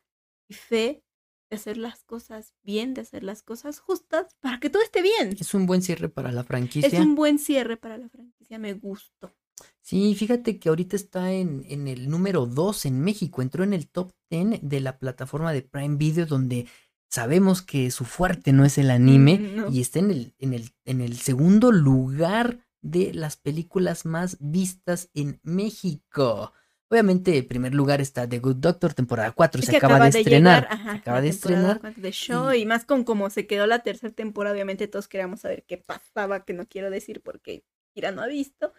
y 0.48 0.54
fe 0.54 1.04
de 1.50 1.56
hacer 1.56 1.78
las 1.78 2.04
cosas 2.04 2.54
bien, 2.64 2.94
de 2.94 3.02
hacer 3.02 3.24
las 3.24 3.42
cosas 3.42 3.80
justas 3.80 4.36
para 4.42 4.60
que 4.60 4.70
todo 4.70 4.84
esté 4.84 5.02
bien. 5.02 5.36
Es 5.40 5.54
un 5.54 5.66
buen 5.66 5.82
cierre 5.82 6.10
para 6.10 6.32
la 6.32 6.44
franquicia. 6.44 6.88
Es 6.88 7.00
un 7.00 7.16
buen 7.16 7.40
cierre 7.40 7.78
para 7.78 7.98
la 7.98 8.10
franquicia, 8.10 8.60
me 8.60 8.74
gustó. 8.74 9.34
Sí, 9.82 10.14
fíjate 10.16 10.60
que 10.60 10.70
ahorita 10.70 10.96
está 10.96 11.32
en, 11.32 11.64
en 11.68 11.88
el 11.88 12.10
número 12.10 12.46
2 12.46 12.86
en 12.86 13.02
México, 13.02 13.42
entró 13.42 13.64
en 13.64 13.74
el 13.74 13.88
top 13.88 14.12
10 14.30 14.60
de 14.62 14.80
la 14.82 15.00
plataforma 15.00 15.54
de 15.54 15.62
Prime 15.62 15.96
Video 15.98 16.26
donde 16.26 16.68
sabemos 17.10 17.62
que 17.62 17.90
su 17.92 18.04
fuerte 18.04 18.52
no 18.52 18.66
es 18.66 18.78
el 18.78 18.92
anime 18.92 19.38
Mm, 19.38 19.74
y 19.74 19.82
está 19.82 20.00
en 20.00 20.12
el, 20.12 20.34
en, 20.38 20.54
el, 20.54 20.70
en 20.84 21.02
el 21.02 21.18
segundo 21.18 21.72
lugar 21.72 22.65
de 22.86 23.14
las 23.14 23.36
películas 23.36 24.06
más 24.06 24.38
vistas 24.40 25.10
en 25.16 25.40
México. 25.44 26.54
Obviamente, 26.88 27.36
en 27.38 27.48
primer 27.48 27.74
lugar 27.74 28.00
está 28.00 28.30
The 28.30 28.38
Good 28.38 28.58
Doctor, 28.58 28.94
temporada 28.94 29.32
4, 29.32 29.60
Es 29.60 29.66
se 29.66 29.78
acaba, 29.78 30.00
de 30.00 30.20
estrenar. 30.20 30.64
llegar, 30.64 30.74
ajá, 30.80 30.92
se 30.92 30.98
acaba 31.00 31.22
de 31.22 31.30
estrenar. 31.30 31.80
cuatro 31.82 32.02
de 32.02 32.12
show 32.12 32.54
y... 32.54 32.66
más 32.68 32.86
con 32.86 33.04
cómo 33.04 33.32
se 33.32 33.48
quedó 33.48 33.66
la 33.66 33.80
tercera 33.80 34.14
temporada, 34.14 34.54
obviamente 34.54 34.88
todos 34.88 35.08
queríamos 35.08 35.42
saber 35.42 35.64
qué 35.68 35.78
pasaba, 35.80 36.46
que 36.46 36.54
no 36.54 36.68
quiero 36.68 36.92
decir 36.92 37.22
porque 37.22 37.64
Kira 37.96 38.12
no 38.12 38.22
ha 38.22 38.28
visto. 38.28 38.72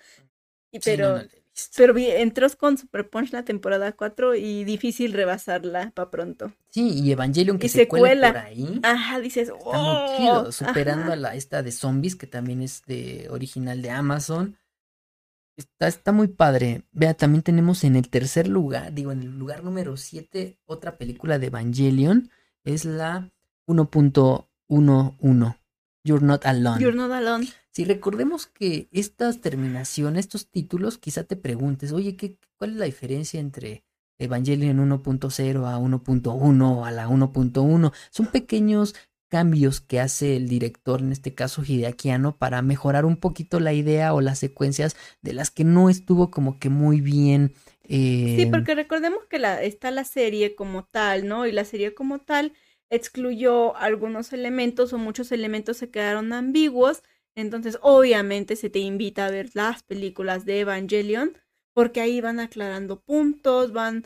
Y 0.70 0.80
Sí, 0.80 0.90
no, 0.90 0.96
pero 0.96 1.18
no. 1.18 1.24
Pero 1.76 1.94
vi- 1.94 2.10
entró 2.10 2.46
con 2.58 2.76
Super 2.78 3.08
Punch 3.08 3.32
la 3.32 3.44
temporada 3.44 3.92
4 3.92 4.34
y 4.34 4.64
difícil 4.64 5.12
rebasarla 5.12 5.90
para 5.94 6.10
pronto. 6.10 6.52
Sí, 6.70 6.90
y 7.00 7.12
Evangelion 7.12 7.58
que 7.58 7.66
Y 7.66 7.70
se 7.70 7.88
cuela 7.88 8.28
por 8.32 8.42
ahí. 8.42 8.80
Ajá, 8.82 9.20
dices, 9.20 9.48
Está 9.48 9.64
¡oh! 9.64 10.06
muy 10.08 10.16
chido, 10.18 10.52
superando 10.52 11.04
Ajá. 11.04 11.12
a 11.14 11.16
la 11.16 11.34
esta 11.34 11.62
de 11.62 11.72
zombies, 11.72 12.16
que 12.16 12.26
también 12.26 12.62
es 12.62 12.82
de 12.86 13.28
original 13.30 13.80
de 13.82 13.90
Amazon. 13.90 14.56
Está, 15.56 15.88
está 15.88 16.12
muy 16.12 16.28
padre. 16.28 16.82
Vea, 16.92 17.14
también 17.14 17.42
tenemos 17.42 17.82
en 17.84 17.96
el 17.96 18.10
tercer 18.10 18.46
lugar, 18.46 18.92
digo, 18.92 19.10
en 19.12 19.22
el 19.22 19.38
lugar 19.38 19.64
número 19.64 19.96
7, 19.96 20.58
otra 20.66 20.98
película 20.98 21.38
de 21.38 21.46
Evangelion. 21.46 22.30
Es 22.64 22.84
la 22.84 23.30
1.11. 23.66 25.56
You're 26.06 26.24
Not 26.24 26.46
Alone. 26.46 26.80
You're 26.80 26.96
not 26.96 27.10
alone. 27.10 27.46
Si 27.72 27.84
recordemos 27.84 28.46
que 28.46 28.88
estas 28.92 29.40
terminaciones, 29.40 30.20
estos 30.26 30.48
títulos, 30.48 30.98
quizá 30.98 31.24
te 31.24 31.36
preguntes, 31.36 31.92
oye, 31.92 32.16
¿qué, 32.16 32.36
¿cuál 32.56 32.70
es 32.70 32.76
la 32.76 32.84
diferencia 32.86 33.40
entre 33.40 33.84
Evangelion 34.18 34.78
1.0 34.78 35.66
a 35.66 35.78
1.1 35.78 36.78
o 36.78 36.84
a 36.84 36.90
la 36.90 37.08
1.1? 37.08 37.92
Son 38.10 38.26
pequeños 38.26 38.94
cambios 39.28 39.80
que 39.80 39.98
hace 40.00 40.36
el 40.36 40.48
director, 40.48 41.00
en 41.00 41.10
este 41.12 41.34
caso 41.34 41.62
Hideaki 41.66 42.10
Anno, 42.10 42.36
para 42.38 42.62
mejorar 42.62 43.04
un 43.04 43.16
poquito 43.16 43.58
la 43.60 43.72
idea 43.72 44.14
o 44.14 44.20
las 44.20 44.38
secuencias 44.38 44.96
de 45.20 45.32
las 45.34 45.50
que 45.50 45.64
no 45.64 45.90
estuvo 45.90 46.30
como 46.30 46.58
que 46.60 46.68
muy 46.70 47.00
bien. 47.00 47.52
eh, 47.82 48.36
Sí, 48.38 48.46
porque 48.46 48.74
recordemos 48.76 49.24
que 49.28 49.38
la, 49.40 49.62
está 49.62 49.90
la 49.90 50.04
serie 50.04 50.54
como 50.54 50.84
tal, 50.84 51.26
¿no? 51.26 51.46
Y 51.46 51.52
la 51.52 51.64
serie 51.64 51.92
como 51.92 52.20
tal 52.20 52.52
excluyó 52.90 53.76
algunos 53.76 54.32
elementos 54.32 54.92
o 54.92 54.98
muchos 54.98 55.32
elementos 55.32 55.76
se 55.78 55.90
quedaron 55.90 56.32
ambiguos. 56.32 57.02
Entonces, 57.36 57.78
obviamente 57.82 58.56
se 58.56 58.70
te 58.70 58.78
invita 58.78 59.26
a 59.26 59.30
ver 59.30 59.50
las 59.54 59.82
películas 59.82 60.44
de 60.46 60.60
Evangelion, 60.60 61.36
porque 61.74 62.00
ahí 62.00 62.20
van 62.20 62.40
aclarando 62.40 63.00
puntos, 63.02 63.72
van 63.72 64.04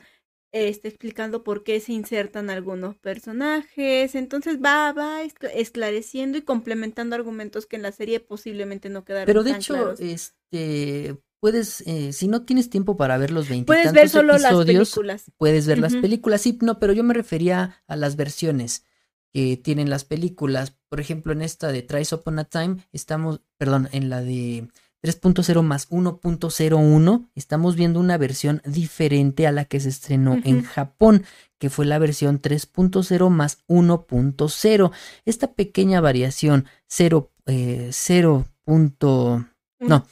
este, 0.53 0.89
explicando 0.89 1.45
por 1.45 1.63
qué 1.63 1.81
se 1.81 1.93
insertan 1.93 2.51
algunos 2.51 2.97
personajes. 2.99 4.15
Entonces 4.15 4.59
va, 4.63 4.93
va 4.93 5.23
escla- 5.23 5.51
esclareciendo 5.55 6.39
y 6.39 6.43
complementando 6.43 7.15
argumentos 7.17 7.67
que 7.67 7.77
en 7.77 7.83
la 7.83 7.93
serie 7.93 8.21
posiblemente 8.21 8.89
no 8.89 9.05
quedaron 9.05 9.27
Pero 9.27 9.43
de 9.45 9.51
tan 9.51 9.61
hecho, 9.61 9.75
claros. 9.75 10.01
este, 10.01 11.17
puedes, 11.41 11.81
eh, 11.87 12.13
si 12.13 12.29
no 12.29 12.43
tienes 12.43 12.71
tiempo 12.71 12.97
para 12.97 13.17
ver 13.19 13.31
los 13.31 13.49
20 13.49 13.67
Puedes 13.67 13.93
ver 13.93 14.09
solo 14.09 14.39
las 14.39 14.53
películas. 14.65 15.25
puedes 15.39 15.67
ver 15.67 15.79
las 15.79 15.95
películas. 15.97 16.41
Sí, 16.43 16.59
no, 16.63 16.79
pero 16.79 16.93
yo 16.93 17.03
me 17.03 17.15
refería 17.15 17.83
a 17.89 17.97
las 17.97 18.17
versiones 18.17 18.85
que 19.33 19.57
tienen 19.57 19.91
las 19.91 20.05
películas. 20.05 20.75
Por 20.89 21.01
ejemplo, 21.01 21.33
en 21.33 21.43
esta 21.43 21.73
de 21.73 21.83
Tries 21.83 22.13
Upon 22.13 22.39
a 22.41 22.45
Time, 22.45 22.77
estamos, 22.93 23.41
perdón, 23.59 23.89
en 23.93 24.11
la 24.11 24.21
de 24.23 24.69
3.0 25.03 25.63
más 25.63 25.89
1.01, 25.91 27.31
estamos 27.35 27.75
viendo 27.77 28.01
una 28.01 28.19
versión 28.19 28.61
diferente 28.67 29.47
a 29.47 29.53
la 29.53 29.65
que 29.65 29.81
se 29.81 29.89
estrenó 29.89 30.39
en. 30.45 30.63
Japón, 30.63 31.25
que 31.59 31.71
fue 31.71 31.87
la 31.87 31.99
versión 31.99 32.41
3.0 32.41 33.31
más 33.31 33.59
1.0. 33.67 34.91
Esta 35.25 35.53
pequeña 35.55 36.01
variación 36.01 36.67
0, 36.87 37.31
eh, 37.47 37.89
0. 37.93 38.47
punto- 38.65 39.47
No, 39.81 40.07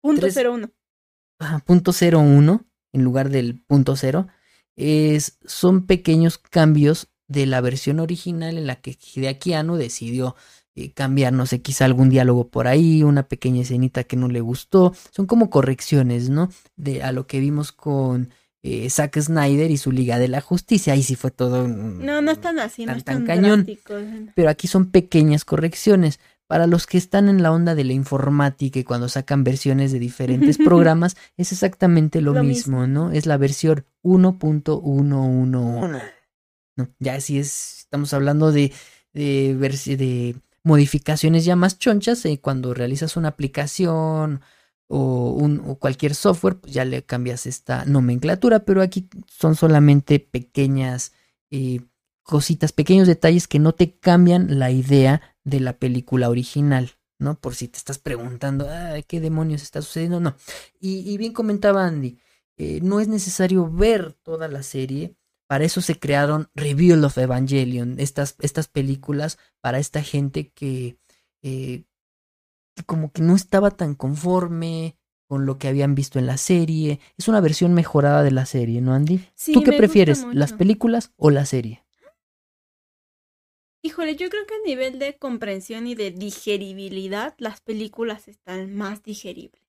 Punto 0.00 0.20
tres- 0.22 0.34
cero 0.34 0.52
uno. 0.54 0.70
ajá, 1.38 1.58
punto 1.60 1.92
01 1.92 2.64
en 2.92 3.04
lugar 3.04 3.30
del 3.30 3.60
punto 3.62 3.96
0 3.96 4.26
es, 4.76 5.38
son 5.44 5.86
pequeños 5.86 6.38
cambios 6.38 7.08
de 7.26 7.46
la 7.46 7.60
versión 7.60 8.00
original 8.00 8.56
en 8.56 8.66
la 8.66 8.76
que 8.80 8.96
Hideaki 9.14 9.52
Anno 9.52 9.76
decidió 9.76 10.34
eh, 10.74 10.92
cambiar, 10.92 11.32
no 11.32 11.44
sé, 11.46 11.60
quizá 11.60 11.84
algún 11.84 12.08
diálogo 12.08 12.48
por 12.48 12.68
ahí, 12.68 13.02
una 13.02 13.24
pequeña 13.28 13.62
escenita 13.62 14.04
que 14.04 14.16
no 14.16 14.28
le 14.28 14.40
gustó. 14.40 14.94
Son 15.10 15.26
como 15.26 15.50
correcciones, 15.50 16.30
¿no? 16.30 16.50
De 16.76 17.02
a 17.02 17.10
lo 17.12 17.26
que 17.26 17.40
vimos 17.40 17.72
con 17.72 18.30
eh, 18.62 18.88
Zack 18.88 19.18
Snyder 19.20 19.70
y 19.72 19.76
su 19.76 19.90
Liga 19.92 20.18
de 20.20 20.28
la 20.28 20.40
Justicia. 20.40 20.92
Ahí 20.92 21.02
sí 21.02 21.16
fue 21.16 21.30
todo. 21.32 21.64
un- 21.64 22.04
No, 22.06 22.22
no 22.22 22.30
es 22.30 22.40
tan 22.40 22.58
así, 22.60 22.86
no 22.86 22.92
Tan- 22.92 22.98
es 22.98 23.04
tan 23.04 23.16
tan, 23.26 23.26
cañón. 23.26 23.66
pero 24.36 24.48
aquí 24.50 24.68
son 24.68 24.90
pequeñas 24.90 25.44
correcciones. 25.44 26.20
Para 26.48 26.66
los 26.66 26.86
que 26.86 26.96
están 26.96 27.28
en 27.28 27.42
la 27.42 27.52
onda 27.52 27.74
de 27.74 27.84
la 27.84 27.92
informática 27.92 28.78
y 28.78 28.84
cuando 28.84 29.10
sacan 29.10 29.44
versiones 29.44 29.92
de 29.92 29.98
diferentes 29.98 30.56
programas, 30.56 31.14
es 31.36 31.52
exactamente 31.52 32.22
lo, 32.22 32.32
Lo 32.32 32.42
mismo, 32.42 32.86
¿no? 32.86 33.12
Es 33.12 33.26
la 33.26 33.36
versión 33.36 33.84
1.111. 34.02 36.02
No, 36.76 36.88
ya 36.98 37.14
así 37.14 37.38
es, 37.38 37.80
estamos 37.80 38.14
hablando 38.14 38.50
de, 38.50 38.72
de, 39.12 39.54
de 39.54 40.36
modificaciones 40.64 41.44
ya 41.44 41.54
más 41.54 41.78
chonchas. 41.78 42.24
eh, 42.24 42.40
cuando 42.40 42.72
realizas 42.72 43.18
una 43.18 43.28
aplicación 43.28 44.40
o, 44.86 45.32
un, 45.32 45.60
o 45.66 45.78
cualquier 45.78 46.14
software, 46.14 46.56
pues 46.56 46.72
ya 46.72 46.86
le 46.86 47.04
cambias 47.04 47.44
esta 47.46 47.84
nomenclatura, 47.84 48.60
pero 48.60 48.80
aquí 48.80 49.06
son 49.26 49.54
solamente 49.54 50.18
pequeñas 50.18 51.12
eh, 51.50 51.80
cositas, 52.22 52.72
pequeños 52.72 53.06
detalles 53.06 53.48
que 53.48 53.58
no 53.58 53.72
te 53.72 53.98
cambian 53.98 54.58
la 54.58 54.70
idea 54.70 55.20
de 55.48 55.60
la 55.60 55.78
película 55.78 56.28
original, 56.28 56.92
¿no? 57.18 57.38
Por 57.38 57.54
si 57.54 57.68
te 57.68 57.78
estás 57.78 57.98
preguntando, 57.98 58.68
"Ay, 58.70 59.02
¿qué 59.02 59.20
demonios 59.20 59.62
está 59.62 59.82
sucediendo? 59.82 60.20
No. 60.20 60.36
Y, 60.80 61.10
y 61.10 61.16
bien 61.18 61.32
comentaba 61.32 61.86
Andy, 61.86 62.18
eh, 62.56 62.80
no 62.82 63.00
es 63.00 63.08
necesario 63.08 63.70
ver 63.70 64.14
toda 64.22 64.48
la 64.48 64.62
serie. 64.62 65.14
Para 65.46 65.64
eso 65.64 65.80
se 65.80 65.98
crearon 65.98 66.50
Reveal 66.54 67.02
of 67.04 67.16
Evangelion, 67.16 67.98
estas, 67.98 68.34
estas 68.40 68.68
películas 68.68 69.38
para 69.62 69.78
esta 69.78 70.02
gente 70.02 70.50
que, 70.50 70.98
eh, 71.42 71.84
que 72.74 72.82
como 72.84 73.12
que 73.12 73.22
no 73.22 73.34
estaba 73.34 73.70
tan 73.70 73.94
conforme 73.94 74.98
con 75.26 75.46
lo 75.46 75.58
que 75.58 75.68
habían 75.68 75.94
visto 75.94 76.18
en 76.18 76.26
la 76.26 76.36
serie. 76.36 77.00
Es 77.16 77.28
una 77.28 77.40
versión 77.40 77.74
mejorada 77.74 78.22
de 78.22 78.30
la 78.30 78.44
serie, 78.44 78.80
¿no, 78.80 78.92
Andy? 78.92 79.24
Sí, 79.34 79.52
¿Tú 79.52 79.62
qué 79.62 79.70
me 79.72 79.76
prefieres, 79.76 80.26
las 80.32 80.52
películas 80.52 81.12
o 81.16 81.30
la 81.30 81.46
serie? 81.46 81.84
Híjole, 83.82 84.14
yo 84.16 84.28
creo 84.30 84.46
que 84.46 84.54
a 84.54 84.58
nivel 84.66 84.98
de 85.00 85.18
comprensión 85.18 85.86
y 85.88 85.94
de 85.96 86.10
digeribilidad, 86.12 87.34
las 87.38 87.60
películas 87.60 88.28
están 88.28 88.72
más 88.74 89.02
digeribles. 89.02 89.62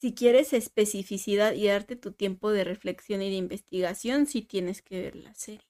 Si 0.00 0.14
quieres 0.14 0.52
especificidad 0.54 1.54
y 1.54 1.66
darte 1.68 1.96
tu 1.96 2.12
tiempo 2.12 2.50
de 2.52 2.64
reflexión 2.64 3.22
y 3.22 3.30
de 3.30 3.36
investigación, 3.36 4.26
sí 4.26 4.42
tienes 4.42 4.82
que 4.82 5.02
ver 5.02 5.16
la 5.16 5.34
serie. 5.34 5.68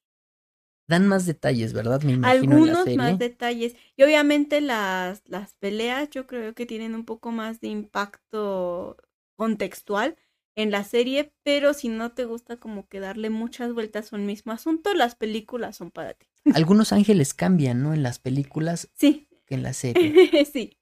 Dan 0.89 1.09
más 1.09 1.25
detalles, 1.25 1.73
¿verdad? 1.73 2.03
Me 2.03 2.13
imagino 2.13 2.59
en 2.59 2.67
la 2.67 2.75
Algunos 2.75 2.77
serie. 2.77 2.97
más 2.97 3.19
detalles. 3.19 3.77
Y 3.97 4.03
obviamente 4.03 4.61
las, 4.61 5.23
las 5.27 5.55
peleas 5.55 6.11
yo 6.11 6.27
creo 6.27 6.55
que 6.55 6.67
tienen 6.67 6.95
un 6.95 7.05
poco 7.05 7.31
más 7.31 7.61
de 7.61 7.69
impacto 7.69 8.97
contextual 9.37 10.17
en 10.57 10.71
la 10.71 10.85
serie, 10.85 11.33
pero 11.45 11.73
si 11.75 11.89
no 11.89 12.13
te 12.13 12.25
gusta 12.25 12.59
como 12.59 12.89
que 12.89 13.01
darle 13.01 13.31
muchas 13.31 13.73
vueltas 13.73 14.13
a 14.13 14.17
un 14.17 14.27
mismo 14.27 14.53
asunto, 14.53 14.93
las 14.95 15.15
películas 15.15 15.77
son 15.77 15.91
para 15.91 16.15
ti. 16.15 16.27
Algunos 16.55 16.93
ángeles 16.93 17.35
cambian, 17.35 17.83
¿no? 17.83 17.93
En 17.95 18.03
las 18.03 18.19
películas 18.19 18.89
Sí, 18.97 19.29
que 19.47 19.55
en 19.57 19.63
la 19.63 19.73
serie. 19.75 20.45
sí. 20.53 20.77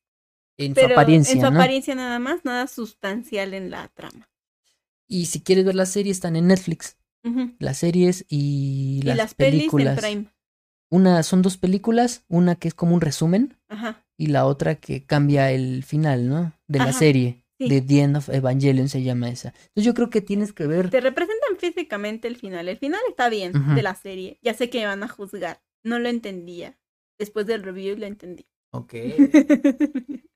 En 0.57 0.71
su 0.71 0.75
Pero 0.81 0.95
apariencia, 0.95 1.35
en 1.35 1.41
su 1.41 1.51
¿no? 1.51 1.57
apariencia 1.59 1.95
nada 1.95 2.19
más, 2.19 2.45
nada 2.45 2.67
sustancial 2.67 3.55
en 3.55 3.71
la 3.71 3.89
trama. 3.89 4.29
Y 5.07 5.27
si 5.27 5.41
quieres 5.41 5.65
ver 5.65 5.75
la 5.77 5.87
serie, 5.87 6.11
están 6.13 6.37
en 6.37 6.49
Netflix. 6.49 6.97
Las 7.59 7.79
series 7.79 8.25
y 8.29 9.01
Y 9.01 9.03
las, 9.03 9.17
las 9.17 9.35
pelis 9.35 9.53
en 9.65 9.71
películas. 9.71 10.01
Prime. 10.01 10.27
Una, 10.91 11.23
son 11.23 11.43
dos 11.43 11.59
películas, 11.59 12.25
una 12.29 12.55
que 12.55 12.69
es 12.69 12.75
como 12.75 12.95
un 12.95 13.03
resumen 13.03 13.59
Ajá. 13.69 14.07
y 14.17 14.29
la 14.29 14.47
otra 14.47 14.77
que 14.77 15.05
cambia 15.05 15.51
el 15.53 15.83
final, 15.85 16.29
¿no? 16.29 16.55
De 16.69 16.79
la 16.79 16.93
serie. 16.95 17.45
Sí. 17.59 17.81
The 17.81 18.01
End 18.01 18.17
of 18.17 18.29
Evangelion 18.29 18.89
se 18.89 19.03
llama 19.03 19.29
esa. 19.29 19.49
Entonces 19.49 19.85
yo 19.85 19.95
creo 19.95 20.11
que 20.11 20.21
tienes 20.21 20.53
que 20.53 20.67
ver. 20.67 20.91
Te 20.91 21.01
representan 21.01 21.57
físicamente 21.59 22.29
el 22.29 22.37
final. 22.37 22.69
El 22.69 22.79
final 22.79 23.01
está 23.09 23.29
bien 23.29 23.53
de 23.75 23.83
la 23.83 23.95
serie. 23.95 24.39
Ya 24.43 24.55
sé 24.55 24.71
que 24.71 24.79
me 24.79 24.87
van 24.87 25.03
a 25.03 25.09
juzgar. 25.09 25.63
No 25.83 25.99
lo 25.99 26.09
entendía. 26.09 26.79
Después 27.19 27.47
del 27.47 27.63
review 27.63 27.97
lo 27.97 28.07
entendí. 28.07 28.47
Ok. 28.73 28.95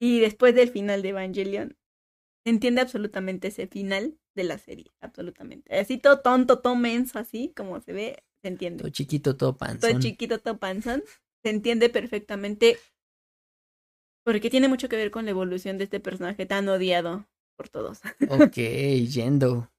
y 0.00 0.20
después 0.20 0.54
del 0.54 0.70
final 0.70 1.02
de 1.02 1.10
Evangelion, 1.10 1.76
se 2.44 2.50
entiende 2.50 2.80
absolutamente 2.80 3.48
ese 3.48 3.66
final 3.66 4.18
de 4.34 4.44
la 4.44 4.58
serie. 4.58 4.92
Absolutamente. 5.00 5.76
Así 5.76 5.98
todo 5.98 6.20
tonto, 6.20 6.60
todo 6.60 6.76
menso, 6.76 7.18
así 7.18 7.52
como 7.56 7.80
se 7.80 7.92
ve, 7.92 8.24
se 8.42 8.48
entiende. 8.48 8.82
Todo 8.82 8.90
chiquito, 8.90 9.36
todo 9.36 9.50
todo 9.50 9.58
panzón. 9.58 10.00
chiquito, 10.00 10.38
todo 10.38 10.58
panzón, 10.58 11.02
se 11.42 11.50
entiende 11.50 11.88
perfectamente 11.88 12.78
porque 14.26 14.50
tiene 14.50 14.66
mucho 14.66 14.88
que 14.88 14.96
ver 14.96 15.12
con 15.12 15.24
la 15.24 15.30
evolución 15.30 15.78
de 15.78 15.84
este 15.84 16.00
personaje 16.00 16.46
tan 16.46 16.68
odiado 16.68 17.28
por 17.56 17.68
todos. 17.68 18.00
Ok, 18.28 18.56
yendo. 18.56 19.70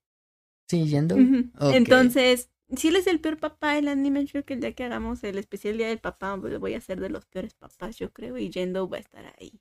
Sí, 0.69 0.87
yendo. 0.87 1.17
Entonces, 1.59 2.49
si 2.73 2.87
él 2.87 2.95
es 2.95 3.07
el 3.07 3.19
peor 3.19 3.37
papá 3.37 3.73
del 3.75 3.89
anime, 3.89 4.23
yo 4.23 4.31
creo 4.31 4.45
que 4.45 4.53
el 4.53 4.61
día 4.61 4.71
que 4.71 4.85
hagamos 4.85 5.21
el 5.25 5.37
especial 5.37 5.77
día 5.77 5.89
del 5.89 5.99
papá, 5.99 6.37
pues, 6.39 6.53
lo 6.53 6.61
voy 6.61 6.75
a 6.75 6.77
hacer 6.77 7.01
de 7.01 7.09
los 7.09 7.25
peores 7.25 7.55
papás, 7.55 7.97
yo 7.97 8.13
creo, 8.13 8.37
y 8.37 8.49
Yendo 8.49 8.87
va 8.87 8.95
a 8.95 9.01
estar 9.01 9.25
ahí, 9.37 9.59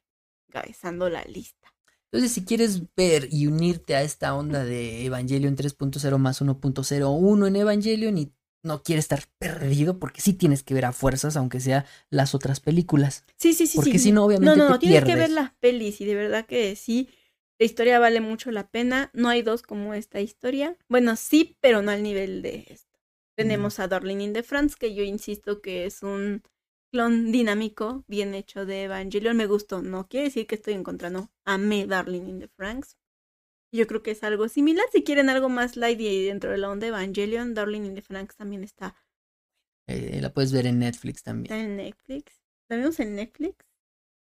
cabezando 0.51 1.11
la 1.11 1.25
lista. 1.25 1.75
Entonces, 2.13 2.31
si 2.31 2.45
quieres 2.45 2.83
ver 2.95 3.27
y 3.33 3.49
unirte 3.49 3.97
a 3.97 4.03
esta 4.03 4.37
onda 4.37 4.65
de 4.65 5.05
Evangelion 5.05 5.57
3.0 5.57 6.19
más 6.19 6.41
1.01 6.41 7.49
en 7.49 7.57
Evangelion 7.57 8.19
y 8.19 8.33
no 8.63 8.83
quieres 8.83 9.05
estar 9.05 9.23
perdido, 9.39 9.99
porque 9.99 10.21
sí 10.21 10.33
tienes 10.33 10.63
que 10.63 10.75
ver 10.75 10.85
a 10.85 10.93
fuerzas, 10.93 11.37
aunque 11.37 11.61
sea 11.61 11.87
las 12.11 12.35
otras 12.35 12.61
películas. 12.61 13.25
Sí, 13.37 13.55
sí, 13.55 13.67
sí. 13.67 13.77
Porque 13.77 13.93
sí. 13.93 13.99
si 13.99 14.13
no, 14.13 14.25
obviamente 14.25 14.57
No, 14.57 14.57
no, 14.57 14.67
te 14.67 14.73
no, 14.73 14.79
tienes 14.79 15.05
que 15.05 15.15
ver 15.17 15.31
las 15.31 15.53
pelis 15.61 16.01
y 16.01 16.05
de 16.05 16.15
verdad 16.15 16.47
que 16.47 16.75
sí. 16.77 17.09
La 17.59 17.67
historia 17.67 17.99
vale 17.99 18.21
mucho 18.21 18.51
la 18.51 18.69
pena. 18.69 19.11
No 19.15 19.29
hay 19.29 19.43
dos 19.43 19.63
como 19.63 19.95
esta 19.95 20.21
historia. 20.21 20.77
Bueno, 20.89 21.17
sí, 21.17 21.57
pero 21.61 21.81
no 21.81 21.91
al 21.91 22.03
nivel 22.03 22.43
de 22.43 22.67
esto. 22.69 22.99
Tenemos 23.37 23.79
a 23.79 23.89
Darling 23.89 24.21
in 24.21 24.33
the 24.33 24.43
France, 24.43 24.77
que 24.79 24.95
yo 24.95 25.03
insisto 25.03 25.61
que 25.61 25.87
es 25.87 26.03
un 26.03 26.43
clon 26.93 27.33
dinámico, 27.33 28.05
bien 28.09 28.35
hecho 28.35 28.67
de 28.67 28.85
Evangelion. 28.85 29.37
Me 29.37 29.47
gustó. 29.47 29.81
No 29.83 30.09
quiere 30.09 30.25
decir 30.27 30.47
que 30.47 30.57
estoy 30.57 30.75
en 30.75 30.85
contra, 30.85 31.09
no. 31.11 31.31
Amé 31.45 31.87
Darling 31.87 32.27
in 32.27 32.41
the 32.41 32.49
Franks. 32.49 32.97
Yo 33.73 33.87
creo 33.87 34.03
que 34.03 34.13
es 34.13 34.23
algo 34.23 34.49
similar. 34.49 34.85
Si 34.93 35.03
quieren 35.05 35.29
algo 35.29 35.49
más 35.49 35.77
light 35.77 36.01
y 36.01 36.25
dentro 36.27 36.51
de 36.51 36.59
la 36.59 36.71
onda 36.71 36.87
Evangelion, 36.87 37.55
Darling 37.55 37.83
in 37.83 37.95
the 37.95 38.03
Franks 38.03 38.37
también 38.37 38.63
está, 38.65 38.95
Eh, 39.89 40.19
la 40.21 40.33
puedes 40.33 40.53
ver 40.53 40.67
en 40.67 40.79
Netflix 40.79 41.23
también. 41.23 41.45
está 41.53 41.59
en 41.65 41.77
Netflix. 41.77 42.41
¿La 42.69 42.77
vimos 42.77 42.99
en 43.01 43.15
Netflix? 43.17 43.55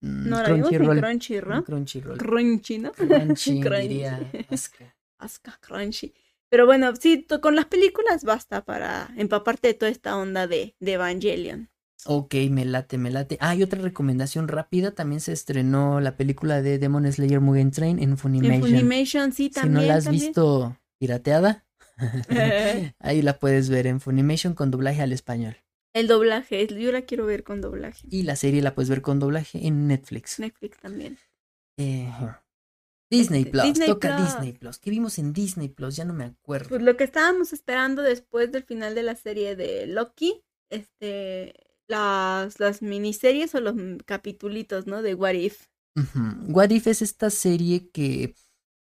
Mm, 0.02 0.28
No, 0.28 0.42
la 0.42 0.52
vimos 0.52 0.72
en 0.72 0.78
Crunchyroll. 1.00 1.64
Crunchyroll. 1.64 2.18
Crunchy, 2.18 2.78
¿no? 2.78 2.92
Crunchy, 2.92 3.60
Crunchy. 3.60 3.80
diría 3.88 4.30
Asuka. 4.48 4.96
Asuka 5.18 5.58
Crunchy. 5.60 6.14
Pero 6.48 6.66
bueno, 6.66 6.94
sí, 6.96 7.26
con 7.40 7.54
las 7.54 7.66
películas 7.66 8.24
basta 8.24 8.64
para 8.64 9.12
empaparte 9.16 9.68
de 9.68 9.74
toda 9.74 9.90
esta 9.90 10.16
onda 10.16 10.46
de, 10.46 10.74
de 10.80 10.92
Evangelion. 10.94 11.70
Ok, 12.06 12.34
me 12.50 12.64
late, 12.64 12.98
me 12.98 13.10
late. 13.10 13.36
Ah, 13.40 13.54
y 13.54 13.62
otra 13.62 13.80
recomendación 13.80 14.48
rápida, 14.48 14.92
también 14.92 15.20
se 15.20 15.32
estrenó 15.32 16.00
la 16.00 16.16
película 16.16 16.62
de 16.62 16.78
Demon 16.78 17.10
Slayer 17.12 17.40
Mugen 17.40 17.70
Train 17.70 17.98
en 17.98 18.10
En 18.10 18.18
Funimation. 18.18 18.60
Funimation, 18.62 19.32
sí, 19.32 19.44
si 19.44 19.50
también. 19.50 19.74
no 19.74 19.82
la 19.82 19.96
has 19.96 20.04
también. 20.04 20.26
visto 20.26 20.76
pirateada, 20.98 21.66
ahí 22.98 23.22
la 23.22 23.38
puedes 23.38 23.68
ver 23.68 23.86
en 23.86 24.00
Funimation 24.00 24.54
con 24.54 24.70
doblaje 24.70 25.02
al 25.02 25.12
español. 25.12 25.56
El 25.92 26.06
doblaje, 26.06 26.66
yo 26.68 26.92
la 26.92 27.02
quiero 27.02 27.26
ver 27.26 27.42
con 27.42 27.60
doblaje. 27.60 28.06
Y 28.10 28.22
la 28.22 28.36
serie 28.36 28.62
la 28.62 28.74
puedes 28.74 28.88
ver 28.88 29.02
con 29.02 29.18
doblaje 29.18 29.66
en 29.66 29.88
Netflix. 29.88 30.38
Netflix 30.38 30.78
también. 30.78 31.18
Eh, 31.78 32.08
Disney 33.10 33.44
Plus, 33.44 33.64
Disney 33.64 33.88
toca 33.88 34.16
Plus. 34.16 34.28
Disney 34.28 34.52
Plus. 34.52 34.78
¿Qué 34.78 34.90
vimos 34.90 35.18
en 35.18 35.32
Disney 35.32 35.68
Plus? 35.68 35.96
Ya 35.96 36.04
no 36.04 36.14
me 36.14 36.24
acuerdo. 36.24 36.68
Pues 36.68 36.82
lo 36.82 36.96
que 36.96 37.04
estábamos 37.04 37.52
esperando 37.52 38.02
después 38.02 38.52
del 38.52 38.62
final 38.62 38.94
de 38.94 39.02
la 39.02 39.16
serie 39.16 39.56
de 39.56 39.88
Loki, 39.88 40.44
este, 40.70 41.54
las, 41.90 42.58
las 42.60 42.80
miniseries 42.82 43.54
o 43.54 43.60
los 43.60 43.74
capitulitos, 44.06 44.86
¿no? 44.86 45.02
De 45.02 45.14
What 45.14 45.34
If. 45.34 45.66
What 46.48 46.70
If 46.70 46.86
es 46.86 47.02
esta 47.02 47.28
serie 47.30 47.90
que 47.90 48.34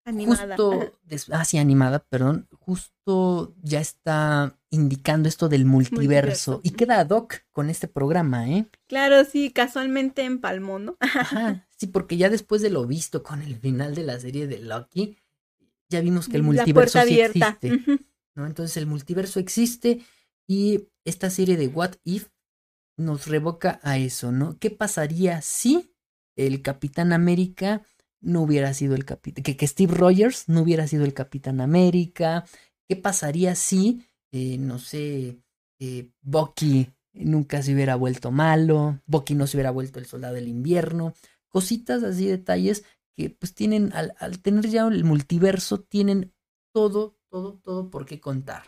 Animada. 0.05 0.55
justo, 0.57 0.99
ah, 1.31 1.45
sí, 1.45 1.57
animada, 1.57 1.99
perdón, 1.99 2.47
justo 2.59 3.55
ya 3.63 3.79
está 3.79 4.59
indicando 4.69 5.29
esto 5.29 5.47
del 5.49 5.65
multiverso, 5.65 6.53
Multiverso. 6.53 6.61
y 6.63 6.71
queda 6.71 6.99
ad 6.99 7.09
hoc 7.09 7.35
con 7.51 7.69
este 7.69 7.87
programa, 7.87 8.49
¿eh? 8.49 8.67
Claro, 8.87 9.23
sí, 9.23 9.51
casualmente 9.51 10.23
empalmó, 10.23 10.79
¿no? 10.79 10.97
Ajá, 10.99 11.67
sí, 11.77 11.87
porque 11.87 12.17
ya 12.17 12.29
después 12.29 12.61
de 12.61 12.69
lo 12.69 12.85
visto 12.85 13.23
con 13.23 13.41
el 13.41 13.55
final 13.55 13.95
de 13.95 14.03
la 14.03 14.19
serie 14.19 14.47
de 14.47 14.59
Loki, 14.59 15.17
ya 15.89 16.01
vimos 16.01 16.27
que 16.27 16.37
el 16.37 16.41
La 16.43 16.47
multiverso 16.47 16.93
puerta 16.99 17.07
sí 17.07 17.21
abierta. 17.21 17.57
existe, 17.61 17.91
Ujú. 17.91 17.99
¿no? 18.35 18.45
Entonces 18.47 18.75
el 18.77 18.87
multiverso 18.87 19.39
existe 19.39 20.01
y 20.47 20.87
esta 21.05 21.29
serie 21.29 21.55
de 21.57 21.67
What 21.67 21.93
If 22.03 22.27
nos 22.97 23.27
revoca 23.27 23.79
a 23.83 23.97
eso, 23.97 24.31
¿no? 24.31 24.57
¿Qué 24.59 24.71
pasaría 24.71 25.41
si 25.41 25.93
el 26.35 26.61
Capitán 26.61 27.13
América 27.13 27.81
no 28.21 28.41
hubiera 28.41 28.73
sido 28.73 28.95
el 28.95 29.05
capitán, 29.05 29.43
que, 29.43 29.55
que 29.55 29.67
Steve 29.67 29.93
Rogers 29.93 30.49
no 30.49 30.61
hubiera 30.61 30.87
sido 30.87 31.05
el 31.05 31.13
Capitán 31.13 31.61
América? 31.61 32.45
¿Qué 32.87 32.95
pasaría 32.95 33.55
si, 33.55 34.05
eh, 34.31 34.57
no 34.57 34.79
sé, 34.79 35.37
eh, 35.79 36.11
Bucky 36.21 36.89
nunca 37.13 37.61
se 37.61 37.73
hubiera 37.73 37.95
vuelto 37.95 38.31
malo, 38.31 38.99
Bucky 39.05 39.35
no 39.35 39.47
se 39.47 39.57
hubiera 39.57 39.71
vuelto 39.71 39.99
el 39.99 40.05
soldado 40.05 40.35
del 40.35 40.47
invierno? 40.47 41.13
Cositas 41.49 42.03
así, 42.03 42.27
detalles 42.27 42.83
que 43.15 43.29
pues 43.29 43.53
tienen, 43.53 43.93
al, 43.93 44.39
tener 44.41 44.67
ya 44.67 44.87
el 44.87 45.03
multiverso, 45.03 45.79
tienen 45.79 46.33
todo, 46.73 47.17
todo, 47.29 47.59
todo 47.63 47.89
por 47.89 48.05
qué 48.05 48.19
contar. 48.19 48.63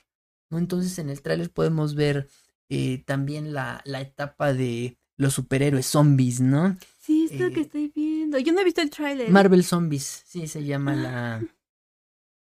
¿no? 0.49 0.57
Entonces 0.57 0.97
en 0.99 1.09
el 1.09 1.21
tráiler 1.21 1.51
podemos 1.51 1.95
ver 1.95 2.29
eh, 2.69 3.03
también 3.06 3.53
la, 3.53 3.81
la 3.85 4.02
etapa 4.02 4.53
de 4.53 4.98
los 5.15 5.34
superhéroes 5.34 5.85
zombies, 5.85 6.41
¿no? 6.41 6.77
Sí, 6.99 7.30
es 7.31 7.39
lo 7.39 7.49
que 7.49 7.61
Eh, 7.61 7.64
estoy 7.64 7.91
viendo. 7.95 8.38
Yo 8.39 8.53
no 8.53 8.61
he 8.61 8.65
visto 8.65 8.81
el 8.81 8.89
tráiler. 8.89 9.30
Marvel 9.30 9.64
Zombies, 9.64 10.23
sí 10.26 10.48
se 10.48 10.64
llama 10.64 10.95
la 10.95 11.41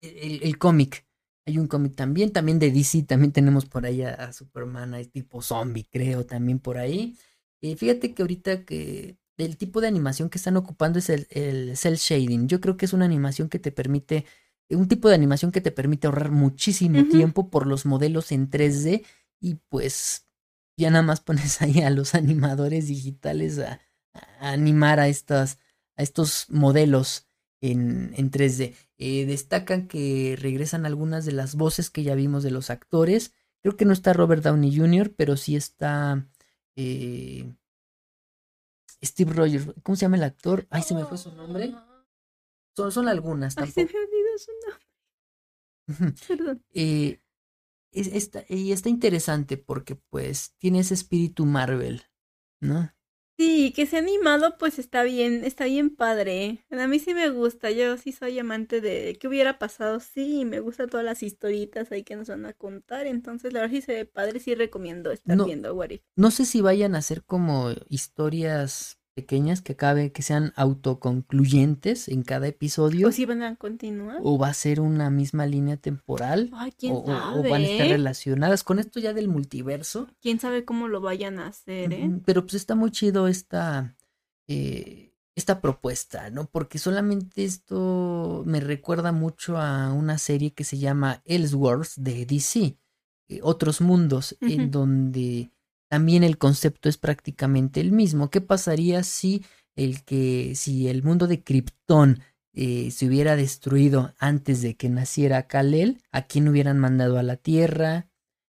el, 0.01 0.43
el 0.43 0.59
cómic. 0.59 1.07
Hay 1.47 1.59
un 1.59 1.67
cómic 1.67 1.97
también, 1.97 2.33
también 2.33 2.59
de 2.59 2.71
DC, 2.71 3.03
también 3.03 3.33
tenemos 3.33 3.67
por 3.67 3.85
ahí 3.85 4.03
a, 4.03 4.15
a 4.15 4.33
Superman, 4.33 4.95
es 4.95 5.11
tipo 5.11 5.43
zombie, 5.43 5.87
creo, 5.91 6.25
también 6.25 6.61
por 6.61 6.79
ahí. 6.79 7.17
Eh, 7.61 7.77
fíjate 7.77 8.15
que 8.15 8.23
ahorita 8.23 8.65
que 8.65 9.17
el 9.39 9.57
tipo 9.57 9.81
de 9.81 9.89
animación 9.89 10.29
que 10.31 10.39
están 10.39 10.57
ocupando 10.57 10.99
es 11.01 11.11
el, 11.11 11.27
el 11.31 11.77
cel 11.77 11.97
shading. 11.97 12.47
Yo 12.49 12.61
creo 12.61 12.77
que 12.77 12.85
es 12.85 12.93
una 12.93 13.07
animación 13.07 13.49
que 13.49 13.59
te 13.59 13.73
permite, 13.73 14.25
un 14.71 14.87
tipo 14.87 15.09
de 15.09 15.17
animación 15.17 15.51
que 15.51 15.61
te 15.61 15.73
permite 15.73 16.07
ahorrar 16.07 16.31
muchísimo 16.31 17.05
tiempo 17.09 17.51
por 17.51 17.67
los 17.67 17.87
modelos 17.87 18.31
en 18.31 18.49
3D 18.49 19.05
y 19.43 19.57
pues 19.57 20.27
ya 20.79 20.91
nada 20.91 21.03
más 21.03 21.21
pones 21.21 21.61
ahí 21.63 21.83
a 21.83 21.91
los 21.91 22.15
animadores 22.15 22.89
digitales 22.89 23.59
a, 23.59 23.81
a 24.15 24.53
animar 24.53 25.01
a 25.01 25.09
estas 25.09 25.59
a 25.97 26.03
estos 26.03 26.47
modelos 26.51 27.29
en, 27.61 28.15
en 28.17 28.31
3D. 28.31 28.75
Eh, 28.99 29.27
destacan 29.27 29.89
que 29.89 30.37
regresan 30.41 30.87
algunas 30.87 31.27
de 31.27 31.33
las 31.33 31.55
voces 31.57 31.91
que 31.91 32.03
ya 32.03 32.15
vimos 32.15 32.43
de 32.43 32.51
los 32.51 32.71
actores. 32.71 33.35
Creo 33.63 33.77
que 33.77 33.85
no 33.85 33.93
está 33.93 34.13
Robert 34.15 34.43
Downey 34.43 34.77
Jr., 34.77 35.15
pero 35.17 35.37
sí 35.37 35.57
está 35.57 36.27
eh, 36.77 37.55
Steve 39.03 39.33
Rogers. 39.35 39.67
¿Cómo 39.83 39.97
se 39.97 40.03
llama 40.03 40.17
el 40.17 40.23
actor? 40.25 40.67
Ay, 40.71 40.83
se 40.83 40.95
me 40.95 41.05
fue 41.05 41.19
su 41.19 41.31
nombre. 41.33 41.75
Son, 42.77 42.93
son 42.93 43.09
algunas 43.09 43.57
Ay, 43.57 43.71
se 43.71 43.85
me 43.85 43.93
tampoco. 43.93 43.99
olvidó 43.99 44.39
su 44.39 44.51
nombre. 44.69 44.87
Perdón. 46.29 46.65
Eh, 46.75 47.21
es- 47.93 48.09
está, 48.09 48.45
y 48.49 48.73
está 48.73 48.89
interesante 48.89 49.57
porque 49.59 49.97
pues 49.97 50.55
tiene 50.59 50.81
ese 50.81 50.95
espíritu 50.95 51.47
Marvel, 51.47 52.03
¿no? 52.61 52.93
Sí, 53.39 53.73
que 53.75 53.87
sea 53.87 53.99
animado, 54.01 54.57
pues 54.59 54.79
está 54.79 55.03
bien, 55.03 55.45
está 55.45 55.65
bien 55.65 55.95
padre. 55.97 56.65
A 56.71 56.87
mí 56.87 56.99
sí 56.99 57.13
me 57.15 57.29
gusta, 57.31 57.71
yo 57.71 57.97
sí 57.99 58.13
soy 58.13 58.39
amante 58.39 58.81
de 58.81 59.17
qué 59.21 59.27
hubiera 59.29 59.59
pasado, 59.59 60.01
sí, 60.01 60.45
me 60.45 60.61
gustan 60.61 60.89
todas 60.89 61.05
las 61.05 61.23
historitas 61.23 61.91
ahí 61.93 62.05
que 62.05 62.15
nos 62.17 62.29
van 62.29 62.47
a 62.47 62.53
contar, 62.53 63.07
entonces 63.07 63.53
la 63.53 63.61
verdad 63.61 63.75
sí 63.75 63.83
se 63.83 63.95
ve 63.95 64.05
padre, 64.07 64.39
sí 64.41 64.55
recomiendo 64.55 65.11
estar 65.11 65.41
No. 65.41 65.43
viendo 65.43 65.75
What 65.75 65.91
If. 65.91 66.03
No 66.17 66.31
sé 66.33 66.47
si 66.47 66.63
vayan 66.63 66.95
a 66.97 67.03
ser 67.03 67.25
como 67.25 67.71
historias 67.89 69.01
pequeñas 69.15 69.61
que 69.61 69.73
acabe, 69.73 70.13
que 70.13 70.23
sean 70.23 70.53
autoconcluyentes 70.57 72.09
en 72.09 72.23
cada 72.23 72.49
episodio. 72.49 73.09
O 73.09 73.13
si 73.13 73.25
van 73.25 73.43
a 73.43 73.57
continuar. 73.57 74.19
o 74.23 74.39
va 74.39 74.49
a 74.49 74.55
ser 74.55 74.81
una 74.81 75.11
misma 75.11 75.47
línea 75.47 75.77
temporal. 75.77 76.51
Ay, 76.55 76.73
quién 76.73 76.95
o, 76.95 77.05
sabe. 77.05 77.41
o 77.41 77.51
van 77.51 77.63
a 77.63 77.67
estar 77.67 77.89
relacionadas 77.89 78.65
con 78.65 78.79
esto 78.79 79.01
ya 79.01 79.13
del 79.13 79.29
multiverso. 79.29 80.09
Quién 80.21 80.41
sabe 80.41 80.65
cómo 80.65 80.89
lo 80.89 81.01
vayan 81.01 81.39
a 81.39 81.49
hacer, 81.49 81.93
¿eh? 81.93 82.11
Pero 82.25 82.43
pues 82.43 82.55
está 82.55 82.75
muy 82.75 82.91
chido 82.91 83.29
esta, 83.29 83.97
eh, 84.49 85.15
esta 85.35 85.61
propuesta, 85.61 86.31
¿no? 86.31 86.47
Porque 86.47 86.79
solamente 86.79 87.45
esto 87.45 88.43
me 88.47 88.61
recuerda 88.61 89.13
mucho 89.13 89.59
a 89.59 89.93
una 89.93 90.19
serie 90.19 90.53
que 90.53 90.65
se 90.65 90.79
llama 90.79 91.23
Ellsworth 91.25 91.95
de 91.97 92.27
DC, 92.27 92.79
eh, 93.29 93.41
Otros 93.43 93.81
Mundos, 93.81 94.37
en 94.41 94.71
donde 94.71 95.51
también 95.93 96.25
el 96.25 96.39
concepto 96.39 96.89
es 96.89 96.97
prácticamente 96.97 97.79
el 97.79 97.93
mismo. 97.93 98.31
¿Qué 98.31 98.41
pasaría 98.41 99.03
si 99.03 99.45
el 99.77 100.05
que, 100.05 100.55
si 100.55 100.89
el 100.89 101.03
mundo 101.03 101.27
de 101.27 101.45
Krypton 101.45 102.21
eh, 102.55 102.91
se 102.91 103.05
hubiera 103.05 103.37
destruido 103.37 104.15
antes 104.19 104.63
de 104.63 104.75
que 104.75 104.89
naciera 104.89 105.47
Kal-El? 105.49 106.01
¿A 106.11 106.23
quién 106.23 106.49
hubieran 106.49 106.79
mandado 106.79 107.19
a 107.19 107.23
la 107.23 107.37
Tierra? 107.37 108.09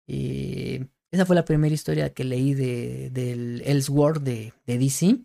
Eh, 0.06 0.86
esa 1.10 1.26
fue 1.26 1.34
la 1.34 1.44
primera 1.44 1.74
historia 1.74 2.14
que 2.14 2.22
leí 2.22 2.54
de, 2.54 3.10
del 3.10 3.62
Ellsworth 3.64 4.22
de, 4.22 4.52
de 4.64 4.78
DC. 4.78 5.18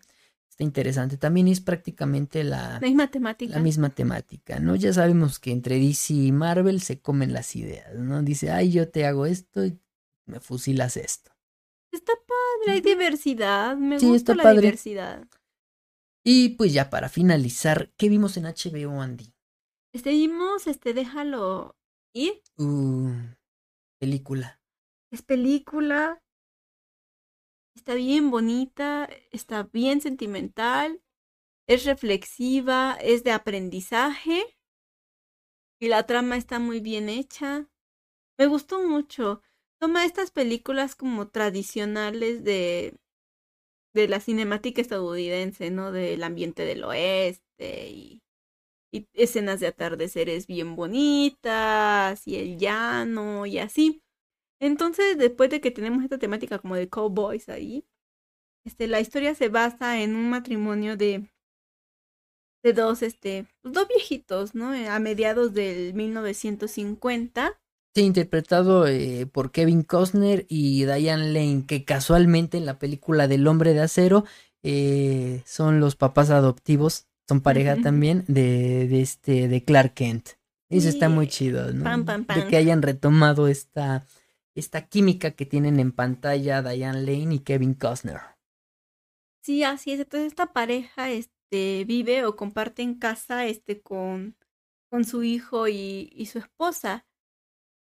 Está 0.50 0.64
interesante. 0.64 1.16
También 1.16 1.46
es 1.46 1.60
prácticamente 1.60 2.42
la, 2.42 2.80
La 2.80 2.88
misma 2.88 3.08
temática. 3.08 3.54
la 3.54 3.62
misma 3.62 3.90
temática, 3.90 4.58
¿no? 4.58 4.74
Ya 4.74 4.92
sabemos 4.92 5.38
que 5.38 5.52
entre 5.52 5.78
DC 5.78 6.12
y 6.12 6.32
Marvel 6.32 6.80
se 6.80 6.98
comen 6.98 7.32
las 7.32 7.54
ideas, 7.54 7.94
¿no? 7.94 8.20
Dice, 8.24 8.50
ay, 8.50 8.72
yo 8.72 8.88
te 8.88 9.06
hago 9.06 9.26
esto 9.26 9.64
y 9.64 9.78
me 10.26 10.40
fusilas 10.40 10.96
esto. 10.96 11.30
Está 11.92 12.12
padre, 12.14 12.72
hay 12.72 12.80
diversidad, 12.80 13.76
me 13.76 13.98
Sí, 13.98 14.06
gusta 14.06 14.34
la 14.34 14.42
padre. 14.44 14.60
diversidad. 14.62 15.26
Y 16.24 16.50
pues 16.50 16.72
ya 16.72 16.90
para 16.90 17.08
finalizar, 17.08 17.92
¿qué 17.96 18.08
vimos 18.08 18.36
en 18.36 18.46
HBO, 18.46 19.00
Andy? 19.00 19.32
Seguimos, 19.94 20.66
este, 20.66 20.94
déjalo 20.94 21.76
ir. 22.14 22.42
Uh, 22.58 23.10
película. 23.98 24.60
Es 25.10 25.22
película. 25.22 26.22
Está 27.74 27.94
bien 27.94 28.30
bonita, 28.30 29.08
está 29.32 29.62
bien 29.62 30.00
sentimental, 30.00 31.02
es 31.66 31.84
reflexiva, 31.84 32.96
es 33.00 33.24
de 33.24 33.32
aprendizaje 33.32 34.44
y 35.80 35.88
la 35.88 36.04
trama 36.06 36.36
está 36.36 36.58
muy 36.58 36.80
bien 36.80 37.08
hecha. 37.08 37.68
Me 38.38 38.46
gustó 38.46 38.86
mucho. 38.86 39.42
Toma 39.80 40.04
estas 40.04 40.30
películas 40.30 40.94
como 40.94 41.28
tradicionales 41.28 42.44
de 42.44 42.94
de 43.94 44.08
la 44.08 44.20
cinemática 44.20 44.80
estadounidense, 44.80 45.70
¿no? 45.70 45.92
Del 45.92 46.22
ambiente 46.22 46.64
del 46.64 46.84
oeste 46.84 47.88
y, 47.90 48.22
y 48.92 49.08
escenas 49.14 49.60
de 49.60 49.68
atardeceres 49.68 50.46
bien 50.46 50.76
bonitas 50.76 52.26
y 52.26 52.36
el 52.36 52.58
llano 52.58 53.46
y 53.46 53.58
así. 53.58 54.02
Entonces, 54.60 55.18
después 55.18 55.50
de 55.50 55.60
que 55.60 55.70
tenemos 55.72 56.04
esta 56.04 56.18
temática 56.18 56.58
como 56.58 56.76
de 56.76 56.88
cowboys 56.88 57.48
ahí, 57.48 57.86
este, 58.66 58.88
la 58.88 59.00
historia 59.00 59.34
se 59.34 59.48
basa 59.50 60.00
en 60.02 60.16
un 60.16 60.30
matrimonio 60.30 60.96
de, 60.96 61.28
de 62.62 62.72
dos, 62.72 63.02
este, 63.02 63.46
dos 63.62 63.86
viejitos, 63.88 64.54
¿no? 64.54 64.70
A 64.72 64.98
mediados 64.98 65.52
del 65.52 65.92
1950. 65.94 67.59
Sí, 67.94 68.02
interpretado 68.02 68.86
eh, 68.86 69.26
por 69.26 69.50
Kevin 69.50 69.82
Costner 69.82 70.46
y 70.48 70.84
Diane 70.84 71.32
Lane, 71.32 71.64
que 71.66 71.84
casualmente 71.84 72.56
en 72.56 72.64
la 72.66 72.78
película 72.78 73.26
del 73.26 73.46
Hombre 73.48 73.74
de 73.74 73.80
Acero 73.80 74.24
eh, 74.62 75.42
son 75.44 75.80
los 75.80 75.96
papás 75.96 76.30
adoptivos, 76.30 77.08
son 77.28 77.40
pareja 77.40 77.76
también 77.80 78.24
de, 78.28 78.86
de 78.86 79.00
este 79.00 79.48
de 79.48 79.64
Clark 79.64 79.94
Kent. 79.94 80.28
Eso 80.70 80.88
está 80.88 81.08
muy 81.08 81.26
chido, 81.26 81.72
¿no? 81.72 81.82
Pam, 81.84 82.04
pam, 82.04 82.24
De 82.26 82.26
pam. 82.26 82.48
que 82.48 82.56
hayan 82.56 82.80
retomado 82.82 83.48
esta, 83.48 84.06
esta 84.54 84.86
química 84.86 85.32
que 85.32 85.44
tienen 85.44 85.80
en 85.80 85.90
pantalla 85.90 86.62
Diane 86.62 87.02
Lane 87.02 87.34
y 87.34 87.38
Kevin 87.40 87.74
Costner. 87.74 88.20
Sí, 89.42 89.64
así 89.64 89.92
es. 89.92 90.00
Entonces 90.00 90.28
esta 90.28 90.52
pareja 90.52 91.10
este, 91.10 91.84
vive 91.84 92.24
o 92.24 92.36
comparte 92.36 92.82
en 92.82 92.94
casa 92.98 93.46
este, 93.46 93.80
con, 93.80 94.36
con 94.90 95.04
su 95.04 95.22
hijo 95.22 95.68
y, 95.68 96.10
y 96.14 96.26
su 96.26 96.38
esposa. 96.38 97.06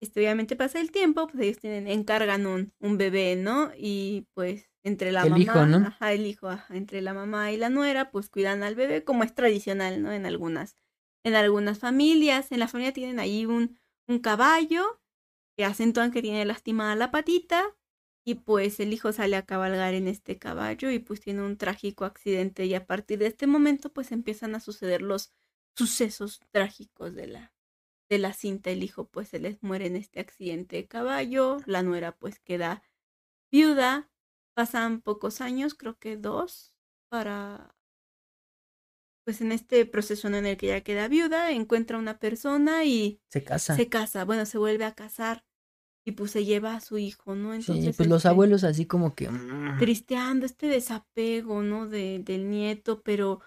Este, 0.05 0.19
obviamente 0.19 0.55
pasa 0.55 0.79
el 0.79 0.91
tiempo, 0.91 1.27
pues 1.27 1.43
ellos 1.43 1.57
tienen, 1.59 1.87
encargan 1.87 2.45
un, 2.45 2.73
un 2.79 2.97
bebé, 2.97 3.35
¿no? 3.35 3.71
Y 3.75 4.27
pues 4.33 4.69
entre 4.83 5.11
la 5.11 5.23
El 5.23 5.31
mamá, 5.31 5.43
hijo, 5.43 5.65
¿no? 5.65 5.77
ajá, 5.77 6.13
el 6.13 6.27
hijo, 6.27 6.47
ajá, 6.47 6.75
entre 6.75 7.01
la 7.01 7.13
mamá 7.13 7.51
y 7.51 7.57
la 7.57 7.69
nuera, 7.69 8.11
pues 8.11 8.29
cuidan 8.29 8.61
al 8.63 8.75
bebé, 8.75 9.03
como 9.03 9.23
es 9.23 9.33
tradicional, 9.33 10.03
¿no? 10.03 10.11
En 10.11 10.25
algunas, 10.27 10.75
en 11.23 11.35
algunas 11.35 11.79
familias. 11.79 12.51
En 12.51 12.59
la 12.59 12.67
familia 12.67 12.93
tienen 12.93 13.19
ahí 13.19 13.45
un, 13.47 13.79
un 14.07 14.19
caballo 14.19 15.01
que 15.57 15.65
acentúan 15.65 16.11
que 16.11 16.21
tiene 16.21 16.45
lastimada 16.45 16.95
la 16.95 17.11
patita 17.11 17.75
y 18.25 18.35
pues 18.35 18.79
el 18.79 18.93
hijo 18.93 19.11
sale 19.11 19.37
a 19.37 19.45
cabalgar 19.45 19.93
en 19.95 20.07
este 20.07 20.37
caballo 20.37 20.91
y 20.91 20.99
pues 20.99 21.21
tiene 21.21 21.41
un 21.41 21.57
trágico 21.57 22.05
accidente 22.05 22.65
y 22.65 22.75
a 22.75 22.85
partir 22.85 23.19
de 23.19 23.27
este 23.27 23.47
momento 23.47 23.91
pues 23.93 24.11
empiezan 24.11 24.55
a 24.55 24.59
suceder 24.59 25.01
los, 25.01 25.33
sucesos 25.75 26.39
trágicos 26.51 27.13
de 27.15 27.27
la, 27.27 27.53
de 28.09 28.19
la 28.19 28.33
cinta. 28.33 28.69
El 28.71 28.83
hijo 28.83 29.07
pues 29.09 29.29
se 29.29 29.39
les 29.39 29.61
muere 29.63 29.87
en 29.87 29.95
este 29.95 30.19
accidente 30.19 30.77
de 30.77 30.87
caballo, 30.87 31.57
la 31.65 31.83
nuera 31.83 32.17
pues 32.17 32.39
queda 32.39 32.83
viuda, 33.51 34.11
pasan 34.55 35.01
pocos 35.01 35.41
años, 35.41 35.73
creo 35.75 35.97
que 35.97 36.17
dos, 36.17 36.73
para 37.09 37.75
pues 39.25 39.41
en 39.41 39.51
este 39.51 39.85
proceso 39.87 40.27
en 40.27 40.45
el 40.45 40.55
que 40.55 40.67
ella 40.67 40.81
queda 40.83 41.07
viuda, 41.07 41.51
encuentra 41.51 41.97
una 41.97 42.19
persona 42.19 42.85
y 42.85 43.21
Se 43.29 43.43
casa. 43.43 43.75
se 43.75 43.89
casa, 43.89 44.23
bueno, 44.23 44.45
se 44.45 44.59
vuelve 44.59 44.85
a 44.85 44.93
casar 44.93 45.45
y 46.05 46.11
pues 46.11 46.29
se 46.31 46.45
lleva 46.45 46.75
a 46.75 46.79
su 46.81 46.99
hijo, 46.99 47.33
¿no? 47.33 47.49
Sí, 47.53 47.71
Entonces, 47.71 47.95
pues 47.97 48.07
los 48.07 48.17
este, 48.17 48.29
abuelos 48.29 48.63
así 48.63 48.85
como 48.85 49.15
que... 49.15 49.29
mm, 49.29 49.79
tristeando 49.79 50.45
este 50.45 50.67
desapego, 50.67 51.63
¿no? 51.63 51.87
De, 51.87 52.19
del 52.19 52.49
nieto, 52.51 53.01
pero 53.01 53.41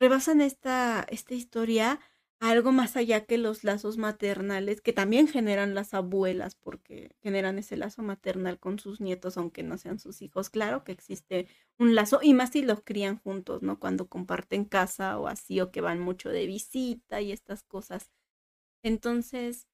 rebasan 0.00 0.40
esta, 0.40 1.04
esta 1.10 1.34
historia 1.34 2.00
algo 2.40 2.72
más 2.72 2.96
allá 2.96 3.24
que 3.26 3.38
los 3.38 3.64
lazos 3.64 3.98
maternales, 3.98 4.80
que 4.80 4.92
también 4.92 5.28
generan 5.28 5.74
las 5.74 5.94
abuelas, 5.94 6.54
porque 6.56 7.16
generan 7.22 7.58
ese 7.58 7.76
lazo 7.76 8.02
maternal 8.02 8.58
con 8.60 8.78
sus 8.78 9.00
nietos, 9.00 9.36
aunque 9.36 9.62
no 9.64 9.76
sean 9.78 9.98
sus 9.98 10.22
hijos. 10.22 10.50
Claro 10.50 10.84
que 10.84 10.92
existe 10.92 11.48
un 11.78 11.94
lazo, 11.94 12.20
y 12.22 12.34
más 12.34 12.50
si 12.52 12.62
los 12.62 12.82
crían 12.82 13.18
juntos, 13.18 13.62
¿no? 13.62 13.80
Cuando 13.80 14.08
comparten 14.08 14.64
casa 14.66 15.18
o 15.18 15.26
así, 15.28 15.60
o 15.60 15.70
que 15.72 15.80
van 15.80 16.00
mucho 16.00 16.28
de 16.30 16.46
visita 16.46 17.20
y 17.20 17.32
estas 17.32 17.62
cosas. 17.64 18.10
Entonces, 18.84 19.68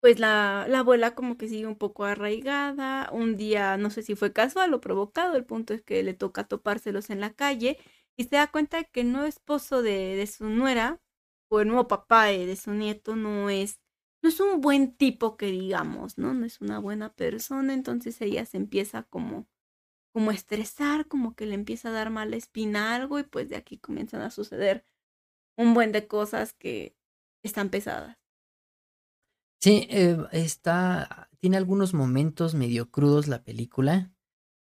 pues 0.00 0.18
la, 0.18 0.66
la 0.68 0.80
abuela 0.80 1.14
como 1.14 1.36
que 1.38 1.48
sigue 1.48 1.66
un 1.66 1.76
poco 1.76 2.04
arraigada. 2.04 3.08
Un 3.12 3.36
día, 3.36 3.76
no 3.76 3.90
sé 3.90 4.02
si 4.02 4.16
fue 4.16 4.32
casual 4.32 4.74
o 4.74 4.80
provocado, 4.80 5.36
el 5.36 5.44
punto 5.44 5.74
es 5.74 5.82
que 5.82 6.02
le 6.02 6.14
toca 6.14 6.44
topárselos 6.44 7.10
en 7.10 7.20
la 7.20 7.32
calle 7.34 7.78
y 8.16 8.24
se 8.24 8.36
da 8.36 8.48
cuenta 8.50 8.84
que 8.84 9.04
nuevo 9.04 9.26
esposo 9.26 9.82
de, 9.82 10.16
de 10.16 10.26
su 10.26 10.46
nuera 10.48 11.00
o 11.52 11.60
el 11.60 11.68
nuevo 11.68 11.88
papá 11.88 12.26
de, 12.26 12.56
su 12.56 12.72
nieto 12.74 13.16
no 13.16 13.50
es, 13.50 13.80
no 14.22 14.28
es 14.30 14.40
un 14.40 14.60
buen 14.60 14.96
tipo 14.96 15.36
que 15.36 15.46
digamos, 15.46 16.18
¿no? 16.18 16.34
No 16.34 16.46
es 16.46 16.60
una 16.60 16.78
buena 16.78 17.14
persona, 17.14 17.74
entonces 17.74 18.20
ella 18.22 18.46
se 18.46 18.56
empieza 18.58 19.04
como, 19.04 19.48
como 20.14 20.30
a 20.30 20.34
estresar, 20.34 21.08
como 21.08 21.36
que 21.36 21.46
le 21.46 21.54
empieza 21.54 21.90
a 21.90 21.92
dar 21.92 22.10
mala 22.10 22.36
espina 22.36 22.94
algo 22.96 23.18
y 23.20 23.24
pues 23.24 23.48
de 23.50 23.56
aquí 23.56 23.78
comienzan 23.78 24.22
a 24.22 24.30
suceder 24.30 24.84
un 25.58 25.74
buen 25.74 25.92
de 25.92 26.08
cosas 26.08 26.54
que 26.54 26.96
están 27.44 27.70
pesadas. 27.70 28.18
Sí, 29.60 29.86
eh, 29.90 30.16
está, 30.32 31.28
tiene 31.38 31.56
algunos 31.56 31.94
momentos 31.94 32.54
medio 32.54 32.90
crudos 32.90 33.28
la 33.28 33.44
película, 33.44 34.12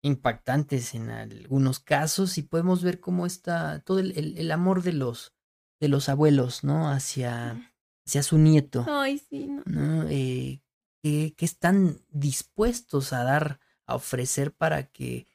impactantes 0.02 0.94
en 0.94 1.10
algunos 1.10 1.80
casos, 1.80 2.38
y 2.38 2.42
podemos 2.42 2.82
ver 2.84 3.00
cómo 3.00 3.26
está 3.26 3.80
todo 3.82 4.00
el- 4.00 4.38
el 4.38 4.52
amor 4.52 4.82
de 4.82 4.92
los, 4.94 5.34
de 5.80 5.88
los 5.88 6.08
abuelos, 6.08 6.62
¿no? 6.62 6.90
Hacia, 6.90 7.72
hacia 8.06 8.22
su 8.22 8.38
nieto, 8.38 8.84
Ay, 8.88 9.18
sí, 9.18 9.46
no. 9.46 9.62
¿no? 9.64 10.08
Eh, 10.08 10.62
que, 11.02 11.34
que 11.34 11.44
están 11.44 11.98
dispuestos 12.10 13.12
a 13.12 13.24
dar, 13.24 13.58
a 13.86 13.94
ofrecer 13.94 14.52
para 14.52 14.84
que, 14.84 15.26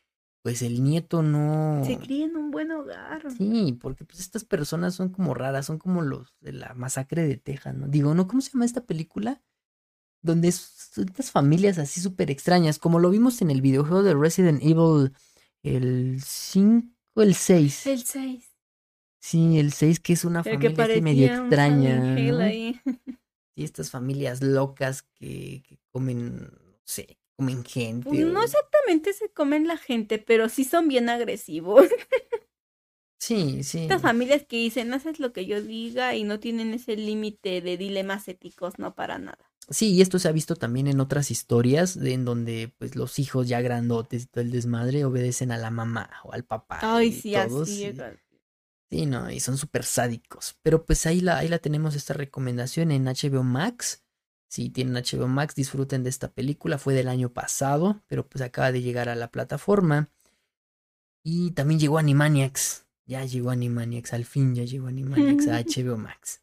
pues, 0.43 0.61
el 0.61 0.83
nieto 0.83 1.23
no... 1.23 1.83
Se 1.83 1.97
cría 1.97 2.25
en 2.25 2.37
un 2.37 2.51
buen 2.51 2.71
hogar. 2.71 3.23
Sí, 3.35 3.77
porque 3.81 4.05
pues 4.05 4.19
estas 4.19 4.45
personas 4.45 4.93
son 4.93 5.09
como 5.09 5.33
raras, 5.33 5.65
son 5.65 5.79
como 5.79 6.03
los 6.03 6.35
de 6.39 6.53
la 6.53 6.75
masacre 6.75 7.27
de 7.27 7.37
Texas, 7.37 7.75
¿no? 7.75 7.87
Digo, 7.87 8.13
¿no? 8.13 8.27
¿Cómo 8.27 8.41
se 8.41 8.51
llama 8.51 8.65
esta 8.65 8.85
película? 8.85 9.41
Donde 10.21 10.47
es 10.47 10.91
estas 10.97 11.31
familias 11.31 11.79
así 11.79 11.99
súper 11.99 12.29
extrañas, 12.29 12.77
como 12.77 12.99
lo 12.99 13.09
vimos 13.09 13.41
en 13.41 13.49
el 13.49 13.61
videojuego 13.61 14.03
de 14.03 14.13
Resident 14.13 14.61
Evil, 14.61 15.11
el 15.63 16.21
5, 16.23 17.21
el 17.21 17.33
6. 17.33 17.87
El 17.87 18.03
6. 18.03 18.54
Sí, 19.25 19.57
el 19.57 19.73
6 19.73 19.99
que 19.99 20.13
es 20.13 20.23
una 20.23 20.41
El 20.41 20.59
que 20.59 20.69
familia 20.69 20.83
así 20.83 21.01
medio 21.01 21.25
extraña. 21.25 22.19
Y 22.19 22.75
estas 23.63 23.89
familias 23.89 24.43
locas 24.43 25.01
que, 25.01 25.63
que 25.67 25.79
comen, 25.91 26.41
no 26.41 26.49
sé, 26.83 27.17
comen 27.35 27.65
gente. 27.65 28.07
Pues 28.07 28.19
no 28.27 28.43
exactamente 28.43 29.13
se 29.13 29.29
comen 29.29 29.65
la 29.67 29.77
gente, 29.77 30.19
pero 30.19 30.47
sí 30.47 30.63
son 30.63 30.87
bien 30.87 31.09
agresivos. 31.09 31.87
Sí, 33.17 33.63
sí. 33.63 33.79
Estas 33.79 34.03
familias 34.03 34.45
que 34.45 34.57
dicen, 34.57 34.93
haces 34.93 35.19
lo 35.19 35.33
que 35.33 35.47
yo 35.47 35.59
diga 35.59 36.13
y 36.15 36.23
no 36.23 36.39
tienen 36.39 36.75
ese 36.75 36.95
límite 36.95 37.61
de 37.61 37.75
dilemas 37.75 38.27
éticos, 38.27 38.77
no 38.77 38.93
para 38.93 39.17
nada. 39.17 39.51
Sí, 39.69 39.93
y 39.93 40.01
esto 40.01 40.19
se 40.19 40.27
ha 40.27 40.31
visto 40.31 40.55
también 40.55 40.85
en 40.85 40.99
otras 40.99 41.31
historias, 41.31 41.99
de- 41.99 42.13
en 42.13 42.23
donde 42.25 42.71
pues 42.77 42.95
los 42.95 43.17
hijos 43.17 43.47
ya 43.47 43.61
grandotes 43.61 44.23
y 44.23 44.25
todo 44.27 44.43
el 44.43 44.51
desmadre 44.51 45.05
obedecen 45.05 45.51
a 45.51 45.57
la 45.57 45.71
mamá 45.71 46.11
o 46.23 46.33
al 46.33 46.43
papá. 46.43 46.79
Ay, 46.83 47.07
y 47.07 47.11
sí, 47.13 47.33
todos, 47.33 47.67
así. 47.67 47.81
y- 47.81 47.85
es. 47.85 47.95
Sí, 48.89 49.05
no, 49.05 49.31
y 49.31 49.39
son 49.39 49.57
súper 49.57 49.83
sádicos. 49.83 50.57
Pero 50.61 50.85
pues 50.85 51.05
ahí 51.05 51.21
la, 51.21 51.37
ahí 51.37 51.47
la 51.47 51.59
tenemos 51.59 51.95
esta 51.95 52.13
recomendación 52.13 52.91
en 52.91 53.05
HBO 53.05 53.43
Max. 53.43 54.03
Si 54.47 54.69
tienen 54.69 54.93
HBO 54.93 55.27
Max, 55.27 55.55
disfruten 55.55 56.03
de 56.03 56.09
esta 56.09 56.31
película. 56.31 56.77
Fue 56.77 56.93
del 56.93 57.07
año 57.07 57.33
pasado, 57.33 58.03
pero 58.07 58.27
pues 58.27 58.41
acaba 58.43 58.71
de 58.71 58.81
llegar 58.81 59.09
a 59.09 59.15
la 59.15 59.31
plataforma. 59.31 60.11
Y 61.23 61.51
también 61.51 61.79
llegó 61.79 61.97
Animaniacs. 61.97 62.85
Ya 63.07 63.25
llegó 63.25 63.49
Animaniacs, 63.49 64.13
al 64.13 64.25
fin 64.25 64.55
ya 64.55 64.63
llegó 64.63 64.87
Animaniacs 64.87 65.47
a 65.47 65.59
HBO 65.63 65.97
Max. 65.97 66.41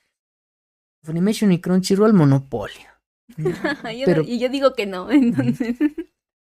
Funimation 1.03 1.51
y 1.51 1.59
Crunchyroll, 1.61 2.13
monopolio. 2.13 2.87
Pero- 4.05 4.23
y 4.23 4.39
yo 4.39 4.49
digo 4.49 4.73
que 4.73 4.85
no, 4.85 5.11
entonces. 5.11 5.77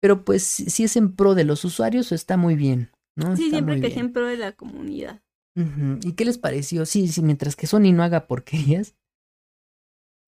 Pero 0.01 0.25
pues 0.25 0.43
si 0.43 0.83
es 0.83 0.95
en 0.97 1.15
pro 1.15 1.33
de 1.33 1.45
los 1.45 1.63
usuarios, 1.63 2.11
está 2.11 2.35
muy 2.35 2.55
bien, 2.55 2.91
¿no? 3.15 3.37
sí, 3.37 3.43
Está 3.45 3.55
siempre 3.57 3.75
que 3.75 3.81
bien. 3.81 3.93
sea 3.93 4.01
en 4.03 4.11
pro 4.11 4.27
de 4.27 4.37
la 4.37 4.51
comunidad. 4.51 5.21
¿Y 5.55 6.13
qué 6.13 6.25
les 6.25 6.37
pareció? 6.37 6.85
Sí, 6.85 7.07
sí, 7.07 7.21
mientras 7.21 7.55
que 7.55 7.67
Sony 7.67 7.91
no 7.93 8.03
haga 8.03 8.27
porquerías. 8.27 8.95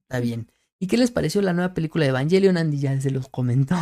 Está 0.03 0.19
bien. 0.19 0.51
¿Y 0.79 0.87
qué 0.87 0.97
les 0.97 1.11
pareció 1.11 1.41
la 1.41 1.53
nueva 1.53 1.73
película 1.73 2.03
de 2.03 2.09
Evangelion? 2.09 2.57
Andy 2.57 2.79
ya 2.79 2.99
se 3.01 3.09
los 3.09 3.27
comentó. 3.29 3.75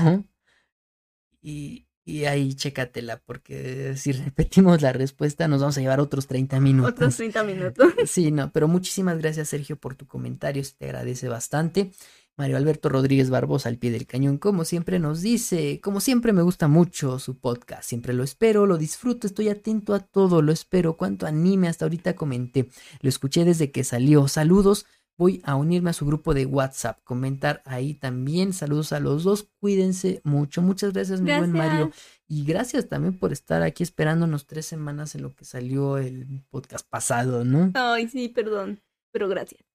Y, 1.41 1.87
y 2.05 2.25
ahí 2.25 2.53
chécatela, 2.53 3.17
porque 3.25 3.95
si 3.97 4.11
repetimos 4.13 4.81
la 4.81 4.93
respuesta 4.93 5.47
nos 5.47 5.61
vamos 5.61 5.77
a 5.77 5.81
llevar 5.81 5.99
otros 5.99 6.27
30 6.27 6.59
minutos. 6.59 6.93
Otros 6.93 7.17
30 7.17 7.43
minutos. 7.43 7.93
Sí, 8.05 8.31
no, 8.31 8.51
pero 8.51 8.67
muchísimas 8.67 9.17
gracias 9.17 9.49
Sergio 9.49 9.77
por 9.77 9.95
tu 9.95 10.07
comentario, 10.07 10.63
se 10.63 10.73
te 10.73 10.85
agradece 10.85 11.27
bastante. 11.27 11.91
Mario 12.37 12.57
Alberto 12.57 12.89
Rodríguez 12.89 13.29
Barbosa 13.29 13.69
al 13.69 13.77
pie 13.77 13.91
del 13.91 14.07
cañón, 14.07 14.37
como 14.37 14.65
siempre 14.65 14.99
nos 14.99 15.21
dice, 15.21 15.79
como 15.81 15.99
siempre 15.99 16.33
me 16.33 16.41
gusta 16.41 16.67
mucho 16.67 17.19
su 17.19 17.37
podcast, 17.37 17.83
siempre 17.83 18.13
lo 18.13 18.23
espero, 18.23 18.65
lo 18.65 18.77
disfruto, 18.77 19.27
estoy 19.27 19.49
atento 19.49 19.93
a 19.93 19.99
todo, 19.99 20.41
lo 20.41 20.51
espero, 20.51 20.97
cuánto 20.97 21.27
anime 21.27 21.67
hasta 21.67 21.85
ahorita 21.85 22.15
comenté, 22.15 22.69
lo 23.01 23.09
escuché 23.09 23.45
desde 23.45 23.71
que 23.71 23.83
salió, 23.83 24.27
saludos, 24.27 24.87
voy 25.17 25.41
a 25.45 25.55
unirme 25.55 25.91
a 25.91 25.93
su 25.93 26.05
grupo 26.05 26.33
de 26.33 26.45
WhatsApp, 26.45 26.99
comentar 27.03 27.61
ahí 27.65 27.93
también. 27.93 28.53
Saludos 28.53 28.93
a 28.93 28.99
los 28.99 29.23
dos, 29.23 29.47
cuídense 29.59 30.21
mucho. 30.23 30.61
Muchas 30.61 30.93
gracias, 30.93 31.21
mi 31.21 31.35
buen 31.37 31.51
Mario. 31.51 31.91
Y 32.27 32.43
gracias 32.45 32.89
también 32.89 33.17
por 33.17 33.31
estar 33.31 33.61
aquí 33.61 33.83
esperándonos 33.83 34.47
tres 34.47 34.65
semanas 34.65 35.15
en 35.15 35.21
lo 35.21 35.35
que 35.35 35.45
salió 35.45 35.97
el 35.97 36.43
podcast 36.49 36.87
pasado, 36.87 37.45
¿no? 37.45 37.71
Ay, 37.75 38.07
sí, 38.07 38.29
perdón, 38.29 38.81
pero 39.11 39.27
gracias. 39.27 39.72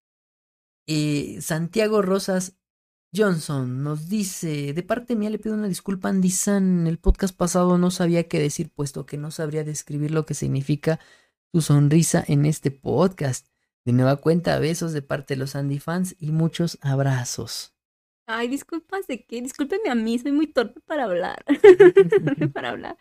Eh, 0.91 1.43
Santiago 1.43 2.01
Rosas 2.01 2.57
Johnson 3.15 3.83
nos 3.83 4.09
dice, 4.09 4.73
de 4.73 4.83
parte 4.83 5.17
mía 5.17 5.29
le 5.29 5.39
pido 5.39 5.55
una 5.55 5.69
disculpa 5.69 6.09
Andy 6.09 6.31
San, 6.31 6.81
en 6.81 6.87
el 6.87 6.99
podcast 6.99 7.37
pasado 7.37 7.77
no 7.77 7.91
sabía 7.91 8.27
qué 8.27 8.39
decir 8.39 8.71
puesto 8.71 9.05
que 9.05 9.19
no 9.19 9.31
sabría 9.31 9.65
describir 9.65 10.13
lo 10.13 10.25
que 10.25 10.33
significa 10.33 10.99
su 11.53 11.61
sonrisa 11.61 12.25
en 12.27 12.47
este 12.47 12.71
podcast. 12.71 13.49
De 13.85 13.93
nueva 13.93 14.17
cuenta, 14.17 14.59
besos 14.59 14.95
de 14.95 15.03
parte 15.03 15.35
de 15.35 15.41
los 15.41 15.57
Andy 15.57 15.79
fans 15.79 16.17
y 16.19 16.33
muchos 16.33 16.79
abrazos. 16.81 17.75
Ay, 18.27 18.49
disculpas 18.49 19.07
de 19.07 19.27
qué, 19.27 19.43
discúlpenme 19.43 19.91
a 19.91 19.95
mí, 19.95 20.19
soy 20.19 20.33
muy 20.33 20.47
torpe 20.47 20.81
para 20.81 21.05
hablar. 21.05 21.45
para 22.55 22.71
hablar. 22.71 22.97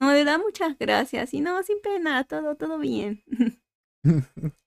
No, 0.00 0.10
de 0.10 0.24
verdad, 0.24 0.38
muchas 0.38 0.78
gracias. 0.78 1.32
Y 1.32 1.40
no, 1.40 1.62
sin 1.62 1.80
pena, 1.80 2.24
todo, 2.24 2.56
todo 2.56 2.78
bien. 2.78 3.24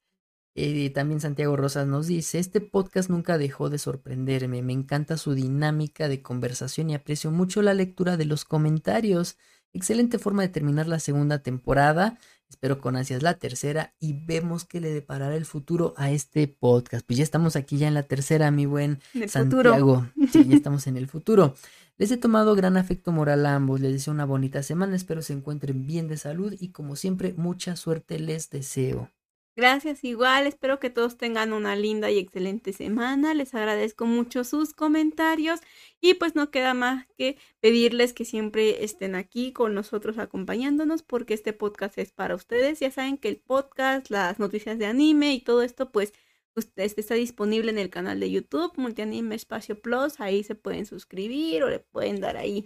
Eh, 0.58 0.90
también 0.92 1.20
Santiago 1.20 1.58
Rosas 1.58 1.86
nos 1.86 2.08
dice, 2.08 2.40
este 2.40 2.62
podcast 2.62 3.10
nunca 3.10 3.38
dejó 3.38 3.70
de 3.70 3.78
sorprenderme, 3.78 4.62
me 4.62 4.72
encanta 4.72 5.18
su 5.18 5.34
dinámica 5.34 6.08
de 6.08 6.22
conversación 6.22 6.90
y 6.90 6.96
aprecio 6.96 7.30
mucho 7.30 7.62
la 7.62 7.74
lectura 7.74 8.16
de 8.16 8.24
los 8.24 8.46
comentarios. 8.46 9.38
Excelente 9.74 10.18
forma 10.18 10.44
de 10.44 10.48
terminar 10.48 10.88
la 10.88 11.00
segunda 11.00 11.40
temporada. 11.40 12.18
Espero 12.48 12.80
con 12.80 12.96
ansias 12.96 13.22
la 13.22 13.34
tercera 13.34 13.94
y 14.00 14.14
vemos 14.14 14.64
qué 14.64 14.80
le 14.80 14.94
deparará 14.94 15.36
el 15.36 15.46
futuro 15.46 15.94
a 15.98 16.12
este 16.12 16.48
podcast. 16.48 17.06
Pues 17.06 17.18
ya 17.18 17.24
estamos 17.24 17.58
aquí 17.58 17.78
ya 17.78 17.90
en 17.90 17.94
la 17.94 18.04
tercera, 18.04 18.50
mi 18.52 18.66
buen 18.66 19.00
Santiago. 19.28 20.08
Sí, 20.32 20.46
ya 20.46 20.56
estamos 20.56 20.88
en 20.88 20.96
el 20.96 21.08
futuro. 21.08 21.56
Les 21.98 22.12
he 22.12 22.18
tomado 22.18 22.56
gran 22.56 22.78
afecto 22.78 23.12
moral 23.12 23.46
a 23.46 23.56
ambos. 23.56 23.82
Les 23.82 23.92
deseo 23.92 24.14
una 24.14 24.24
bonita 24.24 24.64
semana. 24.64 24.96
Espero 24.96 25.22
se 25.22 25.34
encuentren 25.34 25.86
bien 25.86 26.08
de 26.08 26.16
salud 26.16 26.56
y 26.58 26.70
como 26.70 26.96
siempre, 26.96 27.34
mucha 27.36 27.76
suerte 27.76 28.20
les 28.20 28.50
deseo. 28.50 29.12
Gracias 29.58 30.04
igual, 30.04 30.48
espero 30.48 30.82
que 30.82 30.90
todos 30.90 31.18
tengan 31.18 31.54
una 31.54 31.78
linda 31.78 32.12
y 32.12 32.18
excelente 32.20 32.74
semana. 32.74 33.34
Les 33.34 33.56
agradezco 33.56 34.06
mucho 34.06 34.44
sus 34.44 34.74
comentarios 34.74 35.62
y 36.02 36.16
pues 36.16 36.36
no 36.36 36.52
queda 36.52 36.74
más 36.74 37.08
que 37.18 37.38
pedirles 37.62 38.12
que 38.12 38.26
siempre 38.26 38.84
estén 38.84 39.16
aquí 39.16 39.54
con 39.54 39.74
nosotros 39.74 40.18
acompañándonos 40.18 41.04
porque 41.04 41.34
este 41.34 41.54
podcast 41.54 41.98
es 41.98 42.12
para 42.12 42.36
ustedes. 42.36 42.82
Ya 42.82 42.92
saben 42.92 43.18
que 43.18 43.30
el 43.30 43.38
podcast, 43.38 44.10
las 44.10 44.40
noticias 44.40 44.78
de 44.78 44.88
anime 44.88 45.34
y 45.34 45.40
todo 45.40 45.62
esto 45.62 45.90
pues 45.90 46.12
este 46.56 47.02
está 47.02 47.14
disponible 47.16 47.72
en 47.72 47.78
el 47.80 47.90
canal 47.90 48.20
de 48.20 48.32
YouTube 48.32 48.74
Multianime 48.76 49.36
Espacio 49.36 49.82
Plus. 49.82 50.20
Ahí 50.20 50.44
se 50.44 50.56
pueden 50.56 50.86
suscribir 50.86 51.64
o 51.64 51.70
le 51.70 51.80
pueden 51.80 52.20
dar 52.20 52.36
ahí 52.36 52.66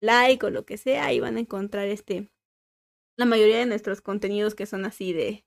like 0.00 0.46
o 0.46 0.50
lo 0.50 0.64
que 0.66 0.76
sea. 0.78 1.06
Ahí 1.06 1.20
van 1.20 1.36
a 1.36 1.40
encontrar 1.40 1.88
este 1.88 2.30
la 3.16 3.26
mayoría 3.26 3.58
de 3.58 3.66
nuestros 3.66 4.00
contenidos 4.00 4.54
que 4.54 4.66
son 4.66 4.84
así 4.84 5.12
de 5.12 5.44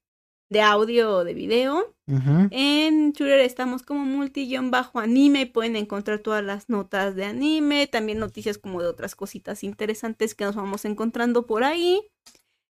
de 0.49 0.61
audio 0.61 1.17
o 1.17 1.23
de 1.23 1.33
video. 1.33 1.95
En 2.07 3.13
Twitter 3.13 3.39
estamos 3.39 3.81
como 3.83 4.05
multi-anime. 4.05 5.47
Pueden 5.47 5.75
encontrar 5.75 6.19
todas 6.19 6.43
las 6.43 6.69
notas 6.69 7.15
de 7.15 7.25
anime. 7.25 7.87
También 7.87 8.19
noticias 8.19 8.57
como 8.57 8.81
de 8.81 8.87
otras 8.87 9.15
cositas 9.15 9.63
interesantes 9.63 10.35
que 10.35 10.45
nos 10.45 10.55
vamos 10.55 10.85
encontrando 10.85 11.45
por 11.45 11.63
ahí. 11.63 12.01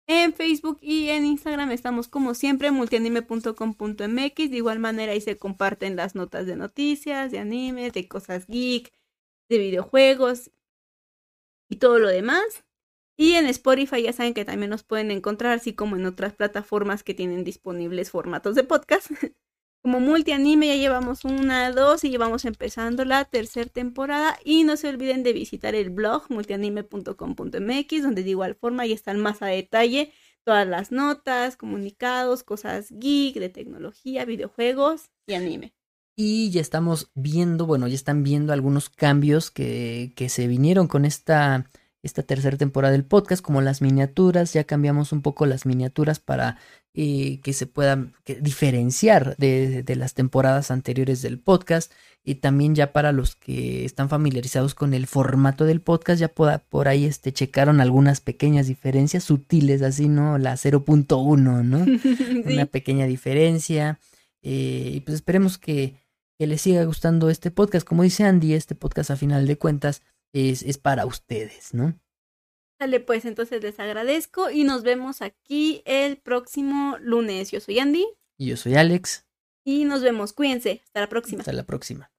En 0.07 0.33
Facebook 0.33 0.79
y 0.81 1.09
en 1.09 1.25
Instagram 1.25 1.71
estamos 1.71 2.09
como 2.09 2.33
siempre 2.33 2.71
multianime.com.mx. 2.71 3.97
De 3.97 4.57
igual 4.57 4.79
manera 4.79 5.13
ahí 5.13 5.21
se 5.21 5.37
comparten 5.37 5.95
las 5.95 6.15
notas 6.15 6.45
de 6.45 6.57
noticias, 6.57 7.31
de 7.31 7.39
anime, 7.39 7.91
de 7.91 8.07
cosas 8.07 8.47
geek, 8.47 8.91
de 9.49 9.57
videojuegos 9.57 10.51
y 11.69 11.77
todo 11.77 11.99
lo 11.99 12.09
demás. 12.09 12.65
Y 13.17 13.33
en 13.33 13.45
Spotify 13.47 14.03
ya 14.03 14.13
saben 14.13 14.33
que 14.33 14.45
también 14.45 14.69
nos 14.69 14.83
pueden 14.83 15.11
encontrar, 15.11 15.53
así 15.53 15.73
como 15.73 15.95
en 15.95 16.05
otras 16.05 16.33
plataformas 16.33 17.03
que 17.03 17.13
tienen 17.13 17.43
disponibles 17.43 18.09
formatos 18.11 18.55
de 18.55 18.63
podcast. 18.63 19.11
Como 19.83 19.99
multianime 19.99 20.67
ya 20.67 20.75
llevamos 20.75 21.25
una, 21.25 21.71
dos 21.71 22.03
y 22.03 22.11
llevamos 22.11 22.45
empezando 22.45 23.03
la 23.03 23.25
tercera 23.25 23.67
temporada. 23.67 24.37
Y 24.45 24.63
no 24.63 24.77
se 24.77 24.89
olviden 24.89 25.23
de 25.23 25.33
visitar 25.33 25.73
el 25.73 25.89
blog 25.89 26.29
multianime.com.mx, 26.29 28.03
donde 28.03 28.23
de 28.23 28.29
igual 28.29 28.53
forma 28.53 28.85
ya 28.85 28.93
están 28.93 29.19
más 29.19 29.41
a 29.41 29.47
detalle 29.47 30.13
todas 30.43 30.67
las 30.67 30.91
notas, 30.91 31.57
comunicados, 31.57 32.43
cosas 32.43 32.89
geek, 32.91 33.35
de 33.35 33.49
tecnología, 33.49 34.25
videojuegos 34.25 35.09
y 35.27 35.33
anime. 35.33 35.73
Y 36.15 36.51
ya 36.51 36.61
estamos 36.61 37.11
viendo, 37.15 37.65
bueno, 37.65 37.87
ya 37.87 37.95
están 37.95 38.21
viendo 38.21 38.53
algunos 38.53 38.89
cambios 38.89 39.49
que, 39.49 40.13
que 40.15 40.29
se 40.29 40.47
vinieron 40.47 40.87
con 40.87 41.05
esta 41.05 41.69
esta 42.03 42.23
tercera 42.23 42.57
temporada 42.57 42.91
del 42.91 43.05
podcast, 43.05 43.43
como 43.43 43.61
las 43.61 43.81
miniaturas, 43.81 44.53
ya 44.53 44.63
cambiamos 44.63 45.11
un 45.11 45.21
poco 45.21 45.45
las 45.45 45.65
miniaturas 45.65 46.19
para 46.19 46.57
eh, 46.93 47.39
que 47.41 47.53
se 47.53 47.67
puedan 47.67 48.13
diferenciar 48.41 49.35
de, 49.37 49.83
las 49.95 50.13
temporadas 50.13 50.71
anteriores 50.71 51.21
del 51.21 51.39
podcast 51.39 51.91
y 52.23 52.35
también 52.35 52.75
ya 52.75 52.91
para 52.91 53.11
los 53.11 53.35
que 53.35 53.85
están 53.85 54.09
familiarizados 54.09 54.73
con 54.75 54.93
el 54.93 55.07
formato 55.07 55.65
del 55.65 55.81
podcast, 55.81 56.19
ya 56.19 56.27
por, 56.27 56.87
ahí 56.87 57.05
este, 57.05 57.33
checaron 57.33 57.81
algunas 57.81 58.19
pequeñas 58.19 58.67
diferencias 58.67 59.23
sutiles, 59.23 59.81
así, 59.81 60.07
¿no? 60.09 60.37
La 60.37 60.53
0.1, 60.53 61.63
¿no? 61.63 61.85
Una 62.53 62.65
pequeña 62.65 63.05
diferencia. 63.05 63.99
Eh, 64.41 64.91
y 64.95 64.99
pues 65.01 65.15
esperemos 65.15 65.57
que, 65.57 65.95
que 66.37 66.47
les 66.47 66.61
siga 66.61 66.83
gustando 66.83 67.29
este 67.29 67.51
podcast. 67.51 67.87
Como 67.87 68.03
dice 68.03 68.23
Andy, 68.23 68.53
este 68.53 68.75
podcast 68.75 69.11
a 69.11 69.15
final 69.15 69.47
de 69.47 69.57
cuentas 69.57 70.01
es, 70.33 70.63
es 70.63 70.77
para 70.77 71.05
ustedes, 71.05 71.73
¿no? 71.73 71.99
Dale, 72.79 72.99
pues 72.99 73.25
entonces 73.25 73.61
les 73.61 73.79
agradezco 73.79 74.49
y 74.49 74.63
nos 74.63 74.81
vemos 74.81 75.21
aquí 75.21 75.83
el 75.85 76.17
próximo 76.17 76.97
lunes. 76.99 77.51
Yo 77.51 77.59
soy 77.59 77.77
Andy. 77.77 78.07
Y 78.37 78.47
yo 78.47 78.57
soy 78.57 78.75
Alex. 78.75 79.27
Y 79.63 79.85
nos 79.85 80.01
vemos. 80.01 80.33
Cuídense. 80.33 80.81
Hasta 80.85 81.01
la 81.01 81.07
próxima. 81.07 81.41
Hasta 81.41 81.53
la 81.53 81.63
próxima. 81.63 82.11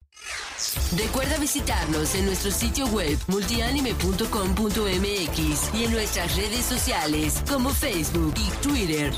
Recuerda 0.96 1.36
visitarnos 1.38 2.14
en 2.14 2.26
nuestro 2.26 2.52
sitio 2.52 2.86
web 2.88 3.18
multianime.com.mx 3.26 5.74
y 5.74 5.84
en 5.84 5.90
nuestras 5.90 6.36
redes 6.36 6.64
sociales 6.64 7.42
como 7.48 7.70
Facebook 7.70 8.34
y 8.36 8.48
Twitter. 8.62 9.12